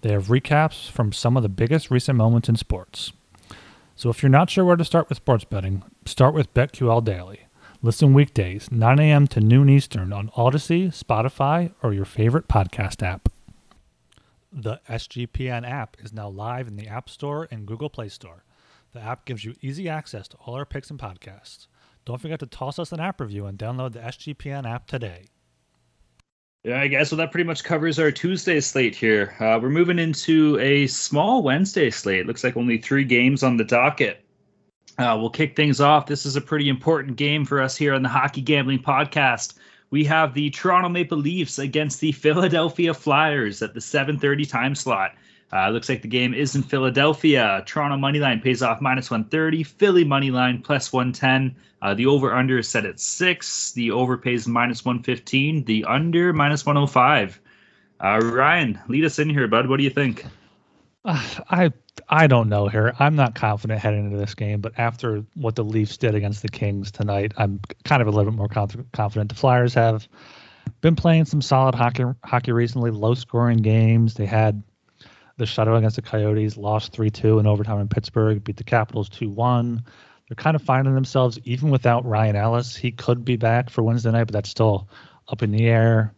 They 0.00 0.12
have 0.12 0.28
recaps 0.28 0.88
from 0.88 1.12
some 1.12 1.36
of 1.36 1.42
the 1.42 1.48
biggest 1.48 1.90
recent 1.90 2.16
moments 2.16 2.48
in 2.48 2.54
sports. 2.54 3.12
So 3.96 4.10
if 4.10 4.22
you're 4.22 4.30
not 4.30 4.48
sure 4.48 4.64
where 4.64 4.76
to 4.76 4.84
start 4.84 5.08
with 5.08 5.16
sports 5.16 5.42
betting, 5.42 5.82
start 6.06 6.34
with 6.34 6.54
BetQL 6.54 7.04
Daily. 7.04 7.40
Listen 7.80 8.12
weekdays, 8.12 8.72
9 8.72 8.98
a.m. 8.98 9.28
to 9.28 9.38
noon 9.38 9.68
Eastern 9.68 10.12
on 10.12 10.30
Audacy, 10.30 10.88
Spotify, 10.88 11.72
or 11.80 11.92
your 11.92 12.04
favorite 12.04 12.48
podcast 12.48 13.06
app. 13.06 13.28
The 14.52 14.80
SGPN 14.88 15.64
app 15.64 15.96
is 16.00 16.12
now 16.12 16.28
live 16.28 16.66
in 16.66 16.74
the 16.74 16.88
App 16.88 17.08
Store 17.08 17.46
and 17.52 17.66
Google 17.66 17.88
Play 17.88 18.08
Store. 18.08 18.42
The 18.92 19.00
app 19.00 19.24
gives 19.24 19.44
you 19.44 19.54
easy 19.62 19.88
access 19.88 20.26
to 20.26 20.36
all 20.38 20.56
our 20.56 20.64
picks 20.64 20.90
and 20.90 20.98
podcasts. 20.98 21.68
Don't 22.04 22.20
forget 22.20 22.40
to 22.40 22.46
toss 22.46 22.80
us 22.80 22.90
an 22.90 22.98
app 22.98 23.20
review 23.20 23.46
and 23.46 23.56
download 23.56 23.92
the 23.92 24.00
SGPN 24.00 24.68
app 24.68 24.88
today. 24.88 25.26
Yeah, 26.64 26.80
I 26.80 26.88
guess 26.88 27.10
so. 27.10 27.16
That 27.16 27.30
pretty 27.30 27.46
much 27.46 27.62
covers 27.62 28.00
our 28.00 28.10
Tuesday 28.10 28.58
slate 28.58 28.96
here. 28.96 29.36
Uh, 29.38 29.60
we're 29.62 29.70
moving 29.70 30.00
into 30.00 30.58
a 30.58 30.88
small 30.88 31.44
Wednesday 31.44 31.90
slate. 31.90 32.26
Looks 32.26 32.42
like 32.42 32.56
only 32.56 32.78
three 32.78 33.04
games 33.04 33.44
on 33.44 33.56
the 33.56 33.62
docket. 33.62 34.24
Uh, 34.96 35.16
we'll 35.20 35.30
kick 35.30 35.54
things 35.54 35.80
off. 35.80 36.06
This 36.06 36.26
is 36.26 36.36
a 36.36 36.40
pretty 36.40 36.68
important 36.68 37.16
game 37.16 37.44
for 37.44 37.60
us 37.60 37.76
here 37.76 37.94
on 37.94 38.02
the 38.02 38.08
Hockey 38.08 38.40
Gambling 38.40 38.82
Podcast. 38.82 39.54
We 39.90 40.04
have 40.04 40.34
the 40.34 40.50
Toronto 40.50 40.88
Maple 40.88 41.18
Leafs 41.18 41.58
against 41.58 42.00
the 42.00 42.12
Philadelphia 42.24 42.94
Flyers 42.94 43.62
at 43.62 43.74
the 43.74 43.80
7:30 43.80 44.48
time 44.48 44.74
slot. 44.74 45.14
Uh, 45.50 45.70
looks 45.70 45.88
like 45.88 46.02
the 46.02 46.08
game 46.08 46.34
is 46.34 46.54
in 46.54 46.62
Philadelphia. 46.62 47.62
Toronto 47.66 47.96
money 47.96 48.18
line 48.18 48.40
pays 48.40 48.62
off 48.62 48.80
minus 48.80 49.10
130. 49.10 49.62
Philly 49.62 50.04
money 50.04 50.30
line 50.30 50.60
plus 50.60 50.92
110. 50.92 51.56
Uh, 51.80 51.94
the 51.94 52.06
over 52.06 52.34
under 52.34 52.58
is 52.58 52.68
set 52.68 52.84
at 52.84 53.00
six. 53.00 53.72
The 53.72 53.92
over 53.92 54.18
pays 54.18 54.46
minus 54.46 54.84
115. 54.84 55.64
The 55.64 55.84
under 55.84 56.32
minus 56.32 56.66
105. 56.66 57.40
Uh, 58.00 58.20
Ryan, 58.22 58.78
lead 58.88 59.04
us 59.04 59.18
in 59.18 59.30
here, 59.30 59.48
bud. 59.48 59.68
What 59.68 59.78
do 59.78 59.84
you 59.84 59.90
think? 59.90 60.26
Uh, 61.04 61.24
I 61.48 61.72
I 62.08 62.26
don't 62.26 62.48
know 62.48 62.68
here. 62.68 62.94
I'm 62.98 63.16
not 63.16 63.34
confident 63.34 63.80
heading 63.80 64.06
into 64.06 64.16
this 64.16 64.34
game, 64.34 64.60
but 64.60 64.78
after 64.78 65.24
what 65.34 65.54
the 65.54 65.64
Leafs 65.64 65.96
did 65.96 66.14
against 66.14 66.42
the 66.42 66.48
Kings 66.48 66.90
tonight, 66.90 67.32
I'm 67.36 67.60
kind 67.84 68.02
of 68.02 68.08
a 68.08 68.10
little 68.10 68.30
bit 68.30 68.36
more 68.36 68.48
conf- 68.48 68.90
confident. 68.92 69.30
The 69.30 69.36
Flyers 69.36 69.74
have 69.74 70.08
been 70.80 70.96
playing 70.96 71.24
some 71.24 71.42
solid 71.42 71.74
hockey 71.74 72.04
hockey 72.24 72.52
recently, 72.52 72.90
low 72.90 73.14
scoring 73.14 73.58
games. 73.58 74.14
They 74.14 74.26
had 74.26 74.62
the 75.36 75.44
shutout 75.44 75.78
against 75.78 75.96
the 75.96 76.02
Coyotes, 76.02 76.56
lost 76.56 76.92
3 76.92 77.10
2 77.10 77.38
in 77.38 77.46
overtime 77.46 77.80
in 77.80 77.88
Pittsburgh, 77.88 78.42
beat 78.42 78.56
the 78.56 78.64
Capitals 78.64 79.08
2 79.08 79.30
1. 79.30 79.84
They're 80.28 80.34
kind 80.34 80.56
of 80.56 80.62
finding 80.62 80.94
themselves, 80.94 81.38
even 81.44 81.70
without 81.70 82.04
Ryan 82.04 82.36
Ellis. 82.36 82.76
He 82.76 82.92
could 82.92 83.24
be 83.24 83.36
back 83.36 83.70
for 83.70 83.82
Wednesday 83.82 84.10
night, 84.10 84.24
but 84.24 84.34
that's 84.34 84.50
still 84.50 84.88
up 85.26 85.42
in 85.42 85.52
the 85.52 85.66
air. 85.66 86.12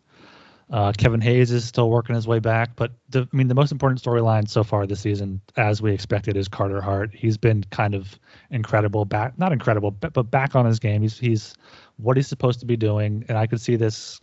Uh, 0.70 0.92
Kevin 0.96 1.20
Hayes 1.20 1.50
is 1.50 1.64
still 1.64 1.90
working 1.90 2.14
his 2.14 2.28
way 2.28 2.38
back, 2.38 2.76
but 2.76 2.92
the, 3.08 3.22
I 3.32 3.36
mean, 3.36 3.48
the 3.48 3.56
most 3.56 3.72
important 3.72 4.00
storyline 4.00 4.48
so 4.48 4.62
far 4.62 4.86
this 4.86 5.00
season, 5.00 5.40
as 5.56 5.82
we 5.82 5.92
expected, 5.92 6.36
is 6.36 6.46
Carter 6.46 6.80
Hart. 6.80 7.10
He's 7.12 7.36
been 7.36 7.64
kind 7.70 7.92
of 7.92 8.16
incredible, 8.50 9.04
back 9.04 9.36
not 9.36 9.52
incredible, 9.52 9.90
but, 9.90 10.12
but 10.12 10.30
back 10.30 10.54
on 10.54 10.66
his 10.66 10.78
game. 10.78 11.02
He's 11.02 11.18
he's 11.18 11.54
what 11.96 12.16
he's 12.16 12.28
supposed 12.28 12.60
to 12.60 12.66
be 12.66 12.76
doing, 12.76 13.24
and 13.28 13.36
I 13.36 13.48
could 13.48 13.60
see 13.60 13.74
this. 13.74 14.20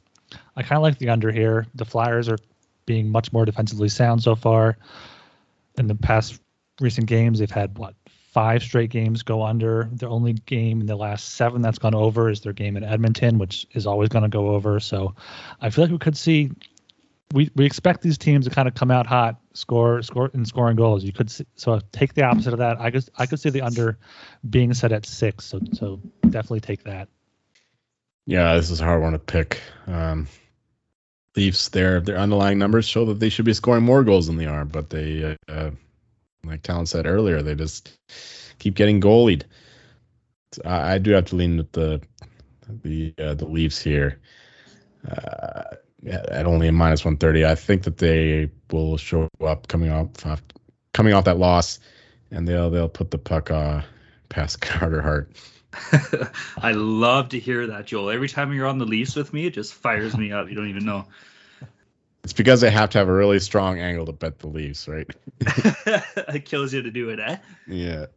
I 0.55 0.61
kind 0.61 0.77
of 0.77 0.83
like 0.83 0.97
the 0.99 1.09
under 1.09 1.31
here. 1.33 1.67
The 1.75 1.85
Flyers 1.85 2.29
are 2.29 2.37
being 2.85 3.09
much 3.09 3.33
more 3.33 3.43
defensively 3.43 3.89
sound 3.89 4.23
so 4.23 4.33
far. 4.33 4.77
In 5.77 5.87
the 5.87 5.95
past 5.95 6.39
recent 6.79 7.07
games, 7.07 7.39
they've 7.39 7.51
had 7.51 7.77
what 7.77 7.93
five 8.37 8.61
straight 8.61 8.91
games 8.91 9.23
go 9.23 9.41
under. 9.41 9.89
The 9.91 10.07
only 10.07 10.33
game 10.33 10.79
in 10.79 10.85
the 10.85 10.95
last 10.95 11.29
seven 11.29 11.63
that's 11.63 11.79
gone 11.79 11.95
over 11.95 12.29
is 12.29 12.41
their 12.41 12.53
game 12.53 12.77
in 12.77 12.83
Edmonton, 12.83 13.39
which 13.39 13.65
is 13.73 13.87
always 13.87 14.09
going 14.09 14.21
to 14.21 14.29
go 14.29 14.49
over. 14.49 14.79
So 14.79 15.15
I 15.59 15.71
feel 15.71 15.85
like 15.85 15.91
we 15.91 15.97
could 15.97 16.15
see. 16.15 16.51
We, 17.33 17.49
we 17.55 17.65
expect 17.65 18.03
these 18.03 18.19
teams 18.19 18.45
to 18.47 18.51
kind 18.53 18.67
of 18.67 18.75
come 18.75 18.91
out 18.91 19.07
hot, 19.07 19.41
score 19.53 20.03
score 20.03 20.29
and 20.35 20.47
scoring 20.47 20.75
goals. 20.75 21.03
You 21.03 21.11
could 21.11 21.31
see, 21.31 21.47
so 21.55 21.81
take 21.91 22.13
the 22.13 22.25
opposite 22.25 22.53
of 22.53 22.59
that. 22.59 22.79
I 22.79 22.91
could 22.91 23.09
I 23.17 23.25
could 23.25 23.39
see 23.39 23.49
the 23.49 23.63
under 23.63 23.97
being 24.47 24.71
set 24.75 24.91
at 24.91 25.07
six. 25.07 25.45
So 25.45 25.59
so 25.73 25.99
definitely 26.21 26.59
take 26.59 26.83
that. 26.83 27.09
Yeah, 28.27 28.53
this 28.53 28.69
is 28.69 28.81
a 28.81 28.85
hard 28.85 29.01
one 29.01 29.13
to 29.13 29.19
pick. 29.19 29.61
Um, 29.87 30.27
Leafs, 31.35 31.69
their 31.69 32.01
their 32.01 32.19
underlying 32.19 32.59
numbers 32.59 32.85
show 32.85 33.05
that 33.05 33.19
they 33.19 33.29
should 33.29 33.45
be 33.45 33.53
scoring 33.53 33.83
more 33.83 34.03
goals 34.03 34.27
than 34.27 34.37
they 34.37 34.45
are, 34.45 34.63
but 34.63 34.91
they 34.91 35.35
uh, 35.49 35.71
like 36.47 36.63
Talon 36.63 36.85
said 36.85 37.05
earlier, 37.05 37.41
they 37.41 37.55
just 37.55 37.97
keep 38.59 38.75
getting 38.75 39.01
goalied. 39.01 39.43
I, 40.65 40.93
I, 40.93 40.97
do 40.97 41.11
have 41.11 41.25
to 41.25 41.35
lean 41.35 41.57
with 41.57 41.71
the 41.73 42.01
the 42.83 43.13
uh, 43.19 43.33
the 43.33 43.45
Leafs 43.45 43.81
here. 43.81 44.19
Uh, 45.09 45.63
at 46.05 46.45
only 46.45 46.67
a 46.67 46.71
minus 46.71 47.03
130, 47.03 47.45
I 47.45 47.55
think 47.55 47.83
that 47.83 47.97
they 47.97 48.49
will 48.71 48.97
show 48.97 49.27
up 49.43 49.67
coming 49.67 49.91
off 49.91 50.41
coming 50.93 51.13
off 51.13 51.25
that 51.25 51.37
loss, 51.37 51.79
and 52.31 52.47
they'll 52.47 52.69
they'll 52.69 52.89
put 52.89 53.11
the 53.11 53.17
puck 53.17 53.51
uh, 53.51 53.81
past 54.29 54.61
Carter 54.61 55.01
Hart. 55.01 55.31
I 56.57 56.71
love 56.71 57.29
to 57.29 57.39
hear 57.39 57.67
that, 57.67 57.85
Joel. 57.85 58.09
Every 58.09 58.29
time 58.29 58.53
you're 58.53 58.67
on 58.67 58.77
the 58.77 58.85
Leafs 58.85 59.15
with 59.15 59.33
me, 59.33 59.45
it 59.45 59.53
just 59.53 59.73
fires 59.73 60.17
me 60.17 60.31
up. 60.31 60.49
You 60.49 60.55
don't 60.55 60.69
even 60.69 60.85
know. 60.85 61.05
It's 62.27 62.33
because 62.33 62.59
they 62.59 62.69
have 62.69 62.89
to 62.89 62.97
have 62.97 63.07
a 63.07 63.13
really 63.13 63.39
strong 63.39 63.79
angle 63.79 64.05
to 64.05 64.11
bet 64.11 64.39
the 64.39 64.47
Leafs, 64.47 64.85
right? 64.89 65.09
it 65.39 66.43
kills 66.43 66.73
you 66.73 66.81
to 66.81 66.91
do 66.91 67.07
it, 67.07 67.21
eh? 67.21 67.37
Yeah. 67.65 68.07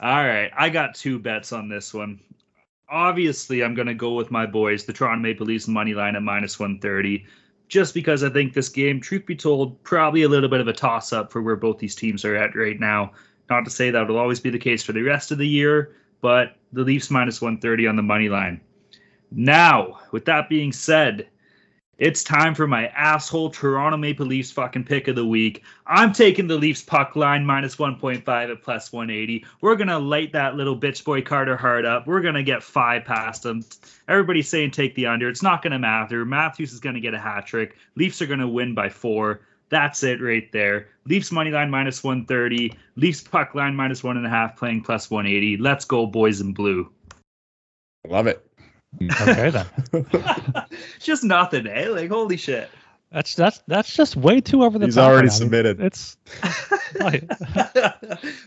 All 0.00 0.24
right. 0.24 0.52
I 0.56 0.68
got 0.68 0.94
two 0.94 1.18
bets 1.18 1.52
on 1.52 1.68
this 1.68 1.92
one. 1.92 2.20
Obviously, 2.88 3.64
I'm 3.64 3.74
going 3.74 3.88
to 3.88 3.94
go 3.94 4.14
with 4.14 4.30
my 4.30 4.46
boys, 4.46 4.84
the 4.84 4.92
Toronto 4.92 5.20
Maple 5.20 5.46
Leafs 5.46 5.66
money 5.66 5.94
line 5.94 6.14
at 6.14 6.22
minus 6.22 6.60
130, 6.60 7.26
just 7.66 7.92
because 7.92 8.22
I 8.22 8.28
think 8.28 8.54
this 8.54 8.68
game, 8.68 9.00
truth 9.00 9.26
be 9.26 9.34
told, 9.34 9.82
probably 9.82 10.22
a 10.22 10.28
little 10.28 10.48
bit 10.48 10.60
of 10.60 10.68
a 10.68 10.72
toss 10.72 11.12
up 11.12 11.32
for 11.32 11.42
where 11.42 11.56
both 11.56 11.80
these 11.80 11.96
teams 11.96 12.24
are 12.24 12.36
at 12.36 12.54
right 12.54 12.78
now. 12.78 13.10
Not 13.50 13.64
to 13.64 13.70
say 13.72 13.90
that 13.90 14.06
will 14.06 14.18
always 14.18 14.38
be 14.38 14.50
the 14.50 14.60
case 14.60 14.84
for 14.84 14.92
the 14.92 15.02
rest 15.02 15.32
of 15.32 15.38
the 15.38 15.48
year, 15.48 15.96
but 16.20 16.54
the 16.72 16.84
Leafs 16.84 17.10
minus 17.10 17.42
130 17.42 17.88
on 17.88 17.96
the 17.96 18.02
money 18.02 18.28
line. 18.28 18.60
Now, 19.32 19.98
with 20.12 20.24
that 20.26 20.48
being 20.48 20.70
said, 20.72 21.29
it's 22.00 22.24
time 22.24 22.54
for 22.54 22.66
my 22.66 22.86
asshole 22.88 23.50
Toronto 23.50 23.98
Maple 23.98 24.24
Leafs 24.24 24.50
fucking 24.50 24.84
pick 24.84 25.06
of 25.06 25.16
the 25.16 25.26
week. 25.26 25.62
I'm 25.86 26.14
taking 26.14 26.46
the 26.46 26.56
Leafs 26.56 26.80
puck 26.80 27.14
line 27.14 27.44
minus 27.44 27.76
1.5 27.76 28.26
at 28.26 28.62
plus 28.62 28.90
180. 28.90 29.44
We're 29.60 29.76
going 29.76 29.88
to 29.88 29.98
light 29.98 30.32
that 30.32 30.56
little 30.56 30.78
bitch 30.78 31.04
boy 31.04 31.20
Carter 31.20 31.58
Hart 31.58 31.84
up. 31.84 32.06
We're 32.06 32.22
going 32.22 32.34
to 32.34 32.42
get 32.42 32.62
five 32.62 33.04
past 33.04 33.44
him. 33.44 33.62
Everybody's 34.08 34.48
saying 34.48 34.70
take 34.70 34.94
the 34.94 35.06
under. 35.06 35.28
It's 35.28 35.42
not 35.42 35.62
going 35.62 35.72
to 35.72 35.78
matter. 35.78 36.24
Matthews 36.24 36.72
is 36.72 36.80
going 36.80 36.94
to 36.94 37.02
get 37.02 37.12
a 37.12 37.18
hat 37.18 37.46
trick. 37.46 37.76
Leafs 37.96 38.22
are 38.22 38.26
going 38.26 38.40
to 38.40 38.48
win 38.48 38.74
by 38.74 38.88
four. 38.88 39.42
That's 39.68 40.02
it 40.02 40.22
right 40.22 40.50
there. 40.52 40.88
Leafs 41.04 41.30
money 41.30 41.50
line 41.50 41.68
minus 41.68 42.02
130. 42.02 42.72
Leafs 42.96 43.20
puck 43.20 43.54
line 43.54 43.76
minus 43.76 44.02
one 44.02 44.16
and 44.16 44.26
a 44.26 44.30
half, 44.30 44.56
playing 44.56 44.82
plus 44.84 45.10
180. 45.10 45.58
Let's 45.58 45.84
go, 45.84 46.06
boys 46.06 46.40
in 46.40 46.54
blue. 46.54 46.90
Love 48.08 48.26
it. 48.26 48.49
Okay 49.02 49.50
then. 49.50 49.66
just 51.00 51.24
nothing, 51.24 51.66
eh? 51.66 51.88
Like 51.88 52.10
holy 52.10 52.36
shit. 52.36 52.68
That's 53.12 53.34
that's 53.34 53.60
that's 53.66 53.92
just 53.94 54.14
way 54.16 54.40
too 54.40 54.62
over 54.62 54.78
the 54.78 54.86
He's 54.86 54.94
top. 54.96 55.10
already 55.10 55.28
I 55.28 55.30
mean, 55.32 55.38
submitted. 55.38 55.80
It's 55.80 56.16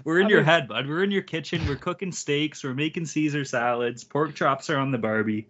we're 0.04 0.20
in 0.20 0.26
I 0.26 0.30
your 0.30 0.40
mean- 0.40 0.46
head, 0.46 0.68
bud. 0.68 0.88
We're 0.88 1.04
in 1.04 1.12
your 1.12 1.22
kitchen. 1.22 1.66
We're 1.68 1.76
cooking 1.76 2.12
steaks. 2.12 2.64
We're 2.64 2.74
making 2.74 3.06
Caesar 3.06 3.46
salads. 3.46 4.04
Pork 4.04 4.36
chops 4.36 4.70
are 4.70 4.78
on 4.78 4.92
the 4.92 4.98
Barbie. 4.98 5.48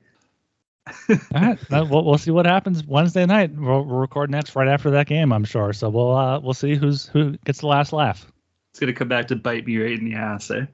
all 1.09 1.17
right. 1.33 1.57
Now, 1.69 1.85
We'll, 1.85 2.03
we'll 2.03 2.17
see 2.17 2.31
what 2.31 2.45
happens 2.45 2.85
Wednesday 2.85 3.25
night. 3.25 3.51
We'll, 3.55 3.85
we're 3.85 4.01
recording 4.01 4.33
that 4.33 4.53
right 4.55 4.67
after 4.67 4.91
that 4.91 5.07
game, 5.07 5.31
I'm 5.31 5.45
sure. 5.45 5.73
So 5.73 5.89
we'll 5.89 6.15
uh, 6.15 6.39
we'll 6.39 6.53
see 6.53 6.75
who's 6.75 7.05
who 7.07 7.37
gets 7.45 7.59
the 7.59 7.67
last 7.67 7.93
laugh. 7.93 8.25
It's 8.71 8.79
gonna 8.79 8.93
come 8.93 9.07
back 9.09 9.27
to 9.27 9.35
bite 9.35 9.65
me 9.67 9.77
right 9.77 9.97
in 9.97 10.05
the 10.05 10.15
ass, 10.15 10.49
eh? 10.51 10.65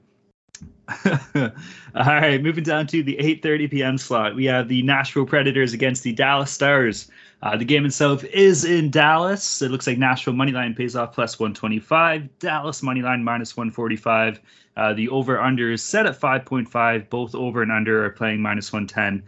All 1.06 1.50
right, 1.94 2.42
moving 2.42 2.64
down 2.64 2.86
to 2.88 3.02
the 3.02 3.16
8:30 3.16 3.70
p.m. 3.70 3.98
slot, 3.98 4.34
we 4.34 4.44
have 4.46 4.68
the 4.68 4.82
Nashville 4.82 5.26
Predators 5.26 5.72
against 5.72 6.02
the 6.02 6.12
Dallas 6.12 6.50
Stars. 6.50 7.10
Uh, 7.42 7.56
the 7.56 7.64
game 7.64 7.86
itself 7.86 8.24
is 8.24 8.64
in 8.64 8.90
Dallas. 8.90 9.62
It 9.62 9.70
looks 9.70 9.86
like 9.86 9.98
Nashville 9.98 10.34
money 10.34 10.52
line 10.52 10.74
pays 10.74 10.94
off 10.94 11.14
plus 11.14 11.38
125. 11.38 12.38
Dallas 12.38 12.82
money 12.82 13.02
line 13.02 13.24
minus 13.24 13.56
145. 13.56 14.40
Uh, 14.76 14.92
the 14.92 15.08
over/under 15.08 15.72
is 15.72 15.82
set 15.82 16.06
at 16.06 16.20
5.5. 16.20 17.08
Both 17.08 17.34
over 17.34 17.62
and 17.62 17.72
under 17.72 18.04
are 18.04 18.10
playing 18.10 18.42
minus 18.42 18.72
110. 18.72 19.22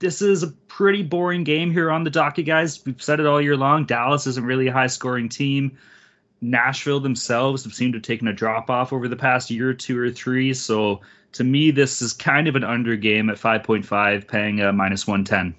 This 0.00 0.22
is 0.22 0.42
a 0.42 0.48
pretty 0.68 1.02
boring 1.02 1.44
game 1.44 1.70
here 1.70 1.90
on 1.90 2.02
the 2.02 2.10
docket, 2.10 2.46
guys. 2.46 2.84
We've 2.84 3.00
said 3.00 3.20
it 3.20 3.26
all 3.26 3.40
year 3.40 3.56
long. 3.56 3.84
Dallas 3.84 4.26
isn't 4.26 4.44
really 4.44 4.66
a 4.66 4.72
high-scoring 4.72 5.28
team. 5.28 5.78
Nashville 6.42 7.00
themselves 7.00 7.62
have 7.64 7.72
seemed 7.72 7.94
to 7.94 7.98
have 7.98 8.04
taken 8.04 8.28
a 8.28 8.32
drop 8.32 8.68
off 8.68 8.92
over 8.92 9.08
the 9.08 9.16
past 9.16 9.50
year 9.50 9.70
or 9.70 9.74
two 9.74 9.98
or 9.98 10.10
three. 10.10 10.52
So 10.52 11.00
to 11.32 11.44
me, 11.44 11.70
this 11.70 12.02
is 12.02 12.12
kind 12.12 12.48
of 12.48 12.56
an 12.56 12.64
under 12.64 12.96
game 12.96 13.30
at 13.30 13.38
5.5, 13.38 14.28
paying 14.28 14.60
a 14.60 14.72
minus 14.72 15.06
110. 15.06 15.54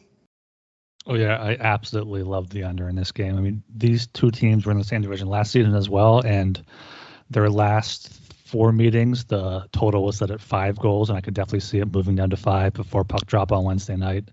Oh 1.05 1.15
yeah, 1.15 1.41
I 1.41 1.57
absolutely 1.59 2.23
love 2.23 2.49
the 2.49 2.63
under 2.63 2.87
in 2.87 2.95
this 2.95 3.11
game. 3.11 3.37
I 3.37 3.41
mean, 3.41 3.63
these 3.73 4.07
two 4.07 4.31
teams 4.31 4.65
were 4.65 4.71
in 4.71 4.77
the 4.77 4.83
same 4.83 5.01
division 5.01 5.27
last 5.27 5.51
season 5.51 5.75
as 5.75 5.89
well, 5.89 6.19
and 6.19 6.63
their 7.29 7.49
last 7.49 8.09
four 8.45 8.71
meetings, 8.71 9.25
the 9.25 9.67
total 9.73 10.05
was 10.05 10.17
set 10.17 10.31
at 10.31 10.39
five 10.39 10.77
goals, 10.79 11.09
and 11.09 11.17
I 11.17 11.21
could 11.21 11.33
definitely 11.33 11.61
see 11.61 11.79
it 11.79 11.91
moving 11.91 12.15
down 12.15 12.29
to 12.29 12.37
five 12.37 12.73
before 12.73 13.03
puck 13.03 13.25
drop 13.25 13.51
on 13.51 13.63
Wednesday 13.63 13.97
night. 13.97 14.29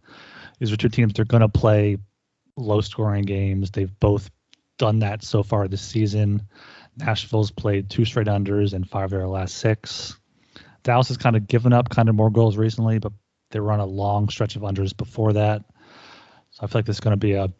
These 0.59 0.71
are 0.71 0.77
two 0.77 0.89
teams 0.89 1.13
they're 1.13 1.25
going 1.25 1.41
to 1.41 1.49
play 1.49 1.97
low 2.57 2.81
scoring 2.83 3.25
games. 3.25 3.71
They've 3.71 3.99
both 3.99 4.31
done 4.81 4.99
that 5.01 5.23
so 5.23 5.43
far 5.43 5.69
this 5.69 5.83
season. 5.83 6.43
Nashville's 6.97 7.51
played 7.51 7.91
two 7.91 8.07
straight 8.07 8.27
unders 8.27 8.73
and 8.73 8.89
five 8.89 9.05
of 9.05 9.11
their 9.11 9.29
last 9.29 9.57
six. 9.57 10.19
Dallas 10.83 11.09
has 11.09 11.19
kind 11.19 11.37
of 11.37 11.47
given 11.47 11.75
up 11.75 11.91
kind 11.91 12.09
of 12.09 12.15
more 12.15 12.31
goals 12.31 12.57
recently, 12.57 12.99
but 12.99 13.13
they 13.51 13.61
were 13.61 13.73
on 13.73 13.81
a 13.81 13.87
long 13.87 14.31
stretch 14.31 14.57
of 14.57 14.63
unders 14.63 14.97
before 14.97 15.35
that. 15.35 15.63
So 16.53 16.61
I 16.63 16.67
feel 16.67 16.79
like 16.79 16.87
this 16.87 16.97
is 16.97 17.01
going 17.01 17.13
to 17.13 17.19
be 17.19 17.35
a 17.35 17.53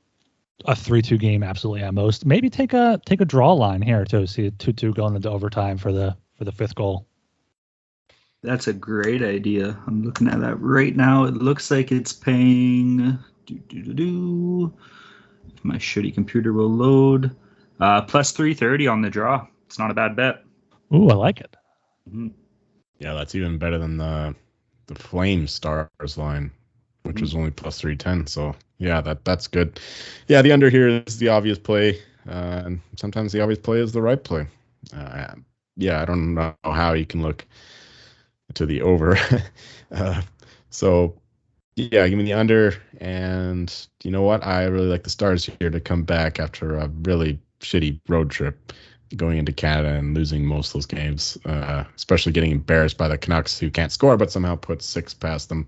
a 0.67 0.75
three 0.77 1.03
two 1.03 1.19
game 1.19 1.43
absolutely 1.43 1.83
at 1.83 1.95
most. 1.95 2.25
Maybe 2.25 2.51
take 2.51 2.73
a 2.73 3.01
take 3.05 3.21
a 3.21 3.25
draw 3.25 3.53
line 3.53 3.83
here 3.83 4.05
to 4.07 4.27
See 4.27 4.47
a 4.47 4.51
two 4.51 4.73
two 4.73 4.93
going 4.95 5.15
into 5.15 5.31
overtime 5.31 5.77
for 5.79 5.93
the 5.93 6.17
for 6.37 6.45
the 6.45 6.53
fifth 6.53 6.75
goal. 6.75 7.07
That's 8.43 8.67
a 8.67 8.73
great 8.73 9.23
idea. 9.23 9.79
I'm 9.87 10.03
looking 10.03 10.29
at 10.29 10.41
that 10.41 10.57
right 10.57 10.97
now. 10.97 11.25
It 11.25 11.35
looks 11.35 11.71
like 11.71 11.93
it's 11.93 12.15
paying. 12.15 13.19
Do, 13.45 13.55
do, 13.69 13.83
do, 13.83 13.95
do. 13.95 14.75
My 15.63 15.77
shitty 15.77 16.15
computer 16.15 16.53
will 16.53 16.71
load. 16.71 17.35
Uh, 17.81 18.03
plus 18.03 18.33
330 18.33 18.87
on 18.89 19.03
the 19.03 19.11
draw. 19.11 19.47
It's 19.67 19.79
not 19.79 19.91
a 19.91 19.95
bad 19.95 20.17
bet. 20.17 20.45
Ooh, 20.95 21.09
I 21.11 21.15
like 21.15 21.41
it. 21.41 21.57
Mm-hmm. 22.09 22.29
Yeah, 22.99 23.15
that's 23.15 23.35
even 23.35 23.59
better 23.59 23.79
than 23.79 23.97
the 23.97 24.35
the 24.87 24.95
Flame 24.97 25.47
Stars 25.47 26.19
line, 26.19 26.51
which 27.05 27.17
Mhm. 27.17 27.21
was 27.23 27.35
only 27.35 27.51
plus 27.51 27.81
three 27.81 27.97
ten. 27.97 28.27
So 28.27 28.55
yeah, 28.79 29.01
that 29.01 29.25
that's 29.25 29.47
good. 29.47 29.81
Yeah, 30.29 30.43
the 30.43 30.53
under 30.53 30.69
here 30.69 30.89
is 31.07 31.19
the 31.19 31.29
obvious 31.29 31.59
play, 31.59 31.99
uh, 32.29 32.63
and 32.67 32.81
sometimes 32.97 33.33
the 33.33 33.41
obvious 33.41 33.61
play 33.61 33.79
is 33.81 33.93
the 33.93 34.03
right 34.03 34.23
play. 34.23 34.47
Uh, 34.95 35.35
yeah, 35.77 36.03
I 36.03 36.05
don't 36.05 36.35
know 36.35 36.55
how 36.65 36.93
you 36.93 37.07
can 37.07 37.23
look 37.23 37.47
to 38.55 38.67
the 38.67 38.83
over. 38.83 39.17
uh, 39.93 40.21
so 40.71 41.15
yeah, 41.91 42.07
give 42.09 42.19
me 42.19 42.25
the 42.25 42.33
under, 42.33 42.75
and 43.01 43.87
you 44.03 44.11
know 44.11 44.23
what? 44.23 44.45
I 44.47 44.65
really 44.65 44.87
like 44.89 45.05
the 45.05 45.11
Stars 45.11 45.49
here 45.59 45.71
to 45.71 45.81
come 45.81 46.03
back 46.03 46.39
after 46.39 46.77
a 46.77 46.89
really 47.03 47.39
shitty 47.61 48.01
road 48.09 48.31
trip 48.31 48.73
going 49.17 49.39
into 49.39 49.53
Canada 49.53 49.95
and 49.95 50.15
losing 50.15 50.45
most 50.45 50.69
of 50.69 50.75
those 50.75 50.87
games, 50.87 51.39
uh, 51.45 51.85
especially 51.97 52.33
getting 52.33 52.53
embarrassed 52.53 52.97
by 52.97 53.09
the 53.09 53.19
Canucks 53.19 53.59
who 53.59 53.71
can't 53.71 53.91
score 53.93 54.17
but 54.17 54.31
somehow 54.31 54.55
put 54.55 54.83
six 54.83 55.13
past 55.13 55.49
them. 55.49 55.67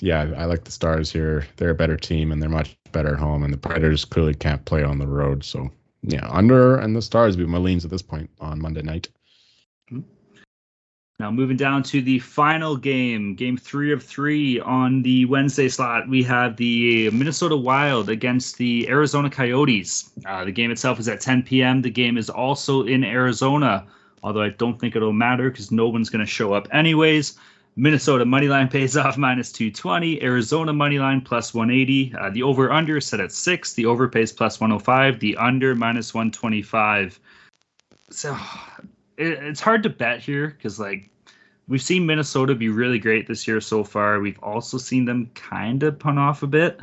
Yeah, 0.00 0.30
I 0.36 0.44
like 0.44 0.64
the 0.64 0.70
Stars 0.70 1.10
here. 1.10 1.46
They're 1.56 1.70
a 1.70 1.74
better 1.74 1.96
team 1.96 2.32
and 2.32 2.42
they're 2.42 2.50
much 2.50 2.76
better 2.92 3.14
at 3.14 3.18
home, 3.18 3.42
and 3.42 3.52
the 3.52 3.58
Predators 3.58 4.04
clearly 4.04 4.34
can't 4.34 4.64
play 4.64 4.82
on 4.82 4.98
the 4.98 5.06
road. 5.06 5.44
So 5.44 5.70
yeah, 6.02 6.28
under 6.30 6.76
and 6.76 6.94
the 6.94 7.02
Stars 7.02 7.36
be 7.36 7.46
my 7.46 7.58
leans 7.58 7.84
at 7.84 7.90
this 7.90 8.02
point 8.02 8.30
on 8.40 8.60
Monday 8.60 8.82
night. 8.82 9.08
Now 11.18 11.30
moving 11.30 11.56
down 11.56 11.82
to 11.84 12.02
the 12.02 12.18
final 12.18 12.76
game, 12.76 13.34
game 13.34 13.56
three 13.56 13.90
of 13.90 14.02
three 14.02 14.60
on 14.60 15.00
the 15.00 15.24
Wednesday 15.24 15.70
slot, 15.70 16.06
we 16.10 16.22
have 16.24 16.56
the 16.58 17.08
Minnesota 17.08 17.56
Wild 17.56 18.10
against 18.10 18.58
the 18.58 18.86
Arizona 18.90 19.30
Coyotes. 19.30 20.10
Uh, 20.26 20.44
the 20.44 20.52
game 20.52 20.70
itself 20.70 21.00
is 21.00 21.08
at 21.08 21.22
10 21.22 21.44
p.m. 21.44 21.80
The 21.80 21.90
game 21.90 22.18
is 22.18 22.28
also 22.28 22.82
in 22.82 23.02
Arizona, 23.02 23.86
although 24.22 24.42
I 24.42 24.50
don't 24.50 24.78
think 24.78 24.94
it'll 24.94 25.14
matter 25.14 25.48
because 25.50 25.72
no 25.72 25.88
one's 25.88 26.10
going 26.10 26.24
to 26.24 26.30
show 26.30 26.52
up 26.52 26.68
anyways. 26.70 27.38
Minnesota 27.76 28.26
money 28.26 28.48
line 28.48 28.68
pays 28.76 28.94
off 28.94 29.16
minus 29.16 29.50
220. 29.52 30.22
Arizona 30.22 30.74
money 30.74 30.98
line 30.98 31.22
plus 31.22 31.54
180. 31.54 32.14
Uh, 32.14 32.28
the 32.28 32.42
over 32.42 32.70
under 32.70 32.98
is 32.98 33.06
set 33.06 33.20
at 33.20 33.32
six. 33.32 33.72
The 33.72 33.86
over 33.86 34.06
pays 34.06 34.32
plus 34.32 34.60
105. 34.60 35.18
The 35.20 35.38
under 35.38 35.74
minus 35.74 36.12
125. 36.12 37.18
So 38.10 38.36
it, 39.16 39.32
it's 39.42 39.60
hard 39.60 39.82
to 39.84 39.88
bet 39.88 40.20
here 40.20 40.48
because 40.48 40.78
like 40.78 41.10
we've 41.68 41.82
seen 41.82 42.06
Minnesota 42.06 42.54
be 42.54 42.68
really 42.68 42.98
great 42.98 43.26
this 43.26 43.46
year 43.46 43.60
so 43.60 43.84
far. 43.84 44.20
We've 44.20 44.42
also 44.42 44.78
seen 44.78 45.04
them 45.04 45.30
kind 45.34 45.82
of 45.82 45.98
pun 45.98 46.18
off 46.18 46.42
a 46.42 46.46
bit. 46.46 46.80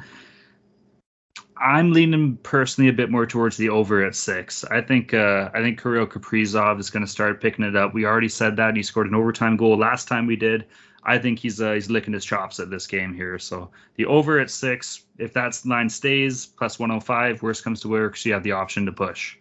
I'm 1.58 1.92
leaning 1.94 2.38
personally 2.38 2.90
a 2.90 2.94
bit 2.94 3.10
more 3.10 3.26
towards 3.26 3.56
the 3.56 3.70
over 3.70 4.04
at 4.04 4.16
six. 4.16 4.66
I 4.66 4.82
think 4.82 5.14
uh, 5.14 5.50
I 5.54 5.62
think 5.62 5.82
Kirill 5.82 6.08
Kaprizov 6.08 6.80
is 6.80 6.90
going 6.90 7.06
to 7.06 7.12
start 7.12 7.42
picking 7.42 7.64
it 7.64 7.76
up. 7.76 7.94
We 7.94 8.06
already 8.06 8.30
said 8.30 8.58
that 8.58 8.76
he 8.76 8.84
scored 8.84 9.08
an 9.08 9.16
overtime 9.16 9.56
goal 9.56 9.78
last 9.78 10.08
time 10.08 10.26
we 10.26 10.36
did. 10.36 10.66
I 11.06 11.18
think 11.18 11.40
he's 11.40 11.62
uh, 11.62 11.74
he's 11.74 11.90
licking 11.90 12.14
his 12.14 12.26
chops 12.26 12.60
at 12.60 12.70
this 12.70 12.88
game 12.88 13.14
here. 13.14 13.38
So 13.40 13.70
the 13.96 14.06
over 14.06 14.40
at 14.40 14.50
six, 14.50 15.06
if 15.18 15.34
that 15.34 15.60
line 15.66 15.90
stays 15.90 16.46
plus 16.46 16.80
105, 16.80 17.42
worst 17.42 17.64
comes 17.64 17.82
to 17.82 17.88
worst, 17.90 18.26
you 18.26 18.34
have 18.34 18.44
the 18.44 18.54
option 18.54 18.86
to 18.86 18.92
push. 18.92 19.38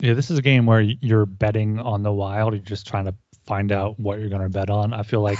Yeah, 0.00 0.14
this 0.14 0.30
is 0.30 0.38
a 0.38 0.42
game 0.42 0.66
where 0.66 0.80
you're 0.80 1.26
betting 1.26 1.80
on 1.80 2.02
the 2.02 2.12
Wild. 2.12 2.54
You're 2.54 2.62
just 2.62 2.86
trying 2.86 3.06
to 3.06 3.14
find 3.46 3.72
out 3.72 3.98
what 3.98 4.20
you're 4.20 4.28
going 4.28 4.42
to 4.42 4.48
bet 4.48 4.70
on. 4.70 4.92
I 4.92 5.02
feel 5.02 5.22
like 5.22 5.38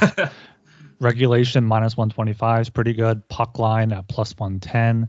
regulation 1.01 1.65
minus 1.65 1.97
125 1.97 2.63
is 2.63 2.71
pretty 2.71 2.93
good. 2.93 3.27
Puck 3.29 3.59
line 3.59 3.93
at 3.93 4.09
plus 4.09 4.35
110 4.37 5.09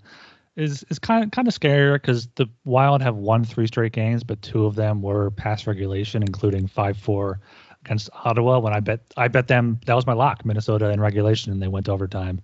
is 0.55 0.83
is 0.89 0.99
kind 0.99 1.23
of 1.23 1.31
kind 1.31 1.47
of 1.47 1.53
scarier 1.53 1.93
because 1.93 2.27
the 2.35 2.47
Wild 2.65 3.01
have 3.01 3.15
won 3.15 3.43
three 3.43 3.65
straight 3.65 3.93
games, 3.93 4.23
but 4.23 4.41
two 4.41 4.65
of 4.65 4.75
them 4.75 5.01
were 5.01 5.31
past 5.31 5.65
regulation, 5.65 6.21
including 6.21 6.67
five 6.67 6.97
four 6.97 7.39
against 7.85 8.09
Ottawa. 8.25 8.59
When 8.59 8.73
I 8.73 8.81
bet 8.81 9.01
I 9.15 9.29
bet 9.29 9.47
them 9.47 9.79
that 9.85 9.93
was 9.95 10.05
my 10.05 10.13
lock, 10.13 10.45
Minnesota 10.45 10.89
in 10.89 10.99
regulation, 10.99 11.53
and 11.53 11.61
they 11.61 11.67
went 11.67 11.87
overtime. 11.87 12.41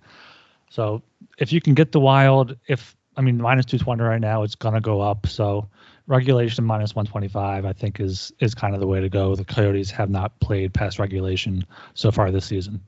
So 0.70 1.02
if 1.38 1.52
you 1.52 1.60
can 1.60 1.74
get 1.74 1.92
the 1.92 2.00
Wild, 2.00 2.56
if 2.66 2.96
I 3.16 3.20
mean 3.20 3.36
minus 3.36 3.66
220 3.66 4.02
right 4.02 4.20
now, 4.20 4.42
it's 4.42 4.54
gonna 4.54 4.80
go 4.80 5.00
up. 5.02 5.26
So 5.26 5.68
regulation 6.06 6.64
minus 6.64 6.94
125 6.94 7.64
i 7.64 7.72
think 7.72 8.00
is 8.00 8.32
is 8.40 8.54
kind 8.54 8.74
of 8.74 8.80
the 8.80 8.86
way 8.86 9.00
to 9.00 9.08
go 9.08 9.34
the 9.34 9.44
coyotes 9.44 9.90
have 9.90 10.10
not 10.10 10.38
played 10.40 10.72
past 10.72 10.98
regulation 10.98 11.64
so 11.94 12.10
far 12.10 12.30
this 12.30 12.46
season 12.46 12.80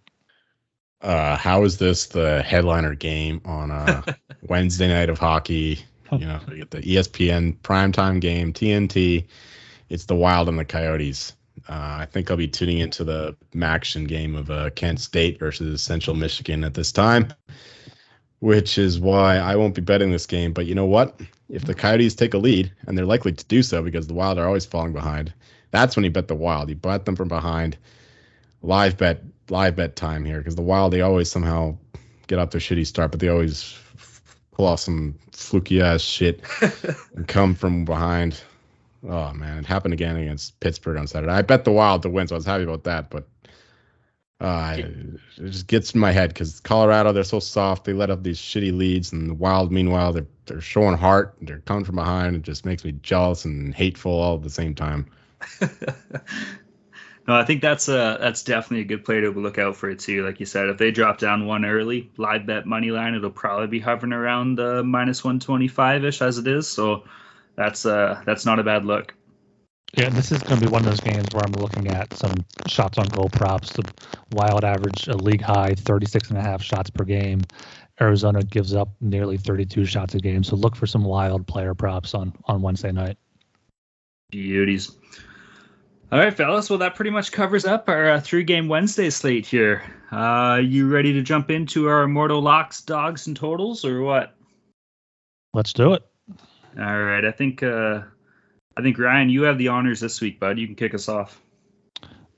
Uh, 1.01 1.37
how 1.37 1.62
is 1.64 1.79
this 1.79 2.07
the 2.07 2.43
headliner 2.43 2.95
game 2.95 3.41
on 3.45 3.71
a 3.71 4.05
Wednesday 4.43 4.89
night 4.89 5.09
of 5.09 5.19
hockey? 5.19 5.79
You 6.11 6.27
know, 6.27 6.41
you 6.49 6.57
get 6.57 6.71
the 6.73 6.81
ESPN 6.81 7.57
primetime 7.59 8.21
game, 8.21 8.53
TNT. 8.53 9.29
It's 9.89 10.07
the 10.07 10.16
Wild 10.16 10.49
and 10.49 10.59
the 10.59 10.64
Coyotes. 10.64 11.35
Uh, 11.69 11.99
I 12.01 12.07
think 12.11 12.31
I'll 12.31 12.37
be 12.37 12.49
tuning 12.49 12.79
into 12.79 13.05
the 13.05 13.37
action 13.62 14.05
game 14.05 14.35
of 14.35 14.51
uh, 14.51 14.71
Kent 14.71 15.01
State 15.01 15.39
versus 15.39 15.83
Central 15.83 16.16
Michigan 16.16 16.64
at 16.64 16.75
this 16.75 16.91
time, 16.93 17.33
which 18.41 18.79
is 18.79 18.99
why 18.99 19.37
I 19.37 19.55
won't 19.57 19.75
be 19.77 19.83
betting 19.83 20.11
this 20.11 20.27
game. 20.27 20.53
But 20.53 20.66
you 20.66 20.75
know 20.75 20.87
what? 20.87 21.21
If 21.49 21.64
the 21.64 21.74
Coyotes 21.74 22.14
take 22.14 22.34
a 22.34 22.38
lead, 22.38 22.70
and 22.86 22.96
they're 22.96 23.07
likely 23.07 23.32
to 23.32 23.44
do 23.46 23.62
so 23.62 23.82
because 23.82 24.07
the 24.07 24.14
Wild 24.14 24.38
are 24.38 24.46
always 24.46 24.66
falling 24.66 24.92
behind, 24.92 25.32
that's 25.70 25.96
when 25.96 26.05
you 26.05 26.11
bet 26.11 26.28
the 26.28 26.34
Wild. 26.34 26.68
You 26.68 26.74
bet 26.74 27.05
them 27.05 27.16
from 27.16 27.28
behind. 27.28 27.76
Live 28.62 28.99
bet, 28.99 29.22
live 29.49 29.76
bet 29.76 29.96
time 29.96 30.24
here 30.24 30.38
because 30.38 30.57
the 30.57 30.62
Wild 30.62 30.92
they 30.92 31.01
always 31.01 31.30
somehow 31.30 31.76
get 32.26 32.38
off 32.38 32.51
their 32.51 32.61
shitty 32.61 32.86
start, 32.86 33.11
but 33.11 33.20
they 33.20 33.28
always 33.28 33.76
f- 33.96 34.22
pull 34.53 34.66
off 34.66 34.80
some 34.80 35.14
fluky 35.32 35.80
ass 35.80 36.03
shit 36.03 36.42
and 37.14 37.26
come 37.28 37.55
from 37.55 37.84
behind. 37.84 38.40
Oh 39.09 39.32
man, 39.32 39.59
it 39.59 39.66
happened 39.66 39.94
again 39.94 40.16
against 40.16 40.59
Pittsburgh 40.61 40.96
on 40.96 41.07
Saturday. 41.07 41.32
I 41.32 41.42
bet 41.42 41.64
the 41.64 41.72
Wild 41.72 42.03
to 42.03 42.11
win, 42.11 42.26
so 42.26 42.34
I 42.34 42.38
was 42.38 42.46
happy 42.46 42.64
about 42.64 42.84
that. 42.84 43.11
But 43.11 43.28
uh, 44.41 44.76
it 44.78 45.20
just 45.51 45.66
gets 45.66 45.95
in 45.95 46.01
my 46.01 46.12
head 46.12 46.28
because 46.28 46.61
Colorado 46.61 47.12
they're 47.12 47.24
so 47.24 47.41
soft. 47.41 47.84
They 47.84 47.93
let 47.93 48.11
up 48.11 48.22
these 48.22 48.39
shitty 48.39 48.76
leads, 48.76 49.12
and 49.12 49.30
the 49.30 49.34
Wild 49.34 49.72
meanwhile 49.72 50.12
they're 50.12 50.26
they're 50.47 50.61
showing 50.61 50.97
heart. 50.97 51.34
They're 51.43 51.59
coming 51.61 51.84
from 51.84 51.97
behind. 51.97 52.36
It 52.36 52.43
just 52.43 52.64
makes 52.64 52.84
me 52.84 52.93
jealous 53.03 53.45
and 53.45 53.74
hateful 53.74 54.12
all 54.12 54.37
at 54.37 54.42
the 54.42 54.50
same 54.50 54.76
time. 54.76 55.11
no, 55.61 57.34
I 57.34 57.45
think 57.45 57.63
that's 57.63 57.88
a 57.88 58.18
that's 58.21 58.45
definitely 58.45 58.83
a 58.83 58.84
good 58.84 59.04
play 59.04 59.21
to 59.21 59.30
look 59.30 59.58
out 59.58 59.75
for 59.75 59.91
it 59.91 59.99
too. 59.99 60.25
Like 60.25 60.38
you 60.38 60.46
said, 60.46 60.68
if 60.68 60.79
they 60.79 60.92
drop 60.92 61.18
down 61.18 61.46
one 61.46 61.64
early, 61.64 62.08
live 62.17 62.46
bet 62.46 62.64
money 62.64 62.92
line, 62.92 63.14
it'll 63.14 63.30
probably 63.30 63.67
be 63.67 63.80
hovering 63.80 64.13
around 64.13 64.61
uh, 64.61 64.84
minus 64.84 65.25
one 65.25 65.41
twenty 65.41 65.68
five 65.68 66.04
ish 66.04 66.22
as 66.22 66.38
it 66.38 66.46
is. 66.46 66.68
So 66.68 67.03
that's 67.57 67.84
uh 67.84 68.22
that's 68.25 68.46
not 68.46 68.61
a 68.61 68.64
bad 68.64 68.84
look. 68.84 69.14
Yeah 69.97 70.09
this 70.11 70.31
is 70.33 70.43
going 70.43 70.61
to 70.61 70.67
be 70.67 70.71
one 70.71 70.83
of 70.83 70.87
those 70.87 71.01
games 71.01 71.27
where 71.33 71.43
i'm 71.45 71.53
looking 71.53 71.89
at 71.89 72.13
some 72.15 72.45
shots 72.67 72.99
on 72.99 73.07
goal 73.07 73.29
props 73.31 73.73
the 73.73 73.83
wild 74.33 74.65
average 74.65 75.09
a 75.09 75.17
league 75.17 75.41
high 75.43 75.75
36 75.75 76.31
and 76.31 76.39
a 76.39 76.43
half 76.43 76.63
shots 76.63 76.91
per 76.91 77.05
game 77.05 77.41
arizona 78.01 78.43
gives 78.43 78.75
up 78.75 78.89
nearly 79.01 79.37
32 79.37 79.85
shots 79.85 80.15
a 80.15 80.19
game 80.19 80.45
so 80.45 80.57
look 80.57 80.77
for 80.77 80.87
some 80.87 81.05
wild 81.05 81.47
player 81.47 81.75
props 81.75 82.15
on 82.15 82.33
on 82.45 82.63
wednesday 82.63 82.93
night 82.93 83.17
Beauties. 84.31 84.95
All 86.13 86.19
right, 86.19 86.35
fellas. 86.35 86.69
Well, 86.69 86.81
that 86.81 86.95
pretty 86.95 87.11
much 87.11 87.33
covers 87.33 87.65
up 87.65 87.89
our 87.89 88.11
uh, 88.11 88.21
three-game 88.21 88.69
Wednesday 88.69 89.09
slate 89.09 89.47
here. 89.47 89.83
Uh, 90.11 90.61
you 90.63 90.87
ready 90.89 91.15
to 91.15 91.23
jump 91.23 91.51
into 91.51 91.89
our 91.89 92.03
immortal 92.03 92.43
locks, 92.43 92.83
dogs, 92.83 93.27
and 93.27 93.35
totals, 93.35 93.87
or 93.87 94.03
what? 94.03 94.35
let's 95.55 95.73
do 95.73 95.95
it 95.95 96.03
All 96.79 97.03
right. 97.03 97.25
I 97.25 97.33
think 97.33 97.63
uh, 97.63 98.03
I 98.79 98.80
think 98.80 98.96
Ryan, 98.96 99.29
you 99.29 99.42
have 99.42 99.59
the 99.59 99.68
honors 99.68 99.99
this 99.99 100.21
week, 100.21 100.38
bud. 100.38 100.57
You 100.57 100.67
can 100.67 100.76
kick 100.76 100.95
us 100.95 101.09
off. 101.09 101.42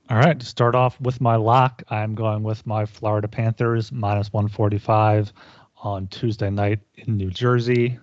All 0.09 0.17
right, 0.17 0.39
to 0.39 0.45
start 0.45 0.73
off 0.73 0.99
with 0.99 1.21
my 1.21 1.35
lock, 1.35 1.83
I'm 1.87 2.15
going 2.15 2.41
with 2.41 2.65
my 2.65 2.87
Florida 2.87 3.27
Panthers 3.27 3.91
minus 3.91 4.33
145 4.33 5.31
on 5.83 6.07
Tuesday 6.07 6.49
night 6.49 6.79
in 6.95 7.15
New 7.15 7.29
Jersey. 7.29 7.99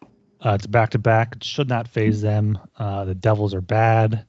Uh, 0.00 0.54
it's 0.54 0.66
back 0.68 0.90
to 0.90 1.00
back. 1.00 1.34
Should 1.42 1.68
not 1.68 1.88
phase 1.88 2.22
them. 2.22 2.56
Uh, 2.78 3.04
the 3.04 3.16
Devils 3.16 3.52
are 3.52 3.60
bad. 3.60 4.26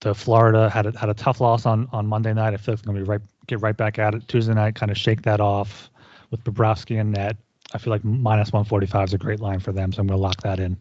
The 0.00 0.14
Florida 0.14 0.68
had 0.68 0.84
a, 0.84 0.98
had 0.98 1.08
a 1.08 1.14
tough 1.14 1.40
loss 1.40 1.64
on, 1.64 1.88
on 1.92 2.06
Monday 2.06 2.34
night. 2.34 2.52
I 2.52 2.58
feel 2.58 2.74
like 2.74 2.80
it's 2.80 2.86
going 2.86 2.98
to 2.98 3.02
be 3.02 3.08
right 3.08 3.22
get 3.46 3.62
right 3.62 3.76
back 3.76 3.98
at 3.98 4.14
it 4.14 4.28
Tuesday 4.28 4.52
night. 4.52 4.74
Kind 4.74 4.92
of 4.92 4.98
shake 4.98 5.22
that 5.22 5.40
off 5.40 5.88
with 6.30 6.44
Bobrovsky 6.44 7.00
and 7.00 7.12
net. 7.12 7.38
I 7.72 7.78
feel 7.78 7.90
like 7.90 8.04
minus 8.04 8.52
145 8.52 9.08
is 9.08 9.14
a 9.14 9.18
great 9.18 9.40
line 9.40 9.60
for 9.60 9.72
them, 9.72 9.94
so 9.94 10.00
I'm 10.00 10.06
going 10.06 10.18
to 10.18 10.22
lock 10.22 10.42
that 10.42 10.60
in. 10.60 10.76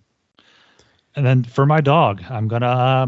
And 1.19 1.25
then 1.25 1.43
for 1.43 1.65
my 1.65 1.81
dog, 1.81 2.23
I'm 2.29 2.47
gonna. 2.47 2.65
Uh, 2.65 3.07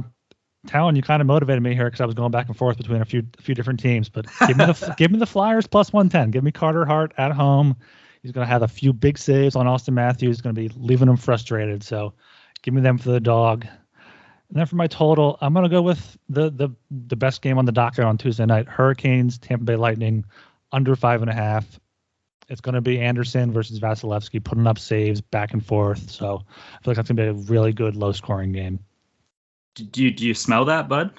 Talon, 0.68 0.98
you 0.98 1.02
kind 1.02 1.22
of 1.22 1.28
motivated 1.28 1.64
me 1.64 1.74
here 1.74 1.86
because 1.86 2.02
I 2.02 2.06
was 2.06 2.14
going 2.14 2.30
back 2.30 2.50
and 2.50 2.58
forth 2.58 2.76
between 2.76 3.02
a 3.02 3.06
few 3.06 3.24
a 3.40 3.42
few 3.42 3.56
different 3.56 3.80
teams. 3.80 4.10
But 4.10 4.26
give 4.48 4.58
me 4.58 4.66
the 4.66 4.94
give 4.98 5.12
me 5.12 5.18
the 5.18 5.26
Flyers 5.26 5.66
plus 5.66 5.94
one 5.94 6.10
ten. 6.10 6.30
Give 6.30 6.44
me 6.44 6.52
Carter 6.52 6.84
Hart 6.84 7.14
at 7.18 7.32
home. 7.32 7.78
He's 8.22 8.34
going 8.34 8.46
to 8.46 8.52
have 8.52 8.64
a 8.64 8.68
few 8.68 8.92
big 8.92 9.18
saves 9.18 9.56
on 9.56 9.66
Auston 9.66 9.94
Matthews. 9.94 10.36
He's 10.36 10.42
going 10.42 10.54
to 10.54 10.62
be 10.62 10.68
leaving 10.76 11.08
him 11.08 11.16
frustrated. 11.16 11.84
So 11.84 12.14
give 12.64 12.74
me 12.74 12.82
them 12.82 12.98
for 12.98 13.12
the 13.12 13.22
dog. 13.22 13.66
And 14.50 14.60
then 14.60 14.66
for 14.66 14.76
my 14.76 14.88
total, 14.88 15.38
I'm 15.40 15.54
going 15.54 15.64
to 15.64 15.70
go 15.70 15.82
with 15.82 16.18
the 16.28 16.50
the 16.50 16.68
the 16.90 17.16
best 17.16 17.42
game 17.42 17.58
on 17.58 17.64
the 17.64 17.72
docket 17.72 18.04
on 18.04 18.18
Tuesday 18.18 18.46
night: 18.46 18.68
Hurricanes, 18.68 19.38
Tampa 19.38 19.64
Bay 19.64 19.78
Lightning, 19.78 20.26
under 20.74 20.98
five 20.98 21.22
and 21.22 21.32
a 21.32 21.34
half. 21.34 21.80
It's 22.52 22.60
going 22.60 22.76
to 22.76 22.82
be 22.82 23.00
Andersen 23.00 23.54
versus 23.54 23.80
Vasilevskiy 23.80 24.44
putting 24.44 24.68
up 24.68 24.78
saves 24.78 25.22
back 25.22 25.54
and 25.54 25.66
forth. 25.66 26.12
So 26.12 26.44
I 26.46 26.84
feel 26.84 26.92
like 26.92 26.98
that's 26.98 27.10
going 27.10 27.16
to 27.16 27.34
be 27.34 27.40
a 27.40 27.50
really 27.50 27.72
good 27.72 27.96
low 27.96 28.12
scoring 28.12 28.52
game. 28.52 28.78
Do 29.76 30.04
you, 30.04 30.12
do 30.12 30.28
you 30.28 30.34
smell 30.34 30.66
that, 30.66 30.90
bud? 30.90 31.12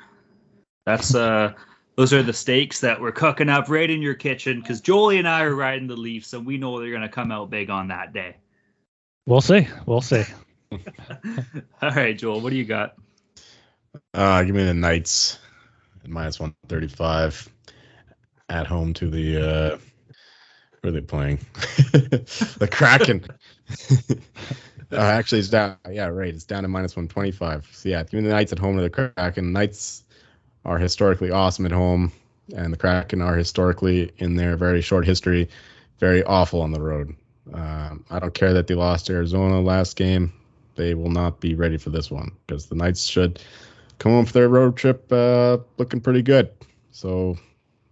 That's 0.85 1.15
uh, 1.15 1.55
those 1.97 2.13
are 2.13 2.23
the 2.23 2.35
steaks 2.35 2.81
that 2.81 3.01
we're 3.01 3.13
cooking 3.13 3.49
up 3.49 3.71
right 3.71 3.89
in 3.89 4.03
your 4.03 4.13
kitchen 4.13 4.61
because 4.61 4.83
Jolie 4.83 5.17
and 5.17 5.27
I 5.27 5.45
are 5.45 5.55
riding 5.55 5.89
the 5.89 5.97
Leafs, 5.97 6.29
so 6.29 6.39
we 6.39 6.59
know 6.59 6.79
they're 6.79 6.93
gonna 6.93 7.09
come 7.09 7.33
out 7.33 7.49
big 7.49 7.71
on 7.71 7.89
that 7.89 8.13
day. 8.13 8.37
We'll 9.25 9.41
see. 9.41 9.67
We'll 9.87 10.03
see. 10.03 10.25
All 10.71 11.91
right, 11.91 12.17
Joel, 12.17 12.41
what 12.41 12.51
do 12.51 12.57
you 12.57 12.65
got? 12.67 12.97
Uh, 14.13 14.43
give 14.43 14.55
me 14.55 14.65
the 14.65 14.75
Knights 14.75 15.39
at 16.05 16.11
minus 16.11 16.39
one 16.39 16.55
thirty 16.69 16.89
five 16.89 17.49
at 18.51 18.67
home 18.67 18.93
to 18.95 19.09
the 19.09 19.39
uh, 19.51 19.79
are 20.85 20.91
they 20.91 21.01
playing? 21.01 21.39
the 21.93 22.69
Kraken. 22.71 23.25
uh, 24.93 24.97
actually, 24.97 25.41
it's 25.41 25.49
down. 25.49 25.77
Yeah, 25.91 26.07
right. 26.07 26.35
It's 26.35 26.45
down 26.45 26.63
to 26.63 26.69
minus 26.69 26.97
one 26.97 27.09
twenty 27.09 27.31
five. 27.33 27.69
So 27.73 27.89
yeah, 27.89 28.05
me 28.13 28.21
the 28.21 28.29
Knights 28.31 28.53
at 28.53 28.59
home 28.59 28.77
to 28.77 28.83
the 28.83 28.91
Kraken. 28.91 29.53
Knights 29.53 30.05
are 30.65 30.79
historically 30.79 31.31
awesome 31.31 31.67
at 31.67 31.73
home, 31.73 32.13
and 32.57 32.73
the 32.73 32.77
Kraken 32.77 33.23
are 33.23 33.37
historically 33.37 34.13
in 34.19 34.37
their 34.37 34.57
very 34.57 34.81
short 34.81 35.07
history 35.07 35.49
very 36.03 36.25
awful 36.25 36.61
on 36.63 36.73
the 36.73 36.81
road. 36.81 37.15
Um, 37.55 38.05
I 38.11 38.19
don't 38.19 38.35
care 38.35 38.53
that 38.55 38.67
they 38.67 38.75
lost 38.75 39.09
Arizona 39.09 39.61
last 39.61 39.97
game. 39.97 40.33
They 40.75 40.95
will 40.95 41.11
not 41.11 41.39
be 41.39 41.55
ready 41.55 41.77
for 41.77 41.91
this 41.91 42.11
one 42.11 42.33
because 42.45 42.67
the 42.67 42.75
Knights 42.75 43.05
should 43.05 43.41
come 44.01 44.11
home 44.11 44.27
for 44.27 44.33
their 44.33 44.49
road 44.49 44.77
trip 44.77 45.13
uh, 45.13 45.59
looking 45.79 46.01
pretty 46.01 46.23
good. 46.23 46.51
So, 46.91 47.39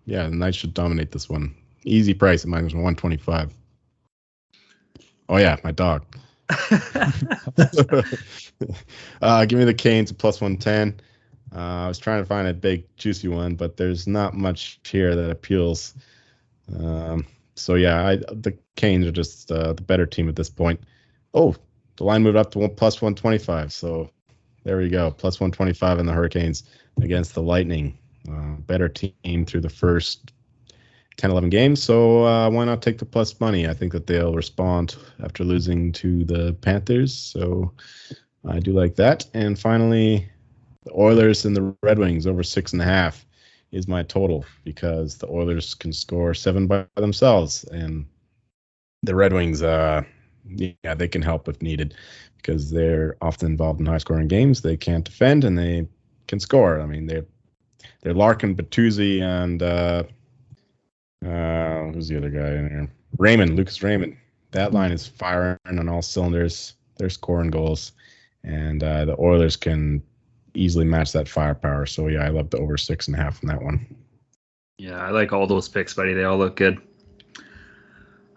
yeah, 0.07 0.25
the 0.25 0.35
Knights 0.35 0.57
should 0.57 0.75
dominate 0.75 1.12
this 1.12 1.29
one. 1.29 1.55
Easy 1.85 2.15
price 2.15 2.44
at 2.44 2.48
minus 2.48 2.74
125. 2.74 3.55
Oh, 5.28 5.36
yeah, 5.39 5.57
my 5.62 5.73
dog. 5.73 6.05
uh, 9.23 9.44
give 9.44 9.59
me 9.59 9.65
the 9.65 9.74
Canes 9.74 10.12
plus 10.12 10.40
110. 10.40 11.01
Uh, 11.55 11.59
I 11.59 11.89
was 11.89 11.98
trying 11.98 12.23
to 12.23 12.27
find 12.27 12.48
a 12.48 12.55
big, 12.55 12.85
juicy 12.97 13.28
one, 13.28 13.55
but 13.55 13.77
there's 13.77 14.07
not 14.07 14.35
much 14.35 14.81
here 14.85 15.15
that 15.15 15.31
appeals. 15.31 15.94
Um, 16.78 17.27
so, 17.55 17.74
yeah, 17.74 18.07
I, 18.07 18.16
the 18.16 18.57
Canes 18.77 19.07
are 19.07 19.12
just 19.12 19.51
uh, 19.51 19.73
the 19.73 19.82
better 19.82 20.07
team 20.07 20.28
at 20.28 20.36
this 20.36 20.51
point. 20.51 20.81
Oh, 21.35 21.55
the 21.97 22.05
line 22.05 22.23
moved 22.23 22.36
up 22.36 22.51
to 22.52 22.59
one 22.59 22.74
plus 22.74 23.02
125. 23.02 23.73
So 23.73 24.11
there 24.65 24.78
we 24.78 24.89
go. 24.89 25.11
Plus 25.11 25.39
125 25.39 25.98
in 25.98 26.07
the 26.07 26.12
Hurricanes 26.12 26.65
against 27.02 27.35
the 27.35 27.43
Lightning. 27.43 27.98
Uh, 28.31 28.55
better 28.66 28.89
team 28.89 29.44
through 29.44 29.61
the 29.61 29.69
first 29.69 30.32
10, 31.21 31.31
11 31.31 31.51
games. 31.51 31.83
So 31.83 32.25
uh, 32.25 32.49
why 32.49 32.65
not 32.65 32.81
take 32.81 32.97
the 32.97 33.05
plus 33.05 33.39
money? 33.41 33.69
I 33.69 33.75
think 33.75 33.93
that 33.93 34.07
they'll 34.07 34.35
respond 34.35 34.97
after 35.23 35.45
losing 35.45 35.93
to 35.93 36.25
the 36.25 36.55
Panthers. 36.63 37.15
So 37.15 37.73
I 38.49 38.59
do 38.59 38.73
like 38.73 38.97
that. 38.97 39.27
And 39.35 39.59
finally, 39.59 40.27
the 40.85 40.93
Oilers 40.97 41.45
and 41.45 41.55
the 41.55 41.77
Red 41.83 41.99
Wings 41.99 42.27
over 42.27 42.43
six 42.43 42.73
and 42.73 42.81
a 42.81 42.87
half 42.87 43.27
is 43.71 43.87
my 43.87 44.03
total 44.03 44.47
because 44.65 45.19
the 45.19 45.29
Oilers 45.29 45.75
can 45.75 45.93
score 45.93 46.33
seven 46.33 46.67
by 46.67 46.87
themselves. 46.97 47.65
And 47.65 48.07
the 49.03 49.15
Red 49.15 49.35
Wings, 49.35 49.63
uh, 49.63 50.03
yeah, 50.49 50.95
they 50.95 51.07
can 51.07 51.21
help 51.21 51.51
if 51.51 51.61
needed 51.61 51.95
because 52.39 52.71
they're 52.71 53.19
often 53.21 53.51
involved 53.51 53.79
in 53.79 53.85
high 53.85 53.99
scoring 53.99 54.29
games. 54.29 54.63
They 54.63 54.79
can't 54.79 55.05
defend 55.05 55.45
and 55.45 55.59
they 55.59 55.87
can 56.29 56.41
score. 56.41 56.81
I 56.81 56.87
mean, 56.87 57.05
they're 57.05 57.27
they're 58.01 58.15
Larkin, 58.15 58.57
Bertuzzi, 58.57 59.21
and 59.21 59.63
uh, 59.63 60.05
uh, 61.25 61.93
who's 61.93 62.09
the 62.09 62.17
other 62.17 62.31
guy 62.31 62.49
in 62.49 62.69
there? 62.69 62.89
Raymond, 63.19 63.57
Lucas 63.57 63.83
Raymond. 63.83 64.17
That 64.53 64.73
line 64.73 64.93
is 64.93 65.07
firing 65.07 65.59
on 65.67 65.89
all 65.89 66.03
cylinders. 66.03 66.75
They're 66.97 67.11
scoring 67.11 67.51
goals, 67.51 67.93
and 68.45 68.83
uh, 68.83 69.05
the 69.05 69.21
Oilers 69.21 69.57
can 69.57 70.03
easily 70.55 70.85
match 70.85 71.13
that 71.13 71.29
firepower. 71.29 71.87
So 71.87 72.09
yeah, 72.09 72.25
I 72.25 72.29
love 72.29 72.51
the 72.51 72.59
over 72.59 72.77
six 72.77 73.07
and 73.07 73.17
a 73.17 73.21
half 73.21 73.43
in 73.43 73.49
that 73.49 73.63
one. 73.63 73.95
Yeah, 74.79 74.99
I 74.99 75.11
like 75.11 75.33
all 75.33 75.47
those 75.47 75.69
picks, 75.69 75.95
buddy. 75.95 76.15
They 76.15 76.25
all 76.25 76.39
look 76.39 76.57
good. 76.57 76.81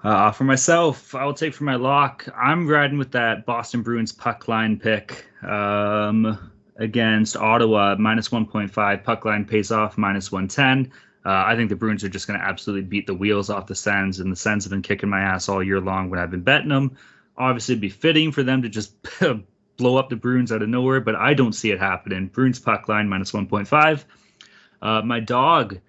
Uh, 0.03 0.31
for 0.31 0.43
myself, 0.43 1.15
I 1.15 1.23
will 1.23 1.33
take 1.33 1.53
for 1.53 1.63
my 1.63 1.75
lock. 1.75 2.27
I'm 2.35 2.67
riding 2.67 2.97
with 2.97 3.11
that 3.11 3.45
Boston 3.45 3.81
Bruins 3.81 4.11
puck 4.11 4.49
line 4.49 4.77
pick 4.77 5.25
um, 5.41 6.51
against 6.75 7.37
Ottawa, 7.37 7.95
minus 7.97 8.27
1.5. 8.27 9.03
Puck 9.03 9.23
line 9.23 9.45
pays 9.45 9.71
off, 9.71 9.97
minus 9.97 10.29
110. 10.29 10.91
Uh, 11.25 11.43
I 11.45 11.55
think 11.55 11.69
the 11.69 11.75
Bruins 11.75 12.03
are 12.03 12.09
just 12.09 12.27
going 12.27 12.39
to 12.39 12.45
absolutely 12.45 12.87
beat 12.87 13.07
the 13.07 13.13
wheels 13.13 13.49
off 13.49 13.67
the 13.67 13.75
Sens, 13.75 14.19
and 14.19 14.31
the 14.31 14.35
Sens 14.35 14.65
have 14.65 14.71
been 14.71 14.81
kicking 14.81 15.09
my 15.09 15.21
ass 15.21 15.47
all 15.47 15.63
year 15.63 15.79
long 15.79 16.09
when 16.09 16.19
I've 16.19 16.31
been 16.31 16.41
betting 16.41 16.69
them. 16.69 16.97
Obviously, 17.37 17.73
it'd 17.73 17.81
be 17.81 17.89
fitting 17.89 18.31
for 18.31 18.43
them 18.43 18.61
to 18.63 18.69
just 18.69 18.93
blow 19.77 19.97
up 19.97 20.09
the 20.09 20.15
Bruins 20.15 20.51
out 20.51 20.61
of 20.61 20.69
nowhere, 20.69 21.01
but 21.01 21.15
I 21.15 21.33
don't 21.33 21.53
see 21.53 21.71
it 21.71 21.79
happening. 21.79 22.27
Bruins 22.27 22.59
puck 22.59 22.87
line 22.89 23.07
minus 23.07 23.31
1.5. 23.31 24.03
Uh, 24.81 25.01
my 25.01 25.19
dog. 25.19 25.79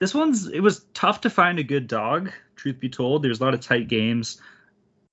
This 0.00 0.12
one's 0.12 0.48
it 0.48 0.60
was 0.60 0.84
tough 0.92 1.22
to 1.22 1.30
find 1.30 1.58
a 1.58 1.64
good 1.64 1.86
dog 1.86 2.32
truth 2.56 2.80
be 2.80 2.88
told. 2.88 3.22
There's 3.22 3.40
a 3.40 3.44
lot 3.44 3.54
of 3.54 3.60
tight 3.60 3.88
games. 3.88 4.40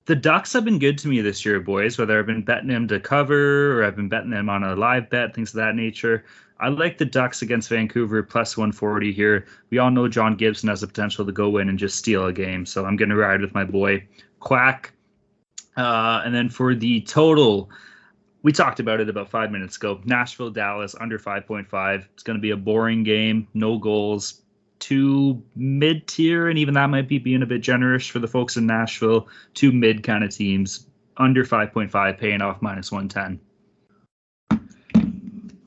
The 0.04 0.16
Ducks 0.16 0.52
have 0.54 0.64
been 0.64 0.80
good 0.80 0.98
to 0.98 1.08
me 1.08 1.20
this 1.20 1.44
year, 1.44 1.60
boys, 1.60 1.96
whether 1.96 2.18
I've 2.18 2.26
been 2.26 2.42
betting 2.42 2.68
them 2.68 2.88
to 2.88 2.98
cover 2.98 3.78
or 3.78 3.84
I've 3.84 3.94
been 3.94 4.08
betting 4.08 4.30
them 4.30 4.48
on 4.48 4.64
a 4.64 4.74
live 4.74 5.08
bet, 5.08 5.32
things 5.32 5.50
of 5.50 5.56
that 5.56 5.76
nature. 5.76 6.24
I 6.58 6.68
like 6.68 6.98
the 6.98 7.04
Ducks 7.04 7.42
against 7.42 7.68
Vancouver 7.68 8.22
plus 8.22 8.56
140 8.56 9.12
here. 9.12 9.46
We 9.70 9.78
all 9.78 9.92
know 9.92 10.08
John 10.08 10.36
Gibson 10.36 10.68
has 10.70 10.80
the 10.80 10.88
potential 10.88 11.24
to 11.24 11.30
go 11.30 11.58
in 11.58 11.68
and 11.68 11.78
just 11.78 11.96
steal 11.96 12.26
a 12.26 12.32
game, 12.32 12.66
so 12.66 12.84
I'm 12.84 12.96
going 12.96 13.10
to 13.10 13.16
ride 13.16 13.40
with 13.40 13.54
my 13.54 13.64
boy 13.64 14.04
Quack. 14.40 14.92
Uh, 15.76 16.22
and 16.24 16.34
then 16.34 16.48
for 16.48 16.74
the 16.74 17.00
total, 17.02 17.70
we 18.42 18.50
talked 18.50 18.80
about 18.80 19.00
it 19.00 19.08
about 19.08 19.30
five 19.30 19.52
minutes 19.52 19.76
ago. 19.76 20.00
Nashville, 20.04 20.50
Dallas, 20.50 20.96
under 21.00 21.18
5.5. 21.18 22.04
It's 22.12 22.24
going 22.24 22.36
to 22.36 22.42
be 22.42 22.50
a 22.50 22.56
boring 22.56 23.04
game, 23.04 23.46
no 23.54 23.78
goals 23.78 24.41
two 24.82 25.40
mid 25.54 26.06
tier, 26.08 26.48
and 26.48 26.58
even 26.58 26.74
that 26.74 26.90
might 26.90 27.08
be 27.08 27.18
being 27.18 27.42
a 27.42 27.46
bit 27.46 27.62
generous 27.62 28.06
for 28.06 28.18
the 28.18 28.26
folks 28.26 28.56
in 28.56 28.66
Nashville. 28.66 29.28
to 29.54 29.72
mid 29.72 30.02
kind 30.02 30.24
of 30.24 30.30
teams, 30.30 30.86
under 31.16 31.44
5.5, 31.44 32.18
paying 32.18 32.42
off 32.42 32.60
minus 32.60 32.90
110. 32.90 33.40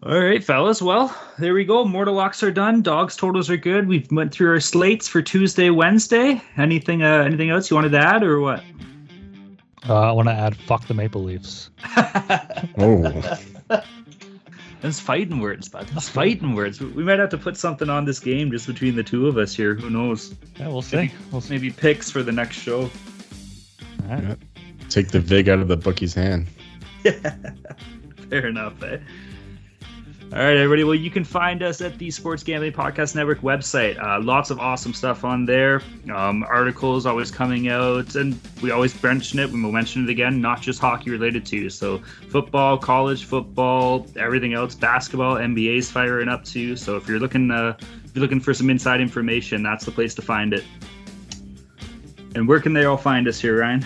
All 0.04 0.20
right, 0.20 0.44
fellas. 0.44 0.82
Well, 0.82 1.16
there 1.40 1.56
we 1.56 1.66
go. 1.66 1.84
Mortal 1.84 2.14
locks 2.14 2.44
are 2.44 2.52
done. 2.52 2.84
Dogs 2.84 3.16
totals 3.16 3.50
are 3.50 3.58
good. 3.58 3.88
We've 3.88 4.12
went 4.12 4.32
through 4.32 4.50
our 4.50 4.60
slates 4.60 5.08
for 5.08 5.22
Tuesday, 5.22 5.72
Wednesday. 5.72 6.40
Anything, 6.58 7.02
uh, 7.02 7.24
anything 7.26 7.50
else 7.50 7.72
you 7.72 7.76
wanted 7.76 7.94
to 7.94 8.00
add, 8.00 8.22
or 8.22 8.40
what? 8.40 8.64
Uh, 9.88 10.10
I 10.10 10.12
want 10.12 10.28
to 10.28 10.34
add 10.34 10.56
fuck 10.56 10.86
the 10.86 10.94
Maple 10.94 11.24
Leafs. 11.24 11.72
oh. 12.78 13.40
That's 14.81 14.99
fighting 14.99 15.39
words, 15.39 15.68
bud. 15.69 15.88
That's 15.88 16.10
fighting 16.10 16.53
words. 16.53 16.80
We 16.80 17.03
might 17.03 17.19
have 17.19 17.30
to 17.30 17.38
put 17.38 17.57
something 17.57 17.89
on 17.89 18.06
this 18.06 18.19
game 18.19 18.52
just 18.52 18.68
between 18.68 18.95
the 18.95 19.03
two 19.03 19.27
of 19.27 19.38
us 19.38 19.56
here. 19.56 19.73
Who 19.73 19.89
knows? 19.89 20.35
Yeah, 20.60 20.68
we'll 20.68 20.81
see. 20.81 20.97
Maybe, 20.97 21.14
we'll 21.31 21.41
see. 21.41 21.53
maybe 21.53 21.72
picks 21.72 22.11
for 22.11 22.22
the 22.22 22.31
next 22.31 22.57
show. 22.57 22.81
All 22.81 22.89
right. 24.10 24.23
Yeah. 24.23 24.35
Take 24.89 25.10
the 25.10 25.19
vig 25.19 25.49
out 25.49 25.60
of 25.60 25.68
the 25.68 25.77
bookie's 25.77 26.14
hand. 26.14 26.47
Yeah. 27.03 27.35
Fair 28.30 28.47
enough, 28.47 28.81
eh? 28.84 28.97
All 30.34 30.39
right, 30.39 30.57
everybody. 30.57 30.84
Well, 30.84 30.95
you 30.95 31.11
can 31.11 31.23
find 31.23 31.61
us 31.61 31.81
at 31.81 31.99
the 31.99 32.10
Sports 32.10 32.41
Gambling 32.41 32.73
Podcast 32.73 33.15
Network 33.15 33.41
website. 33.41 34.02
Uh, 34.03 34.19
lots 34.19 34.49
of 34.49 34.60
awesome 34.60 34.91
stuff 34.91 35.23
on 35.23 35.45
there. 35.45 35.81
Um, 36.11 36.43
articles 36.49 37.06
always 37.06 37.30
coming 37.30 37.69
out, 37.69 38.15
and 38.15 38.38
we 38.61 38.72
always 38.72 39.02
mention 39.03 39.38
it. 39.38 39.52
We 39.52 39.61
will 39.61 39.72
mention 39.72 40.03
it 40.03 40.10
again. 40.10 40.41
Not 40.41 40.61
just 40.61 40.80
hockey 40.80 41.11
related 41.11 41.45
too. 41.45 41.69
So 41.69 41.99
football, 42.30 42.77
college 42.77 43.26
football, 43.26 44.07
everything 44.18 44.53
else, 44.53 44.73
basketball, 44.73 45.35
NBA's 45.35 45.91
firing 45.91 46.27
up 46.27 46.43
too. 46.43 46.76
So 46.76 46.97
if 46.97 47.07
you're 47.07 47.19
looking, 47.19 47.52
uh, 47.52 47.77
if 47.80 48.15
you're 48.15 48.22
looking 48.22 48.41
for 48.41 48.53
some 48.53 48.72
inside 48.72 49.02
information, 49.02 49.61
that's 49.61 49.85
the 49.85 49.91
place 49.91 50.15
to 50.15 50.23
find 50.23 50.53
it. 50.53 50.65
And 52.34 52.47
where 52.47 52.60
can 52.60 52.73
they 52.73 52.85
all 52.85 52.97
find 52.97 53.27
us 53.27 53.39
here, 53.39 53.60
Ryan? 53.60 53.85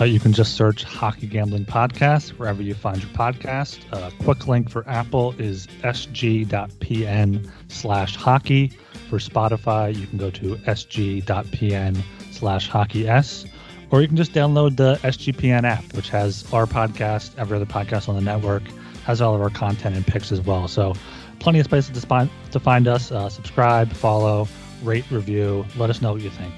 Uh, 0.00 0.04
you 0.04 0.20
can 0.20 0.32
just 0.32 0.54
search 0.54 0.84
Hockey 0.84 1.26
Gambling 1.26 1.64
Podcast 1.64 2.30
wherever 2.38 2.62
you 2.62 2.74
find 2.74 3.02
your 3.02 3.10
podcast. 3.10 3.80
A 3.92 3.96
uh, 3.96 4.10
quick 4.22 4.46
link 4.46 4.70
for 4.70 4.88
Apple 4.88 5.34
is 5.38 5.66
sg.pn 5.82 7.50
slash 7.66 8.14
hockey. 8.14 8.68
For 9.10 9.18
Spotify, 9.18 9.96
you 9.98 10.06
can 10.06 10.18
go 10.18 10.30
to 10.30 10.54
sg.pn 10.54 12.02
slash 12.30 12.68
hockey 12.68 13.08
s. 13.08 13.44
or 13.90 14.00
you 14.00 14.06
can 14.06 14.16
just 14.16 14.32
download 14.32 14.76
the 14.76 14.96
SGPN 15.02 15.64
app, 15.64 15.82
which 15.94 16.10
has 16.10 16.44
our 16.52 16.66
podcast, 16.66 17.36
every 17.36 17.56
other 17.56 17.66
podcast 17.66 18.08
on 18.08 18.14
the 18.14 18.20
network, 18.20 18.62
has 19.04 19.20
all 19.20 19.34
of 19.34 19.40
our 19.40 19.50
content 19.50 19.96
and 19.96 20.06
picks 20.06 20.30
as 20.30 20.40
well. 20.40 20.68
So, 20.68 20.94
plenty 21.40 21.58
of 21.58 21.64
spaces 21.64 22.00
to 22.00 22.06
find 22.06 22.30
to 22.52 22.60
find 22.60 22.86
us. 22.86 23.10
Uh, 23.10 23.28
subscribe, 23.28 23.92
follow, 23.92 24.46
rate, 24.84 25.10
review. 25.10 25.66
Let 25.76 25.90
us 25.90 26.00
know 26.00 26.12
what 26.12 26.22
you 26.22 26.30
think. 26.30 26.54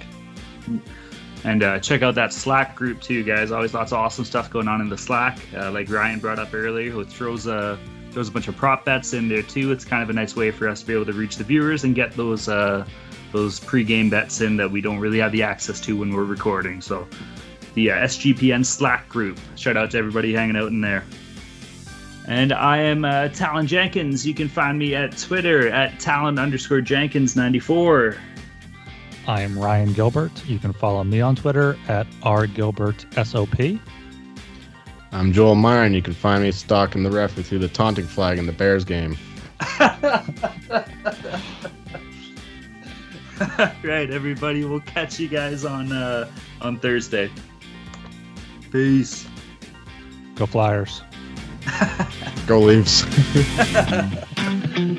And 1.45 1.63
uh, 1.63 1.79
check 1.79 2.03
out 2.03 2.15
that 2.17 2.33
Slack 2.33 2.77
group 2.77 3.01
too, 3.01 3.25
guys. 3.25 3.51
Always 3.51 3.73
lots 3.73 3.93
of 3.93 3.99
awesome 3.99 4.25
stuff 4.25 4.51
going 4.51 4.69
on 4.69 4.81
in 4.81 4.89
the 4.89 4.99
Slack. 4.99 5.39
Uh, 5.57 5.71
like 5.71 5.91
Ryan 5.91 6.19
brought 6.19 6.39
up 6.39 6.53
earlier, 6.53 6.91
who 6.91 7.05
throws 7.05 7.47
a 7.47 7.79
throws 8.11 8.29
a 8.29 8.33
bunch 8.33 8.49
of 8.49 8.57
prop 8.57 8.85
bets 8.85 9.13
in 9.13 9.29
there 9.29 9.43
too. 9.43 9.73
It's 9.73 9.85
kind 9.85 10.03
of 10.03 10.11
a 10.11 10.13
nice 10.13 10.35
way 10.35 10.51
for 10.51 10.69
us 10.69 10.81
to 10.81 10.87
be 10.87 10.93
able 10.93 11.07
to 11.07 11.13
reach 11.13 11.37
the 11.37 11.45
viewers 11.45 11.85
and 11.85 11.95
get 11.95 12.13
those 12.13 12.49
uh, 12.49 12.85
those 13.33 13.61
pre-game 13.61 14.11
bets 14.11 14.41
in 14.41 14.57
that 14.57 14.71
we 14.71 14.81
don't 14.81 14.99
really 14.99 15.19
have 15.21 15.33
the 15.33 15.43
access 15.43 15.81
to 15.83 15.97
when 15.97 16.13
we're 16.13 16.25
recording. 16.25 16.81
So 16.81 17.09
the 17.75 17.93
uh, 17.93 17.97
SGPN 17.97 18.67
Slack 18.67 19.09
group. 19.09 19.39
Shout 19.57 19.77
out 19.77 19.93
to 19.93 19.99
everybody 19.99 20.35
hanging 20.35 20.57
out 20.57 20.69
in 20.69 20.81
there. 20.81 21.05
And 22.27 22.53
I 22.53 22.79
am 22.79 23.05
uh, 23.05 23.29
Talon 23.29 23.67
Jenkins. 23.67 24.27
You 24.27 24.35
can 24.35 24.49
find 24.49 24.79
me 24.79 24.95
at 24.95 25.17
Twitter 25.17 25.69
at 25.69 25.99
Talon 25.99 26.39
underscore 26.39 26.81
Jenkins 26.81 27.35
94. 27.35 28.17
I 29.27 29.43
am 29.43 29.59
Ryan 29.59 29.93
Gilbert. 29.93 30.45
You 30.47 30.59
can 30.59 30.73
follow 30.73 31.05
me 31.05 31.21
on 31.21 31.37
Twitter 31.37 31.79
at 31.89 32.07
rgilbertsop. 32.23 33.81
I'm 35.13 35.33
Joel 35.33 35.57
Meyer, 35.57 35.83
and 35.83 35.95
you 35.95 36.03
can 36.03 36.15
find 36.15 36.43
me 36.43 36.53
stalking 36.53 37.03
the 37.03 37.11
referee 37.11 37.43
through 37.43 37.59
the 37.59 37.69
taunting 37.69 38.07
flag 38.07 38.39
in 38.39 38.47
the 38.47 38.53
Bears 38.53 38.85
game. 38.85 39.17
right, 43.85 44.11
everybody. 44.11 44.65
We'll 44.65 44.81
catch 44.81 45.19
you 45.19 45.29
guys 45.29 45.65
on 45.65 45.93
uh, 45.93 46.31
on 46.61 46.79
Thursday. 46.79 47.31
Peace. 48.71 49.27
Go 50.37 50.47
Flyers. 50.47 51.03
Go 52.47 52.61
Leafs. 52.61 53.05